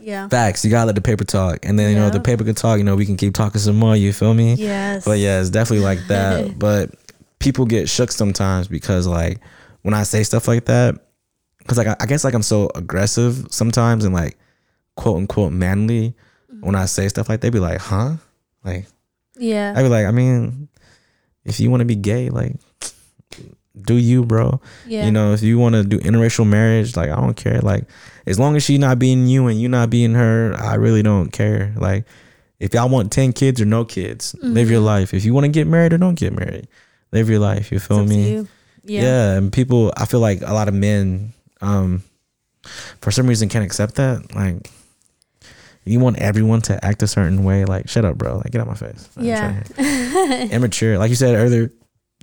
Yeah. 0.00 0.28
facts. 0.28 0.64
You 0.64 0.70
gotta 0.70 0.86
let 0.86 0.94
the 0.94 1.00
paper 1.00 1.24
talk, 1.24 1.64
and 1.64 1.78
then 1.78 1.90
you 1.92 1.98
know 1.98 2.10
the 2.10 2.20
paper 2.20 2.44
can 2.44 2.54
talk. 2.54 2.78
You 2.78 2.84
know, 2.84 2.96
we 2.96 3.06
can 3.06 3.16
keep 3.16 3.34
talking 3.34 3.60
some 3.60 3.76
more. 3.76 3.96
You 3.96 4.12
feel 4.12 4.34
me? 4.34 4.54
Yes. 4.54 5.04
But 5.04 5.18
yeah, 5.18 5.40
it's 5.40 5.50
definitely 5.50 5.84
like 5.84 6.06
that. 6.08 6.58
but 6.58 6.90
people 7.38 7.64
get 7.64 7.88
shook 7.88 8.12
sometimes 8.12 8.68
because 8.68 9.06
like 9.06 9.40
when 9.82 9.94
I 9.94 10.02
say 10.02 10.22
stuff 10.22 10.48
like 10.48 10.66
that, 10.66 10.96
because 11.58 11.78
like 11.78 11.86
I, 11.86 11.96
I 12.00 12.06
guess 12.06 12.24
like 12.24 12.34
I'm 12.34 12.42
so 12.42 12.70
aggressive 12.74 13.46
sometimes 13.50 14.04
and 14.04 14.14
like 14.14 14.38
quote 14.96 15.16
unquote 15.16 15.52
manly 15.52 16.14
mm-hmm. 16.52 16.64
when 16.66 16.74
I 16.74 16.84
say 16.84 17.08
stuff 17.08 17.28
like 17.28 17.40
they 17.40 17.50
be 17.50 17.58
like, 17.58 17.80
huh? 17.80 18.14
Like 18.64 18.86
Yeah. 19.38 19.74
I 19.76 19.82
be 19.82 19.88
like, 19.88 20.06
I 20.06 20.10
mean, 20.10 20.68
if 21.44 21.58
you 21.58 21.70
want 21.70 21.80
to 21.80 21.86
be 21.86 21.96
gay, 21.96 22.28
like 22.30 22.56
do 23.82 23.94
you, 23.94 24.24
bro? 24.24 24.60
yeah. 24.86 25.04
You 25.06 25.12
know, 25.12 25.32
if 25.32 25.42
you 25.42 25.58
want 25.58 25.74
to 25.74 25.84
do 25.84 25.98
interracial 25.98 26.46
marriage, 26.46 26.96
like 26.96 27.10
I 27.10 27.16
don't 27.16 27.34
care. 27.36 27.60
Like 27.60 27.84
as 28.26 28.38
long 28.38 28.56
as 28.56 28.62
she 28.64 28.78
not 28.78 28.98
being 28.98 29.26
you 29.26 29.46
and 29.46 29.60
you 29.60 29.68
not 29.68 29.90
being 29.90 30.14
her, 30.14 30.54
I 30.58 30.74
really 30.74 31.02
don't 31.02 31.30
care. 31.30 31.72
Like 31.76 32.04
if 32.58 32.72
y'all 32.74 32.88
want 32.88 33.12
ten 33.12 33.32
kids 33.32 33.60
or 33.60 33.64
no 33.66 33.84
kids, 33.84 34.34
live 34.40 34.70
your 34.70 34.80
life. 34.80 35.12
If 35.14 35.24
you 35.24 35.34
want 35.34 35.44
to 35.44 35.48
get 35.52 35.66
married 35.66 35.92
or 35.92 35.98
don't 35.98 36.18
get 36.18 36.32
married, 36.32 36.68
live 37.12 37.28
your 37.28 37.38
life. 37.40 37.70
You 37.70 37.78
Mm-hmm. 37.78 37.94
Feel 37.94 38.04
me? 38.06 38.30
you. 38.32 38.48
Yeah. 38.84 39.02
Yeah. 39.02 39.32
and 39.36 39.52
people 39.52 39.92
I 39.96 40.06
feel 40.06 40.20
like 40.20 40.40
a 40.42 40.52
lot 40.54 40.68
of 40.68 40.74
men 40.74 41.32
um 41.60 42.02
for 43.00 43.10
some 43.10 43.26
reason 43.26 43.48
can't 43.48 43.64
accept 43.64 43.96
that. 43.96 44.34
Like 44.34 44.70
you 45.84 46.00
want 46.00 46.18
everyone 46.18 46.62
to 46.62 46.84
act 46.84 47.02
a 47.02 47.06
certain 47.06 47.44
way, 47.44 47.64
like 47.64 47.88
shut 47.88 48.04
up, 48.04 48.16
bro. 48.18 48.38
Like 48.38 48.50
get 48.50 48.60
out 48.60 48.66
my 48.66 48.74
face. 48.74 49.08
Yeah. 49.18 49.62
immature. 50.50 50.98
Like 50.98 51.10
you 51.10 51.14
said 51.16 51.36
earlier, 51.36 51.70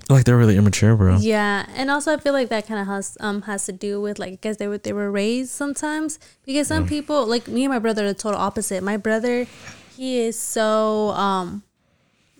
like 0.09 0.25
they're 0.25 0.37
really 0.37 0.57
immature, 0.57 0.95
bro. 0.95 1.17
Yeah, 1.17 1.65
and 1.75 1.89
also 1.89 2.13
I 2.13 2.17
feel 2.17 2.33
like 2.33 2.49
that 2.49 2.67
kind 2.67 2.79
of 2.79 2.87
has 2.87 3.17
um 3.19 3.43
has 3.43 3.65
to 3.65 3.71
do 3.71 4.01
with 4.01 4.19
like 4.19 4.33
I 4.33 4.37
guess 4.41 4.57
they 4.57 4.67
were 4.67 4.77
they 4.77 4.93
were 4.93 5.11
raised 5.11 5.51
sometimes 5.51 6.19
because 6.45 6.67
some 6.67 6.87
people 6.87 7.25
like 7.25 7.47
me 7.47 7.63
and 7.63 7.73
my 7.73 7.79
brother 7.79 8.03
are 8.03 8.07
the 8.07 8.13
total 8.13 8.39
opposite. 8.39 8.83
My 8.83 8.97
brother, 8.97 9.47
he 9.95 10.19
is 10.19 10.37
so 10.37 11.09
um, 11.11 11.63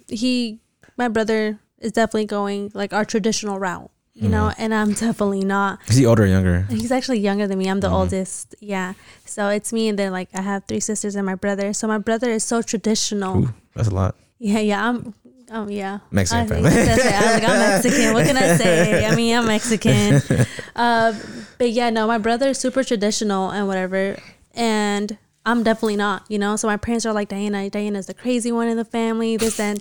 he 0.08 0.60
my 0.98 1.08
brother 1.08 1.60
is 1.80 1.92
definitely 1.92 2.26
going 2.26 2.72
like 2.74 2.94
our 2.94 3.06
traditional 3.06 3.60
route, 3.60 3.90
you 4.14 4.30
know, 4.30 4.52
and 4.58 4.74
I'm 4.74 4.94
definitely 4.94 5.44
not. 5.46 5.80
Is 5.88 5.96
he 5.96 6.06
older 6.06 6.24
or 6.24 6.28
younger? 6.28 6.64
He's 6.70 6.92
actually 6.92 7.20
younger 7.20 7.48
than 7.48 7.58
me. 7.58 7.70
I'm 7.70 7.80
the 7.80 7.90
oldest. 7.90 8.56
Yeah, 8.60 8.94
so 9.26 9.48
it's 9.50 9.72
me 9.72 9.88
and 9.88 9.98
then 9.98 10.12
like 10.12 10.30
I 10.34 10.42
have 10.42 10.66
three 10.66 10.80
sisters 10.82 11.16
and 11.16 11.26
my 11.26 11.36
brother. 11.36 11.72
So 11.74 11.88
my 11.88 11.98
brother 11.98 12.30
is 12.30 12.44
so 12.44 12.62
traditional. 12.62 13.46
Ooh, 13.46 13.54
that's 13.74 13.88
a 13.88 13.94
lot. 13.94 14.16
Yeah, 14.40 14.60
yeah, 14.60 14.90
I'm. 14.90 15.14
Oh 15.54 15.68
yeah, 15.68 16.00
Mexican 16.10 16.46
I, 16.46 16.48
family. 16.48 16.70
that's. 16.72 17.06
I 17.06 17.22
was 17.22 17.42
like, 17.42 17.50
I'm 17.50 17.60
Mexican. 17.84 18.14
What 18.14 18.26
can 18.26 18.38
I 18.38 18.58
say? 18.58 19.06
I 19.06 19.16
mean, 19.16 19.38
I'm 19.38 19.46
Mexican. 19.46 20.22
Uh, 20.76 21.14
but 21.60 21.70
yeah, 21.70 21.92
no, 21.92 22.08
my 22.08 22.18
brother 22.18 22.50
is 22.50 22.58
super 22.58 22.84
traditional 22.84 23.52
and 23.52 23.68
whatever, 23.68 24.18
and 24.56 25.20
I'm 25.46 25.62
definitely 25.62 25.98
not. 25.98 26.24
You 26.30 26.40
know, 26.40 26.56
so 26.56 26.68
my 26.68 26.78
parents 26.78 27.06
are 27.06 27.14
like, 27.14 27.30
Diana, 27.30 27.70
Diana's 27.70 28.08
the 28.08 28.16
crazy 28.16 28.52
one 28.52 28.68
in 28.68 28.76
the 28.76 28.86
family. 28.86 29.38
This 29.38 29.60
and. 29.60 29.80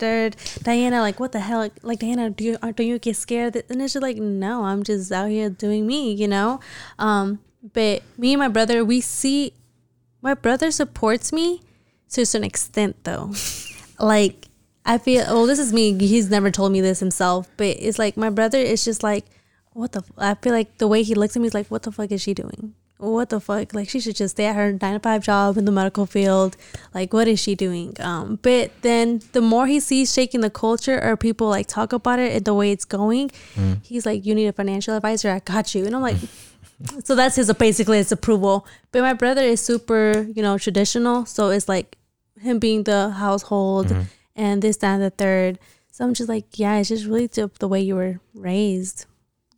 Diana, 0.62 1.01
like, 1.01 1.18
what 1.18 1.33
the 1.33 1.41
hell? 1.41 1.61
Like, 1.61 1.73
like 1.81 2.01
Diana, 2.01 2.29
do 2.29 2.45
you 2.45 2.59
don't 2.59 2.79
you 2.79 2.99
get 2.99 3.16
scared? 3.16 3.57
And 3.70 3.81
it's 3.81 3.95
just 3.95 4.03
like, 4.03 4.18
no, 4.18 4.64
I'm 4.64 4.83
just 4.83 5.11
out 5.11 5.31
here 5.31 5.49
doing 5.49 5.87
me. 5.87 6.12
You 6.12 6.29
know, 6.29 6.61
um, 6.99 7.39
but 7.73 8.03
me 8.18 8.35
and 8.35 8.41
my 8.41 8.49
brother, 8.49 8.85
we 8.85 9.01
see 9.01 9.55
my 10.20 10.35
brother 10.35 10.70
supports 10.70 11.33
me 11.33 11.62
to 12.11 12.23
a 12.23 12.27
certain 12.27 12.45
extent 12.45 12.97
though 13.05 13.33
like 13.99 14.49
i 14.85 14.99
feel 14.99 15.24
well 15.26 15.47
this 15.47 15.59
is 15.59 15.72
me. 15.72 15.97
He's 15.99 16.30
never 16.30 16.51
told 16.51 16.72
me 16.72 16.80
this 16.80 17.01
himself 17.01 17.49
but 17.57 17.76
it's 17.78 17.99
like 17.99 18.16
my 18.16 18.30
brother 18.30 18.59
is 18.59 18.85
just 18.85 19.03
like 19.03 19.24
what 19.72 19.93
the 19.93 20.01
f-? 20.01 20.12
i 20.18 20.35
feel 20.35 20.53
like 20.53 20.78
the 20.78 20.89
way 20.89 21.03
he 21.03 21.14
looks 21.14 21.37
at 21.37 21.41
me 21.41 21.49
is 21.49 21.55
like 21.55 21.68
what 21.68 21.83
the 21.83 21.93
fuck 21.93 22.11
is 22.12 22.20
she 22.20 22.35
doing? 22.35 22.74
What 22.99 23.30
the 23.30 23.41
fuck? 23.41 23.74
Like 23.74 23.89
she 23.89 23.99
should 23.99 24.14
just 24.14 24.37
stay 24.37 24.47
at 24.47 24.55
her 24.55 24.78
nine 24.80 24.93
to 24.95 25.01
five 25.01 25.24
job 25.24 25.57
in 25.57 25.64
the 25.64 25.72
medical 25.72 26.07
field. 26.07 26.57
Like 26.95 27.12
what 27.12 27.26
is 27.26 27.41
she 27.41 27.57
doing? 27.57 27.97
Um 27.99 28.39
but 28.43 28.70
then 28.83 29.22
the 29.33 29.41
more 29.41 29.66
he 29.66 29.80
sees 29.80 30.12
shaking 30.12 30.41
the 30.41 30.51
culture 30.51 31.03
or 31.03 31.16
people 31.16 31.49
like 31.49 31.66
talk 31.66 31.93
about 31.93 32.20
it 32.20 32.33
and 32.33 32.45
the 32.45 32.55
way 32.55 32.70
it's 32.70 32.85
going 32.85 33.33
he's 33.83 34.07
like 34.07 34.24
you 34.24 34.35
need 34.37 34.47
a 34.47 34.53
financial 34.53 34.95
advisor. 34.95 35.30
I 35.30 35.41
got 35.41 35.74
you. 35.74 35.85
And 35.85 35.97
i'm 35.97 36.03
like 36.03 36.18
so 37.05 37.14
that's 37.14 37.37
his 37.37 37.53
basically 37.55 37.99
his 37.99 38.12
approval. 38.12 38.66
But 38.93 39.03
my 39.03 39.14
brother 39.14 39.43
is 39.43 39.61
super, 39.61 40.26
you 40.35 40.43
know, 40.43 40.59
traditional. 40.59 41.26
So 41.26 41.49
it's 41.51 41.68
like 41.68 41.97
him 42.41 42.59
being 42.61 42.85
the 42.85 43.11
household 43.11 43.91
and 44.37 44.62
this, 44.62 44.76
that, 44.78 44.95
and 44.95 45.03
the 45.03 45.11
third. 45.11 45.59
So 45.91 46.05
I'm 46.05 46.14
just 46.14 46.28
like, 46.28 46.59
yeah, 46.59 46.76
it's 46.78 46.89
just 46.89 47.05
really 47.05 47.26
the, 47.26 47.51
the 47.59 47.68
way 47.68 47.80
you 47.80 47.95
were 47.97 48.20
raised. 48.35 49.07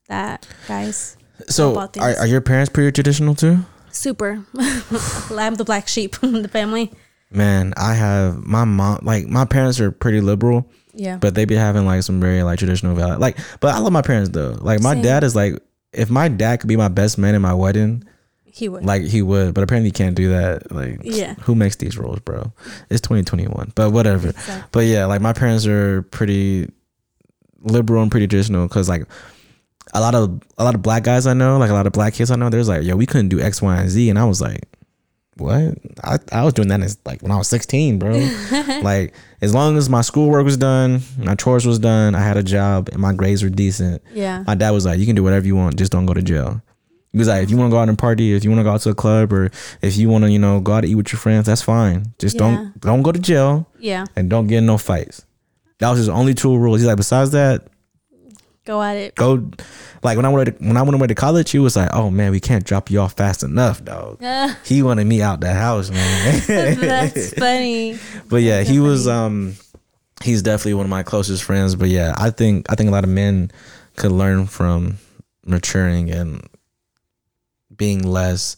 That 0.08 0.46
guys, 0.68 1.16
So 1.48 1.78
are, 1.78 1.90
are 2.18 2.26
your 2.26 2.40
parents 2.42 2.70
pretty 2.70 2.92
traditional 2.92 3.34
too? 3.34 3.58
super. 3.90 4.44
I'm 4.58 5.54
the 5.54 5.62
black 5.64 5.86
sheep 5.88 6.16
in 6.22 6.42
the 6.42 6.48
family. 6.48 6.92
Man, 7.30 7.72
I 7.76 7.94
have 7.94 8.36
my 8.44 8.64
mom 8.64 8.98
like 9.02 9.26
my 9.26 9.44
parents 9.44 9.80
are 9.80 9.90
pretty 9.92 10.20
liberal, 10.20 10.68
Yeah. 10.92 11.16
but 11.16 11.34
they 11.34 11.44
be 11.46 11.54
having 11.54 11.86
like 11.86 12.02
some 12.02 12.20
very 12.20 12.42
like 12.42 12.58
traditional 12.58 12.94
value. 12.96 13.18
Like, 13.18 13.38
but 13.60 13.74
I 13.74 13.78
love 13.78 13.92
my 13.92 14.02
parents 14.02 14.30
though. 14.30 14.56
Like 14.60 14.80
my 14.82 14.94
Same. 14.94 15.02
dad 15.02 15.24
is 15.24 15.34
like 15.36 15.54
if 15.92 16.10
my 16.10 16.28
dad 16.28 16.60
could 16.60 16.68
be 16.68 16.76
my 16.76 16.88
best 16.88 17.16
man 17.18 17.34
in 17.34 17.42
my 17.42 17.54
wedding, 17.54 18.04
he 18.54 18.68
would. 18.68 18.84
like 18.86 19.02
he 19.02 19.20
would, 19.20 19.52
but 19.52 19.64
apparently 19.64 19.88
he 19.88 19.92
can't 19.92 20.14
do 20.14 20.28
that. 20.30 20.70
Like, 20.72 21.00
Yeah. 21.02 21.34
who 21.42 21.54
makes 21.56 21.76
these 21.76 21.98
rules, 21.98 22.20
bro? 22.20 22.52
It's 22.88 23.00
2021, 23.00 23.72
but 23.74 23.90
whatever. 23.90 24.28
Exactly. 24.28 24.68
But 24.70 24.86
yeah, 24.86 25.06
like 25.06 25.20
my 25.20 25.32
parents 25.32 25.66
are 25.66 26.02
pretty 26.02 26.70
liberal 27.62 28.02
and 28.02 28.10
pretty 28.10 28.26
traditional 28.28 28.68
because 28.68 28.88
like 28.88 29.04
a 29.92 30.00
lot 30.00 30.14
of 30.14 30.40
a 30.58 30.64
lot 30.64 30.74
of 30.74 30.82
black 30.82 31.02
guys 31.02 31.26
I 31.26 31.34
know, 31.34 31.58
like 31.58 31.70
a 31.70 31.74
lot 31.74 31.86
of 31.86 31.92
black 31.92 32.14
kids 32.14 32.30
I 32.30 32.36
know, 32.36 32.48
there's 32.50 32.68
like, 32.68 32.84
yo, 32.84 32.94
we 32.96 33.06
couldn't 33.06 33.28
do 33.28 33.40
X, 33.40 33.60
Y, 33.60 33.76
and 33.76 33.88
Z, 33.90 34.08
and 34.10 34.18
I 34.18 34.24
was 34.24 34.40
like, 34.40 34.60
what? 35.36 35.74
I, 36.04 36.18
I 36.30 36.44
was 36.44 36.54
doing 36.54 36.68
that 36.68 36.80
as 36.80 36.96
like 37.04 37.22
when 37.22 37.32
I 37.32 37.36
was 37.36 37.48
16, 37.48 37.98
bro. 37.98 38.12
like 38.82 39.14
as 39.40 39.52
long 39.52 39.76
as 39.76 39.88
my 39.90 40.00
schoolwork 40.00 40.44
was 40.44 40.56
done, 40.56 41.00
my 41.18 41.34
chores 41.34 41.66
was 41.66 41.78
done, 41.80 42.14
I 42.14 42.20
had 42.20 42.36
a 42.36 42.42
job, 42.42 42.88
and 42.92 42.98
my 43.00 43.12
grades 43.12 43.42
were 43.42 43.48
decent. 43.50 44.00
yeah. 44.12 44.44
My 44.46 44.54
dad 44.54 44.70
was 44.70 44.86
like, 44.86 44.98
you 45.00 45.06
can 45.06 45.16
do 45.16 45.22
whatever 45.24 45.46
you 45.46 45.56
want, 45.56 45.76
just 45.76 45.90
don't 45.92 46.06
go 46.06 46.14
to 46.14 46.22
jail. 46.22 46.62
He 47.14 47.18
was 47.18 47.28
like, 47.28 47.44
if 47.44 47.50
you 47.50 47.56
want 47.56 47.70
to 47.70 47.74
go 47.74 47.78
out 47.78 47.88
and 47.88 47.96
party, 47.96 48.34
if 48.34 48.42
you 48.42 48.50
want 48.50 48.58
to 48.58 48.64
go 48.64 48.72
out 48.72 48.80
to 48.82 48.90
a 48.90 48.94
club, 48.94 49.32
or 49.32 49.50
if 49.80 49.96
you 49.96 50.08
want 50.08 50.24
to, 50.24 50.30
you 50.30 50.38
know, 50.40 50.58
go 50.60 50.72
out 50.72 50.80
to 50.80 50.88
eat 50.88 50.96
with 50.96 51.12
your 51.12 51.20
friends, 51.20 51.46
that's 51.46 51.62
fine. 51.62 52.12
Just 52.18 52.34
Yeah. 52.34 52.40
don't 52.40 52.80
don't 52.80 53.02
go 53.02 53.12
to 53.12 53.20
jail 53.20 53.68
Yeah. 53.78 54.04
and 54.16 54.28
don't 54.28 54.48
get 54.48 54.58
in 54.58 54.66
no 54.66 54.78
fights. 54.78 55.24
That 55.78 55.90
was 55.90 55.98
his 55.98 56.08
only 56.08 56.34
two 56.34 56.56
rules. 56.56 56.80
He's 56.80 56.88
like, 56.88 56.96
besides 56.96 57.30
that, 57.30 57.68
Go 58.66 58.82
at 58.82 58.96
it. 58.96 59.14
go. 59.14 59.48
Like 60.02 60.16
when 60.16 60.24
I 60.24 60.28
went 60.30 60.58
to, 60.58 60.64
when 60.64 60.76
I 60.76 60.82
went 60.82 60.94
away 60.94 61.06
to 61.06 61.14
college, 61.14 61.50
he 61.50 61.58
was 61.58 61.76
like, 61.76 61.90
oh 61.92 62.10
man, 62.10 62.32
we 62.32 62.40
can't 62.40 62.64
drop 62.64 62.90
you 62.90 62.98
off 63.00 63.12
fast 63.14 63.42
enough, 63.44 63.84
dog. 63.84 64.22
Uh, 64.22 64.52
He 64.64 64.82
wanted 64.82 65.06
me 65.06 65.22
out 65.22 65.40
the 65.40 65.52
house, 65.54 65.90
man. 65.90 66.42
that's 66.80 67.34
funny. 67.34 67.98
but 68.28 68.42
yeah, 68.42 68.62
he 68.62 68.80
was 68.80 69.06
um 69.06 69.54
he's 70.22 70.42
definitely 70.42 70.74
one 70.74 70.86
of 70.86 70.90
my 70.90 71.02
closest 71.04 71.44
friends. 71.44 71.74
But 71.76 71.90
yeah, 71.90 72.12
I 72.16 72.30
think 72.30 72.66
I 72.70 72.74
think 72.74 72.88
a 72.88 72.92
lot 72.92 73.04
of 73.04 73.10
men 73.10 73.50
could 73.96 74.10
learn 74.12 74.46
from 74.46 74.98
maturing 75.46 76.10
and 76.10 76.48
being 77.76 78.02
less 78.02 78.56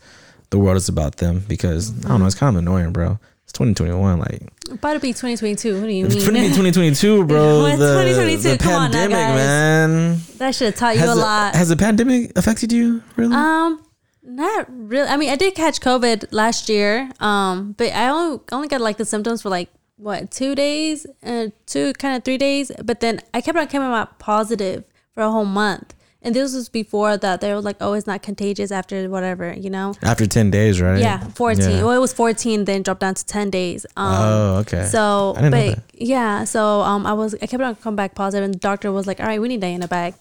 the 0.50 0.58
world 0.58 0.76
is 0.76 0.88
about 0.88 1.16
them 1.16 1.42
because 1.48 1.90
I 2.04 2.08
don't 2.08 2.20
know, 2.20 2.26
it's 2.26 2.34
kind 2.34 2.54
of 2.56 2.62
annoying, 2.62 2.92
bro. 2.92 3.18
It's 3.44 3.52
2021, 3.52 4.18
like 4.18 4.42
About 4.70 4.94
to 4.94 5.00
be 5.00 5.08
2022. 5.12 5.80
What 5.80 5.86
do 5.86 5.92
you 5.92 6.06
it's 6.06 6.14
mean? 6.16 6.24
20, 6.24 6.40
2022, 6.48 7.24
bro. 7.26 7.62
The, 7.62 7.76
2022? 7.76 8.42
the 8.50 8.58
Come 8.58 8.72
on 8.74 8.90
now, 8.90 9.06
guys. 9.08 9.36
man. 9.36 10.20
that 10.38 10.54
should 10.54 10.66
have 10.66 10.74
taught 10.76 10.94
you 10.94 11.00
Has 11.00 11.10
a 11.10 11.14
the, 11.14 11.20
lot. 11.20 11.54
has 11.54 11.68
the 11.68 11.76
pandemic 11.76 12.32
affected 12.36 12.72
you 12.72 13.02
really? 13.16 13.34
Um, 13.36 13.82
not 14.22 14.66
really. 14.68 15.08
I 15.08 15.16
mean, 15.16 15.30
I 15.30 15.36
did 15.36 15.54
catch 15.54 15.80
COVID 15.80 16.26
last 16.32 16.68
year. 16.68 17.10
Um, 17.20 17.72
but 17.78 17.92
I 17.92 18.08
only 18.08 18.40
only 18.52 18.68
got 18.68 18.80
like 18.80 18.96
the 18.96 19.04
symptoms 19.04 19.42
for 19.42 19.48
like 19.48 19.70
what 19.96 20.30
two 20.32 20.54
days, 20.56 21.06
uh, 21.24 21.46
two 21.66 21.92
kind 21.94 22.16
of 22.16 22.24
three 22.24 22.38
days. 22.38 22.70
But 22.84 22.98
then 23.00 23.20
I 23.32 23.40
kept 23.40 23.56
on 23.56 23.66
coming 23.68 23.88
out 23.88 24.18
positive 24.18 24.84
for 25.14 25.22
a 25.22 25.30
whole 25.30 25.44
month. 25.44 25.94
And 26.22 26.34
this 26.34 26.54
was 26.54 26.68
before 26.68 27.16
that 27.18 27.40
they 27.40 27.54
were 27.54 27.60
like, 27.60 27.76
oh, 27.80 27.92
it's 27.92 28.06
not 28.06 28.20
contagious 28.22 28.72
after 28.72 29.08
whatever, 29.08 29.52
you 29.52 29.70
know? 29.70 29.94
After 30.02 30.26
10 30.26 30.50
days, 30.50 30.80
right? 30.80 30.98
Yeah, 31.00 31.18
14. 31.28 31.70
Yeah. 31.70 31.84
Well, 31.84 31.92
it 31.92 32.00
was 32.00 32.12
14, 32.12 32.64
then 32.64 32.82
dropped 32.82 33.00
down 33.00 33.14
to 33.14 33.24
10 33.24 33.50
days. 33.50 33.86
Um, 33.96 34.12
Oh, 34.12 34.56
okay. 34.62 34.86
so, 34.86 35.34
I 35.36 35.42
didn't 35.42 35.52
know 35.52 35.74
but 35.74 35.82
yeah, 35.94 36.42
so 36.44 36.80
um, 36.80 37.06
I 37.06 37.12
was 37.12 37.34
I 37.40 37.46
kept 37.46 37.62
on 37.62 37.76
coming 37.76 37.96
back 37.96 38.14
positive, 38.16 38.44
and 38.44 38.52
the 38.54 38.58
doctor 38.58 38.90
was 38.92 39.06
like, 39.06 39.20
"All 39.20 39.26
right, 39.26 39.40
we 39.40 39.48
need 39.48 39.60
Diana 39.60 39.86
back. 39.88 40.14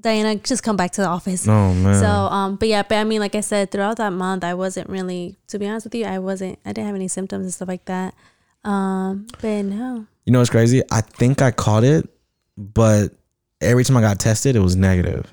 Diana, 0.00 0.34
just 0.36 0.62
come 0.62 0.76
back 0.76 0.90
to 0.92 1.00
the 1.00 1.06
office." 1.06 1.46
Oh 1.48 1.72
man. 1.74 1.98
So, 2.00 2.06
um, 2.08 2.56
but 2.56 2.68
yeah, 2.68 2.82
but 2.82 2.96
I 2.96 3.04
mean, 3.04 3.20
like 3.20 3.34
I 3.34 3.40
said, 3.40 3.70
throughout 3.70 3.96
that 3.98 4.12
month, 4.12 4.44
I 4.44 4.54
wasn't 4.54 4.88
really, 4.90 5.36
to 5.48 5.58
be 5.58 5.66
honest 5.68 5.86
with 5.86 5.94
you, 5.94 6.04
I 6.06 6.18
wasn't, 6.18 6.58
I 6.66 6.72
didn't 6.72 6.86
have 6.86 6.96
any 6.96 7.08
symptoms 7.08 7.44
and 7.44 7.54
stuff 7.54 7.68
like 7.68 7.84
that. 7.86 8.14
Um, 8.64 9.26
but 9.40 9.62
no, 9.64 10.06
You 10.26 10.32
know 10.32 10.38
what's 10.40 10.50
crazy? 10.50 10.82
I 10.90 11.00
think 11.02 11.40
I 11.40 11.50
caught 11.50 11.84
it, 11.84 12.08
but 12.58 13.12
every 13.60 13.84
time 13.84 13.96
I 13.96 14.00
got 14.02 14.18
tested, 14.18 14.54
it 14.56 14.60
was 14.60 14.76
negative. 14.76 15.32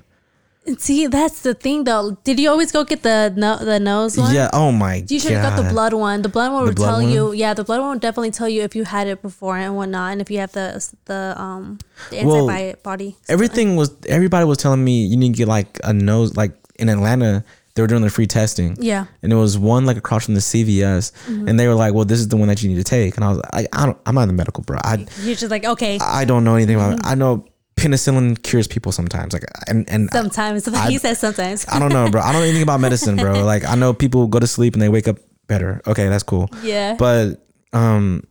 See, 0.78 1.06
that's 1.06 1.40
the 1.40 1.54
thing 1.54 1.84
though. 1.84 2.18
Did 2.22 2.38
you 2.38 2.50
always 2.50 2.70
go 2.70 2.84
get 2.84 3.02
the 3.02 3.32
no, 3.34 3.56
the 3.56 3.80
nose 3.80 4.16
one? 4.18 4.32
Yeah. 4.34 4.50
Oh 4.52 4.70
my 4.70 5.00
god. 5.00 5.10
You 5.10 5.18
should 5.18 5.32
have 5.32 5.56
got 5.56 5.62
the 5.62 5.68
blood 5.70 5.94
one. 5.94 6.20
The 6.22 6.28
blood 6.28 6.52
one 6.52 6.62
The 6.62 6.66
would 6.68 6.76
blood 6.76 6.86
tell 6.90 7.02
one? 7.02 7.10
you. 7.10 7.32
Yeah, 7.32 7.54
the 7.54 7.64
blood 7.64 7.80
one 7.80 7.90
would 7.90 8.00
definitely 8.00 8.30
tell 8.30 8.48
you 8.48 8.62
if 8.62 8.76
you 8.76 8.84
had 8.84 9.06
it 9.08 9.22
before 9.22 9.56
and 9.56 9.74
whatnot, 9.74 10.12
and 10.12 10.20
if 10.20 10.30
you 10.30 10.38
have 10.38 10.52
the 10.52 10.86
the 11.06 11.34
um 11.40 11.78
the 12.10 12.24
Well, 12.24 12.50
antibody. 12.50 13.16
Everything 13.28 13.76
was. 13.76 13.90
Everybody 14.06 14.44
was 14.44 14.58
telling 14.58 14.84
me 14.84 15.06
you 15.06 15.16
need 15.16 15.32
to 15.32 15.38
get 15.38 15.48
like 15.48 15.80
a 15.82 15.92
nose. 15.94 16.36
Like 16.36 16.52
in 16.78 16.88
Atlanta, 16.90 17.42
they 17.74 17.82
were 17.82 17.88
doing 17.88 18.02
the 18.02 18.10
free 18.10 18.26
testing. 18.26 18.76
Yeah. 18.78 19.06
And 19.22 19.32
it 19.32 19.36
was 19.36 19.56
one 19.56 19.86
like 19.86 19.96
across 19.96 20.26
from 20.26 20.34
the 20.34 20.40
CVS, 20.40 21.12
Mm-hmm. 21.26 21.48
and 21.48 21.58
they 21.58 21.68
were 21.68 21.74
like, 21.74 21.94
"Well, 21.94 22.04
this 22.04 22.20
is 22.20 22.28
the 22.28 22.36
one 22.36 22.48
that 22.48 22.62
you 22.62 22.68
need 22.68 22.76
to 22.76 22.84
take." 22.84 23.16
And 23.16 23.24
I 23.24 23.30
was 23.30 23.38
like, 23.54 23.66
"I 23.72 23.86
don't. 23.86 23.98
I'm 24.04 24.14
not 24.14 24.22
in 24.22 24.28
the 24.28 24.34
medical, 24.34 24.62
bro. 24.62 24.78
I 24.84 25.06
You're 25.22 25.36
just 25.36 25.50
like 25.50 25.64
okay. 25.64 25.98
I 26.02 26.26
don't 26.26 26.44
know 26.44 26.54
anything 26.56 26.76
about. 26.76 26.92
it. 26.92 26.98
Mm-hmm. 27.00 27.08
I 27.12 27.14
know 27.14 27.46
penicillin 27.80 28.40
cures 28.42 28.68
people 28.68 28.92
sometimes. 28.92 29.32
Like 29.32 29.44
and 29.66 29.88
and 29.90 30.08
Sometimes 30.12 30.66
he 30.88 30.98
says 30.98 31.18
sometimes. 31.18 31.66
I 31.68 31.78
don't 31.78 31.92
know, 31.92 32.08
bro. 32.10 32.20
I 32.20 32.32
don't 32.32 32.42
know 32.42 32.46
anything 32.46 32.62
about 32.62 32.80
medicine, 32.80 33.16
bro. 33.16 33.44
Like 33.52 33.64
I 33.64 33.74
know 33.74 33.92
people 33.94 34.26
go 34.28 34.38
to 34.38 34.46
sleep 34.46 34.74
and 34.74 34.82
they 34.82 34.88
wake 34.88 35.08
up 35.08 35.16
better. 35.46 35.80
Okay, 35.86 36.08
that's 36.08 36.22
cool. 36.22 36.48
yeah. 36.62 36.94
But 36.94 37.44
um, 37.72 38.22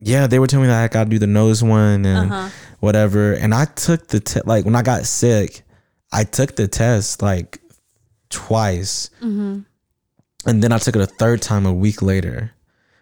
yeah, 0.00 0.26
they 0.26 0.38
were 0.38 0.46
telling 0.46 0.64
me 0.66 0.68
that 0.72 0.82
I 0.82 0.88
got 0.88 1.04
to 1.04 1.10
do 1.10 1.18
the 1.18 1.26
nose 1.26 1.62
one 1.62 2.04
and 2.06 2.32
Uh-huh. 2.32 2.48
whatever. 2.80 3.34
And 3.34 3.54
I 3.54 3.66
took 3.66 4.08
the 4.08 4.20
te- 4.20 4.40
like 4.46 4.64
when 4.64 4.74
I 4.74 4.82
got 4.82 5.04
sick, 5.06 5.62
I 6.12 6.24
took 6.24 6.56
the 6.56 6.66
test 6.68 7.22
like 7.22 7.60
twice, 8.30 9.10
Mm-hmm. 9.22 9.60
and 10.46 10.62
then 10.62 10.72
I 10.72 10.78
took 10.78 10.96
it 10.96 11.02
a 11.02 11.06
third 11.06 11.42
time 11.42 11.66
a 11.66 11.72
week 11.72 12.02
later. 12.02 12.52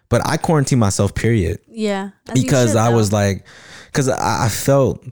But 0.09 0.25
I 0.27 0.37
quarantined 0.37 0.79
myself, 0.79 1.13
period, 1.13 1.59
yeah. 1.67 2.09
because 2.33 2.71
should, 2.71 2.77
I 2.77 2.89
was 2.89 3.13
like, 3.13 3.45
because 3.87 4.09
I, 4.09 4.45
I 4.45 4.49
felt. 4.49 5.03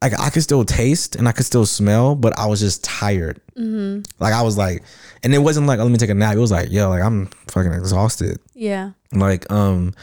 Like 0.00 0.18
I 0.18 0.30
could 0.30 0.42
still 0.42 0.64
taste 0.64 1.16
and 1.16 1.28
I 1.28 1.32
could 1.32 1.46
still 1.46 1.66
smell, 1.66 2.14
but 2.14 2.38
I 2.38 2.46
was 2.46 2.60
just 2.60 2.84
tired. 2.84 3.40
Mm-hmm. 3.56 4.02
Like 4.22 4.32
I 4.32 4.42
was 4.42 4.56
like, 4.56 4.82
and 5.24 5.34
it 5.34 5.38
wasn't 5.38 5.66
like, 5.66 5.80
oh, 5.80 5.82
let 5.82 5.90
me 5.90 5.98
take 5.98 6.10
a 6.10 6.14
nap. 6.14 6.36
It 6.36 6.40
was 6.40 6.52
like, 6.52 6.70
yo, 6.70 6.88
like 6.88 7.02
I'm 7.02 7.26
fucking 7.48 7.72
exhausted. 7.72 8.38
Yeah. 8.54 8.92
Like, 9.12 9.50
um, 9.50 9.94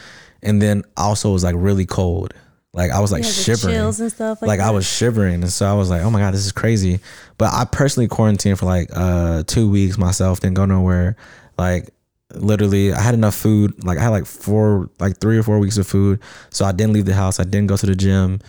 and 0.42 0.60
then 0.60 0.82
also 0.96 1.30
it 1.30 1.32
was 1.32 1.44
like 1.44 1.54
really 1.56 1.86
cold. 1.86 2.34
Like 2.76 2.90
I 2.90 3.00
was 3.00 3.10
like 3.10 3.24
yeah, 3.24 3.30
shivering. 3.30 3.74
chills 3.74 4.00
and 4.00 4.12
stuff 4.12 4.42
like, 4.42 4.58
Like. 4.58 4.60
I 4.60 4.70
was 4.70 4.86
shivering, 4.86 5.42
and 5.42 5.50
so 5.50 5.64
I 5.64 5.72
was 5.72 5.88
like, 5.88 6.02
"Oh 6.02 6.10
my 6.10 6.20
god, 6.20 6.34
this 6.34 6.44
is 6.44 6.52
crazy." 6.52 7.00
But 7.38 7.50
I 7.54 7.64
personally 7.64 8.06
quarantined 8.06 8.58
for 8.58 8.66
like 8.66 8.90
uh 8.92 9.44
two 9.46 9.70
weeks 9.70 9.96
myself, 9.96 10.40
didn't 10.40 10.56
go 10.56 10.66
nowhere. 10.66 11.16
Like 11.56 11.88
literally, 12.34 12.92
I 12.92 13.00
had 13.00 13.14
enough 13.14 13.34
food. 13.34 13.82
Like 13.82 13.96
I 13.96 14.02
had 14.02 14.10
like 14.10 14.26
four, 14.26 14.90
like 15.00 15.20
three 15.20 15.38
or 15.38 15.42
four 15.42 15.58
weeks 15.58 15.78
of 15.78 15.86
food, 15.86 16.20
so 16.50 16.66
I 16.66 16.72
didn't 16.72 16.92
leave 16.92 17.06
the 17.06 17.14
house. 17.14 17.40
I 17.40 17.44
didn't 17.44 17.68
go 17.68 17.78
to 17.78 17.86
the 17.86 17.94
gym, 17.94 18.40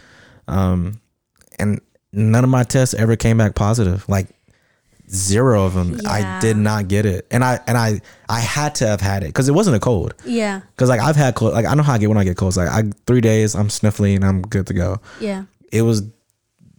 um, 0.49 0.99
and 1.60 1.82
none 2.14 2.43
of 2.43 2.49
my 2.49 2.64
tests 2.64 2.93
ever 2.93 3.16
came 3.16 3.38
back 3.38 3.55
positive. 3.55 4.08
Like 4.10 4.28
zero 5.10 5.66
of 5.66 5.74
them. 5.74 5.99
I 6.05 6.39
did 6.39 6.58
not 6.58 6.88
get 6.88 7.05
it, 7.05 7.28
and 7.32 7.43
I 7.43 7.60
and 7.68 7.78
I 7.78 8.01
I 8.30 8.39
had 8.39 8.76
to 8.76 8.88
have 8.88 9.01
had 9.01 9.24
it 9.24 9.28
because 9.28 9.47
it 9.49 9.53
wasn't 9.53 9.76
a 9.76 9.80
cold. 9.80 10.14
Yeah. 10.26 10.62
Cause 10.76 10.89
like 10.89 11.01
I've 11.01 11.16
had 11.16 11.36
cold, 11.36 11.53
like 11.53 11.66
I 11.66 11.74
know 11.74 11.84
how 11.84 11.93
I 11.93 11.97
get 11.97 12.10
when 12.10 12.18
I 12.18 12.24
get 12.24 12.38
colds. 12.38 12.58
Like 12.58 12.70
I 12.70 12.84
three 13.05 13.22
days, 13.22 13.55
I'm 13.55 13.70
sniffling, 13.70 14.18
and 14.18 14.26
I'm 14.26 14.41
good 14.41 14.68
to 14.68 14.74
go. 14.74 14.99
Yeah. 15.20 15.45
It 15.72 15.82
was 15.84 16.03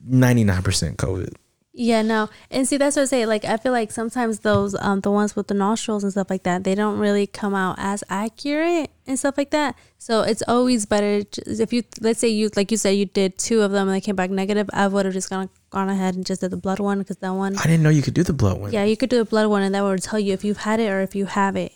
ninety 0.05 0.45
nine 0.45 0.63
percent 0.63 0.99
COVID. 0.99 1.35
Yeah, 1.79 2.03
no. 2.03 2.29
And 2.51 2.67
see 2.67 2.77
that's 2.77 2.97
what 2.97 3.03
I 3.03 3.07
say. 3.07 3.25
Like 3.25 3.45
I 3.45 3.57
feel 3.57 3.71
like 3.71 3.93
sometimes 3.93 4.41
those 4.41 4.75
um 4.81 5.01
the 5.01 5.13
ones 5.13 5.37
with 5.37 5.47
the 5.47 5.55
nostrils 5.55 6.03
and 6.03 6.11
stuff 6.11 6.29
like 6.29 6.43
that, 6.43 6.65
they 6.65 6.75
don't 6.75 6.99
really 6.99 7.27
come 7.29 7.55
out 7.55 7.77
as 7.79 8.03
accurate 8.11 8.91
and 9.07 9.17
stuff 9.17 9.39
like 9.39 9.51
that. 9.51 9.77
So 9.97 10.23
it's 10.23 10.43
always 10.49 10.87
better 10.87 11.23
if 11.47 11.73
you 11.73 11.85
let's 12.01 12.19
say 12.19 12.29
you 12.29 12.51
like 12.57 12.73
you 12.73 12.77
said 12.77 12.91
you 12.91 13.07
did 13.07 13.39
two 13.39 13.63
of 13.63 13.71
them 13.71 13.87
and 13.87 13.95
they 13.95 14.01
came 14.01 14.17
back 14.17 14.31
negative, 14.31 14.69
I 14.73 14.89
would 14.89 15.05
have 15.05 15.15
just 15.15 15.31
gone 15.31 15.51
gone 15.71 15.89
ahead 15.89 16.17
and 16.17 16.27
just 16.27 16.41
did 16.41 16.51
the 16.51 16.57
blood 16.57 16.81
one 16.81 16.99
because 16.99 17.19
that 17.19 17.31
one 17.31 17.57
I 17.57 17.63
didn't 17.63 17.85
know 17.85 17.91
you 17.91 18.03
could 18.03 18.15
do 18.15 18.25
the 18.25 18.33
blood 18.33 18.59
one. 18.61 18.73
yeah, 18.73 18.83
you 18.83 18.97
could 18.97 19.11
do 19.11 19.19
the 19.19 19.25
blood 19.25 19.47
one 19.47 19.63
and 19.63 19.73
that 19.77 19.83
would 19.85 20.03
tell 20.03 20.19
you 20.19 20.33
if 20.33 20.43
you've 20.45 20.59
had 20.59 20.81
it 20.81 20.89
or 20.89 21.01
if 21.03 21.15
you 21.15 21.27
have 21.27 21.55
it. 21.55 21.73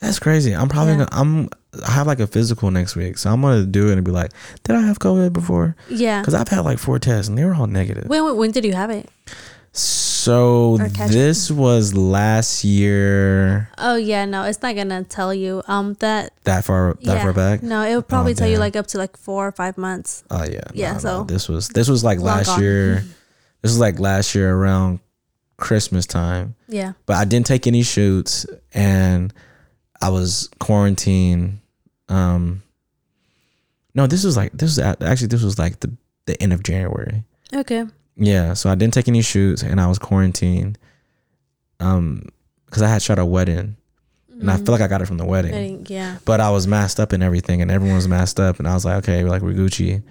That's 0.00 0.18
crazy. 0.18 0.52
I'm 0.54 0.68
probably 0.68 0.92
Yeah. 0.94 1.06
gonna. 1.10 1.20
I'm. 1.20 1.48
I 1.86 1.90
have 1.90 2.06
like 2.06 2.20
a 2.20 2.26
physical 2.26 2.70
next 2.70 2.94
week, 2.94 3.18
so 3.18 3.30
I'm 3.30 3.40
gonna 3.40 3.64
do 3.64 3.88
it 3.88 3.94
and 3.94 4.04
be 4.04 4.10
like, 4.12 4.30
did 4.62 4.76
I 4.76 4.82
have 4.82 4.98
COVID 5.00 5.32
before? 5.32 5.74
Yeah. 5.88 6.20
Because 6.20 6.34
I've 6.34 6.48
had 6.48 6.60
like 6.60 6.78
four 6.78 6.98
tests 6.98 7.28
and 7.28 7.36
they 7.38 7.44
were 7.44 7.54
all 7.54 7.66
negative. 7.66 8.04
When, 8.08 8.22
when 8.24 8.36
when 8.36 8.50
did 8.52 8.64
you 8.64 8.74
have 8.74 8.90
it? 8.90 9.08
So 9.72 10.76
this 11.08 11.50
was 11.50 11.94
last 11.94 12.64
year. 12.64 13.68
Oh 13.76 13.96
yeah, 13.96 14.24
no, 14.24 14.44
it's 14.44 14.62
not 14.62 14.76
gonna 14.76 15.02
tell 15.04 15.34
you. 15.34 15.62
Um, 15.66 15.94
that 16.00 16.32
That 16.44 16.64
far. 16.64 16.94
That 16.94 17.16
yeah, 17.16 17.22
far 17.22 17.32
back. 17.32 17.62
No, 17.62 17.82
it 17.82 17.96
would 17.96 18.06
probably 18.08 18.32
Oh, 18.32 18.36
tell 18.36 18.48
you 18.48 18.58
like 18.58 18.76
up 18.76 18.86
to 18.88 18.98
like 18.98 19.16
four 19.16 19.46
or 19.48 19.52
five 19.52 19.76
months. 19.76 20.22
Oh 20.30 20.44
yeah. 20.44 20.60
Yeah, 20.72 20.88
no, 20.88 20.94
no. 20.94 20.98
so- 21.00 21.24
this 21.24 21.48
was 21.48 21.68
this 21.70 21.88
was 21.88 22.04
like 22.04 22.20
last 22.20 22.46
gone. 22.46 22.60
year. 22.62 23.04
This 23.62 23.70
was 23.72 23.78
like 23.80 23.98
last 23.98 24.34
year 24.34 24.54
around 24.54 25.00
Christmas 25.56 26.04
time. 26.04 26.54
Yeah. 26.68 26.92
but 27.06 27.16
I 27.16 27.24
didn't 27.24 27.46
take 27.46 27.66
any 27.66 27.82
shoots 27.82 28.44
and 28.74 29.32
I 30.04 30.10
was 30.10 30.50
quarantined. 30.60 31.60
Um, 32.08 32.62
no, 33.94 34.06
this 34.06 34.24
was 34.24 34.36
like 34.36 34.52
this 34.52 34.76
was 34.76 34.78
actually 34.78 35.28
this 35.28 35.42
was 35.42 35.58
like 35.58 35.80
the 35.80 35.96
the 36.26 36.40
end 36.42 36.52
of 36.52 36.62
January. 36.62 37.24
Okay. 37.54 37.84
Yeah, 38.16 38.54
so 38.54 38.70
I 38.70 38.74
didn't 38.74 38.94
take 38.94 39.08
any 39.08 39.22
shoots 39.22 39.62
and 39.62 39.80
I 39.80 39.86
was 39.86 39.98
quarantined. 39.98 40.78
Um, 41.80 42.28
because 42.66 42.82
I 42.82 42.88
had 42.88 43.02
shot 43.02 43.18
a 43.18 43.24
wedding 43.24 43.76
and 44.40 44.50
I 44.50 44.56
feel 44.56 44.72
like 44.72 44.80
I 44.80 44.88
got 44.88 45.00
it 45.00 45.06
from 45.06 45.16
the 45.16 45.24
I 45.24 45.28
wedding, 45.28 45.52
think, 45.52 45.90
yeah. 45.90 46.18
but 46.24 46.40
I 46.40 46.50
was 46.50 46.66
masked 46.66 47.00
up 47.00 47.12
and 47.12 47.22
everything, 47.22 47.62
and 47.62 47.70
everyone 47.70 47.96
was 47.96 48.08
masked 48.08 48.40
up, 48.40 48.58
and 48.58 48.66
I 48.66 48.74
was 48.74 48.84
like, 48.84 48.96
okay, 48.96 49.24
like 49.24 49.42
we're 49.42 49.52
Gucci. 49.52 50.02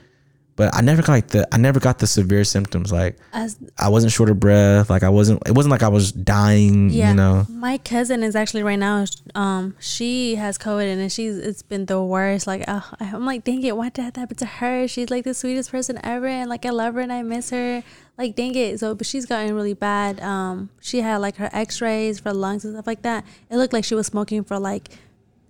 But 0.55 0.75
I 0.75 0.81
never 0.81 1.01
got 1.01 1.13
like 1.13 1.27
the 1.29 1.47
I 1.51 1.57
never 1.57 1.79
got 1.79 1.97
the 1.99 2.05
severe 2.05 2.43
symptoms. 2.43 2.91
Like 2.91 3.17
As 3.33 3.57
I 3.77 3.89
wasn't 3.89 4.11
short 4.13 4.29
of 4.29 4.39
breath. 4.39 4.89
Like 4.89 5.01
I 5.03 5.09
wasn't. 5.09 5.41
It 5.47 5.53
wasn't 5.55 5.71
like 5.71 5.81
I 5.83 5.87
was 5.87 6.11
dying. 6.11 6.89
yeah, 6.91 7.09
You 7.09 7.15
know. 7.15 7.45
my 7.49 7.79
cousin 7.79 8.21
is 8.21 8.35
actually 8.35 8.61
right 8.63 8.77
now. 8.77 9.05
Um, 9.33 9.75
she 9.79 10.35
has 10.35 10.57
COVID 10.59 10.85
and 10.93 11.11
she's 11.11 11.37
it's 11.37 11.63
been 11.63 11.85
the 11.87 12.01
worst. 12.03 12.45
Like 12.45 12.63
uh, 12.67 12.81
I'm 12.99 13.25
like, 13.25 13.43
dang 13.43 13.63
it, 13.63 13.75
why 13.75 13.89
did 13.89 14.05
that 14.05 14.17
happen 14.19 14.37
to 14.37 14.45
her? 14.45 14.87
She's 14.87 15.09
like 15.09 15.23
the 15.23 15.33
sweetest 15.33 15.71
person 15.71 15.99
ever, 16.03 16.27
and 16.27 16.49
like 16.49 16.65
I 16.65 16.69
love 16.69 16.93
her 16.95 17.01
and 17.01 17.11
I 17.11 17.23
miss 17.23 17.49
her. 17.49 17.81
Like 18.15 18.35
dang 18.35 18.53
it. 18.53 18.79
So, 18.79 18.93
but 18.93 19.07
she's 19.07 19.25
gotten 19.25 19.55
really 19.55 19.73
bad. 19.73 20.19
Um, 20.21 20.69
she 20.79 21.01
had 21.01 21.17
like 21.17 21.37
her 21.37 21.49
X-rays 21.51 22.19
for 22.19 22.31
lungs 22.31 22.63
and 22.63 22.75
stuff 22.75 22.85
like 22.85 23.01
that. 23.01 23.25
It 23.49 23.57
looked 23.57 23.73
like 23.73 23.85
she 23.85 23.95
was 23.95 24.05
smoking 24.05 24.43
for 24.43 24.59
like 24.59 24.89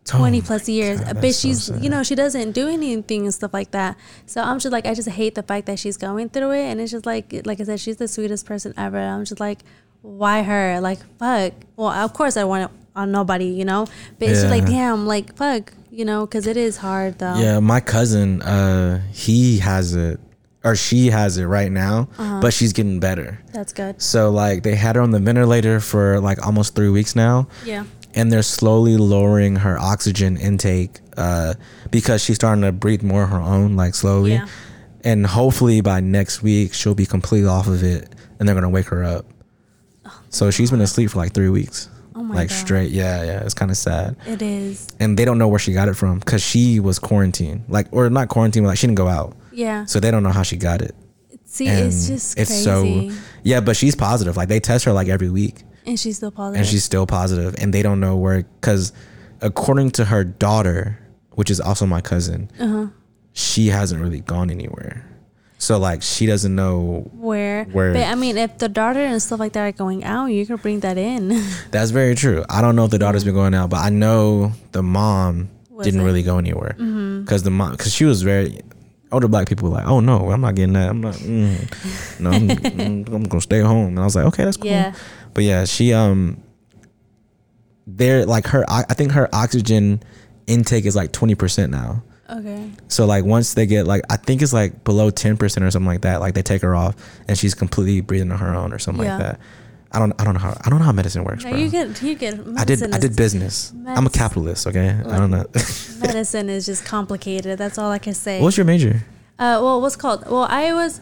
20 0.05 0.39
Oh 0.39 0.41
plus 0.43 0.67
years. 0.67 0.99
God, 0.99 1.13
but 1.15 1.21
that's 1.21 1.37
so 1.37 1.47
she's 1.47 1.69
you 1.81 1.89
know 1.89 2.03
she 2.03 2.15
doesn't 2.15 2.51
do 2.51 2.67
anything 2.67 3.23
and 3.23 3.33
stuff 3.33 3.53
like 3.53 3.71
that. 3.71 3.97
So 4.25 4.41
i'm 4.41 4.59
just 4.59 4.71
like 4.73 4.85
i 4.85 4.93
just 4.93 5.07
hate 5.09 5.35
the 5.35 5.43
fact 5.43 5.65
that 5.67 5.79
she's 5.79 5.95
going 5.97 6.29
through 6.29 6.51
it. 6.51 6.65
And 6.65 6.81
it's 6.81 6.91
just 6.91 7.05
like 7.05 7.33
like 7.45 7.61
i 7.61 7.63
said 7.63 7.79
she's 7.79 7.97
the 7.97 8.07
sweetest 8.07 8.45
person 8.45 8.73
ever. 8.77 8.97
I'm 8.99 9.23
just 9.25 9.39
like 9.39 9.59
why 10.01 10.43
her? 10.43 10.79
Like 10.81 10.99
fuck. 11.17 11.53
Well 11.77 11.89
of 11.89 12.13
course 12.13 12.35
i 12.35 12.43
want 12.43 12.69
it 12.71 12.77
on 12.95 13.11
nobody 13.11 13.45
you 13.45 13.63
know? 13.65 13.87
But 14.19 14.29
it's 14.29 14.41
just 14.41 14.51
like 14.51 14.65
damn 14.65 15.07
like 15.07 15.35
fuck 15.37 15.71
you 15.89 16.03
know? 16.05 16.25
Because 16.25 16.47
it 16.47 16.57
is 16.57 16.77
hard 16.77 17.19
though. 17.19 17.35
Yeah, 17.35 17.59
my 17.59 17.79
cousin, 17.79 18.41
uh, 18.41 19.01
he 19.11 19.59
has 19.59 19.95
it 19.95 20.19
or 20.65 20.75
she 20.75 21.07
has 21.11 21.37
it 21.37 21.45
right 21.45 21.71
now, 21.71 22.07
Uh-huh. 22.17 22.39
but 22.41 22.53
she's 22.53 22.71
getting 22.73 22.99
better. 22.99 23.39
that's 23.53 23.73
good. 23.73 24.01
So 24.01 24.31
like 24.31 24.63
they 24.63 24.75
had 24.75 24.95
her 24.95 25.01
on 25.01 25.11
the 25.11 25.19
ventilator 25.19 25.79
for 25.79 26.19
like 26.19 26.45
almost 26.45 26.73
three 26.75 26.89
weeks 26.89 27.15
now, 27.15 27.47
yeah 27.65 27.83
and 28.15 28.31
they're 28.31 28.43
slowly 28.43 28.97
lowering 28.97 29.55
her 29.57 29.77
oxygen 29.79 30.37
intake 30.37 30.99
uh, 31.17 31.53
because 31.91 32.23
she's 32.23 32.35
starting 32.35 32.61
to 32.63 32.71
breathe 32.71 33.03
more 33.03 33.25
her 33.25 33.39
own, 33.39 33.75
like 33.75 33.95
slowly. 33.95 34.33
Yeah. 34.33 34.47
And 35.03 35.25
hopefully 35.25 35.81
by 35.81 35.99
next 35.99 36.41
week 36.41 36.73
she'll 36.73 36.95
be 36.95 37.05
completely 37.05 37.47
off 37.49 37.67
of 37.67 37.83
it, 37.83 38.09
and 38.39 38.47
they're 38.47 38.55
gonna 38.55 38.69
wake 38.69 38.87
her 38.87 39.03
up. 39.03 39.25
So 40.29 40.49
she's 40.51 40.71
been 40.71 40.81
asleep 40.81 41.11
for 41.11 41.17
like 41.17 41.33
three 41.33 41.49
weeks, 41.49 41.89
oh 42.15 42.23
my 42.23 42.35
like 42.35 42.49
god 42.49 42.55
straight. 42.55 42.91
Yeah, 42.91 43.23
yeah, 43.23 43.43
it's 43.43 43.53
kind 43.53 43.69
of 43.69 43.77
sad. 43.77 44.15
it 44.25 44.41
is 44.41 44.87
and 44.99 45.17
they 45.17 45.25
don't 45.25 45.37
know 45.37 45.47
where 45.47 45.59
she 45.59 45.73
got 45.73 45.89
it 45.89 45.95
from 45.95 46.19
because 46.19 46.41
she 46.41 46.79
was 46.79 46.99
quarantined, 46.99 47.65
like 47.67 47.87
or 47.91 48.09
not 48.09 48.29
quarantined, 48.29 48.63
but 48.65 48.69
like 48.69 48.77
she 48.77 48.87
didn't 48.87 48.97
go 48.97 49.07
out, 49.07 49.35
yeah 49.51 49.85
so 49.85 49.99
they 49.99 50.09
don't 50.09 50.23
know 50.23 50.31
how 50.31 50.43
she 50.43 50.55
got 50.57 50.81
it. 50.81 50.95
see 51.45 51.67
And 51.67 51.85
it's 51.87 52.07
just 52.07 52.37
it's 52.37 52.49
crazy 52.49 53.09
so 53.11 53.15
yeah, 53.43 53.59
but 53.59 53.75
she's 53.75 53.95
positive. 53.95 54.37
Like 54.37 54.47
they 54.47 54.59
test 54.61 54.85
her 54.85 54.93
like 54.93 55.09
every 55.09 55.29
week, 55.29 55.63
and 55.85 55.99
she's 55.99 56.17
still 56.17 56.31
positive. 56.31 56.59
and 56.59 56.67
she's 56.67 56.83
still 56.83 57.05
positive, 57.05 57.55
and 57.57 57.73
they 57.73 57.81
don't 57.81 57.99
know 57.99 58.15
where 58.17 58.43
because 58.61 58.93
according 59.41 59.91
to 59.91 60.05
her 60.05 60.23
daughter, 60.23 60.97
which 61.31 61.49
is 61.51 61.59
also 61.59 61.85
my 61.85 62.01
cousin, 62.01 62.49
uh-huh 62.59 62.87
she 63.35 63.65
hasn't 63.69 63.99
really 63.99 64.19
gone 64.19 64.51
anywhere. 64.51 65.03
So 65.57 65.79
like 65.79 66.03
she 66.03 66.27
doesn't 66.27 66.53
know. 66.53 67.09
where 67.13 67.63
Where- 67.65 67.93
but 67.93 68.03
i 68.03 68.13
mean 68.13 68.37
if 68.37 68.59
the 68.59 68.69
daughter 68.69 68.99
and 68.99 69.19
stuff 69.19 69.39
like 69.39 69.53
that 69.53 69.61
are 69.61 69.71
going 69.71 70.03
out 70.03 70.27
you 70.27 70.45
can 70.45 70.57
bring 70.57 70.81
that 70.81 70.97
in 70.99 71.29
That's 71.71 71.89
very 71.89 72.13
true. 72.13 72.45
I 72.47 72.61
don't 72.61 72.75
know 72.75 72.85
if 72.85 72.91
the 72.91 72.99
daughter's 72.99 73.23
been 73.23 73.33
going 73.33 73.55
out, 73.55 73.71
but 73.71 73.77
I 73.77 73.89
know 73.89 74.51
the 74.71 74.83
mom 74.83 75.49
didn't 75.63 75.75
Wasn't. 75.77 76.03
really 76.03 76.21
go 76.21 76.37
anywhere 76.37 76.75
because 77.23 77.41
the 77.41 77.49
mom 77.49 77.71
because 77.71 77.91
she 77.91 78.05
was 78.05 78.21
very 78.21 78.59
older 79.11 79.27
black 79.27 79.47
people 79.47 79.69
were 79.69 79.75
like, 79.77 79.87
oh 79.87 79.99
no, 79.99 80.29
I'm 80.31 80.41
not 80.41 80.53
getting 80.55 80.73
that. 80.73 80.89
I'm 80.89 81.01
not. 81.01 81.15
Mm, 81.15 82.19
no, 82.19 82.29
I'm, 82.31 82.49
I'm 83.15 83.23
gonna 83.23 83.41
stay 83.41 83.61
home. 83.61 83.87
And 83.89 83.99
I 83.99 84.03
was 84.03 84.15
like, 84.15 84.25
okay, 84.25 84.43
that's 84.43 84.57
cool. 84.57 84.69
yeah 84.69 84.93
But 85.33 85.43
yeah, 85.43 85.65
she 85.65 85.93
um, 85.93 86.41
they're 87.87 88.25
like 88.25 88.47
her. 88.47 88.63
I 88.69 88.83
I 88.89 88.93
think 88.93 89.11
her 89.11 89.29
oxygen 89.33 90.01
intake 90.47 90.85
is 90.85 90.95
like 90.95 91.11
twenty 91.11 91.35
percent 91.35 91.71
now. 91.71 92.03
okay 92.29 92.69
So 92.87 93.05
like 93.05 93.25
once 93.25 93.53
they 93.53 93.65
get 93.65 93.87
like 93.87 94.01
I 94.09 94.17
think 94.17 94.41
it's 94.41 94.53
like 94.53 94.83
below 94.83 95.09
ten 95.09 95.37
percent 95.37 95.65
or 95.65 95.71
something 95.71 95.87
like 95.87 96.01
that. 96.01 96.19
Like 96.19 96.33
they 96.33 96.41
take 96.43 96.61
her 96.61 96.75
off 96.75 96.95
and 97.27 97.37
she's 97.37 97.53
completely 97.53 98.01
breathing 98.01 98.31
on 98.31 98.39
her 98.39 98.53
own 98.55 98.73
or 98.73 98.79
something 98.79 99.03
Yeah. 99.05 99.17
like 99.17 99.23
that. 99.25 99.39
I 99.91 99.99
don't 99.99 100.13
I 100.19 100.23
don't 100.23 100.33
know 100.33 100.39
how 100.39 100.57
I 100.65 100.69
don't 100.69 100.79
know 100.79 100.85
how 100.85 100.91
medicine 100.91 101.23
works, 101.23 101.43
No, 101.43 101.51
bro. 101.51 101.59
you 101.59 101.69
get 101.69 102.01
you 102.01 102.15
get. 102.15 102.39
I 102.57 102.63
did 102.65 102.93
I 102.93 102.97
did 102.99 103.15
business. 103.15 103.71
I'm 103.85 104.07
a 104.07 104.09
capitalist, 104.09 104.65
okay? 104.67 104.89
I 104.89 105.17
don't 105.19 105.29
know. 105.29 105.45
medicine 105.99 106.49
is 106.49 106.65
just 106.65 106.83
complicated. 106.85 107.57
That's 107.59 107.77
all 107.77 107.91
I 107.91 107.99
can 107.99 108.13
say. 108.15 108.41
What's 108.41 108.57
your 108.57 108.65
major? 108.65 109.03
Uh, 109.37 109.59
well, 109.61 109.81
what's 109.81 109.95
called? 109.95 110.23
Well, 110.29 110.47
I 110.49 110.73
was, 110.73 111.01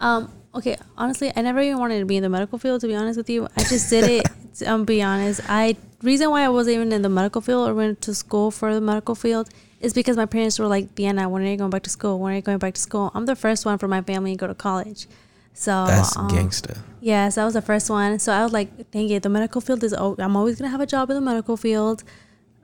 um, 0.00 0.30
okay. 0.54 0.76
Honestly, 0.96 1.32
I 1.34 1.42
never 1.42 1.60
even 1.60 1.78
wanted 1.78 2.00
to 2.00 2.06
be 2.06 2.16
in 2.16 2.22
the 2.22 2.28
medical 2.28 2.58
field. 2.58 2.80
To 2.82 2.86
be 2.86 2.94
honest 2.94 3.16
with 3.16 3.30
you, 3.30 3.48
I 3.56 3.64
just 3.64 3.90
did 3.90 4.04
it. 4.04 4.26
to, 4.56 4.66
um, 4.66 4.84
be 4.84 5.02
honest, 5.02 5.40
I 5.48 5.76
reason 6.02 6.30
why 6.30 6.42
I 6.44 6.48
wasn't 6.48 6.76
even 6.76 6.92
in 6.92 7.02
the 7.02 7.08
medical 7.08 7.40
field 7.40 7.68
or 7.68 7.74
went 7.74 8.00
to 8.02 8.14
school 8.14 8.50
for 8.50 8.74
the 8.74 8.80
medical 8.80 9.14
field 9.14 9.48
is 9.80 9.94
because 9.94 10.16
my 10.16 10.26
parents 10.26 10.58
were 10.58 10.66
like, 10.66 10.94
Deanna, 10.94 11.28
when 11.30 11.42
are 11.42 11.46
you 11.46 11.56
going 11.56 11.70
back 11.70 11.82
to 11.84 11.90
school? 11.90 12.18
When 12.18 12.32
are 12.32 12.36
you 12.36 12.42
going 12.42 12.58
back 12.58 12.74
to 12.74 12.80
school? 12.80 13.10
I'm 13.14 13.26
the 13.26 13.36
first 13.36 13.64
one 13.64 13.78
for 13.78 13.88
my 13.88 14.02
family 14.02 14.32
to 14.32 14.36
go 14.36 14.46
to 14.46 14.54
college. 14.54 15.06
So 15.54 15.86
That's 15.86 16.16
um, 16.16 16.28
gangsta. 16.28 16.78
Yeah, 17.00 17.28
so 17.28 17.42
I 17.42 17.44
was 17.44 17.54
the 17.54 17.62
first 17.62 17.90
one. 17.90 18.18
So 18.18 18.32
I 18.32 18.42
was 18.42 18.52
like, 18.52 18.90
dang 18.90 19.08
it, 19.10 19.22
the 19.22 19.28
medical 19.28 19.60
field 19.60 19.82
is. 19.82 19.92
al- 19.92 20.16
I'm 20.18 20.36
always 20.36 20.58
gonna 20.58 20.70
have 20.70 20.80
a 20.80 20.86
job 20.86 21.10
in 21.10 21.16
the 21.16 21.22
medical 21.22 21.56
field. 21.56 22.04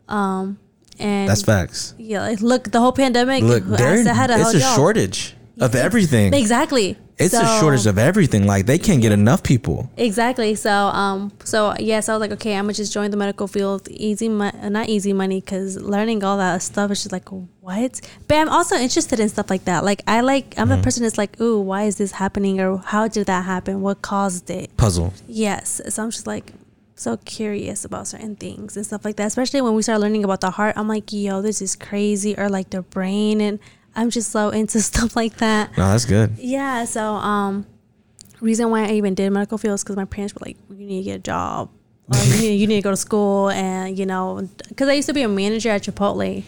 Um, 0.09 0.59
and 0.99 1.29
That's 1.29 1.43
facts. 1.43 1.95
yeah, 1.99 2.23
like, 2.23 2.41
look, 2.41 2.71
the 2.71 2.81
whole 2.81 2.93
pandemic. 2.93 3.43
Look, 3.43 3.65
there, 3.65 4.03
had 4.15 4.31
a 4.31 4.41
it's 4.41 4.55
a 4.55 4.61
job. 4.61 4.77
shortage 4.77 5.36
of 5.61 5.75
everything. 5.75 6.35
Exactly. 6.35 6.97
It's 7.19 7.33
a 7.33 7.39
So- 7.47 7.61
shortage 7.61 7.87
of 7.87 7.97
everything. 7.97 8.47
Like 8.47 8.67
they 8.67 8.77
can't 8.79 9.01
get 9.01 9.11
enough 9.13 9.43
people. 9.43 9.89
Exactly. 9.97 10.55
So, 10.55 10.71
um, 10.71 11.33
so 11.45 11.75
yes, 11.79 12.09
I 12.11 12.13
was 12.13 12.21
like, 12.21 12.33
okay, 12.33 12.55
I'm 12.57 12.65
gonna 12.65 12.75
just 12.75 12.93
join 12.93 13.11
the 13.11 13.17
medical 13.17 13.47
field. 13.49 13.89
Easy, 13.89 14.29
mo- 14.29 14.51
not 14.69 14.89
easy 14.91 15.15
money, 15.15 15.41
because 15.41 15.77
learning 15.81 16.23
all 16.25 16.37
that 16.37 16.61
stuff 16.63 16.91
is 16.91 17.03
just 17.03 17.13
like, 17.13 17.29
what? 17.31 18.01
But 18.29 18.35
I'm 18.37 18.51
also 18.51 18.77
interested 18.77 19.19
in 19.19 19.29
stuff 19.31 19.49
like 19.49 19.65
that. 19.65 19.83
Like, 19.83 20.03
I 20.07 20.21
like, 20.21 20.55
I'm 20.59 20.69
Mm-hmm. 20.69 20.77
the 20.77 20.83
person 20.85 21.03
that's 21.05 21.17
like, 21.17 21.41
ooh, 21.41 21.59
why 21.61 21.85
is 21.85 21.97
this 21.97 22.13
happening, 22.13 22.61
or 22.61 22.77
how 22.79 23.09
did 23.09 23.27
that 23.29 23.45
happen? 23.47 23.81
What 23.81 24.03
caused 24.03 24.51
it? 24.51 24.77
Puzzle. 24.77 25.15
Yes. 25.27 25.81
So 25.89 26.03
I'm 26.03 26.11
just 26.11 26.27
like 26.27 26.53
so 26.97 27.17
curious 27.25 27.85
about 27.85 28.07
certain 28.09 28.37
things 28.37 28.77
and 28.77 28.85
stuff 28.85 29.05
like 29.07 29.17
that. 29.17 29.27
Especially 29.27 29.63
when 29.63 29.75
we 29.75 29.81
start 29.83 30.01
learning 30.01 30.23
about 30.25 30.43
the 30.43 30.51
heart, 30.51 30.75
I'm 30.77 30.89
like, 30.89 31.13
yo, 31.15 31.41
this 31.41 31.63
is 31.63 31.77
crazy, 31.77 32.37
or 32.37 32.51
like 32.51 32.69
the 32.71 32.83
brain, 32.83 33.41
and 33.41 33.59
I'm 33.97 34.11
just 34.11 34.31
so 34.31 34.51
into 34.51 34.81
stuff 34.91 35.17
like 35.17 35.37
that. 35.39 35.77
No, 35.77 35.91
that's 35.91 36.05
good. 36.05 36.39
Yeah, 36.39 36.85
so 36.85 37.03
um 37.15 37.67
reason 38.41 38.71
why 38.71 38.85
I 38.87 38.93
even 38.93 39.15
did 39.15 39.31
medical 39.31 39.57
field 39.59 39.75
is 39.77 39.83
because 39.83 39.97
my 39.97 40.05
parents 40.05 40.35
were 40.35 40.45
like, 40.45 40.57
you 40.71 40.87
need 40.87 40.99
to 40.99 41.05
get 41.05 41.17
a 41.17 41.23
job. 41.23 41.71
You, 42.15 42.41
need, 42.41 42.57
you 42.61 42.67
need 42.69 42.77
to 42.77 42.83
go 42.83 42.91
to 42.91 42.97
school 42.97 43.51
and 43.51 43.99
you 43.99 44.07
know 44.07 44.49
because 44.69 44.89
I 44.89 44.93
used 44.93 45.09
to 45.09 45.13
be 45.15 45.23
a 45.23 45.29
manager 45.29 45.71
at 45.71 45.83
Chipotle 45.83 46.45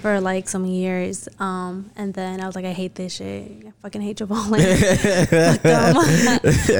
for 0.00 0.18
like 0.22 0.48
some 0.48 0.64
years 0.64 1.28
um 1.38 1.90
and 1.96 2.14
then 2.14 2.40
I 2.40 2.46
was 2.46 2.54
like 2.56 2.64
I 2.64 2.72
hate 2.72 2.94
this 2.94 3.16
shit 3.16 3.66
I 3.66 3.72
fucking 3.82 4.00
hate 4.00 4.16
Chipotle 4.16 4.56
Fuck 5.26 5.62
them. 5.62 5.96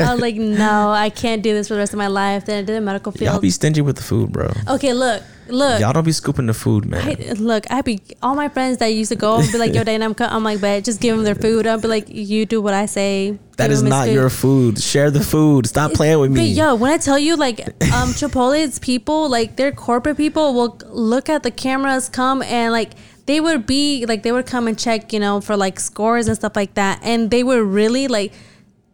I 0.09 0.13
was 0.15 0.21
like 0.23 0.37
no 0.37 0.91
I 0.93 1.11
can't 1.11 1.43
do 1.43 1.53
this 1.53 1.69
for 1.69 1.75
the 1.75 1.81
rest 1.81 1.93
of 1.93 1.99
my 1.99 2.07
life 2.07 2.47
then 2.47 2.63
I 2.63 2.67
did 2.67 2.75
a 2.77 2.81
medical 2.81 3.13
Y'all 3.13 3.19
field 3.33 3.43
be 3.43 3.51
stingy 3.51 3.83
with 3.83 3.97
the 3.97 4.03
food, 4.03 4.33
bro. 4.33 4.51
okay 4.67 4.95
look 4.95 5.23
look 5.53 5.81
Y'all 5.81 5.93
don't 5.93 6.05
be 6.05 6.13
scooping 6.13 6.47
the 6.47 6.55
food, 6.55 6.85
man. 6.87 7.07
I, 7.09 7.33
look, 7.35 7.71
I 7.71 7.83
be 7.83 8.01
all 8.23 8.35
my 8.35 8.49
friends 8.49 8.79
that 8.79 8.89
used 8.89 9.11
to 9.11 9.17
go 9.17 9.37
and 9.37 9.51
be 9.53 9.59
like, 9.59 9.75
"Yo, 9.75 9.85
Dana, 9.91 10.05
I'm, 10.05 10.15
co-. 10.15 10.25
I'm 10.27 10.43
like, 10.43 10.61
but 10.61 10.85
just 10.85 11.01
give 11.01 11.15
them 11.17 11.25
their 11.25 11.35
food." 11.35 11.67
I'll 11.67 11.81
be 11.81 11.89
like, 11.89 12.07
"You 12.09 12.47
do 12.47 12.61
what 12.61 12.75
I 12.75 12.87
say." 12.87 13.39
that 13.59 13.71
is 13.71 13.83
not 13.83 14.07
food." 14.07 14.15
your 14.15 14.31
food. 14.31 14.81
Share 14.83 15.11
the 15.11 15.23
food. 15.23 15.67
Stop 15.67 15.93
playing 15.93 16.19
with 16.19 16.31
But 16.31 16.41
me. 16.41 16.47
yo, 16.47 16.75
when 16.75 16.91
I 16.93 16.97
tell 16.99 17.19
you, 17.19 17.37
like, 17.37 17.61
um, 17.93 18.11
Chipotle's 18.19 18.79
people, 18.79 19.29
like, 19.29 19.57
their 19.57 19.71
corporate 19.73 20.17
people 20.17 20.55
will 20.55 20.79
look 20.89 21.29
at 21.29 21.43
the 21.43 21.51
cameras, 21.51 22.09
come 22.09 22.43
and 22.43 22.73
like, 22.73 22.93
they 23.27 23.41
would 23.41 23.67
be 23.67 24.05
like, 24.07 24.23
they 24.25 24.33
would 24.33 24.47
come 24.47 24.67
and 24.67 24.79
check, 24.79 25.13
you 25.13 25.21
know, 25.21 25.41
for 25.41 25.57
like 25.57 25.79
scores 25.79 26.27
and 26.27 26.37
stuff 26.37 26.57
like 26.57 26.75
that, 26.75 26.99
and 27.03 27.31
they 27.31 27.45
would 27.45 27.61
really 27.63 28.09
like 28.09 28.33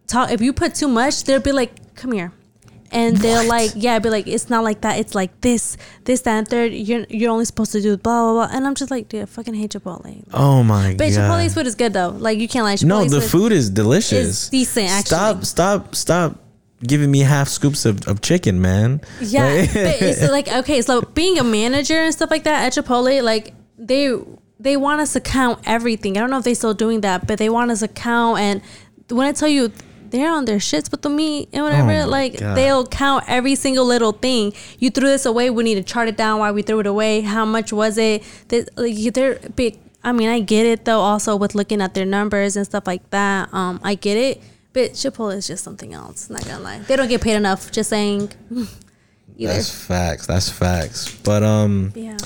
talk. 0.07 0.31
If 0.31 0.41
you 0.41 0.53
put 0.53 0.75
too 0.75 0.89
much, 0.89 1.25
they'd 1.25 1.43
be 1.43 1.53
like, 1.53 1.95
"Come 1.95 2.13
here." 2.13 2.33
And 2.91 3.17
they'll 3.19 3.37
What? 3.39 3.47
like, 3.49 3.71
yeah, 3.77 3.99
be 3.99 4.09
like, 4.11 4.27
it's 4.27 4.49
not 4.49 4.65
like 4.65 4.81
that. 4.81 4.99
It's 4.99 5.15
like 5.15 5.41
this, 5.41 5.77
this, 6.05 6.23
that, 6.23 6.39
and 6.39 6.49
third. 6.49 6.73
You're 6.73 7.05
you're 7.11 7.31
only 7.31 7.45
supposed 7.45 7.73
to 7.73 7.81
do 7.83 7.97
blah 7.97 8.23
blah 8.33 8.47
blah. 8.47 8.57
And 8.57 8.67
I'm 8.67 8.75
just 8.75 8.91
like, 8.91 9.09
dude, 9.09 9.23
I 9.23 9.25
fucking 9.27 9.55
hate 9.55 9.73
Chipotle. 9.73 10.25
Oh 10.33 10.63
my 10.63 10.95
But 10.97 11.11
god. 11.13 11.31
Chipotle's 11.31 11.55
food 11.55 11.67
is 11.67 11.75
good 11.75 11.93
though. 11.93 12.11
Like 12.11 12.39
you 12.39 12.49
can't 12.49 12.65
lie. 12.65 12.77
no, 12.87 13.05
the 13.05 13.21
food 13.21 13.53
is 13.53 13.71
delicious. 13.71 14.45
is 14.45 14.49
decent, 14.49 14.91
actually. 14.91 15.07
Stop, 15.17 15.45
stop, 15.45 15.95
stop 15.95 16.39
giving 16.87 17.11
me 17.11 17.21
half 17.21 17.49
scoops 17.49 17.85
of, 17.85 18.07
of 18.07 18.21
chicken, 18.23 18.61
man. 18.63 19.01
Yeah, 19.21 19.45
Like- 19.45 19.73
but 19.75 20.03
it's 20.03 20.23
like 20.31 20.49
okay, 20.49 20.81
so 20.83 21.03
being 21.03 21.39
a 21.39 21.45
manager 21.45 21.99
and 21.99 22.13
stuff 22.15 22.31
like 22.31 22.45
that 22.45 22.67
at 22.67 22.73
Chipotle, 22.85 23.23
like 23.23 23.53
they 23.77 24.17
they 24.61 24.77
want 24.77 25.01
us 25.01 25.13
to 25.13 25.21
count 25.21 25.61
everything. 25.67 26.17
I 26.17 26.21
don't 26.21 26.31
know 26.31 26.39
if 26.39 26.45
they 26.45 26.55
still 26.55 26.75
doing 26.75 27.03
that, 27.03 27.27
but 27.27 27.39
they 27.39 27.49
want 27.49 27.71
us 27.71 27.81
to 27.81 27.89
count. 27.89 28.39
And 28.41 28.63
when 29.11 29.27
I 29.27 29.33
tell 29.33 29.49
you 29.49 29.73
they're 30.11 30.33
on 30.33 30.45
their 30.45 30.59
shits 30.59 30.91
with 30.91 31.03
the 31.03 31.11
meat 31.11 31.49
and 31.53 31.63
whatever, 31.65 32.03
Oh 32.03 32.09
like 32.09 32.39
God. 32.39 32.57
they'll 32.57 32.87
count 32.87 33.25
every 33.29 33.55
single 33.55 33.85
little 33.85 34.13
thing. 34.13 34.53
You 34.79 34.91
threw 34.91 35.09
this 35.09 35.27
away. 35.27 35.51
We 35.51 35.65
need 35.65 35.75
to 35.77 35.83
chart 35.83 36.09
it 36.09 36.17
down 36.17 36.39
why 36.41 36.51
we 36.53 36.63
threw 36.63 36.81
it 36.81 36.87
away. 36.87 37.21
How 37.23 37.45
much 37.45 37.73
was 37.73 37.99
it? 37.99 38.23
They, 38.49 38.65
like 38.77 38.97
they're 39.15 39.39
big. 39.55 39.79
I 40.03 40.13
mean, 40.13 40.29
I 40.29 40.41
get 40.41 40.65
it 40.67 40.85
though. 40.85 41.01
Also 41.01 41.37
with 41.37 41.55
looking 41.55 41.81
at 41.83 41.95
their 41.95 42.07
numbers 42.07 42.57
and 42.57 42.65
stuff 42.67 42.87
like 42.87 43.09
that, 43.11 43.53
um, 43.53 43.81
I 43.83 43.95
get 43.95 44.17
it. 44.17 44.41
But 44.73 44.93
Chipotle 44.93 45.35
is 45.35 45.47
just 45.47 45.65
something 45.65 45.93
else. 45.95 46.31
Not 46.31 46.45
gonna 46.45 46.61
lie, 46.63 46.79
they 46.81 46.95
don't 46.97 47.09
get 47.09 47.21
paid 47.21 47.35
enough. 47.35 47.71
Just 47.73 47.91
saying. 47.91 48.33
Either. 49.41 49.53
That's 49.53 49.71
facts. 49.71 50.27
That's 50.27 50.51
facts. 50.51 51.15
But 51.23 51.45
um, 51.45 51.93
Yeah. 51.95 52.17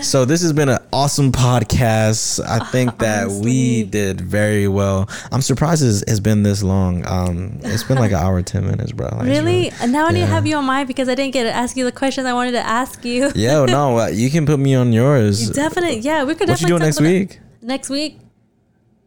so 0.00 0.24
this 0.24 0.42
has 0.42 0.52
been 0.52 0.68
an 0.68 0.80
awesome 0.92 1.30
podcast. 1.30 2.44
I 2.44 2.58
think 2.72 2.98
that 2.98 3.30
we 3.30 3.84
did 3.84 4.20
very 4.20 4.66
well. 4.66 5.08
I'm 5.30 5.40
surprised 5.40 5.84
it's, 5.84 6.02
it's 6.10 6.18
been 6.18 6.42
this 6.42 6.64
long. 6.64 7.06
Um, 7.06 7.60
it's 7.62 7.84
been 7.84 7.98
like 7.98 8.10
an 8.10 8.16
hour, 8.18 8.42
ten 8.42 8.66
minutes, 8.66 8.90
bro. 8.90 9.06
Like, 9.06 9.26
Really? 9.26 9.70
And 9.80 9.92
now 9.92 10.06
I 10.08 10.10
need 10.10 10.20
to 10.20 10.26
have 10.26 10.46
you 10.48 10.56
on 10.56 10.64
mine 10.64 10.86
because 10.88 11.08
I 11.08 11.14
didn't 11.14 11.32
get 11.32 11.44
to 11.44 11.52
ask 11.52 11.76
you 11.76 11.84
the 11.84 11.92
questions 11.92 12.26
I 12.26 12.32
wanted 12.32 12.52
to 12.52 12.66
ask 12.66 13.04
you. 13.04 13.30
Yo, 13.36 13.64
no, 13.64 13.98
uh, 14.00 14.06
you 14.08 14.28
can 14.28 14.44
put 14.44 14.58
me 14.58 14.74
on 14.74 14.92
yours. 14.92 15.50
Definitely. 15.50 16.00
Yeah, 16.00 16.24
we 16.24 16.34
could 16.34 16.48
What 16.48 16.60
you 16.60 16.66
definitely 16.66 16.78
doing 16.78 16.82
next 16.82 17.00
week? 17.00 17.40
Next 17.62 17.88
week. 17.90 18.18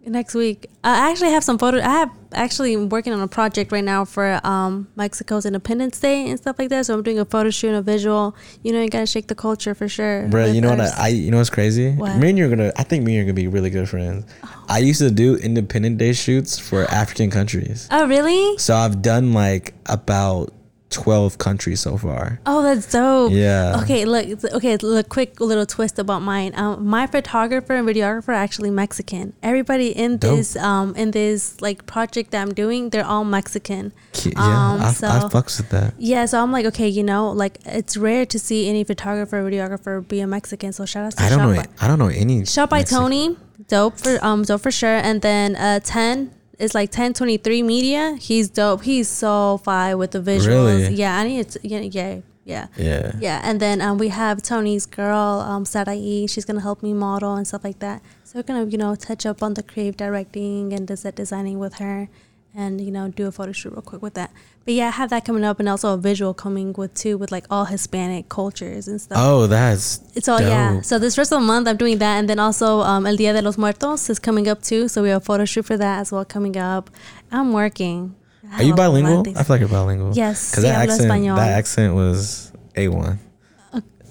Next 0.06 0.34
week. 0.34 0.68
I 0.84 1.12
actually 1.12 1.30
have 1.30 1.44
some 1.44 1.60
photos. 1.60 1.82
I 1.82 1.90
have 1.90 2.12
actually 2.34 2.76
working 2.76 3.14
on 3.14 3.22
a 3.22 3.28
project 3.28 3.72
right 3.72 3.84
now 3.84 4.04
for 4.04 4.40
um, 4.44 4.88
Mexico's 4.96 5.46
Independence 5.46 6.00
Day 6.00 6.30
and 6.30 6.40
stuff 6.40 6.58
like 6.58 6.70
that. 6.70 6.88
So 6.88 6.96
I'm 6.96 7.04
doing 7.04 7.20
a 7.20 7.26
photo 7.26 7.52
shoot 7.52 7.70
and 7.70 7.78
a 7.78 7.82
visual. 7.82 8.36
You 8.64 8.74
know, 8.74 8.82
you 8.82 8.90
gotta 8.90 9.06
shake 9.06 9.28
the 9.28 9.36
culture 9.36 9.76
for 9.76 9.88
sure. 9.88 10.28
Bro, 10.28 10.48
you 10.48 10.62
know 10.62 10.70
what? 10.72 10.80
I, 10.80 10.92
I 10.98 11.08
you 11.10 11.30
know 11.30 11.38
what's 11.38 11.50
crazy? 11.52 11.92
What? 11.92 12.18
Me 12.18 12.30
and 12.30 12.38
you're 12.38 12.50
gonna. 12.50 12.72
I 12.76 12.84
think 12.84 13.04
me 13.04 13.12
and 13.12 13.18
you're 13.18 13.26
gonna 13.26 13.34
be 13.34 13.48
really 13.48 13.70
good 13.70 13.88
friends. 13.88 14.26
I 14.68 14.80
used 14.80 15.00
to 15.00 15.12
do 15.12 15.36
Independent 15.36 15.98
Day 15.98 16.14
shoots 16.14 16.58
for 16.58 16.86
African 16.86 17.30
countries. 17.30 17.88
oh, 17.92 18.08
really? 18.08 18.58
So 18.58 18.74
I've 18.76 19.02
done 19.02 19.34
like 19.34 19.74
about 19.86 20.52
12 20.92 21.38
countries 21.38 21.80
so 21.80 21.98
far. 21.98 22.40
Oh, 22.46 22.62
that's 22.62 22.92
dope. 22.92 23.32
Yeah. 23.32 23.80
Okay, 23.84 24.06
look, 24.06 24.44
okay, 24.54 24.78
look, 24.78 25.10
quick 25.10 25.40
little 25.40 25.66
twist 25.66 25.98
about 25.98 26.22
mine. 26.22 26.54
Um, 26.56 26.86
my 26.86 27.08
photographer 27.08 27.74
and 27.74 27.88
videographer 27.88 28.30
are 28.30 28.34
actually 28.34 28.70
Mexican. 28.70 29.34
Everybody 29.42 29.90
in 29.90 30.18
dope. 30.18 30.38
this 30.38 30.56
um 30.58 30.96
in 30.96 31.12
this 31.12 31.60
like 31.62 31.86
project 31.86 32.32
that 32.32 32.42
I'm 32.42 32.54
doing, 32.54 32.90
they're 32.90 33.06
all 33.06 33.24
Mexican. 33.24 33.94
Yeah, 34.24 34.34
um, 34.36 34.82
I, 34.82 34.92
so, 34.92 35.08
I 35.08 35.20
fucks 35.32 35.58
with 35.58 35.70
that. 35.70 35.94
Yeah, 35.98 36.26
so 36.26 36.42
I'm 36.42 36.52
like, 36.52 36.66
okay, 36.68 36.88
you 36.88 37.04
know, 37.04 37.32
like 37.32 37.58
it's 37.66 37.96
rare 37.98 38.26
to 38.26 38.38
see 38.38 38.70
any 38.70 38.84
photographer 38.84 39.42
videographer 39.42 40.06
be 40.08 40.20
a 40.20 40.28
Mexican. 40.28 40.74
So 40.74 40.86
shout 40.86 41.06
out 41.06 41.18
to 41.18 41.24
I 41.24 41.30
don't 41.30 41.40
Shop 41.40 41.50
know 41.50 41.56
by, 41.56 41.68
I 41.80 41.88
don't 41.88 42.00
know 42.00 42.08
any 42.08 42.46
Shot 42.46 42.70
by 42.70 42.80
Mexican. 42.80 43.04
Tony, 43.04 43.38
dope 43.68 43.98
for 43.98 44.20
um 44.24 44.44
dope 44.44 44.62
for 44.62 44.72
sure. 44.72 44.98
And 44.98 45.22
then 45.22 45.56
uh 45.56 45.80
10 45.80 46.32
it's 46.62 46.76
like 46.76 46.90
1023 46.90 47.64
Media. 47.64 48.16
He's 48.20 48.50
dope. 48.50 48.84
He's 48.84 49.10
so 49.10 49.60
fire 49.64 49.98
with 49.98 50.12
the 50.12 50.20
visuals. 50.20 50.48
Really? 50.48 50.94
Yeah, 50.94 51.18
I 51.18 51.28
need 51.28 51.50
to, 51.50 51.60
yeah, 51.68 51.80
yeah, 51.80 52.68
yeah, 52.78 53.12
yeah. 53.20 53.42
And 53.44 53.60
then 53.60 53.82
um, 53.82 53.98
we 53.98 54.10
have 54.10 54.42
Tony's 54.42 54.86
girl, 54.86 55.42
um, 55.42 55.66
Sarai. 55.66 56.28
She's 56.28 56.46
gonna 56.46 56.62
help 56.62 56.84
me 56.84 56.94
model 56.94 57.36
and 57.36 57.48
stuff 57.48 57.64
like 57.64 57.80
that. 57.80 58.02
So 58.24 58.40
we're 58.40 58.44
gonna, 58.44 58.66
you 58.66 58.78
know, 58.78 58.96
touch 58.96 59.26
up 59.26 59.42
on 59.42 59.56
the 59.56 59.64
creative 59.64 59.98
directing 59.98 60.72
and 60.72 60.88
the 60.88 60.96
set 60.96 61.16
designing 61.16 61.60
with 61.60 61.76
her 61.76 62.10
and 62.56 62.82
you 62.82 62.92
know, 62.92 63.08
do 63.10 63.28
a 63.28 63.32
photo 63.32 63.52
shoot 63.52 63.72
real 63.72 63.82
quick 63.82 64.02
with 64.02 64.14
that. 64.16 64.32
But 64.66 64.76
yeah, 64.76 64.88
I 64.88 64.92
have 64.92 65.10
that 65.10 65.26
coming 65.26 65.44
up, 65.44 65.60
and 65.60 65.68
also 65.68 65.94
a 65.94 65.98
visual 65.98 66.34
coming 66.34 66.74
with 66.74 66.94
too, 66.94 67.18
with 67.18 67.32
like 67.32 67.46
all 67.50 67.66
Hispanic 67.66 68.30
cultures 68.30 68.88
and 68.88 69.02
stuff. 69.02 69.18
Oh, 69.20 69.48
that's 69.48 70.02
It's 70.16 70.28
all 70.28 70.40
yeah. 70.42 70.82
So 70.82 71.00
this 71.00 71.18
rest 71.18 71.32
of 71.32 71.40
the 71.42 71.46
month, 71.48 71.68
I'm 71.68 71.78
doing 71.78 71.98
that, 72.00 72.18
and 72.20 72.30
then 72.30 72.40
also 72.40 72.82
um, 72.82 73.06
El 73.06 73.16
Dia 73.16 73.34
de 73.34 73.42
los 73.42 73.58
Muertos 73.58 74.10
is 74.10 74.20
coming 74.20 74.48
up 74.48 74.62
too. 74.62 74.88
So 74.88 75.02
we 75.02 75.10
have 75.10 75.22
a 75.22 75.26
photo 75.26 75.46
shoot 75.46 75.66
for 75.66 75.78
that 75.78 76.00
as 76.02 76.12
well 76.12 76.26
coming 76.26 76.58
up. 76.58 76.90
I'm 77.32 77.54
working. 77.54 78.16
Are 78.54 78.64
you 78.64 78.72
have 78.72 78.80
a 78.80 78.90
lot 78.90 78.90
of 78.90 78.94
bilingual? 79.04 79.38
I 79.38 79.44
feel 79.44 79.54
like 79.56 79.60
you're 79.62 79.70
bilingual. 79.70 80.14
Yes, 80.14 80.52
Because 80.52 80.64
that 80.64 80.90
accent, 80.90 81.10
español. 81.10 81.36
that 81.38 81.58
accent 81.58 81.96
was 81.96 82.52
a 82.76 82.88
one. 82.90 83.20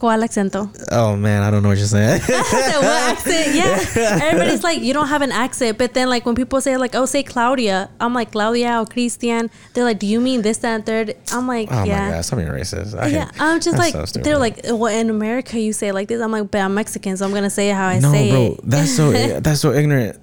¿Cuál 0.01 0.23
acento? 0.25 0.71
Oh 0.91 1.15
man, 1.15 1.43
I 1.43 1.51
don't 1.51 1.63
know 1.63 1.69
what 1.69 1.77
you're 1.77 1.87
saying. 1.87 2.21
what 2.27 2.85
accent? 3.13 3.55
Yeah. 3.55 4.19
Everybody's 4.23 4.63
like, 4.65 4.81
you 4.81 4.95
don't 4.95 5.09
have 5.09 5.21
an 5.21 5.31
accent. 5.31 5.77
But 5.77 5.93
then, 5.93 6.09
like, 6.09 6.25
when 6.25 6.35
people 6.35 6.61
say, 6.63 6.77
like, 6.79 6.95
oh, 6.95 7.05
say 7.05 7.23
Claudia, 7.23 7.91
I'm 8.01 8.15
like, 8.15 8.33
Claudia 8.33 8.81
or 8.81 8.87
Christian. 8.87 9.51
They're 9.75 9.85
like, 9.85 9.99
do 9.99 10.07
you 10.07 10.21
mean 10.21 10.41
this, 10.41 10.59
that, 10.59 10.75
and 10.75 10.87
third? 10.87 11.17
I'm 11.33 11.47
like, 11.47 11.69
oh 11.71 11.85
yeah. 11.85 12.07
my 12.07 12.11
god, 12.13 12.25
racist. 12.25 12.99
I 12.99 13.09
Yeah, 13.09 13.25
hate- 13.27 13.41
I'm 13.41 13.61
just 13.61 13.77
like, 13.77 13.93
so 13.93 14.21
they're 14.21 14.39
like, 14.39 14.61
well, 14.65 14.87
in 14.87 15.11
America, 15.11 15.61
you 15.61 15.75
say 15.75 15.93
like 15.93 16.09
this. 16.09 16.23
I'm 16.23 16.33
like, 16.33 16.51
but 16.51 16.63
I'm 16.63 16.75
Mexican, 16.75 17.17
so 17.19 17.27
I'm 17.27 17.33
going 17.33 17.43
to 17.45 17.51
say 17.51 17.69
it 17.71 17.75
how 17.75 17.89
I 17.89 17.99
no, 17.99 18.11
say 18.11 18.31
bro, 18.31 18.43
it. 18.53 18.61
that's 18.65 18.97
so 18.97 19.13
that's 19.41 19.61
so 19.61 19.73
ignorant. 19.73 20.19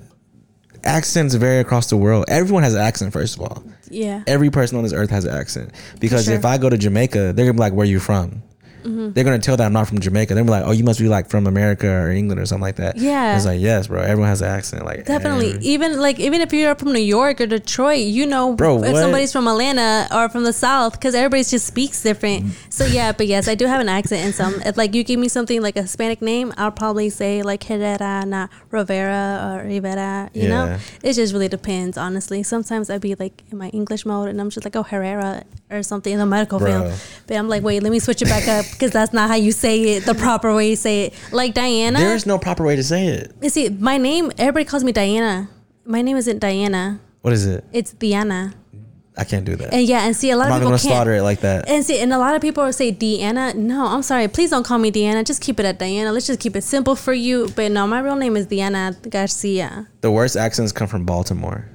Accents 0.84 1.36
vary 1.36 1.60
across 1.60 1.90
the 1.90 1.98
world. 1.98 2.26
Everyone 2.30 2.64
has 2.64 2.74
an 2.74 2.82
accent. 2.82 3.14
First 3.14 3.36
of 3.36 3.42
all, 3.42 3.64
Yeah. 3.90 4.24
every 4.26 4.50
person 4.50 4.78
on 4.78 4.84
this 4.84 4.94
earth 4.94 5.10
has 5.12 5.26
an 5.26 5.36
accent. 5.36 5.72
Because 6.00 6.26
sure. 6.26 6.34
if 6.36 6.46
I 6.46 6.58
go 6.58 6.70
to 6.70 6.78
Jamaica, 6.78 7.34
they're 7.34 7.46
gonna 7.46 7.54
be 7.54 7.60
like, 7.60 7.74
"Where 7.74 7.84
are 7.84 7.90
you 7.90 8.00
from?" 8.00 8.42
Mm-hmm. 8.84 9.12
They're 9.12 9.24
gonna 9.24 9.40
tell 9.40 9.58
that 9.58 9.66
I'm 9.66 9.74
not 9.74 9.88
from 9.88 10.00
Jamaica. 10.00 10.34
They're 10.36 10.44
like, 10.44 10.64
"Oh, 10.66 10.72
you 10.72 10.84
must 10.84 11.00
be 11.00 11.08
like 11.08 11.30
from 11.30 11.48
America 11.48 11.88
or 11.90 12.10
England 12.12 12.40
or 12.40 12.46
something 12.46 12.62
like 12.62 12.78
that." 12.78 12.98
Yeah. 12.98 13.36
it's 13.36 13.46
like 13.46 13.60
yes, 13.60 13.88
bro. 13.88 14.02
Everyone 14.02 14.30
has 14.30 14.42
an 14.42 14.48
accent. 14.50 14.86
Like 14.86 15.06
Definitely. 15.06 15.52
every- 15.52 15.64
Even 15.66 16.00
like 16.00 16.20
even 16.20 16.42
if 16.42 16.54
you're 16.54 16.76
from 16.76 16.94
New 16.94 17.00
York 17.00 17.42
or 17.42 17.48
Detroit, 17.48 18.00
you 18.06 18.26
know 18.26 18.54
Bro, 18.56 18.84
if 18.84 18.94
what? 18.94 19.02
somebody's 19.02 19.32
from 19.32 19.48
Atlanta 19.48 20.08
or 20.14 20.30
from 20.30 20.44
the 20.44 20.54
South 20.54 20.94
because 20.94 21.16
everybody 21.16 21.44
just 21.44 21.66
speaks 21.68 22.02
different. 22.04 22.46
So 22.70 22.86
yeah, 22.86 23.12
but 23.12 23.28
yes, 23.28 23.48
I 23.48 23.56
do 23.56 23.66
have 23.66 23.82
an 23.82 23.90
accent 23.90 24.26
in 24.26 24.34
some. 24.34 24.62
If 24.66 24.78
like 24.78 24.94
you 24.96 25.04
give 25.04 25.20
me 25.20 25.28
something 25.28 25.62
like 25.62 25.76
a 25.78 25.82
Hispanic 25.82 26.22
name, 26.22 26.54
I'll 26.58 26.72
probably 26.72 27.10
say 27.10 27.42
like 27.42 27.64
Herrera, 27.64 28.26
not 28.26 28.50
Rivera 28.72 29.60
or 29.62 29.68
Rivera. 29.68 30.30
You 30.34 30.48
know, 30.50 30.78
it 31.04 31.14
just 31.14 31.34
really 31.34 31.48
depends. 31.48 31.98
Honestly, 31.98 32.44
sometimes 32.44 32.90
I'd 32.90 33.02
be 33.02 33.16
like 33.16 33.44
in 33.52 33.58
my 33.58 33.70
English 33.70 34.06
mode 34.06 34.30
and 34.30 34.40
I'm 34.40 34.50
just 34.50 34.66
like 34.66 34.76
oh 34.76 34.84
Herrera 34.84 35.44
or 35.70 35.84
something 35.84 36.14
in 36.14 36.20
the 36.20 36.26
medical 36.26 36.60
Bro. 36.60 36.68
field. 36.90 37.00
But 37.28 37.38
I'm 37.38 37.50
like 37.50 37.64
wait, 37.64 37.82
let 37.84 37.92
me 37.92 38.00
switch 38.00 38.22
it 38.22 38.26
back 38.30 38.48
up 38.48 38.66
because 38.72 38.92
that's 38.92 39.14
not 39.14 39.30
how 39.30 39.36
you 39.36 39.52
say 39.52 39.98
it. 39.98 40.06
The 40.06 40.16
proper 40.16 40.54
way 40.56 40.70
you 40.70 40.76
say 40.76 41.06
it. 41.06 41.14
Like 41.32 41.54
Diana. 41.54 42.00
There 42.00 42.16
is 42.16 42.26
no 42.26 42.38
proper 42.38 42.64
way 42.66 42.76
to 42.76 42.84
say 42.84 43.08
it. 43.08 43.34
You 43.42 43.50
see, 43.50 43.70
my 43.70 43.98
name, 43.98 44.32
everybody 44.38 44.66
calls 44.66 44.84
me 44.84 44.92
Diana. 44.92 45.50
My 45.86 46.02
name 46.02 46.18
isn't 46.18 46.40
Diana. 46.40 47.00
What 47.22 47.34
is 47.34 47.46
it? 47.46 47.64
It's 47.72 47.94
Diana. 47.94 48.54
I 49.20 49.24
can't 49.24 49.46
do 49.46 49.56
that. 49.56 49.74
And 49.74 49.82
yeah, 49.88 50.06
and 50.06 50.16
see 50.16 50.30
a 50.30 50.38
lot 50.38 50.46
I'm 50.46 50.52
of 50.52 50.54
not 50.54 50.58
people 50.60 50.70
gonna 50.70 50.80
can't. 50.80 50.92
slaughter 50.94 51.14
it 51.16 51.24
like 51.24 51.40
that. 51.40 51.68
And 51.68 51.84
see, 51.84 52.00
and 52.00 52.14
a 52.14 52.20
lot 52.20 52.36
of 52.36 52.42
people 52.42 52.72
say 52.72 52.92
Deanna. 52.94 53.56
No, 53.56 53.88
I'm 53.88 54.04
sorry. 54.04 54.28
Please 54.28 54.52
don't 54.52 54.64
call 54.64 54.78
me 54.78 54.92
Deanna. 54.92 55.26
Just 55.26 55.42
keep 55.42 55.60
it 55.60 55.66
at 55.66 55.80
Diana. 55.80 56.12
Let's 56.12 56.28
just 56.28 56.40
keep 56.40 56.56
it 56.56 56.62
simple 56.62 56.96
for 56.96 57.14
you. 57.14 57.50
But 57.56 57.72
no, 57.72 57.88
my 57.88 58.00
real 58.00 58.16
name 58.16 58.38
is 58.38 58.46
Diana 58.46 58.96
Garcia. 59.10 59.88
The 60.02 60.12
worst 60.12 60.38
accents 60.38 60.72
come 60.72 60.88
from 60.88 61.04
Baltimore. 61.06 61.68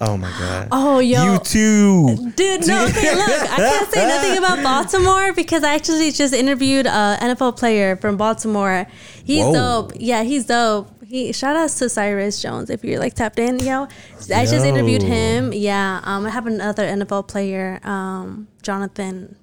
Oh 0.00 0.16
my 0.16 0.30
god. 0.30 0.68
Oh, 0.70 1.00
yo. 1.00 1.32
You 1.32 1.38
too. 1.40 2.30
Dude, 2.36 2.66
no, 2.68 2.86
okay, 2.86 3.14
look, 3.16 3.28
I 3.28 3.56
can't 3.56 3.90
say 3.90 4.06
nothing 4.14 4.38
about 4.38 4.62
Baltimore 4.62 5.32
because 5.32 5.64
I 5.64 5.74
actually 5.74 6.12
just 6.12 6.32
interviewed 6.32 6.86
a 6.86 7.18
NFL 7.20 7.56
player 7.56 7.96
from 7.96 8.16
Baltimore. 8.16 8.86
He's 9.24 9.44
Whoa. 9.44 9.52
dope. 9.52 9.92
Yeah, 9.96 10.22
he's 10.22 10.46
dope. 10.46 10.88
He 11.04 11.32
shout 11.32 11.56
outs 11.56 11.78
to 11.78 11.88
Cyrus 11.88 12.40
Jones 12.40 12.70
if 12.70 12.84
you're 12.84 13.00
like 13.00 13.14
tapped 13.14 13.38
in, 13.38 13.58
yo. 13.58 13.88
I 14.32 14.44
just 14.44 14.64
interviewed 14.64 15.02
him. 15.02 15.52
Yeah. 15.52 16.00
Um 16.04 16.26
I 16.26 16.30
have 16.30 16.46
another 16.46 16.86
NFL 16.86 17.26
player, 17.28 17.80
um, 17.82 18.46
Jonathan 18.62 19.34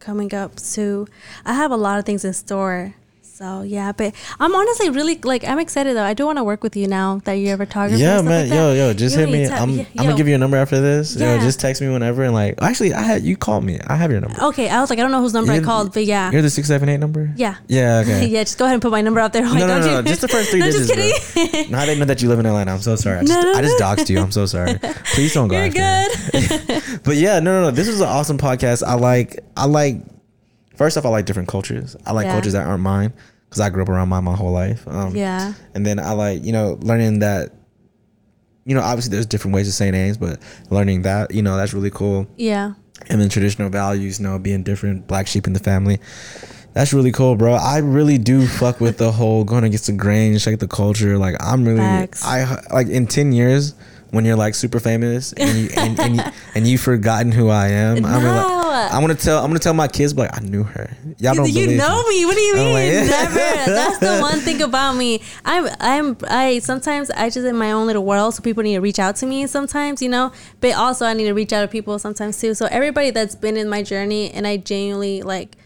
coming 0.00 0.34
up 0.34 0.56
too. 0.56 1.06
I 1.44 1.54
have 1.54 1.70
a 1.70 1.76
lot 1.76 1.98
of 1.98 2.04
things 2.04 2.24
in 2.24 2.32
store. 2.32 2.94
So 3.36 3.60
yeah, 3.60 3.92
but 3.92 4.14
I'm 4.40 4.54
honestly 4.54 4.88
really 4.88 5.16
like 5.22 5.44
I'm 5.44 5.58
excited 5.58 5.94
though. 5.94 6.02
I 6.02 6.14
do 6.14 6.24
want 6.24 6.38
to 6.38 6.44
work 6.44 6.62
with 6.62 6.74
you 6.74 6.88
now 6.88 7.20
that 7.24 7.34
you're 7.34 7.56
a 7.56 7.58
photographer. 7.58 8.00
Yeah, 8.02 8.22
man. 8.22 8.48
like 8.48 8.56
yo, 8.56 8.72
yo, 8.72 8.94
just 8.94 9.14
You 9.14 9.26
hit 9.26 9.30
me. 9.30 9.46
I'm, 9.46 9.68
yeah, 9.68 9.84
I'm 9.98 10.06
gonna 10.06 10.16
give 10.16 10.26
you 10.26 10.34
a 10.34 10.38
number 10.38 10.56
after 10.56 10.80
this. 10.80 11.14
Yo, 11.16 11.26
Yeah. 11.26 11.40
just 11.42 11.60
text 11.60 11.82
me 11.82 11.88
whenever 11.90 12.22
and 12.22 12.32
like. 12.32 12.54
Actually, 12.62 12.94
I 12.94 13.02
had 13.02 13.24
you 13.24 13.36
called 13.36 13.62
me. 13.62 13.78
I 13.86 13.94
have 13.96 14.10
your 14.10 14.22
number. 14.22 14.42
Okay, 14.42 14.70
I 14.70 14.80
was 14.80 14.88
like, 14.88 14.98
I 14.98 15.02
don't 15.02 15.10
know 15.10 15.20
whose 15.20 15.34
number 15.34 15.52
I 15.52 15.56
You're- 15.56 15.66
called, 15.66 15.92
but 15.92 16.06
yeah. 16.06 16.30
You're 16.32 16.40
the 16.40 16.48
six 16.48 16.66
seven 16.68 16.88
eight 16.88 16.96
number. 16.96 17.30
Yeah. 17.36 17.56
Yeah. 17.68 17.98
Okay. 18.06 18.24
yeah, 18.34 18.42
just 18.42 18.56
go 18.56 18.64
ahead 18.64 18.72
and 18.74 18.80
put 18.80 18.90
my 18.90 19.02
number 19.02 19.20
out 19.20 19.34
there. 19.34 19.42
No, 19.44 19.52
no, 19.54 19.66
no, 19.80 19.80
no, 19.80 20.02
Just 20.02 20.22
the 20.22 20.28
first 20.28 20.48
three 20.50 20.60
no, 20.64 20.66
digits. 20.70 20.88
just 20.88 21.34
kidding. 21.34 21.70
Now 21.70 21.84
they 21.84 21.98
know 21.98 22.06
that 22.06 22.22
you 22.22 22.30
live 22.30 22.38
in 22.38 22.46
Atlanta. 22.46 22.72
I'm 22.72 22.80
so 22.80 22.96
sorry. 22.96 23.18
I 23.18 23.24
just, 23.24 23.32
No, 23.34 23.42
no, 23.52 23.58
I 23.58 23.60
just 23.60 23.78
doxed 23.78 24.08
you. 24.08 24.18
I'm 24.18 24.32
so 24.32 24.46
sorry. 24.46 24.78
Please 25.12 25.34
don't 25.34 25.48
go. 25.48 25.58
You're 25.58 25.68
good. 25.68 27.02
But 27.04 27.16
yeah, 27.16 27.40
no, 27.40 27.60
no, 27.60 27.62
no. 27.64 27.70
This 27.70 27.86
was 27.86 28.00
an 28.00 28.08
awesome 28.08 28.38
podcast. 28.38 28.82
I 28.82 28.94
like, 28.94 29.40
I 29.58 29.66
like. 29.66 29.98
First 30.76 30.96
off, 30.96 31.04
I 31.04 31.08
like 31.08 31.26
different 31.26 31.48
cultures. 31.48 31.96
I 32.06 32.12
like 32.12 32.26
Yeah. 32.26 32.32
cultures 32.32 32.52
that 32.52 32.66
aren't 32.66 32.82
mine 32.82 33.12
because 33.48 33.60
I 33.60 33.70
grew 33.70 33.82
up 33.82 33.88
around 33.88 34.08
mine 34.08 34.24
my 34.24 34.34
whole 34.34 34.52
life. 34.52 34.86
Um, 34.86 35.14
yeah. 35.16 35.54
And 35.74 35.84
then 35.86 35.98
I 35.98 36.12
like, 36.12 36.44
you 36.44 36.52
know, 36.52 36.78
learning 36.82 37.20
that. 37.20 37.50
You 38.64 38.74
know, 38.74 38.80
obviously 38.82 39.12
there's 39.12 39.26
different 39.26 39.54
ways 39.54 39.66
to 39.68 39.72
say 39.72 39.92
names, 39.92 40.16
but 40.18 40.40
learning 40.70 41.02
that, 41.02 41.30
you 41.32 41.40
know, 41.40 41.56
that's 41.56 41.72
really 41.72 41.90
cool. 41.90 42.26
Yeah. 42.36 42.72
And 43.08 43.20
then 43.20 43.28
traditional 43.28 43.68
values, 43.70 44.18
you 44.18 44.26
know, 44.26 44.40
being 44.40 44.64
different, 44.64 45.06
black 45.06 45.28
sheep 45.28 45.46
in 45.46 45.52
the 45.52 45.60
family. 45.60 46.00
That's 46.72 46.92
really 46.92 47.12
cool, 47.12 47.36
bro. 47.36 47.54
I 47.54 47.78
really 47.78 48.18
do 48.18 48.44
fuck 48.46 48.80
with 48.80 48.98
the 48.98 49.12
whole 49.12 49.44
going 49.44 49.62
against 49.64 49.86
the 49.86 49.92
grain, 49.92 50.36
shake 50.38 50.58
the 50.58 50.66
culture. 50.68 51.16
Like 51.16 51.36
I'm 51.40 51.64
really, 51.64 51.78
Facts. 51.78 52.24
I 52.24 52.60
like 52.74 52.88
in 52.88 53.06
ten 53.06 53.30
years 53.32 53.74
when 54.10 54.24
you're 54.24 54.36
like 54.36 54.54
super 54.56 54.80
famous 54.80 55.32
and 55.34 55.56
you 55.58 55.68
and, 55.76 55.98
and, 56.00 56.16
you, 56.16 56.22
and 56.56 56.66
you've 56.66 56.80
forgotten 56.80 57.30
who 57.32 57.48
I 57.48 57.68
am. 57.68 58.04
I'm 58.04 58.24
like, 58.24 58.55
I'm 58.92 59.00
gonna 59.00 59.14
tell, 59.14 59.38
I'm 59.42 59.48
gonna 59.48 59.58
tell 59.58 59.74
my 59.74 59.88
kids, 59.88 60.12
but 60.12 60.30
like, 60.30 60.42
I 60.42 60.44
knew 60.44 60.62
her. 60.62 60.96
Y'all 61.18 61.34
don't 61.34 61.50
you 61.50 61.66
know 61.76 62.02
me. 62.08 62.20
me. 62.20 62.26
What 62.26 62.34
do 62.36 62.40
you 62.42 62.54
mean? 62.56 62.72
like- 62.72 63.08
Never. 63.10 63.70
That's 63.70 63.98
the 63.98 64.18
one 64.20 64.40
thing 64.40 64.62
about 64.62 64.94
me. 64.96 65.22
I'm 65.44 65.68
I'm 65.80 66.16
I 66.28 66.58
sometimes 66.60 67.10
I 67.10 67.26
just 67.30 67.46
in 67.46 67.56
my 67.56 67.72
own 67.72 67.86
little 67.86 68.04
world, 68.04 68.34
so 68.34 68.42
people 68.42 68.62
need 68.62 68.74
to 68.74 68.80
reach 68.80 68.98
out 68.98 69.16
to 69.16 69.26
me 69.26 69.46
sometimes, 69.46 70.00
you 70.02 70.08
know. 70.08 70.32
But 70.60 70.74
also 70.74 71.06
I 71.06 71.12
need 71.14 71.24
to 71.26 71.32
reach 71.34 71.52
out 71.52 71.62
to 71.62 71.68
people 71.68 71.98
sometimes 71.98 72.40
too. 72.40 72.54
So 72.54 72.66
everybody 72.66 73.10
that's 73.10 73.34
been 73.34 73.56
in 73.56 73.68
my 73.68 73.82
journey 73.82 74.30
and 74.30 74.46
I 74.46 74.56
genuinely 74.58 75.22
like 75.22 75.56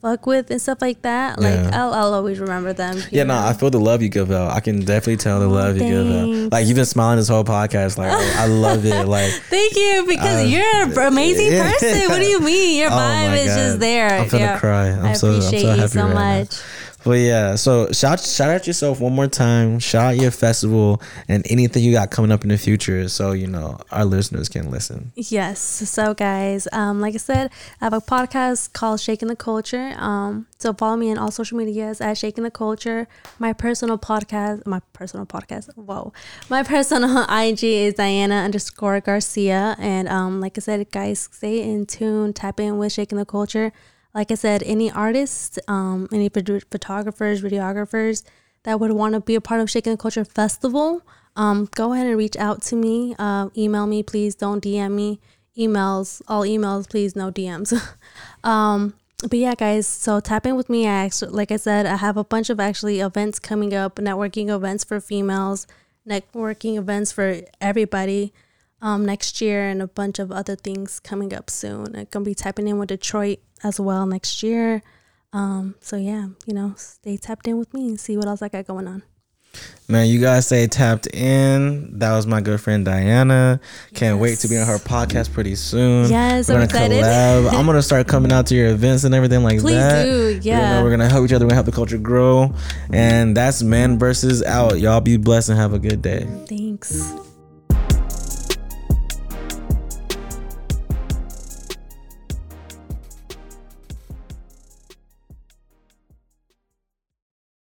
fuck 0.00 0.26
with 0.26 0.50
and 0.50 0.62
stuff 0.62 0.78
like 0.80 1.02
that, 1.02 1.40
like 1.40 1.54
Yeah. 1.54 1.70
I'll 1.72 1.92
I'll 1.92 2.14
always 2.14 2.38
remember 2.38 2.72
them. 2.72 2.98
Yeah, 3.10 3.24
no? 3.24 3.36
I 3.36 3.52
feel 3.52 3.70
the 3.70 3.80
love 3.80 4.00
you 4.02 4.08
give 4.08 4.30
out. 4.30 4.52
I 4.52 4.60
can 4.60 4.80
definitely 4.84 5.16
tell 5.16 5.40
the 5.40 5.48
love 5.48 5.76
you 5.76 5.82
give 5.82 6.06
out. 6.06 6.52
Like 6.52 6.66
you've 6.66 6.76
been 6.76 6.84
smiling 6.86 7.18
this 7.18 7.28
whole 7.28 7.44
podcast. 7.44 7.98
Like 7.98 8.12
I, 8.12 8.46
love 8.46 8.84
it. 8.84 9.06
Like 9.08 9.32
Thank 9.32 9.74
you 9.76 10.04
because 10.08 10.50
you're 10.50 10.62
an 10.82 10.96
amazing 11.12 11.52
yeah. 11.52 11.72
person. 11.72 12.08
What 12.08 12.18
do 12.18 12.26
you 12.26 12.40
mean? 12.40 12.78
Your 12.78 12.90
Oh 12.92 12.94
vibe 12.94 13.36
is 13.38 13.46
God. 13.48 13.56
just 13.56 13.80
there. 13.80 14.08
I'm 14.20 14.28
finna 14.28 14.58
cry. 14.58 14.88
I'm 14.90 15.04
I 15.06 15.12
so- 15.14 15.34
I'm 15.34 15.40
so 15.42 15.48
appreciate 15.48 15.76
you 15.76 15.88
so 15.88 16.04
right 16.06 16.14
now. 16.14 16.44
But 17.04 17.18
yeah, 17.18 17.54
so 17.54 17.90
shout 17.92 18.20
shout 18.20 18.50
out 18.50 18.66
yourself 18.66 19.00
one 19.00 19.14
more 19.14 19.28
time. 19.28 19.78
Shout 19.78 20.14
out 20.14 20.20
your 20.20 20.30
festival 20.30 21.00
and 21.28 21.46
anything 21.50 21.84
you 21.84 21.92
got 21.92 22.10
coming 22.10 22.32
up 22.32 22.42
in 22.42 22.48
the 22.48 22.58
future, 22.58 23.08
so 23.08 23.32
you 23.32 23.46
know 23.46 23.78
our 23.90 24.04
listeners 24.04 24.48
can 24.48 24.70
listen. 24.70 25.12
Yes. 25.14 25.60
So, 25.60 26.12
guys, 26.12 26.66
um, 26.72 27.00
like 27.00 27.14
I 27.14 27.18
said, 27.18 27.50
I 27.80 27.84
have 27.84 27.92
a 27.92 28.00
podcast 28.00 28.72
called 28.72 29.00
Shaking 29.00 29.28
the 29.28 29.36
Culture. 29.36 29.94
Um, 29.96 30.46
so 30.58 30.72
follow 30.72 30.96
me 30.96 31.10
on 31.10 31.18
all 31.18 31.30
social 31.30 31.56
medias 31.56 32.00
at 32.00 32.18
Shaking 32.18 32.44
the 32.44 32.50
Culture. 32.50 33.06
My 33.38 33.52
personal 33.52 33.96
podcast, 33.96 34.66
my 34.66 34.80
personal 34.92 35.24
podcast. 35.24 35.74
Whoa, 35.76 36.12
my 36.50 36.62
personal 36.62 37.22
IG 37.28 37.62
is 37.62 37.94
Diana 37.94 38.36
underscore 38.36 39.00
Garcia. 39.00 39.76
And 39.78 40.08
um, 40.08 40.40
like 40.40 40.58
I 40.58 40.60
said, 40.60 40.90
guys, 40.90 41.28
stay 41.32 41.62
in 41.62 41.86
tune. 41.86 42.32
Tap 42.32 42.58
in 42.58 42.78
with 42.78 42.92
Shaking 42.92 43.18
the 43.18 43.24
Culture. 43.24 43.72
Like 44.14 44.30
I 44.30 44.34
said, 44.34 44.62
any 44.64 44.90
artists, 44.90 45.58
um, 45.68 46.08
any 46.12 46.28
photographers, 46.28 47.42
videographers 47.42 48.24
that 48.64 48.80
would 48.80 48.92
want 48.92 49.14
to 49.14 49.20
be 49.20 49.34
a 49.34 49.40
part 49.40 49.60
of 49.60 49.70
Shaking 49.70 49.92
the 49.92 49.98
Culture 49.98 50.24
Festival, 50.24 51.02
um, 51.38 51.68
go 51.74 51.92
ahead 51.92 52.08
and 52.08 52.16
reach 52.16 52.36
out 52.36 52.62
to 52.62 52.76
me. 52.76 53.14
Uh, 53.18 53.48
email 53.56 53.86
me, 53.86 54.02
please. 54.02 54.34
Don't 54.34 54.62
DM 54.62 54.92
me. 54.92 55.20
Emails, 55.56 56.20
all 56.26 56.42
emails, 56.42 56.88
please. 56.90 57.14
No 57.14 57.30
DMs. 57.30 57.72
um, 58.44 58.94
but 59.22 59.38
yeah, 59.38 59.54
guys. 59.54 59.86
So 59.86 60.18
tap 60.18 60.46
in 60.46 60.56
with 60.56 60.68
me. 60.68 60.86
I 60.86 61.04
actually, 61.04 61.30
like 61.30 61.52
I 61.52 61.56
said, 61.56 61.86
I 61.86 61.96
have 61.96 62.16
a 62.16 62.24
bunch 62.24 62.50
of 62.50 62.58
actually 62.58 62.98
events 62.98 63.38
coming 63.38 63.72
up, 63.72 63.96
networking 63.96 64.48
events 64.48 64.82
for 64.82 65.00
females, 65.00 65.68
networking 66.08 66.76
events 66.76 67.12
for 67.12 67.40
everybody. 67.60 68.32
Um, 68.80 69.04
next 69.04 69.40
year 69.40 69.68
and 69.68 69.82
a 69.82 69.88
bunch 69.88 70.20
of 70.20 70.30
other 70.30 70.54
things 70.54 71.00
coming 71.00 71.34
up 71.34 71.50
soon. 71.50 71.96
I'm 71.96 72.06
gonna 72.12 72.24
be 72.24 72.34
tapping 72.34 72.68
in 72.68 72.78
with 72.78 72.90
Detroit 72.90 73.40
as 73.64 73.80
well 73.80 74.06
next 74.06 74.42
year. 74.42 74.82
Um, 75.32 75.74
so 75.80 75.96
yeah, 75.96 76.28
you 76.46 76.54
know, 76.54 76.74
stay 76.76 77.16
tapped 77.16 77.48
in 77.48 77.58
with 77.58 77.74
me 77.74 77.88
and 77.88 77.98
see 77.98 78.16
what 78.16 78.26
else 78.28 78.40
I 78.40 78.48
got 78.48 78.66
going 78.68 78.86
on. 78.86 79.02
Man, 79.88 80.06
you 80.06 80.20
guys 80.20 80.46
stay 80.46 80.66
tapped 80.68 81.06
in. 81.08 81.98
That 81.98 82.12
was 82.14 82.26
my 82.26 82.40
good 82.40 82.60
friend 82.60 82.84
Diana. 82.84 83.58
Can't 83.94 84.20
wait 84.20 84.38
to 84.40 84.48
be 84.48 84.56
on 84.58 84.66
her 84.66 84.76
podcast 84.76 85.32
pretty 85.32 85.54
soon. 85.56 86.08
Yes, 86.08 86.48
we're 86.48 86.54
I'm 86.54 86.58
gonna 86.60 86.64
excited. 86.66 87.02
collab. 87.02 87.52
I'm 87.54 87.66
gonna 87.66 87.82
start 87.82 88.06
coming 88.06 88.30
out 88.30 88.46
to 88.48 88.54
your 88.54 88.68
events 88.68 89.04
and 89.04 89.14
everything 89.14 89.42
like 89.42 89.58
Please 89.60 89.74
that. 89.74 90.04
do, 90.04 90.10
We're 90.10 90.40
yeah. 90.42 90.60
gonna, 90.74 90.84
we're 90.84 90.90
gonna 90.90 91.08
help 91.08 91.24
each 91.24 91.32
other. 91.32 91.46
We're 91.46 91.50
gonna 91.50 91.54
help 91.56 91.66
the 91.66 91.72
culture 91.72 91.98
grow. 91.98 92.54
And 92.92 93.36
that's 93.36 93.62
man 93.62 93.98
versus 93.98 94.42
out. 94.44 94.78
Y'all 94.78 95.00
be 95.00 95.16
blessed 95.16 95.48
and 95.48 95.58
have 95.58 95.72
a 95.72 95.78
good 95.78 96.00
day. 96.02 96.26
Thanks. 96.46 97.12